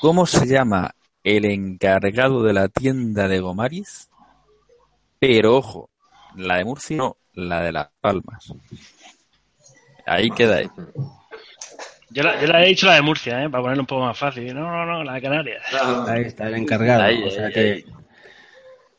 ¿Cómo 0.00 0.26
se 0.26 0.46
llama 0.46 0.94
el 1.22 1.44
encargado 1.44 2.42
de 2.42 2.52
la 2.52 2.68
tienda 2.68 3.28
de 3.28 3.40
Gomariz? 3.40 4.08
Pero 5.18 5.56
ojo, 5.56 5.90
la 6.36 6.56
de 6.56 6.64
Murcia 6.64 6.96
no, 6.96 7.16
la 7.34 7.60
de 7.60 7.72
Las 7.72 7.88
Palmas. 8.00 8.52
Ahí 10.06 10.30
queda 10.30 10.56
ahí. 10.56 10.70
Yo, 12.10 12.22
la, 12.22 12.40
yo 12.40 12.46
la 12.46 12.64
he 12.64 12.68
dicho 12.68 12.86
la 12.86 12.94
de 12.94 13.02
Murcia, 13.02 13.44
¿eh? 13.44 13.50
para 13.50 13.62
ponerlo 13.62 13.82
un 13.82 13.86
poco 13.86 14.06
más 14.06 14.18
fácil. 14.18 14.54
No, 14.54 14.62
no, 14.62 14.86
no, 14.86 15.04
la 15.04 15.14
de 15.14 15.22
Canarias. 15.22 15.62
Ahí 16.08 16.22
está 16.22 16.48
el 16.48 16.54
encargado. 16.54 17.02
Ahí, 17.02 17.22
o 17.22 17.30
sea 17.30 17.46
ahí, 17.46 17.52
que 17.52 17.84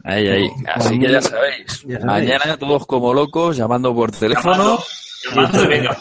Ahí, 0.03 0.27
ahí. 0.27 0.49
Así 0.73 0.99
que 0.99 1.11
ya 1.11 1.21
sabéis. 1.21 1.83
Ya 1.85 1.99
sabéis. 1.99 2.05
Mañana 2.05 2.57
todos 2.57 2.85
como 2.85 3.13
locos 3.13 3.57
llamando 3.57 3.93
por 3.93 4.11
teléfono. 4.11 4.53
Llamando, 4.53 4.83
venga. 5.67 5.97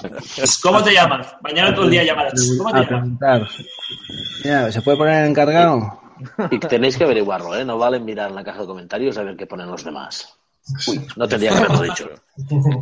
¿Cómo 0.62 0.82
te 0.82 0.92
llamas? 0.92 1.34
Mañana 1.42 1.74
todo 1.74 1.84
el 1.84 1.90
día 1.90 2.04
llamarás. 2.04 2.52
¿Cómo 2.58 2.72
te 2.72 2.78
a 2.78 2.90
llamas? 2.90 3.50
Mira, 4.44 4.72
¿se 4.72 4.82
puede 4.82 4.96
poner 4.96 5.24
el 5.24 5.30
encargado? 5.30 6.00
Y 6.50 6.58
tenéis 6.58 6.96
que 6.96 7.04
averiguarlo, 7.04 7.56
¿eh? 7.56 7.64
No 7.64 7.78
vale 7.78 7.98
mirar 7.98 8.30
en 8.30 8.36
la 8.36 8.44
caja 8.44 8.60
de 8.60 8.66
comentarios 8.66 9.16
a 9.18 9.22
ver 9.22 9.36
qué 9.36 9.46
ponen 9.46 9.70
los 9.70 9.84
demás. 9.84 10.36
Uy, 10.86 11.00
no 11.16 11.26
tendría 11.26 11.50
que 11.50 11.56
haberlo 11.56 11.82
dicho. 11.82 12.10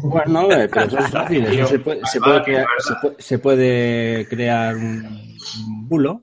Bueno, 0.02 0.50
eh, 0.50 0.68
pero 0.68 0.86
eso 0.86 0.98
es 0.98 1.10
fácil. 1.10 1.46
eso 1.46 1.68
se, 1.68 1.78
puede, 1.78 2.00
se, 2.04 2.20
puede 2.20 2.42
crear, 2.42 2.66
se, 2.78 2.94
puede, 2.96 3.14
se 3.18 3.38
puede 3.38 4.28
crear 4.28 4.76
un 4.76 5.38
un 5.66 5.88
bulo. 5.88 6.22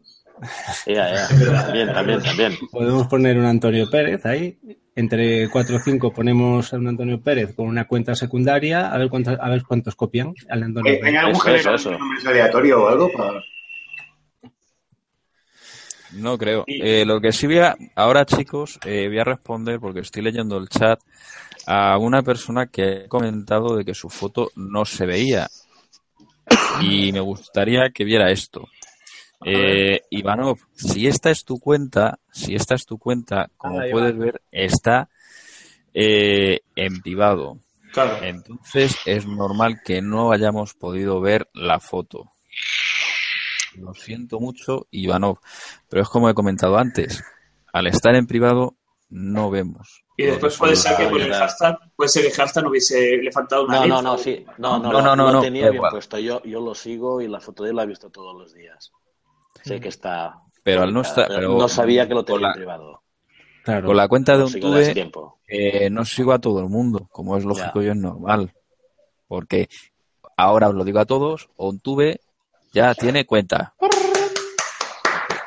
Ya, 0.86 1.14
ya. 1.14 1.28
También, 1.66 1.94
también, 1.94 2.22
también. 2.22 2.58
Podemos 2.72 3.08
poner 3.08 3.38
un 3.38 3.46
Antonio 3.46 3.90
Pérez 3.90 4.26
ahí. 4.26 4.58
Entre 4.98 5.50
4 5.50 5.76
o 5.76 5.80
5 5.80 6.14
ponemos 6.14 6.74
a 6.74 6.78
un 6.78 6.88
Antonio 6.88 7.20
Pérez 7.22 7.54
con 7.54 7.68
una 7.68 7.86
cuenta 7.86 8.16
secundaria. 8.16 8.92
A 8.94 8.98
ver 8.98 9.10
cuántos, 9.10 9.38
a 9.40 9.50
ver 9.50 9.64
cuántos 9.64 9.96
copian 9.96 10.34
al 10.50 10.64
Antonio 10.64 10.90
¿Hay, 10.92 10.96
hay 10.98 11.02
Pérez. 11.04 11.20
algún 11.20 11.42
generador 11.42 11.76
eso. 11.80 11.92
nombres 11.92 12.26
aleatorio 12.26 12.84
o 12.84 12.88
algo? 12.88 13.12
Para... 13.12 13.42
No 16.14 16.38
creo. 16.38 16.64
Eh, 16.68 17.04
lo 17.06 17.20
que 17.20 17.32
sí 17.34 17.46
voy 17.46 17.58
a, 17.60 17.76
ahora 17.96 18.26
chicos, 18.26 18.80
eh, 18.86 19.08
voy 19.08 19.20
a 19.20 19.24
responder 19.26 19.80
porque 19.80 20.00
estoy 20.00 20.22
leyendo 20.24 20.58
el 20.58 20.70
chat 20.70 21.00
a 21.68 21.98
una 21.98 22.22
persona 22.24 22.68
que 22.68 23.04
ha 23.06 23.08
comentado 23.10 23.76
de 23.76 23.84
que 23.84 23.94
su 23.94 24.10
foto 24.10 24.50
no 24.56 24.86
se 24.86 25.06
veía 25.06 25.50
y 26.82 27.12
me 27.12 27.20
gustaría 27.20 27.90
que 27.90 28.06
viera 28.06 28.32
esto. 28.32 28.68
Eh, 29.44 30.02
Ivanov, 30.10 30.58
si 30.74 31.08
esta 31.08 31.32
es 31.32 31.44
tu 31.44 31.60
cuenta, 31.60 32.18
si 32.36 32.54
esta 32.54 32.76
es 32.76 32.86
tu 32.86 32.98
cuenta, 32.98 33.50
como 33.56 33.80
puedes 33.90 34.18
ver, 34.18 34.42
está 34.52 35.10
eh, 35.94 36.60
en 36.76 37.02
privado. 37.02 37.60
Claro. 37.94 38.22
Entonces 38.22 38.98
es 39.06 39.26
normal 39.26 39.82
que 39.86 40.02
no 40.02 40.34
hayamos 40.34 40.74
podido 40.74 41.22
ver 41.22 41.48
la 41.54 41.80
foto. 41.80 42.34
Lo 43.78 43.94
siento 43.94 44.40
mucho, 44.42 44.88
Ivanov, 44.92 45.40
pero 45.90 46.04
es 46.04 46.10
como 46.10 46.30
he 46.30 46.34
comentado 46.34 46.78
antes, 46.78 47.24
al 47.72 47.88
estar 47.88 48.14
en 48.16 48.28
privado 48.28 48.76
no 49.10 49.50
vemos. 49.50 50.04
Y 50.18 50.24
después 50.26 50.58
puede 50.58 50.76
ser 50.76 50.98
que 50.98 51.08
por 51.08 51.22
el 51.22 51.34
hashtag, 51.34 51.78
puede 51.96 52.10
ser 52.10 52.24
que 52.24 52.30
el 52.30 52.36
hashtag 52.36 52.64
no 52.64 52.70
hubiese 52.70 53.18
le 53.18 53.32
faltado 53.32 53.66
una 53.66 53.80
No, 53.82 53.88
no, 53.88 54.02
no, 54.02 54.18
sí. 54.18 54.46
No, 54.58 54.78
no, 54.78 54.92
No, 54.92 55.02
no, 55.02 55.16
no, 55.16 55.32
no, 55.32 55.42
tenía 55.42 55.64
bien 55.64 55.76
igual. 55.76 55.92
puesto. 55.92 56.20
Yo, 56.20 56.44
yo 56.44 56.60
lo 56.60 56.76
sigo 56.76 57.22
y 57.22 57.30
la 57.30 57.40
foto 57.40 57.64
de 57.64 57.70
él 57.70 57.76
la 57.78 57.84
he 57.84 57.88
visto 57.88 58.10
todos 58.10 58.36
los 58.38 58.54
días. 58.54 58.92
Sé 59.64 59.80
que 59.80 59.90
está. 59.90 60.42
Pero 60.66 60.82
al 60.82 60.92
no 60.94 61.02
estar- 61.02 61.28
pero- 61.28 61.58
no 61.60 61.70
sabía 61.70 62.08
que 62.08 62.16
lo 62.16 62.26
tenía 62.26 62.42
la- 62.42 62.48
en 62.50 62.54
privado. 62.56 63.02
Claro. 63.64 63.86
Con 63.88 63.98
la 63.98 64.08
cuenta 64.08 64.32
de 64.34 64.40
Lo 64.40 64.46
un 64.48 64.60
tube 64.60 64.94
tiempo. 64.94 65.40
eh, 65.48 65.90
no 65.92 66.04
sigo 66.06 66.34
a 66.34 66.40
todo 66.40 66.60
el 66.60 66.70
mundo, 66.70 67.08
como 67.12 67.38
es 67.38 67.46
lógico 67.46 67.82
Ya. 67.82 67.88
y 67.88 67.92
es 67.92 67.96
normal. 67.96 68.52
Porque 69.28 69.70
ahora 70.38 70.70
os 70.70 70.74
lo 70.76 70.84
digo 70.84 71.00
a 71.00 71.06
todos, 71.06 71.50
OnTube 71.56 72.20
ya 72.74 72.96
tiene 72.96 73.26
cuenta. 73.28 73.74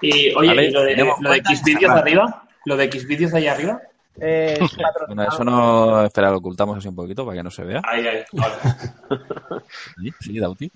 Y 0.01 0.33
oye, 0.35 0.49
Vale, 0.49 0.67
¿y 0.67 0.71
lo 0.71 0.83
de, 0.83 0.97
lo 1.21 1.31
de 1.31 1.43
Xvideos 1.45 1.91
arriba? 1.93 2.45
¿Lo 2.65 2.77
de 2.77 2.89
Xvideos 2.91 3.33
de 3.33 3.39
ahí 3.39 3.47
arriba? 3.49 3.81
Eh, 4.21 4.57
Bueno, 5.09 5.23
eso 5.25 5.43
no, 5.45 6.05
espera, 6.05 6.31
lo 6.31 6.39
ocultamos 6.39 6.79
así 6.79 6.87
un 6.89 6.95
poquito 6.95 7.25
para 7.25 7.37
que 7.39 7.43
no 7.43 7.51
se 7.51 7.65
vea. 7.65 7.83
Ahí, 7.85 8.07
ahí. 8.07 8.23
Vale. 8.33 8.55
Sí, 10.01 10.13
sí, 10.21 10.39
Dauti. 10.39 10.71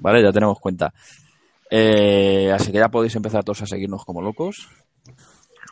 Vale, 0.00 0.22
ya 0.22 0.32
tenemos 0.32 0.58
cuenta. 0.60 0.92
Eh, 1.70 2.50
así 2.52 2.72
que 2.72 2.78
ya 2.78 2.88
podéis 2.88 3.14
empezar 3.16 3.44
todos 3.44 3.62
a 3.62 3.66
seguirnos 3.66 4.04
como 4.04 4.22
locos. 4.22 4.68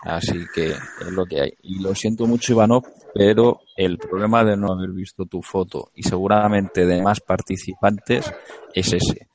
Así 0.02 0.46
que 0.54 0.70
es 0.70 1.10
lo 1.10 1.24
que 1.26 1.40
hay. 1.40 1.52
Y 1.62 1.80
lo 1.80 1.94
siento 1.94 2.26
mucho, 2.26 2.52
Ivanov, 2.52 2.84
pero 3.14 3.60
el 3.76 3.98
problema 3.98 4.44
de 4.44 4.56
no 4.56 4.72
haber 4.72 4.90
visto 4.90 5.24
tu 5.26 5.42
foto 5.42 5.90
y 5.94 6.02
seguramente 6.02 6.86
de 6.86 7.02
más 7.02 7.20
participantes 7.20 8.32
es 8.72 8.92
ese. 8.92 9.28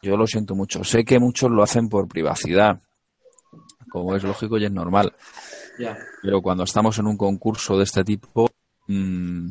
Yo 0.00 0.16
lo 0.16 0.26
siento 0.26 0.54
mucho. 0.54 0.84
Sé 0.84 1.04
que 1.04 1.18
muchos 1.18 1.50
lo 1.50 1.62
hacen 1.62 1.88
por 1.88 2.08
privacidad, 2.08 2.80
como 3.90 4.14
es 4.14 4.22
lógico 4.22 4.56
y 4.56 4.64
es 4.64 4.72
normal. 4.72 5.14
Pero 6.22 6.40
cuando 6.40 6.64
estamos 6.64 6.98
en 6.98 7.06
un 7.06 7.16
concurso 7.16 7.76
de 7.76 7.84
este 7.84 8.04
tipo, 8.04 8.48
mm, 8.86 9.50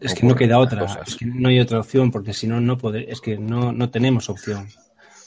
Es 0.00 0.14
que 0.14 0.26
no 0.26 0.34
queda 0.34 0.58
otra, 0.58 0.80
cosas. 0.80 1.08
es 1.08 1.16
que 1.16 1.26
no 1.26 1.48
hay 1.48 1.60
otra 1.60 1.80
opción, 1.80 2.10
porque 2.10 2.32
si 2.32 2.46
no, 2.46 2.60
no 2.60 2.78
poder, 2.78 3.10
es 3.10 3.20
que 3.20 3.36
no, 3.36 3.72
no 3.72 3.90
tenemos 3.90 4.30
opción. 4.30 4.68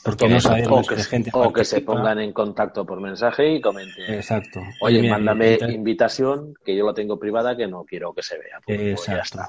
Porque 0.04 0.28
no 0.28 0.38
sabemos 0.40 0.86
O 0.86 0.94
que, 0.94 1.02
gente 1.02 1.30
o 1.32 1.52
que 1.52 1.64
se 1.64 1.80
pongan 1.80 2.18
en 2.20 2.32
contacto 2.32 2.84
por 2.84 3.00
mensaje 3.00 3.54
y 3.54 3.60
comenten. 3.60 4.14
Exacto. 4.14 4.60
Oye, 4.80 5.00
mira, 5.00 5.14
mándame 5.16 5.52
invita- 5.54 5.70
invitación, 5.72 6.54
que 6.64 6.76
yo 6.76 6.84
la 6.86 6.92
tengo 6.94 7.18
privada, 7.18 7.56
que 7.56 7.66
no 7.66 7.84
quiero 7.84 8.12
que 8.12 8.22
se 8.22 8.36
vea. 8.38 8.60
Pues, 8.66 8.78
pues 8.78 9.06
ya 9.06 9.16
Exacto. 9.16 9.48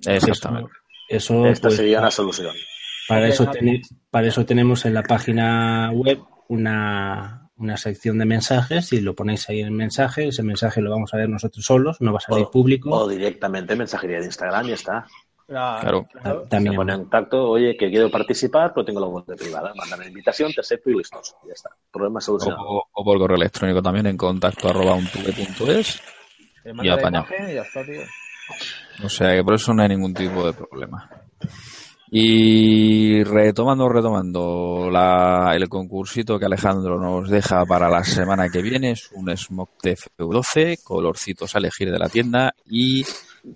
está. 0.00 0.12
Exactamente. 0.14 0.70
Eso, 1.08 1.46
Esta 1.46 1.68
pues, 1.68 1.76
sería 1.76 1.98
una 1.98 2.10
solución. 2.10 2.54
para, 3.08 3.26
eso 3.28 3.50
para 4.10 4.26
eso 4.28 4.46
tenemos 4.46 4.84
en 4.86 4.94
la 4.94 5.02
página 5.02 5.90
web 5.92 6.20
una, 6.48 7.50
una 7.56 7.76
sección 7.76 8.18
de 8.18 8.24
mensajes 8.24 8.92
y 8.92 9.00
lo 9.00 9.14
ponéis 9.14 9.48
ahí 9.48 9.60
en 9.60 9.66
el 9.66 9.72
mensaje. 9.72 10.28
Ese 10.28 10.42
mensaje 10.42 10.80
lo 10.80 10.90
vamos 10.90 11.12
a 11.12 11.16
ver 11.18 11.28
nosotros 11.28 11.64
solos, 11.64 11.96
no 12.00 12.12
va 12.12 12.18
a 12.18 12.20
salir 12.20 12.44
O, 12.44 12.50
público. 12.50 12.90
o 12.90 13.08
directamente 13.08 13.74
mensajería 13.76 14.20
de 14.20 14.26
Instagram 14.26 14.66
y 14.66 14.68
ya 14.68 14.74
está. 14.74 15.06
Claro. 15.80 16.06
Ta- 16.22 16.40
Se 16.42 16.46
También. 16.48 16.76
pone 16.76 16.92
en 16.94 17.00
contacto, 17.00 17.50
oye, 17.50 17.76
que 17.76 17.90
quiero 17.90 18.10
participar, 18.10 18.72
pero 18.74 18.84
tengo 18.84 19.00
la 19.00 19.06
web 19.06 19.24
de 19.26 19.36
privada. 19.36 19.72
Mándame 19.76 20.06
invitación, 20.06 20.52
te 20.52 20.60
acepto 20.60 20.90
y 20.90 20.96
listo. 20.98 21.20
Ya 21.46 21.52
está. 21.52 21.70
Problema 21.92 22.20
solucionado. 22.20 22.62
O, 22.66 22.84
o 22.92 23.04
por 23.04 23.18
correo 23.18 23.36
electrónico 23.36 23.82
también 23.82 24.06
en 24.06 24.16
contacto 24.16 24.68
arroba 24.68 24.94
untube.es. 24.94 26.00
Y 26.64 26.86
la 26.86 26.94
apañado. 26.94 27.26
y 27.50 27.54
ya 27.54 27.62
está, 27.62 27.84
tío. 27.84 28.00
O 29.04 29.08
sea 29.08 29.34
que 29.34 29.42
por 29.44 29.54
eso 29.54 29.72
no 29.72 29.82
hay 29.82 29.88
ningún 29.88 30.14
tipo 30.14 30.44
de 30.46 30.52
problema. 30.52 31.08
Y 32.14 33.24
retomando, 33.24 33.88
retomando 33.88 34.90
la, 34.90 35.52
el 35.56 35.66
concursito 35.68 36.38
que 36.38 36.44
Alejandro 36.44 37.00
nos 37.00 37.30
deja 37.30 37.64
para 37.64 37.88
la 37.88 38.04
semana 38.04 38.50
que 38.50 38.60
viene 38.60 38.90
es 38.90 39.10
un 39.12 39.34
Smoke 39.34 39.78
TF12, 39.82 40.82
colorcitos 40.84 41.54
a 41.54 41.58
elegir 41.58 41.90
de 41.90 41.98
la 41.98 42.10
tienda 42.10 42.52
y 42.66 43.02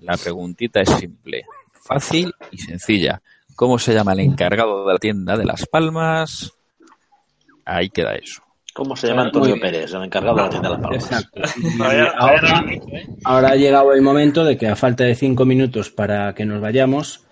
la 0.01 0.17
preguntita 0.17 0.81
es 0.81 0.89
simple, 0.89 1.45
fácil 1.87 2.33
y 2.51 2.59
sencilla. 2.59 3.23
¿Cómo 3.55 3.79
se 3.79 3.95
llama 3.95 4.13
el 4.13 4.21
encargado 4.21 4.87
de 4.87 4.93
la 4.93 4.99
tienda 4.99 5.37
de 5.37 5.45
Las 5.45 5.67
Palmas? 5.67 6.53
Ahí 7.65 7.89
queda 7.89 8.15
eso. 8.15 8.43
¿Cómo 8.75 8.95
se 8.95 9.09
llama 9.09 9.23
Antonio 9.23 9.59
Pérez, 9.59 9.95
el 9.95 10.05
encargado 10.05 10.37
de 10.37 10.43
la 10.43 10.51
tienda 10.51 10.69
de 10.69 10.75
las 10.75 10.83
Palmas? 10.83 11.05
Exacto. 11.05 11.41
Ahora, 12.19 12.65
ahora 13.25 13.49
ha 13.49 13.57
llegado 13.57 13.93
el 13.95 14.03
momento 14.03 14.45
de 14.45 14.59
que 14.59 14.69
a 14.69 14.77
falta 14.77 15.05
de 15.05 15.15
cinco 15.15 15.47
minutos 15.47 15.91
para 15.91 16.35
que 16.35 16.45
nos 16.45 16.61
vayamos, 16.61 17.26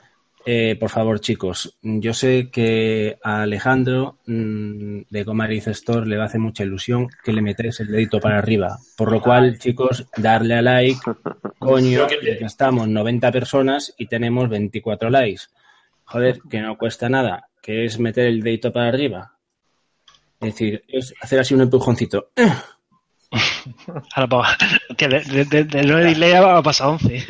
eh, 0.46 0.76
por 0.78 0.90
favor, 0.90 1.20
chicos, 1.20 1.78
yo 1.80 2.12
sé 2.12 2.50
que 2.50 3.16
a 3.22 3.42
Alejandro 3.42 4.18
mm, 4.26 5.02
de 5.08 5.24
Comariz 5.24 5.68
Store 5.68 6.06
le 6.06 6.16
va 6.16 6.24
a 6.24 6.26
hacer 6.26 6.40
mucha 6.40 6.64
ilusión 6.64 7.08
que 7.24 7.32
le 7.32 7.40
metáis 7.40 7.80
el 7.80 7.88
dedito 7.88 8.20
para 8.20 8.38
arriba. 8.38 8.78
Por 8.96 9.10
lo 9.10 9.22
cual, 9.22 9.58
chicos, 9.58 10.06
darle 10.16 10.54
a 10.54 10.62
like, 10.62 11.00
coño, 11.58 12.06
que 12.06 12.44
estamos 12.44 12.88
90 12.88 13.32
personas 13.32 13.94
y 13.96 14.06
tenemos 14.06 14.48
24 14.48 15.08
likes. 15.08 15.42
Joder, 16.04 16.40
que 16.50 16.60
no 16.60 16.76
cuesta 16.76 17.08
nada, 17.08 17.48
que 17.62 17.86
es 17.86 17.98
meter 17.98 18.26
el 18.26 18.42
dedito 18.42 18.70
para 18.70 18.88
arriba. 18.88 19.38
Es 20.40 20.52
decir, 20.52 20.84
es 20.88 21.14
hacer 21.22 21.40
así 21.40 21.54
un 21.54 21.62
empujoncito. 21.62 22.28
Ahora, 24.14 24.28
pa- 24.28 24.56
Hostia, 24.90 25.08
de, 25.08 25.20
de, 25.20 25.44
de, 25.44 25.64
de 25.64 25.82
9 25.82 26.06
dislikes 26.06 26.36
ha 26.36 26.62
pasado 26.62 26.92
11. 26.92 27.24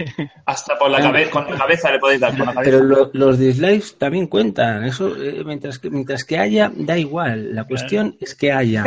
Hasta 0.47 0.79
por 0.79 0.91
la 0.91 1.01
cabeza, 1.01 1.31
con 1.31 1.51
la 1.51 1.57
cabeza 1.57 1.91
le 1.93 1.99
podéis 1.99 2.21
dar 2.21 2.37
con 2.37 2.47
la 2.47 2.55
cabeza. 2.55 2.71
Pero 2.71 2.85
lo- 2.85 3.11
los 3.13 3.39
dislikes 3.39 3.97
también 3.99 4.27
cuentan. 4.27 4.85
Eso, 4.85 5.15
eh, 5.17 5.43
mientras, 5.45 5.79
que, 5.79 5.91
mientras 5.91 6.25
que 6.25 6.39
haya, 6.39 6.71
da 6.75 6.99
igual. 6.99 7.55
La 7.55 7.65
cuestión 7.65 8.17
es 8.21 8.35
que 8.35 8.53
haya. 8.53 8.85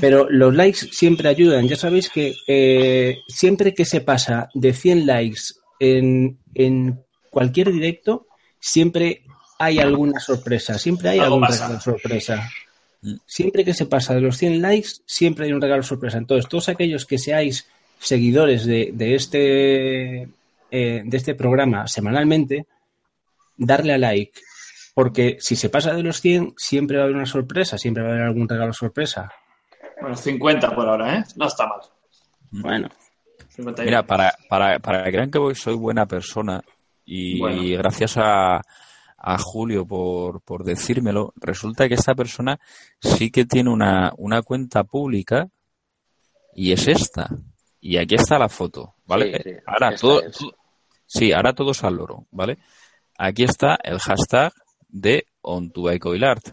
Pero 0.00 0.26
los 0.30 0.54
likes 0.54 0.88
siempre 0.92 1.28
ayudan. 1.28 1.66
Ya 1.68 1.76
sabéis 1.76 2.08
que 2.10 2.34
eh, 2.46 3.18
siempre 3.28 3.74
que 3.74 3.84
se 3.84 4.00
pasa 4.00 4.48
de 4.54 4.72
100 4.72 5.06
likes 5.06 5.40
en, 5.80 6.38
en 6.54 7.00
cualquier 7.30 7.72
directo, 7.72 8.26
siempre 8.60 9.24
hay 9.58 9.78
alguna 9.78 10.18
sorpresa. 10.20 10.78
Siempre 10.78 11.08
hay 11.10 11.18
Algo 11.20 11.34
alguna 11.36 11.48
pasa. 11.48 11.80
sorpresa. 11.80 12.48
Siempre 13.26 13.64
que 13.64 13.74
se 13.74 13.86
pasa 13.86 14.14
de 14.14 14.20
los 14.20 14.36
100 14.36 14.62
likes, 14.62 14.90
siempre 15.06 15.46
hay 15.46 15.52
un 15.52 15.60
regalo 15.60 15.82
sorpresa. 15.82 16.18
Entonces, 16.18 16.48
todos 16.48 16.68
aquellos 16.68 17.04
que 17.04 17.18
seáis 17.18 17.66
seguidores 17.98 18.64
de, 18.64 18.90
de 18.92 19.14
este, 19.14 20.22
eh, 20.70 21.02
de 21.04 21.16
este 21.16 21.34
programa 21.34 21.88
semanalmente, 21.88 22.66
darle 23.56 23.94
a 23.94 23.98
like. 23.98 24.40
Porque 24.94 25.38
si 25.40 25.56
se 25.56 25.68
pasa 25.68 25.94
de 25.94 26.02
los 26.02 26.20
100, 26.20 26.54
siempre 26.56 26.96
va 26.96 27.02
a 27.02 27.04
haber 27.04 27.16
una 27.16 27.26
sorpresa, 27.26 27.78
siempre 27.78 28.02
va 28.02 28.10
a 28.10 28.12
haber 28.12 28.26
algún 28.26 28.48
regalo 28.48 28.72
sorpresa. 28.72 29.30
Bueno, 30.00 30.16
50 30.16 30.74
por 30.74 30.88
ahora, 30.88 31.18
¿eh? 31.18 31.24
No 31.36 31.46
está 31.46 31.66
mal. 31.66 31.80
Bueno, 32.50 32.88
51. 33.48 33.84
Mira, 33.84 34.06
para, 34.06 34.36
para, 34.48 34.78
para 34.78 35.04
que 35.04 35.12
crean 35.12 35.30
que 35.30 35.38
voy, 35.38 35.54
soy 35.54 35.74
buena 35.74 36.06
persona 36.06 36.62
y 37.04 37.38
Bueno. 37.40 37.62
gracias 37.78 38.16
a, 38.16 38.60
a 39.24 39.38
Julio 39.38 39.86
por, 39.86 40.40
por 40.42 40.64
decírmelo, 40.64 41.32
resulta 41.36 41.88
que 41.88 41.94
esta 41.94 42.14
persona 42.14 42.58
sí 43.00 43.30
que 43.30 43.44
tiene 43.44 43.70
una, 43.70 44.12
una 44.18 44.42
cuenta 44.42 44.82
pública 44.84 45.46
y 46.54 46.72
es 46.72 46.88
esta. 46.88 47.28
Y 47.80 47.96
aquí 47.98 48.16
está 48.16 48.38
la 48.38 48.48
foto, 48.48 48.96
¿vale? 49.06 49.36
Sí, 49.42 49.50
sí, 49.50 49.56
ahora 49.66 49.94
todo, 49.96 50.22
sí, 51.06 51.32
ahora 51.32 51.52
todos 51.52 51.82
al 51.84 51.94
loro, 51.96 52.26
¿vale? 52.30 52.58
Aquí 53.18 53.44
está 53.44 53.76
el 53.82 53.98
hashtag 54.00 54.52
de 54.88 55.26
OnTuBikeOilArt. 55.40 56.48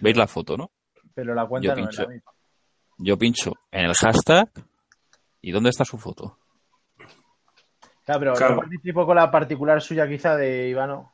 ¿Veis 0.00 0.16
la 0.16 0.26
foto, 0.26 0.56
no? 0.56 0.70
Pero 1.14 1.34
la 1.34 1.46
cuenta 1.46 1.68
Yo 1.68 1.74
no 1.74 1.88
es 1.88 1.96
la 1.98 2.04
pincho. 2.04 2.08
misma. 2.12 2.32
Yo 2.98 3.18
pincho 3.18 3.52
en 3.72 3.86
el 3.86 3.94
hashtag 3.94 4.48
y 5.40 5.50
¿dónde 5.50 5.70
está 5.70 5.84
su 5.84 5.98
foto? 5.98 6.38
Claro, 8.04 8.20
pero 8.20 8.34
Claro. 8.34 8.54
no 8.54 8.60
participo 8.60 9.04
con 9.06 9.16
la 9.16 9.30
particular 9.30 9.80
suya 9.82 10.06
quizá 10.08 10.36
de 10.36 10.68
Ivano. 10.68 11.12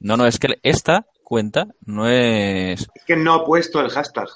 No, 0.00 0.16
no, 0.16 0.26
es 0.26 0.38
que 0.38 0.48
esta 0.62 1.06
cuenta 1.24 1.66
no 1.84 2.08
es. 2.08 2.86
Es 2.94 3.04
que 3.04 3.16
no 3.16 3.34
ha 3.34 3.44
puesto 3.44 3.80
el 3.80 3.90
hashtag. 3.90 4.28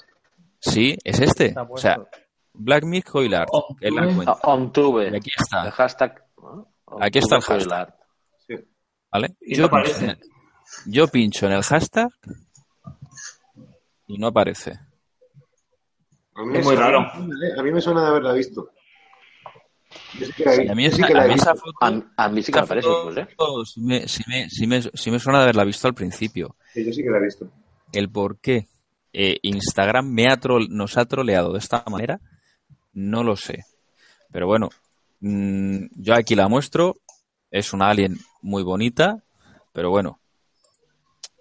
Sí, 0.59 0.97
es 1.03 1.19
este. 1.19 1.53
O 1.69 1.77
sea, 1.77 1.97
Black 2.53 2.83
que 3.79 3.87
es 3.87 3.93
la 3.93 4.03
cuenta. 4.13 4.33
OnTube. 4.43 5.03
Y 5.11 5.15
aquí 5.15 5.29
El 5.37 5.43
está, 5.43 5.71
hashtag. 5.71 6.23
¿no? 6.41 6.67
Aquí 6.99 7.19
está 7.19 7.35
el 7.37 7.41
hashtag. 7.41 7.95
Sí. 8.47 8.55
¿vale? 9.11 9.35
Y 9.41 9.55
Yo 9.55 9.63
no 9.63 9.69
pincho, 9.69 9.91
aparece. 9.91 10.05
el, 10.11 10.19
yo 10.91 11.07
pincho 11.07 11.45
en 11.45 11.51
el 11.53 11.63
hashtag 11.63 12.09
y 14.07 14.17
no 14.17 14.27
aparece. 14.27 14.71
A 16.35 16.43
mí 16.43 16.57
Es 16.57 16.65
muy 16.65 16.75
suena- 16.75 16.81
raro. 16.81 16.99
A 17.57 17.63
mí 17.63 17.71
me 17.71 17.81
suena 17.81 18.01
de 18.01 18.07
haberla 18.07 18.33
visto. 18.33 18.69
Yo 18.69 18.71
sí 18.71 18.75
que 19.45 19.49
la, 19.49 19.49
Sí, 19.51 19.79
vi- 19.79 19.80
a 20.69 20.75
mí 20.75 20.85
esa, 20.85 20.95
sí 20.97 21.03
que 21.03 21.13
la 21.13 21.21
a 21.21 21.25
he 21.25 21.27
mí 21.29 21.33
esa 21.35 21.53
visto. 21.53 21.67
foto, 21.73 22.05
A, 22.17 22.29
mí 22.29 22.43
sí 22.43 22.51
que 22.51 22.61
me 22.61 22.67
parece, 22.67 22.87
foto 22.87 23.03
pues, 23.05 23.17
¿eh? 23.17 24.07
sí, 24.07 24.67
me, 24.67 25.19
suena 25.19 25.39
de 25.39 25.43
haberla 25.43 25.63
visto 25.63 25.87
al 25.87 25.93
principio. 25.93 26.55
Sí, 26.73 26.85
yo 26.85 26.91
sí 26.93 27.03
que 27.03 27.09
la 27.09 27.17
he 27.17 27.21
visto. 27.21 27.49
El 27.93 28.09
por 28.09 28.39
qué 28.39 28.67
eh, 29.13 29.37
Instagram 29.41 30.09
me 30.11 30.27
ha 30.27 30.39
trol- 30.39 30.69
nos 30.69 30.97
ha 30.97 31.05
troleado 31.05 31.53
de 31.53 31.59
esta 31.59 31.83
manera, 31.89 32.19
no 32.93 33.23
lo 33.23 33.35
sé. 33.35 33.63
Pero 34.31 34.47
bueno, 34.47 34.69
mm, 35.21 35.85
yo 35.95 36.13
aquí 36.13 36.35
la 36.35 36.47
muestro. 36.47 36.97
Es 37.49 37.73
una 37.73 37.89
alien 37.89 38.17
muy 38.41 38.63
bonita, 38.63 39.21
pero 39.73 39.89
bueno, 39.89 40.21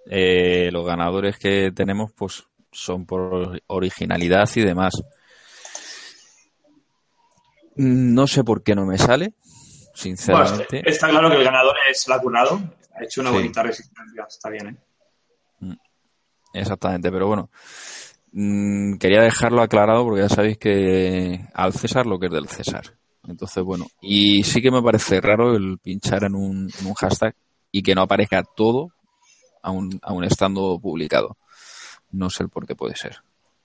eh, 0.07 0.71
los 0.73 0.85
ganadores 0.85 1.39
que 1.39 1.71
tenemos 1.73 2.11
pues 2.13 2.45
son 2.73 3.07
por 3.07 3.61
originalidad 3.69 4.49
y 4.57 4.63
demás. 4.63 4.95
Mm, 7.77 8.15
No 8.15 8.27
sé 8.27 8.45
por 8.45 8.63
qué 8.63 8.75
no 8.75 8.85
me 8.87 8.99
sale, 8.99 9.35
Bueno, 9.35 9.91
sinceramente. 9.95 10.83
está 10.89 11.09
claro 11.09 11.31
que 11.31 11.37
el 11.37 11.45
ganador 11.45 11.77
es 11.91 12.07
el 12.09 12.21
curado. 12.21 12.61
Ha 12.99 13.05
hecho 13.05 13.21
una 13.21 13.31
Sí. 13.31 13.37
bonita 13.37 13.63
resistencia. 13.63 14.25
Está 14.29 14.51
bien, 14.51 14.69
¿eh? 14.69 14.77
Exactamente, 16.53 17.11
pero 17.13 17.29
bueno, 17.29 17.49
mm, 18.33 18.97
quería 18.97 19.23
dejarlo 19.23 19.63
aclarado 19.63 20.05
porque 20.05 20.23
ya 20.23 20.29
sabéis 20.29 20.59
que 20.59 21.41
al 21.55 21.73
César 21.73 22.07
lo 22.07 22.19
que 22.19 22.27
es 22.27 22.33
del 22.33 22.49
César. 22.49 22.97
Entonces, 23.29 23.63
bueno, 23.63 23.87
y 24.01 24.43
sí 24.43 24.61
que 24.61 24.71
me 24.73 24.83
parece 24.83 25.21
raro 25.21 25.55
el 25.55 25.79
pinchar 25.79 26.25
en 26.25 26.35
un, 26.35 26.69
en 26.81 26.87
un 26.87 26.95
hashtag 26.95 27.35
y 27.71 27.83
que 27.83 27.95
no 27.95 28.03
aparezca 28.03 28.43
todo 28.43 28.89
aún, 29.63 30.01
aún 30.03 30.25
estando 30.25 30.79
publicado. 30.81 31.37
No 32.11 32.31
sé 32.31 32.43
el 32.43 32.49
por 32.49 32.67
qué 32.67 32.75
puede 32.75 32.97
ser. 32.97 33.19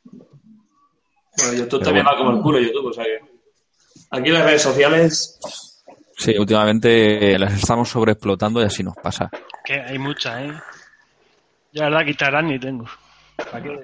Bueno, 0.03 1.53
YouTube 1.53 1.69
Pero 1.69 1.79
también 1.79 2.05
bueno. 2.05 2.09
va 2.11 2.17
como 2.17 2.37
el 2.37 2.43
culo, 2.43 2.59
YouTube. 2.59 2.85
O 2.87 2.93
sea 2.93 3.03
que. 3.05 3.34
Aquí 4.17 4.29
las 4.29 4.43
redes 4.45 4.61
sociales. 4.61 5.39
Sí, 6.17 6.37
últimamente 6.37 7.37
las 7.37 7.53
estamos 7.53 7.89
sobreexplotando 7.89 8.61
y 8.61 8.65
así 8.65 8.83
nos 8.83 8.95
pasa. 8.95 9.29
Que 9.63 9.73
hay 9.81 9.97
muchas, 9.99 10.41
¿eh? 10.43 10.53
Yo 11.73 11.81
la 11.83 11.89
verdad 11.89 12.03
que 12.05 12.09
Instagram 12.11 12.47
ni 12.47 12.59
tengo. 12.59 12.85
¿Para 13.35 13.61
qué? 13.61 13.79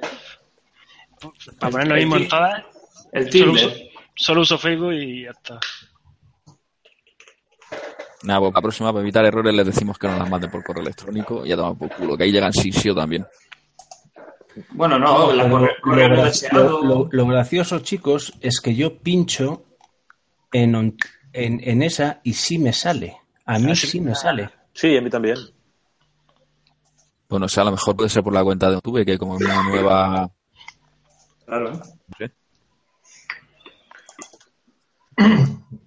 Para 1.59 1.71
poner 1.71 1.87
lo 1.87 1.95
El 1.95 1.99
mismo 2.01 2.15
en 2.17 2.23
ti- 2.23 2.29
todas. 2.29 2.63
El 3.11 3.31
Solo 3.31 3.51
uso, 3.51 3.67
Tinder. 3.69 3.89
solo 4.15 4.41
uso 4.41 4.57
Facebook 4.57 4.93
y 4.93 5.23
ya 5.25 5.31
está. 5.31 5.59
Nada, 8.23 8.39
pues 8.39 8.53
la 8.53 8.61
próxima, 8.61 8.91
para 8.93 9.01
evitar 9.01 9.25
errores, 9.25 9.53
les 9.53 9.65
decimos 9.65 9.97
que 9.97 10.07
nos 10.07 10.19
las 10.19 10.29
manden 10.29 10.51
por 10.51 10.63
correo 10.63 10.83
electrónico 10.83 11.45
y 11.45 11.49
ya 11.49 11.55
toman 11.57 11.77
por 11.77 11.89
culo, 11.95 12.15
que 12.15 12.23
ahí 12.23 12.31
llegan 12.31 12.53
sisio 12.53 12.93
también. 12.95 13.25
Bueno, 14.71 14.99
no, 14.99 15.33
la 15.33 15.47
lo, 15.47 15.59
no 15.59 15.67
gra- 15.83 16.23
deseado. 16.25 16.81
lo- 16.83 16.83
lo- 16.83 17.09
lo 17.11 17.25
gracioso, 17.27 17.79
chicos, 17.79 18.33
es 18.41 18.61
que 18.61 18.75
yo 18.75 18.97
pincho 18.99 19.63
en, 20.51 20.97
en, 21.33 21.59
en 21.63 21.81
esa 21.81 22.19
y 22.23 22.33
sí 22.33 22.57
me 22.57 22.73
sale. 22.73 23.17
A 23.45 23.59
mí 23.59 23.75
sí 23.75 23.99
me 23.99 24.15
sale. 24.15 24.49
Sí, 24.73 24.95
a 24.97 25.01
mí 25.01 25.09
también. 25.09 25.37
Bueno, 27.29 27.45
o 27.45 27.49
sea, 27.49 27.63
a 27.63 27.65
lo 27.65 27.71
mejor 27.71 27.95
puede 27.95 28.09
ser 28.09 28.23
por 28.23 28.33
la 28.33 28.43
cuenta 28.43 28.67
de 28.69 28.75
YouTube, 28.75 29.05
que 29.05 29.17
como 29.17 29.35
una 29.35 29.63
nueva... 29.63 30.29
Claro, 31.45 31.71
¿eh? 31.73 31.79
sé. 32.17 32.31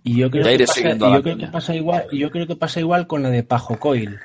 Y 0.03 0.19
yo 0.19 0.31
creo, 0.31 0.45
que 0.45 0.65
pasa, 0.65 0.95
yo 0.95 1.23
creo 1.23 1.39
que 1.39 1.47
pasa 1.47 1.75
igual, 1.75 2.07
y 2.13 2.19
yo 2.19 2.31
creo 2.31 2.47
que 2.47 2.57
pasa 2.57 2.81
igual 2.81 3.07
con 3.07 3.23
la 3.23 3.31
de 3.31 3.43
Pajo 3.43 3.79
Coil. 3.79 4.19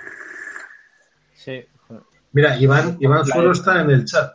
Sí. 1.34 1.66
Mira, 2.32 2.57
Iván, 2.57 2.98
Iván 2.99 3.24
está 3.52 3.82
en 3.82 3.90
el 3.90 4.06
chat. 4.06 4.34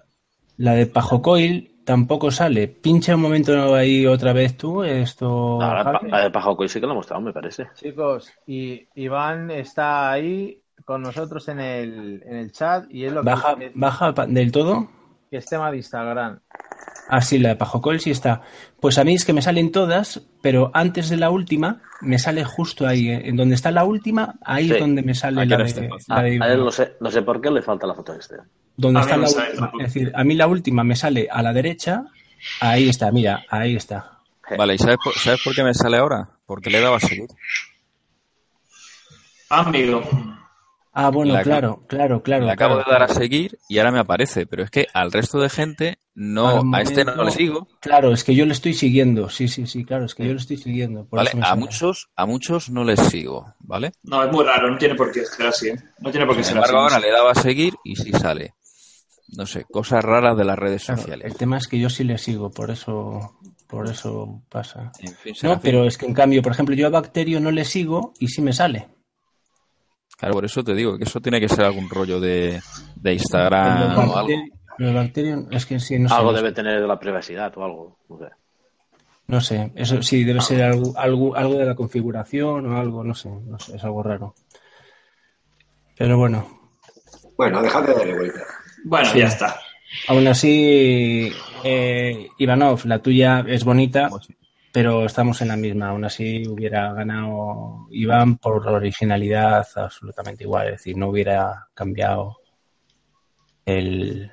La 0.56 0.72
de 0.72 0.86
Pajo 0.86 1.20
Coil 1.20 1.73
tampoco 1.84 2.30
sale. 2.30 2.68
Pincha 2.68 3.14
un 3.14 3.20
momento 3.22 3.74
ahí 3.74 4.06
otra 4.06 4.32
vez 4.32 4.56
tú 4.56 4.82
esto. 4.82 5.58
No, 5.60 6.00
la, 6.08 6.22
de 6.22 6.30
Pajo 6.30 6.56
sí 6.68 6.80
que 6.80 6.86
lo 6.86 6.92
ha 6.92 6.96
mostrado, 6.96 7.22
me 7.22 7.32
parece. 7.32 7.68
Chicos, 7.74 8.30
y 8.46 8.86
Iván 8.94 9.50
está 9.50 10.10
ahí 10.10 10.60
con 10.84 11.02
nosotros 11.02 11.46
en 11.48 11.60
el, 11.60 12.22
en 12.26 12.36
el 12.36 12.52
chat 12.52 12.84
y 12.90 13.04
es 13.04 13.12
lo 13.12 13.22
Baja, 13.22 13.56
que, 13.56 13.72
baja 13.74 14.12
del 14.12 14.52
todo. 14.52 14.88
que 15.30 15.38
es 15.38 15.46
tema 15.46 15.70
de 15.70 15.78
Instagram. 15.78 16.40
Ah, 17.08 17.20
sí, 17.20 17.38
la 17.38 17.50
de 17.50 17.56
Pajo 17.56 17.80
Coil 17.82 18.00
sí 18.00 18.10
está. 18.10 18.40
Pues 18.80 18.96
a 18.98 19.04
mí 19.04 19.14
es 19.14 19.24
que 19.26 19.34
me 19.34 19.42
salen 19.42 19.70
todas, 19.72 20.26
pero 20.42 20.70
antes 20.72 21.10
de 21.10 21.18
la 21.18 21.28
última 21.30 21.82
me 22.00 22.18
sale 22.18 22.44
justo 22.44 22.86
ahí. 22.86 23.08
eh, 23.10 23.28
En 23.28 23.36
donde 23.36 23.54
está 23.54 23.70
la 23.70 23.84
última, 23.84 24.36
ahí 24.42 24.68
Sí. 24.68 24.74
es 24.74 24.80
donde 24.80 25.02
me 25.02 25.14
sale 25.14 25.44
la 25.46 25.56
ahora 25.56 25.66
de, 25.68 25.88
la 26.08 26.16
A, 26.16 26.20
a 26.20 26.28
él 26.28 26.64
no 26.64 26.70
sé, 26.70 26.96
no 27.00 27.10
sé 27.10 27.20
por 27.22 27.40
qué 27.42 27.50
le 27.50 27.60
falta 27.62 27.86
la 27.86 27.94
foto 27.94 28.14
este. 28.14 28.36
Donde 28.76 29.00
A 29.00 29.16
mí 29.16 29.24
está 29.24 29.40
la 29.40 29.46
última. 29.46 29.72
Es 29.78 29.94
decir, 29.94 30.12
a 30.14 30.24
mí 30.24 30.34
la 30.34 30.46
última 30.46 30.84
me 30.84 30.96
sale 30.96 31.28
a 31.30 31.42
la 31.42 31.52
derecha. 31.52 32.04
Ahí 32.60 32.88
está, 32.88 33.10
mira, 33.12 33.44
ahí 33.48 33.76
está. 33.76 34.18
Vale, 34.58 34.74
¿y 34.74 34.78
sabes 34.78 34.98
por, 35.02 35.14
sabes 35.14 35.40
por 35.42 35.54
qué 35.54 35.62
me 35.62 35.72
sale 35.74 35.96
ahora? 35.96 36.28
Porque 36.46 36.70
le 36.70 36.78
he 36.78 36.80
dado 36.82 36.96
a 36.96 37.00
seguir. 37.00 37.28
Amigo. 39.48 40.02
Ah, 40.96 41.10
bueno, 41.10 41.32
La 41.34 41.42
claro, 41.42 41.82
claro, 41.88 42.22
claro. 42.22 42.46
Le 42.46 42.52
acabo 42.52 42.76
de 42.76 42.84
dar 42.88 43.02
a 43.02 43.08
seguir 43.08 43.58
y 43.68 43.78
ahora 43.78 43.90
me 43.90 43.98
aparece, 43.98 44.46
pero 44.46 44.62
es 44.62 44.70
que 44.70 44.86
al 44.94 45.10
resto 45.10 45.40
de 45.40 45.48
gente 45.48 45.98
no, 46.14 46.60
Al 46.60 46.72
a 46.72 46.82
este 46.82 47.04
no 47.04 47.24
le 47.24 47.32
sigo, 47.32 47.66
Claro, 47.80 48.12
es 48.12 48.22
que 48.22 48.32
yo 48.36 48.46
le 48.46 48.52
estoy 48.52 48.74
siguiendo. 48.74 49.28
Sí, 49.28 49.48
sí, 49.48 49.66
sí, 49.66 49.84
claro, 49.84 50.04
es 50.04 50.14
que 50.14 50.24
yo 50.24 50.32
le 50.32 50.38
estoy 50.38 50.56
siguiendo. 50.56 51.04
por 51.04 51.18
¿vale? 51.18 51.32
A 51.42 51.56
muchos, 51.56 52.10
a 52.14 52.26
muchos 52.26 52.70
no 52.70 52.84
les 52.84 53.00
sigo, 53.00 53.54
¿vale? 53.58 53.90
No, 54.04 54.22
es 54.22 54.30
muy 54.30 54.44
raro, 54.44 54.70
no 54.70 54.78
tiene 54.78 54.94
por 54.94 55.10
qué 55.10 55.24
ser 55.24 55.46
así, 55.46 55.68
¿eh? 55.70 55.76
No 55.98 56.12
tiene 56.12 56.26
por 56.26 56.36
qué 56.36 56.44
Sin 56.44 56.54
ser 56.54 56.62
así. 56.62 56.70
embargo, 56.70 56.88
ahora 56.88 57.00
le 57.04 57.10
daba 57.10 57.32
a 57.32 57.34
seguir 57.34 57.74
y 57.82 57.96
sí 57.96 58.12
sale. 58.12 58.54
No 59.36 59.46
sé, 59.46 59.64
cosas 59.64 60.04
raras 60.04 60.36
de 60.36 60.44
las 60.44 60.58
redes 60.58 60.84
Claro, 60.84 61.00
sociales. 61.02 61.26
el 61.32 61.36
tema 61.36 61.58
es 61.58 61.66
que 61.66 61.78
yo 61.78 61.90
sí 61.90 62.04
le 62.04 62.18
sigo, 62.18 62.50
por 62.50 62.70
eso, 62.70 63.38
por 63.66 63.88
eso 63.88 64.42
pasa. 64.48 64.92
En 65.00 65.14
fin, 65.14 65.34
será 65.34 65.54
No, 65.54 65.60
pero 65.60 65.84
es 65.86 65.98
que 65.98 66.06
en 66.06 66.14
cambio, 66.14 66.40
por 66.42 66.52
ejemplo, 66.52 66.74
yo 66.74 66.86
a 66.86 66.90
Bacterio 66.90 67.40
no 67.40 67.50
le 67.50 67.64
sigo 67.64 68.12
y 68.20 68.28
sí 68.28 68.40
me 68.42 68.52
sale. 68.52 68.88
Claro, 70.16 70.34
por 70.34 70.44
eso 70.44 70.62
te 70.62 70.74
digo 70.74 70.96
que 70.96 71.04
eso 71.04 71.20
tiene 71.20 71.40
que 71.40 71.48
ser 71.48 71.64
algún 71.64 71.88
rollo 71.90 72.20
de, 72.20 72.60
de 72.94 73.12
Instagram 73.14 73.98
o 73.98 74.16
algo. 74.16 74.28
Bacterio- 74.78 75.48
es 75.50 75.66
que 75.66 75.80
sí, 75.80 75.98
no 75.98 76.08
sé. 76.08 76.14
algo 76.14 76.30
no 76.30 76.36
sé. 76.38 76.42
debe 76.42 76.54
tener 76.54 76.80
de 76.80 76.86
la 76.86 76.98
privacidad 76.98 77.52
o 77.58 77.64
algo. 77.64 77.98
No 78.08 78.18
sé. 78.18 78.28
No 79.26 79.40
sé, 79.40 79.72
eso 79.74 80.02
sí, 80.02 80.22
debe 80.22 80.40
ser 80.42 80.62
algo, 80.62 80.92
algo, 80.98 81.34
algo 81.34 81.54
de 81.54 81.64
la 81.64 81.74
configuración 81.74 82.66
o 82.66 82.78
algo, 82.78 83.02
no 83.02 83.14
sé, 83.14 83.30
no 83.30 83.58
sé, 83.58 83.76
es 83.76 83.82
algo 83.84 84.02
raro. 84.02 84.34
Pero 85.96 86.18
bueno, 86.18 86.46
Bueno, 87.36 87.62
dejad 87.62 87.84
de 87.84 87.94
darle 87.94 88.14
vuelta. 88.16 88.40
Bueno, 88.84 89.06
Sí. 89.10 89.18
ya 89.18 89.26
está. 89.26 89.56
aún 90.08 90.26
así, 90.28 91.32
eh, 91.64 92.28
Ivanov, 92.38 92.84
la 92.86 92.98
tuya 93.00 93.44
es 93.46 93.64
bonita, 93.64 94.10
pero 94.72 95.04
estamos 95.06 95.40
en 95.42 95.48
la 95.48 95.56
misma. 95.56 95.88
Aún 95.90 96.04
así 96.04 96.46
hubiera 96.48 96.92
ganado 96.92 97.86
Iván 97.90 98.38
por 98.38 98.66
originalidad 98.68 99.66
absolutamente 99.76 100.44
igual, 100.44 100.66
es 100.68 100.72
decir, 100.74 100.96
no 100.96 101.08
hubiera 101.08 101.68
cambiado 101.74 102.38
el, 103.64 104.30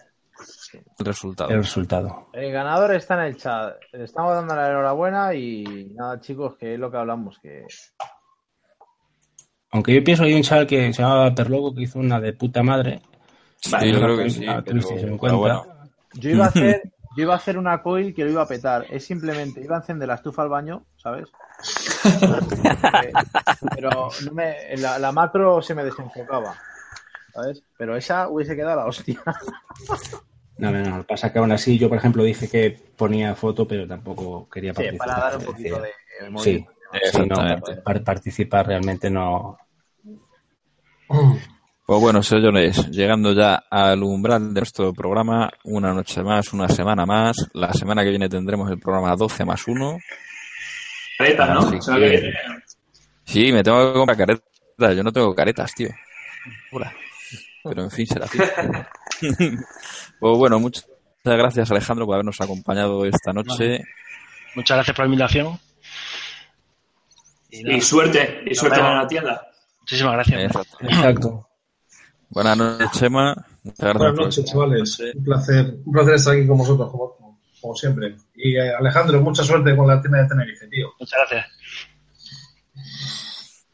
El 1.00 1.06
resultado. 1.06 1.50
el 1.52 1.58
resultado. 1.58 2.28
El 2.34 2.52
ganador 2.52 2.94
está 2.96 3.14
en 3.16 3.28
el 3.28 3.38
chat. 3.38 3.76
Le 3.94 4.04
estamos 4.04 4.34
dando 4.34 4.56
la 4.56 4.70
enhorabuena 4.70 5.34
y 5.34 5.92
nada, 5.96 6.20
chicos, 6.20 6.56
que 6.58 6.74
es 6.74 6.80
lo 6.80 6.90
que 6.92 6.98
hablamos, 6.98 7.38
que 7.40 7.66
Aunque 9.72 9.94
yo 9.96 10.04
pienso, 10.04 10.24
hay 10.24 10.34
un 10.34 10.42
chaval 10.42 10.68
que 10.68 10.92
se 10.92 11.02
llamaba 11.02 11.34
Perlogo 11.34 11.74
que 11.74 11.84
hizo 11.84 12.00
una 12.00 12.20
de 12.20 12.34
puta 12.34 12.62
madre. 12.64 13.02
Sí, 13.62 13.72
Vale, 13.72 13.92
yo 13.92 14.02
creo 14.02 14.18
que 14.18 14.30
sí. 14.30 14.46
pero- 14.66 15.18
pero 15.22 15.38
bueno, 15.38 15.66
iba 16.22 16.46
a 16.46 16.48
hacer, 16.50 16.82
yo 17.16 17.24
iba 17.24 17.34
a 17.34 17.38
hacer 17.38 17.58
una 17.58 17.82
coil 17.82 18.14
que 18.14 18.24
lo 18.26 18.32
iba 18.32 18.42
a 18.42 18.48
petar. 18.48 18.86
Es 18.90 19.06
simplemente, 19.06 19.62
iba 19.62 19.76
a 19.76 19.80
encender 19.80 20.08
la 20.08 20.16
estufa 20.16 20.42
al 20.42 20.50
baño, 20.50 20.84
¿sabes? 20.98 21.30
Pero 23.76 24.10
no 24.26 24.32
me, 24.34 24.76
la, 24.78 24.98
la 24.98 25.12
macro 25.12 25.62
se 25.62 25.76
me 25.76 25.84
desenfocaba, 25.84 26.56
¿sabes? 27.34 27.62
Pero 27.78 27.96
esa 27.96 28.28
hubiese 28.30 28.56
quedado 28.56 28.78
la 28.78 28.86
hostia. 28.88 29.22
No, 30.58 30.72
no, 30.72 30.80
no, 30.84 30.98
lo 30.98 31.04
que 31.04 31.08
pasa 31.10 31.28
es 31.28 31.34
que 31.34 31.40
aún 31.40 31.52
así 31.52 31.78
yo, 31.78 31.88
por 31.90 31.98
ejemplo, 32.00 32.24
dije 32.24 32.50
que 32.50 32.72
ponía 32.98 33.36
foto, 33.36 33.68
pero 33.68 33.88
tampoco 33.88 34.50
quería 34.50 34.72
Sí, 34.74 34.78
participar. 34.78 35.08
para 35.08 35.20
dar 35.20 35.38
un 35.38 35.46
poquito 35.46 35.76
de, 35.82 35.82
de 35.82 36.38
Sí, 36.40 36.66
sí, 37.12 37.20
no, 37.28 37.36
participar 38.04 38.68
realmente 38.68 39.10
no. 39.10 39.58
Pues 41.92 42.00
bueno, 42.04 42.24
señores, 42.24 42.90
llegando 42.90 43.34
ya 43.34 43.66
al 43.70 44.02
umbral 44.02 44.54
de 44.54 44.62
nuestro 44.62 44.94
programa, 44.94 45.52
una 45.66 45.94
noche 45.94 46.24
más, 46.24 46.54
una 46.54 46.70
semana 46.70 47.06
más. 47.06 47.36
La 47.52 47.74
semana 47.74 48.02
que 48.02 48.12
viene 48.12 48.30
tendremos 48.30 48.72
el 48.72 48.80
programa 48.80 49.14
12 49.14 49.44
más 49.44 49.68
1. 49.68 50.00
Caretas, 51.18 51.50
¿no? 51.50 51.70
Que- 51.70 51.80
que- 52.00 52.34
Sí, 53.26 53.52
me 53.52 53.62
tengo 53.62 53.92
que 53.92 54.00
comprar 54.00 54.18
caretas. 54.18 54.96
Yo 54.96 55.04
no 55.04 55.12
tengo 55.12 55.36
caretas, 55.36 55.76
tío. 55.76 55.90
Hola. 56.72 56.94
Pero 57.62 57.84
en 57.84 57.92
fin, 57.92 58.08
será 58.08 58.24
así. 58.24 58.38
pues 60.18 60.38
bueno, 60.38 60.62
muchas 60.62 60.88
gracias 61.26 61.72
Alejandro 61.72 62.06
por 62.06 62.16
habernos 62.16 62.40
acompañado 62.40 63.04
esta 63.06 63.34
noche. 63.34 63.82
Muchas 64.56 64.78
gracias 64.78 64.96
por 64.96 65.04
la 65.04 65.08
invitación. 65.08 65.60
Y 67.50 67.82
suerte, 67.82 68.44
y 68.46 68.56
suerte 68.56 68.80
en 68.80 68.96
la 68.96 69.08
tienda. 69.08 69.46
muchísimas 69.82 70.14
gracias. 70.14 70.42
Exacto. 70.42 70.78
Exacto. 70.80 71.48
Buenas 72.32 72.58
noches, 72.58 72.92
Chema. 72.92 73.36
Muchas 73.64 73.78
gracias. 73.80 73.98
Buenas 74.00 74.16
noches, 74.26 74.46
chavales. 74.46 75.00
Un 75.16 75.24
placer, 75.24 75.76
un 75.86 75.92
placer 75.94 76.14
estar 76.16 76.34
aquí 76.36 76.48
con 76.48 76.58
vosotros. 76.58 76.90
como- 76.92 77.40
como 77.62 77.76
siempre. 77.76 78.16
Y 78.36 78.56
eh, 78.58 78.74
Alejandro, 78.74 79.22
mucha 79.22 79.44
suerte 79.44 79.76
con 79.78 79.86
la 79.88 80.02
tienda 80.02 80.24
de 80.24 80.28
Tenerife, 80.30 80.66
tío. 80.68 80.88
Muchas 81.00 81.20
gracias. 81.20 81.46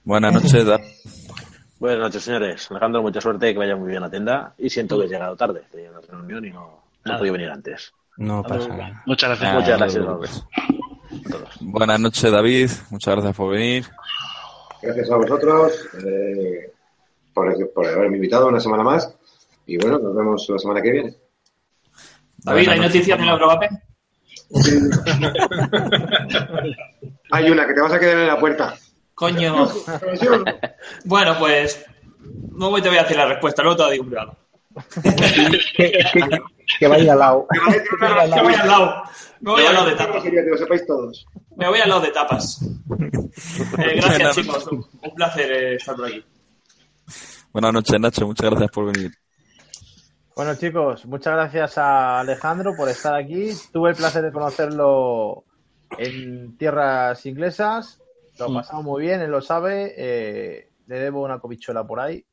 Buenas 0.03 0.33
noches, 0.33 0.65
Da- 0.65 0.81
Buenas 1.79 1.99
noches, 1.99 2.23
señores. 2.23 2.67
Alejandro, 2.71 3.01
mucha 3.01 3.21
suerte, 3.21 3.53
que 3.53 3.59
vaya 3.59 3.75
muy 3.77 3.89
bien 3.89 4.01
la 4.01 4.09
tienda. 4.09 4.53
Y 4.57 4.69
siento 4.69 4.99
que 4.99 5.05
he 5.05 5.09
llegado 5.09 5.35
tarde. 5.37 5.61
Tenía 5.71 5.91
una 5.91 6.01
reunión 6.01 6.43
y 6.45 6.49
no, 6.49 6.83
no 7.05 7.13
he 7.15 7.17
podido 7.17 7.33
venir 7.33 7.49
antes. 7.49 7.93
No 8.17 8.41
pasa 8.43 8.67
nada. 8.69 9.03
Muchas 9.05 9.29
gracias. 9.29 9.51
Ah, 9.51 9.59
Muchas 9.59 9.77
gracias 9.77 10.03
a 10.03 10.05
todos. 10.07 10.45
Buenas 11.61 11.99
noches, 11.99 12.31
David. 12.31 12.69
Muchas 12.89 13.13
gracias 13.13 13.35
por 13.37 13.51
venir. 13.51 13.85
Gracias 14.81 15.11
a 15.11 15.15
vosotros 15.15 15.71
eh, 16.05 16.73
por, 17.37 17.71
por 17.73 17.85
haberme 17.85 18.15
invitado 18.17 18.47
una 18.47 18.59
semana 18.59 18.83
más. 18.83 19.13
Y 19.67 19.77
bueno, 19.77 19.99
nos 19.99 20.15
vemos 20.15 20.45
la 20.49 20.57
semana 20.59 20.81
que 20.81 20.91
viene. 20.91 21.15
David, 22.39 22.69
¿hay 22.69 22.79
noticias 22.79 23.19
del 23.19 23.29
Eurovape? 23.29 23.69
Hay 27.31 27.49
una 27.49 27.67
que 27.67 27.73
te 27.73 27.81
vas 27.81 27.91
a 27.93 27.99
quedar 27.99 28.17
en 28.17 28.27
la 28.27 28.39
puerta. 28.39 28.75
Coño. 29.13 29.67
Bueno, 31.05 31.35
pues 31.39 31.85
no 32.53 32.69
voy- 32.69 32.81
te 32.81 32.87
voy 32.89 32.97
a 32.97 33.01
decir 33.03 33.17
la 33.17 33.25
respuesta, 33.27 33.61
luego 33.63 33.77
te 33.77 33.83
la 33.83 33.89
digo 33.91 34.05
privado. 34.05 34.37
que, 35.75 35.91
que- 36.11 36.39
que 36.79 36.87
vaya 36.87 37.13
al 37.13 37.19
lado. 37.19 37.47
Me 38.35 38.41
voy 38.41 38.53
al 38.55 38.67
lado. 38.67 39.03
Me 39.41 39.51
voy 39.51 39.65
al 39.65 39.73
lado 39.73 39.85
de 39.89 39.95
tapas. 39.95 40.23
Que 40.23 40.31
lo 40.31 40.57
sepáis 40.57 40.85
todos. 40.85 41.25
Me 41.55 41.67
voy 41.67 41.79
al 41.79 41.89
lado 41.89 42.01
de 42.01 42.09
tapas. 42.11 42.59
Eh, 43.77 43.93
gracias, 44.01 44.35
chicos. 44.35 44.67
Un 44.71 45.15
placer 45.15 45.51
eh, 45.51 45.75
estar 45.75 45.95
por 45.95 46.05
aquí. 46.07 46.23
Buenas 47.53 47.73
noches, 47.73 47.99
Nacho. 47.99 48.27
Muchas 48.27 48.49
gracias 48.49 48.71
por 48.71 48.85
venir. 48.93 49.11
Bueno, 50.35 50.53
chicos, 50.55 51.05
muchas 51.07 51.33
gracias 51.33 51.77
a 51.77 52.19
Alejandro 52.19 52.73
por 52.75 52.89
estar 52.89 53.15
aquí. 53.15 53.49
Tuve 53.73 53.91
el 53.91 53.95
placer 53.95 54.23
de 54.23 54.31
conocerlo 54.31 55.45
en 55.97 56.55
tierras 56.57 57.25
inglesas. 57.25 57.99
Lo 58.37 58.45
he 58.45 58.53
pasado 58.53 58.83
muy 58.83 59.01
bien, 59.03 59.21
él 59.21 59.31
lo 59.31 59.41
sabe. 59.41 59.93
Eh, 59.97 60.69
le 60.85 60.99
debo 60.99 61.23
una 61.23 61.39
cobichuela 61.39 61.85
por 61.85 61.99
ahí. 61.99 62.23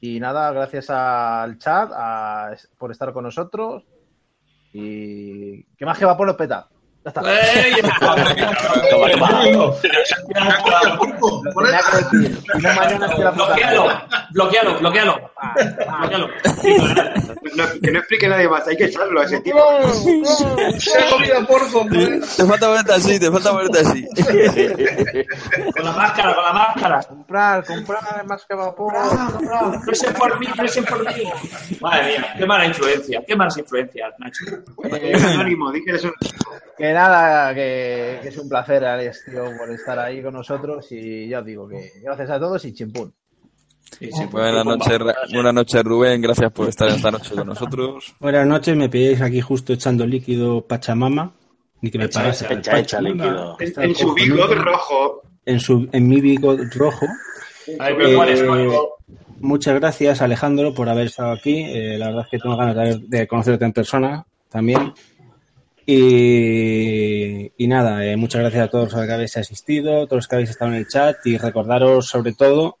Y 0.00 0.20
nada, 0.20 0.52
gracias 0.52 0.90
al 0.90 1.58
chat 1.58 1.90
a- 1.94 2.54
por 2.76 2.90
estar 2.92 3.12
con 3.14 3.24
nosotros. 3.24 3.84
Y 4.74 5.62
que 5.76 5.86
más 5.86 5.98
que 5.98 6.04
va 6.04 6.16
por 6.16 6.26
los 6.26 6.36
peta. 6.36 6.68
Ya 7.08 7.20
está. 7.20 7.20
Estoy 12.52 12.98
la 12.98 13.08
puta 13.08 13.30
Bloquealo, 13.30 13.82
mierda. 13.84 14.06
bloquealo, 14.30 14.78
bloquealo. 14.78 15.30
Ah, 15.36 15.54
ah. 15.88 15.98
bloquealo. 16.00 16.28
No, 17.56 17.64
que 17.82 17.90
no 17.90 17.98
explique 17.98 18.28
nadie 18.28 18.48
más, 18.48 18.66
hay 18.66 18.76
que 18.76 18.84
echarlo 18.84 19.20
a 19.20 19.24
ese 19.24 19.40
tipo. 19.40 19.58
Se 20.78 20.98
ha 20.98 21.10
comido 21.10 21.46
porco, 21.46 21.80
hombre. 21.80 22.20
Te 22.20 22.44
falta 22.44 22.68
ponerte 22.68 22.92
así, 22.92 23.18
te 23.18 23.30
falta 23.30 23.50
ponerte 23.52 23.78
así. 23.80 24.06
Con 25.74 25.84
la 25.84 25.92
máscara, 25.92 26.34
con 26.34 26.44
la 26.44 26.52
máscara. 26.52 27.02
Comprar, 27.02 27.64
comprar 27.64 28.26
más 28.26 28.44
que 28.46 28.54
vapor. 28.54 28.94
Presen 29.84 30.14
por 30.14 30.38
mí, 30.38 30.46
presen 30.56 30.84
por 30.84 31.04
mí. 31.04 31.22
Madre 31.80 32.08
mía, 32.08 32.34
qué 32.36 32.46
mala 32.46 32.66
influencia, 32.66 33.22
qué 33.26 33.36
malas 33.36 33.56
influencias, 33.58 34.14
Nacho. 34.18 34.44
Anónimo, 35.28 35.72
di 35.72 35.84
que 35.84 35.90
eres 35.90 36.04
un... 36.04 36.12
Que 36.76 36.92
nada, 36.92 37.52
que, 37.54 38.20
que 38.22 38.28
es 38.28 38.38
un 38.38 38.48
placer, 38.48 38.84
Alex, 38.84 39.24
tío, 39.24 39.44
por 39.58 39.70
estar 39.70 39.98
ahí 39.98 40.22
con 40.22 40.34
nosotros. 40.34 40.86
Y 40.90 41.28
ya 41.28 41.40
os 41.40 41.44
digo 41.44 41.68
que 41.68 41.90
gracias 42.02 42.30
a 42.30 42.38
todos 42.38 42.64
y 42.64 42.72
chimpún. 42.72 43.12
Sí, 43.98 44.10
sí, 44.12 44.24
Buenas 44.30 44.64
noches, 44.64 44.98
Ra- 44.98 45.14
buenas 45.32 45.54
noches, 45.54 45.82
Rubén. 45.84 46.20
Gracias 46.20 46.52
por 46.52 46.68
estar 46.68 46.88
esta 46.88 47.10
noche 47.10 47.34
con 47.34 47.46
nosotros. 47.46 48.14
Buenas 48.20 48.46
noches, 48.46 48.76
me 48.76 48.88
pilláis 48.88 49.20
aquí 49.20 49.40
justo 49.40 49.72
echando 49.72 50.06
líquido 50.06 50.66
Pachamama. 50.66 51.32
Ni 51.80 51.90
que 51.90 51.98
me 51.98 52.04
Echa, 52.06 52.20
parase. 52.20 52.46
echa, 52.76 53.00
líquido. 53.00 53.56
En 53.60 53.94
su 53.94 54.12
bigot 54.14 54.50
rojo. 54.52 55.22
En, 55.46 55.60
su, 55.60 55.88
en 55.92 56.08
mi 56.08 56.20
bigot 56.20 56.60
rojo. 56.74 57.06
A 57.78 57.84
ver, 57.86 57.96
pero 57.98 58.16
¿cuál 58.16 58.28
es? 58.30 58.40
Eh. 58.40 58.78
Muchas 59.40 59.74
gracias, 59.78 60.20
Alejandro, 60.20 60.74
por 60.74 60.88
haber 60.88 61.06
estado 61.06 61.30
aquí. 61.32 61.62
Eh, 61.66 61.96
la 61.96 62.06
verdad 62.08 62.24
es 62.24 62.30
que 62.30 62.38
tengo 62.40 62.56
ganas 62.56 62.98
de 63.08 63.26
conocerte 63.28 63.64
en 63.64 63.72
persona 63.72 64.26
también. 64.48 64.92
Y, 65.86 67.50
y 67.56 67.66
nada, 67.68 68.04
eh, 68.04 68.16
muchas 68.16 68.40
gracias 68.42 68.64
a 68.64 68.68
todos 68.70 68.92
los 68.92 69.06
que 69.06 69.12
habéis 69.12 69.36
asistido, 69.36 70.06
todos 70.06 70.18
los 70.18 70.28
que 70.28 70.34
habéis 70.36 70.50
estado 70.50 70.72
en 70.72 70.76
el 70.78 70.88
chat 70.88 71.16
y 71.24 71.38
recordaros 71.38 72.06
sobre 72.06 72.32
todo 72.34 72.78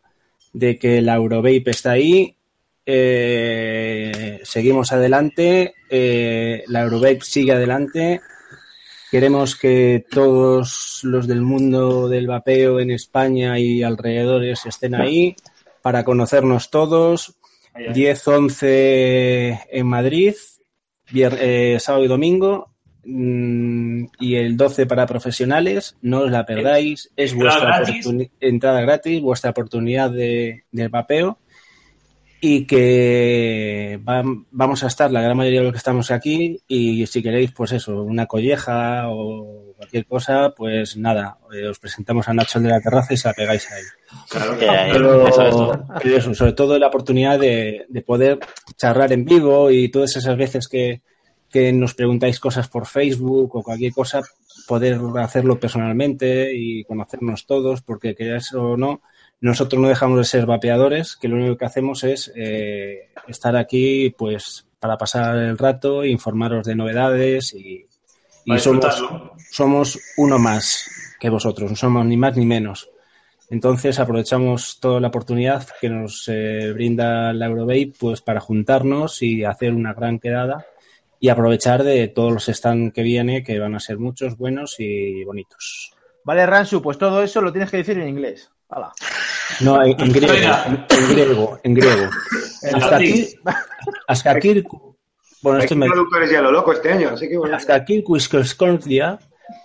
de 0.52 0.78
que 0.78 1.00
la 1.02 1.14
Eurovape 1.16 1.64
está 1.70 1.92
ahí. 1.92 2.34
eh, 2.90 4.40
seguimos 4.44 4.92
adelante, 4.92 5.74
eh, 5.90 6.64
la 6.68 6.80
Eurovape 6.82 7.18
sigue 7.22 7.52
adelante. 7.52 8.20
Queremos 9.10 9.56
que 9.56 10.04
todos 10.10 11.00
los 11.02 11.26
del 11.26 11.42
mundo 11.42 12.08
del 12.08 12.26
vapeo 12.26 12.80
en 12.80 12.90
España 12.90 13.58
y 13.58 13.82
alrededores 13.82 14.64
estén 14.66 14.94
ahí 14.94 15.36
para 15.82 16.04
conocernos 16.04 16.70
todos. 16.70 17.34
Ahí, 17.74 17.86
ahí. 17.88 17.92
10, 17.94 18.28
11 18.28 19.60
en 19.70 19.86
Madrid, 19.86 20.34
vier- 21.12 21.38
eh, 21.40 21.76
sábado 21.80 22.04
y 22.04 22.08
domingo. 22.08 22.70
Mm, 23.08 24.04
Y 24.20 24.34
el 24.36 24.56
12 24.56 24.86
para 24.86 25.06
profesionales, 25.06 25.96
no 26.02 26.20
os 26.20 26.30
la 26.30 26.44
perdáis, 26.44 27.10
es 27.16 27.32
Entrada 27.32 27.58
vuestra 27.58 27.78
gratis. 28.02 28.30
entrada 28.40 28.80
gratis, 28.82 29.20
vuestra 29.22 29.50
oportunidad 29.50 30.10
de, 30.10 30.64
del 30.70 30.88
vapeo. 30.88 31.38
Y 32.40 32.66
que 32.66 33.98
vam- 34.04 34.44
vamos 34.52 34.84
a 34.84 34.86
estar 34.86 35.10
la 35.10 35.20
gran 35.20 35.36
mayoría 35.36 35.58
de 35.58 35.64
los 35.64 35.72
que 35.72 35.78
estamos 35.78 36.12
aquí 36.12 36.60
y 36.68 37.04
si 37.06 37.20
queréis 37.20 37.50
pues 37.50 37.72
eso, 37.72 38.00
una 38.04 38.26
colleja 38.26 39.08
o 39.08 39.72
cualquier 39.76 40.06
cosa, 40.06 40.54
pues 40.56 40.96
nada, 40.96 41.38
eh, 41.52 41.66
os 41.66 41.80
presentamos 41.80 42.28
a 42.28 42.34
Nacho 42.34 42.58
el 42.58 42.64
de 42.64 42.70
la 42.70 42.80
terraza 42.80 43.12
y 43.12 43.16
se 43.16 43.26
la 43.26 43.34
pegáis 43.34 43.68
ahí. 43.72 43.82
Claro, 44.30 44.56
Que 44.56 44.66
eso 45.28 45.42
es 45.48 45.78
pero 46.00 46.16
eso, 46.16 46.34
sobre 46.34 46.52
todo 46.52 46.78
la 46.78 46.86
oportunidad 46.86 47.40
de, 47.40 47.86
de 47.88 48.02
poder 48.02 48.38
charlar 48.76 49.12
en 49.12 49.24
vivo 49.24 49.72
y 49.72 49.88
todas 49.88 50.14
esas 50.16 50.36
veces 50.36 50.68
que, 50.68 51.00
que 51.50 51.72
nos 51.72 51.94
preguntáis 51.94 52.40
cosas 52.40 52.68
por 52.68 52.86
Facebook 52.86 53.56
o 53.56 53.62
cualquier 53.62 53.92
cosa, 53.92 54.22
poder 54.66 55.00
hacerlo 55.18 55.58
personalmente 55.58 56.54
y 56.54 56.84
conocernos 56.84 57.46
todos, 57.46 57.82
porque 57.82 58.14
quieras 58.14 58.52
o 58.54 58.76
no, 58.76 59.00
nosotros 59.40 59.80
no 59.80 59.88
dejamos 59.88 60.18
de 60.18 60.24
ser 60.24 60.46
vapeadores, 60.46 61.16
que 61.16 61.28
lo 61.28 61.36
único 61.36 61.56
que 61.56 61.64
hacemos 61.64 62.04
es 62.04 62.32
eh, 62.34 63.08
estar 63.28 63.56
aquí 63.56 64.14
pues 64.16 64.66
para 64.80 64.98
pasar 64.98 65.36
el 65.36 65.58
rato, 65.58 66.04
informaros 66.04 66.66
de 66.66 66.74
novedades 66.74 67.54
y, 67.54 67.84
somos 69.50 69.98
uno 70.16 70.38
más 70.38 70.90
que 71.20 71.28
vosotros, 71.28 71.70
no 71.70 71.76
somos 71.76 72.06
ni 72.06 72.16
más 72.16 72.34
ni 72.36 72.46
menos. 72.46 72.88
Entonces 73.50 73.98
aprovechamos 73.98 74.78
toda 74.80 75.00
la 75.00 75.08
oportunidad 75.08 75.66
que 75.80 75.90
nos 75.90 76.24
eh, 76.28 76.72
brinda 76.72 77.32
la 77.32 77.46
Eurovape 77.46 77.92
pues 77.98 78.22
para 78.22 78.40
juntarnos 78.40 79.22
y 79.22 79.44
hacer 79.44 79.74
una 79.74 79.92
gran 79.92 80.18
quedada 80.18 80.66
y 81.20 81.28
aprovechar 81.28 81.82
de 81.82 82.08
todos 82.08 82.32
los 82.32 82.46
stands 82.46 82.92
que 82.92 83.02
viene, 83.02 83.42
que 83.42 83.58
van 83.58 83.74
a 83.74 83.80
ser 83.80 83.98
muchos, 83.98 84.36
buenos 84.36 84.76
y 84.78 85.24
bonitos. 85.24 85.92
Vale, 86.24 86.46
Ransu, 86.46 86.82
pues 86.82 86.98
todo 86.98 87.22
eso 87.22 87.40
lo 87.40 87.52
tienes 87.52 87.70
que 87.70 87.78
decir 87.78 87.98
en 87.98 88.08
inglés. 88.08 88.50
Hala. 88.68 88.92
No, 89.60 89.82
en, 89.82 89.98
en 89.98 90.12
griego, 90.12 90.34
en, 90.34 90.86
en 90.90 91.08
griego, 91.08 91.60
en 91.62 91.74
griego. 91.74 92.10
En 92.62 92.76
Hasta 92.76 92.96
aquí, 92.96 93.28
hasta 94.06 94.30
aquí, 94.32 94.62
bueno, 95.40 95.60
esto 95.60 95.76
me, 95.76 95.86
ya 96.30 96.42
lo 96.42 96.50
loco 96.50 96.72
este 96.72 96.92
año, 96.92 97.10
así 97.10 97.28
que 97.28 97.38
bueno. 97.38 97.56
hasta 97.56 97.76
aquí 97.76 98.02
Quiscoscordia, 98.04 99.18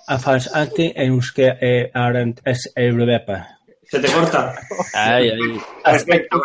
a 0.07 0.19
fals 0.19 0.53
ante 0.53 0.93
euske 0.95 1.57
eh, 1.59 1.91
arent 1.93 2.39
es 2.45 2.71
Eurovepa. 2.75 3.59
Se 3.85 3.99
te 3.99 4.11
corta. 4.11 4.55
Ay, 4.93 5.29
ay. 5.29 5.61
Perfecto. 5.83 6.41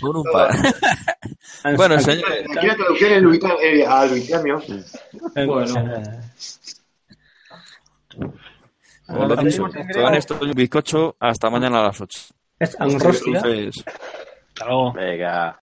Por 0.00 0.16
un 0.16 0.24
par. 0.32 0.50
Bueno, 1.76 1.98
señor. 2.00 2.24
Aquí 2.56 2.66
la 2.66 2.76
traducción 2.76 3.12
es 3.12 3.22
Luita, 3.22 3.48
eh, 3.62 3.86
a 3.86 4.06
Luitianio. 4.06 4.62
Bueno. 5.46 6.02
Dicho, 9.42 9.64
con 9.94 10.14
esto 10.14 10.38
un 10.40 10.52
bizcocho 10.52 11.16
hasta 11.20 11.50
mañana 11.50 11.80
a 11.80 11.82
las 11.84 12.00
8. 12.00 12.20
Es 12.58 12.80
angustia. 12.80 13.36
Entonces, 13.36 13.84
Hasta 13.86 14.66
luego. 14.66 14.92
Venga. 14.92 15.61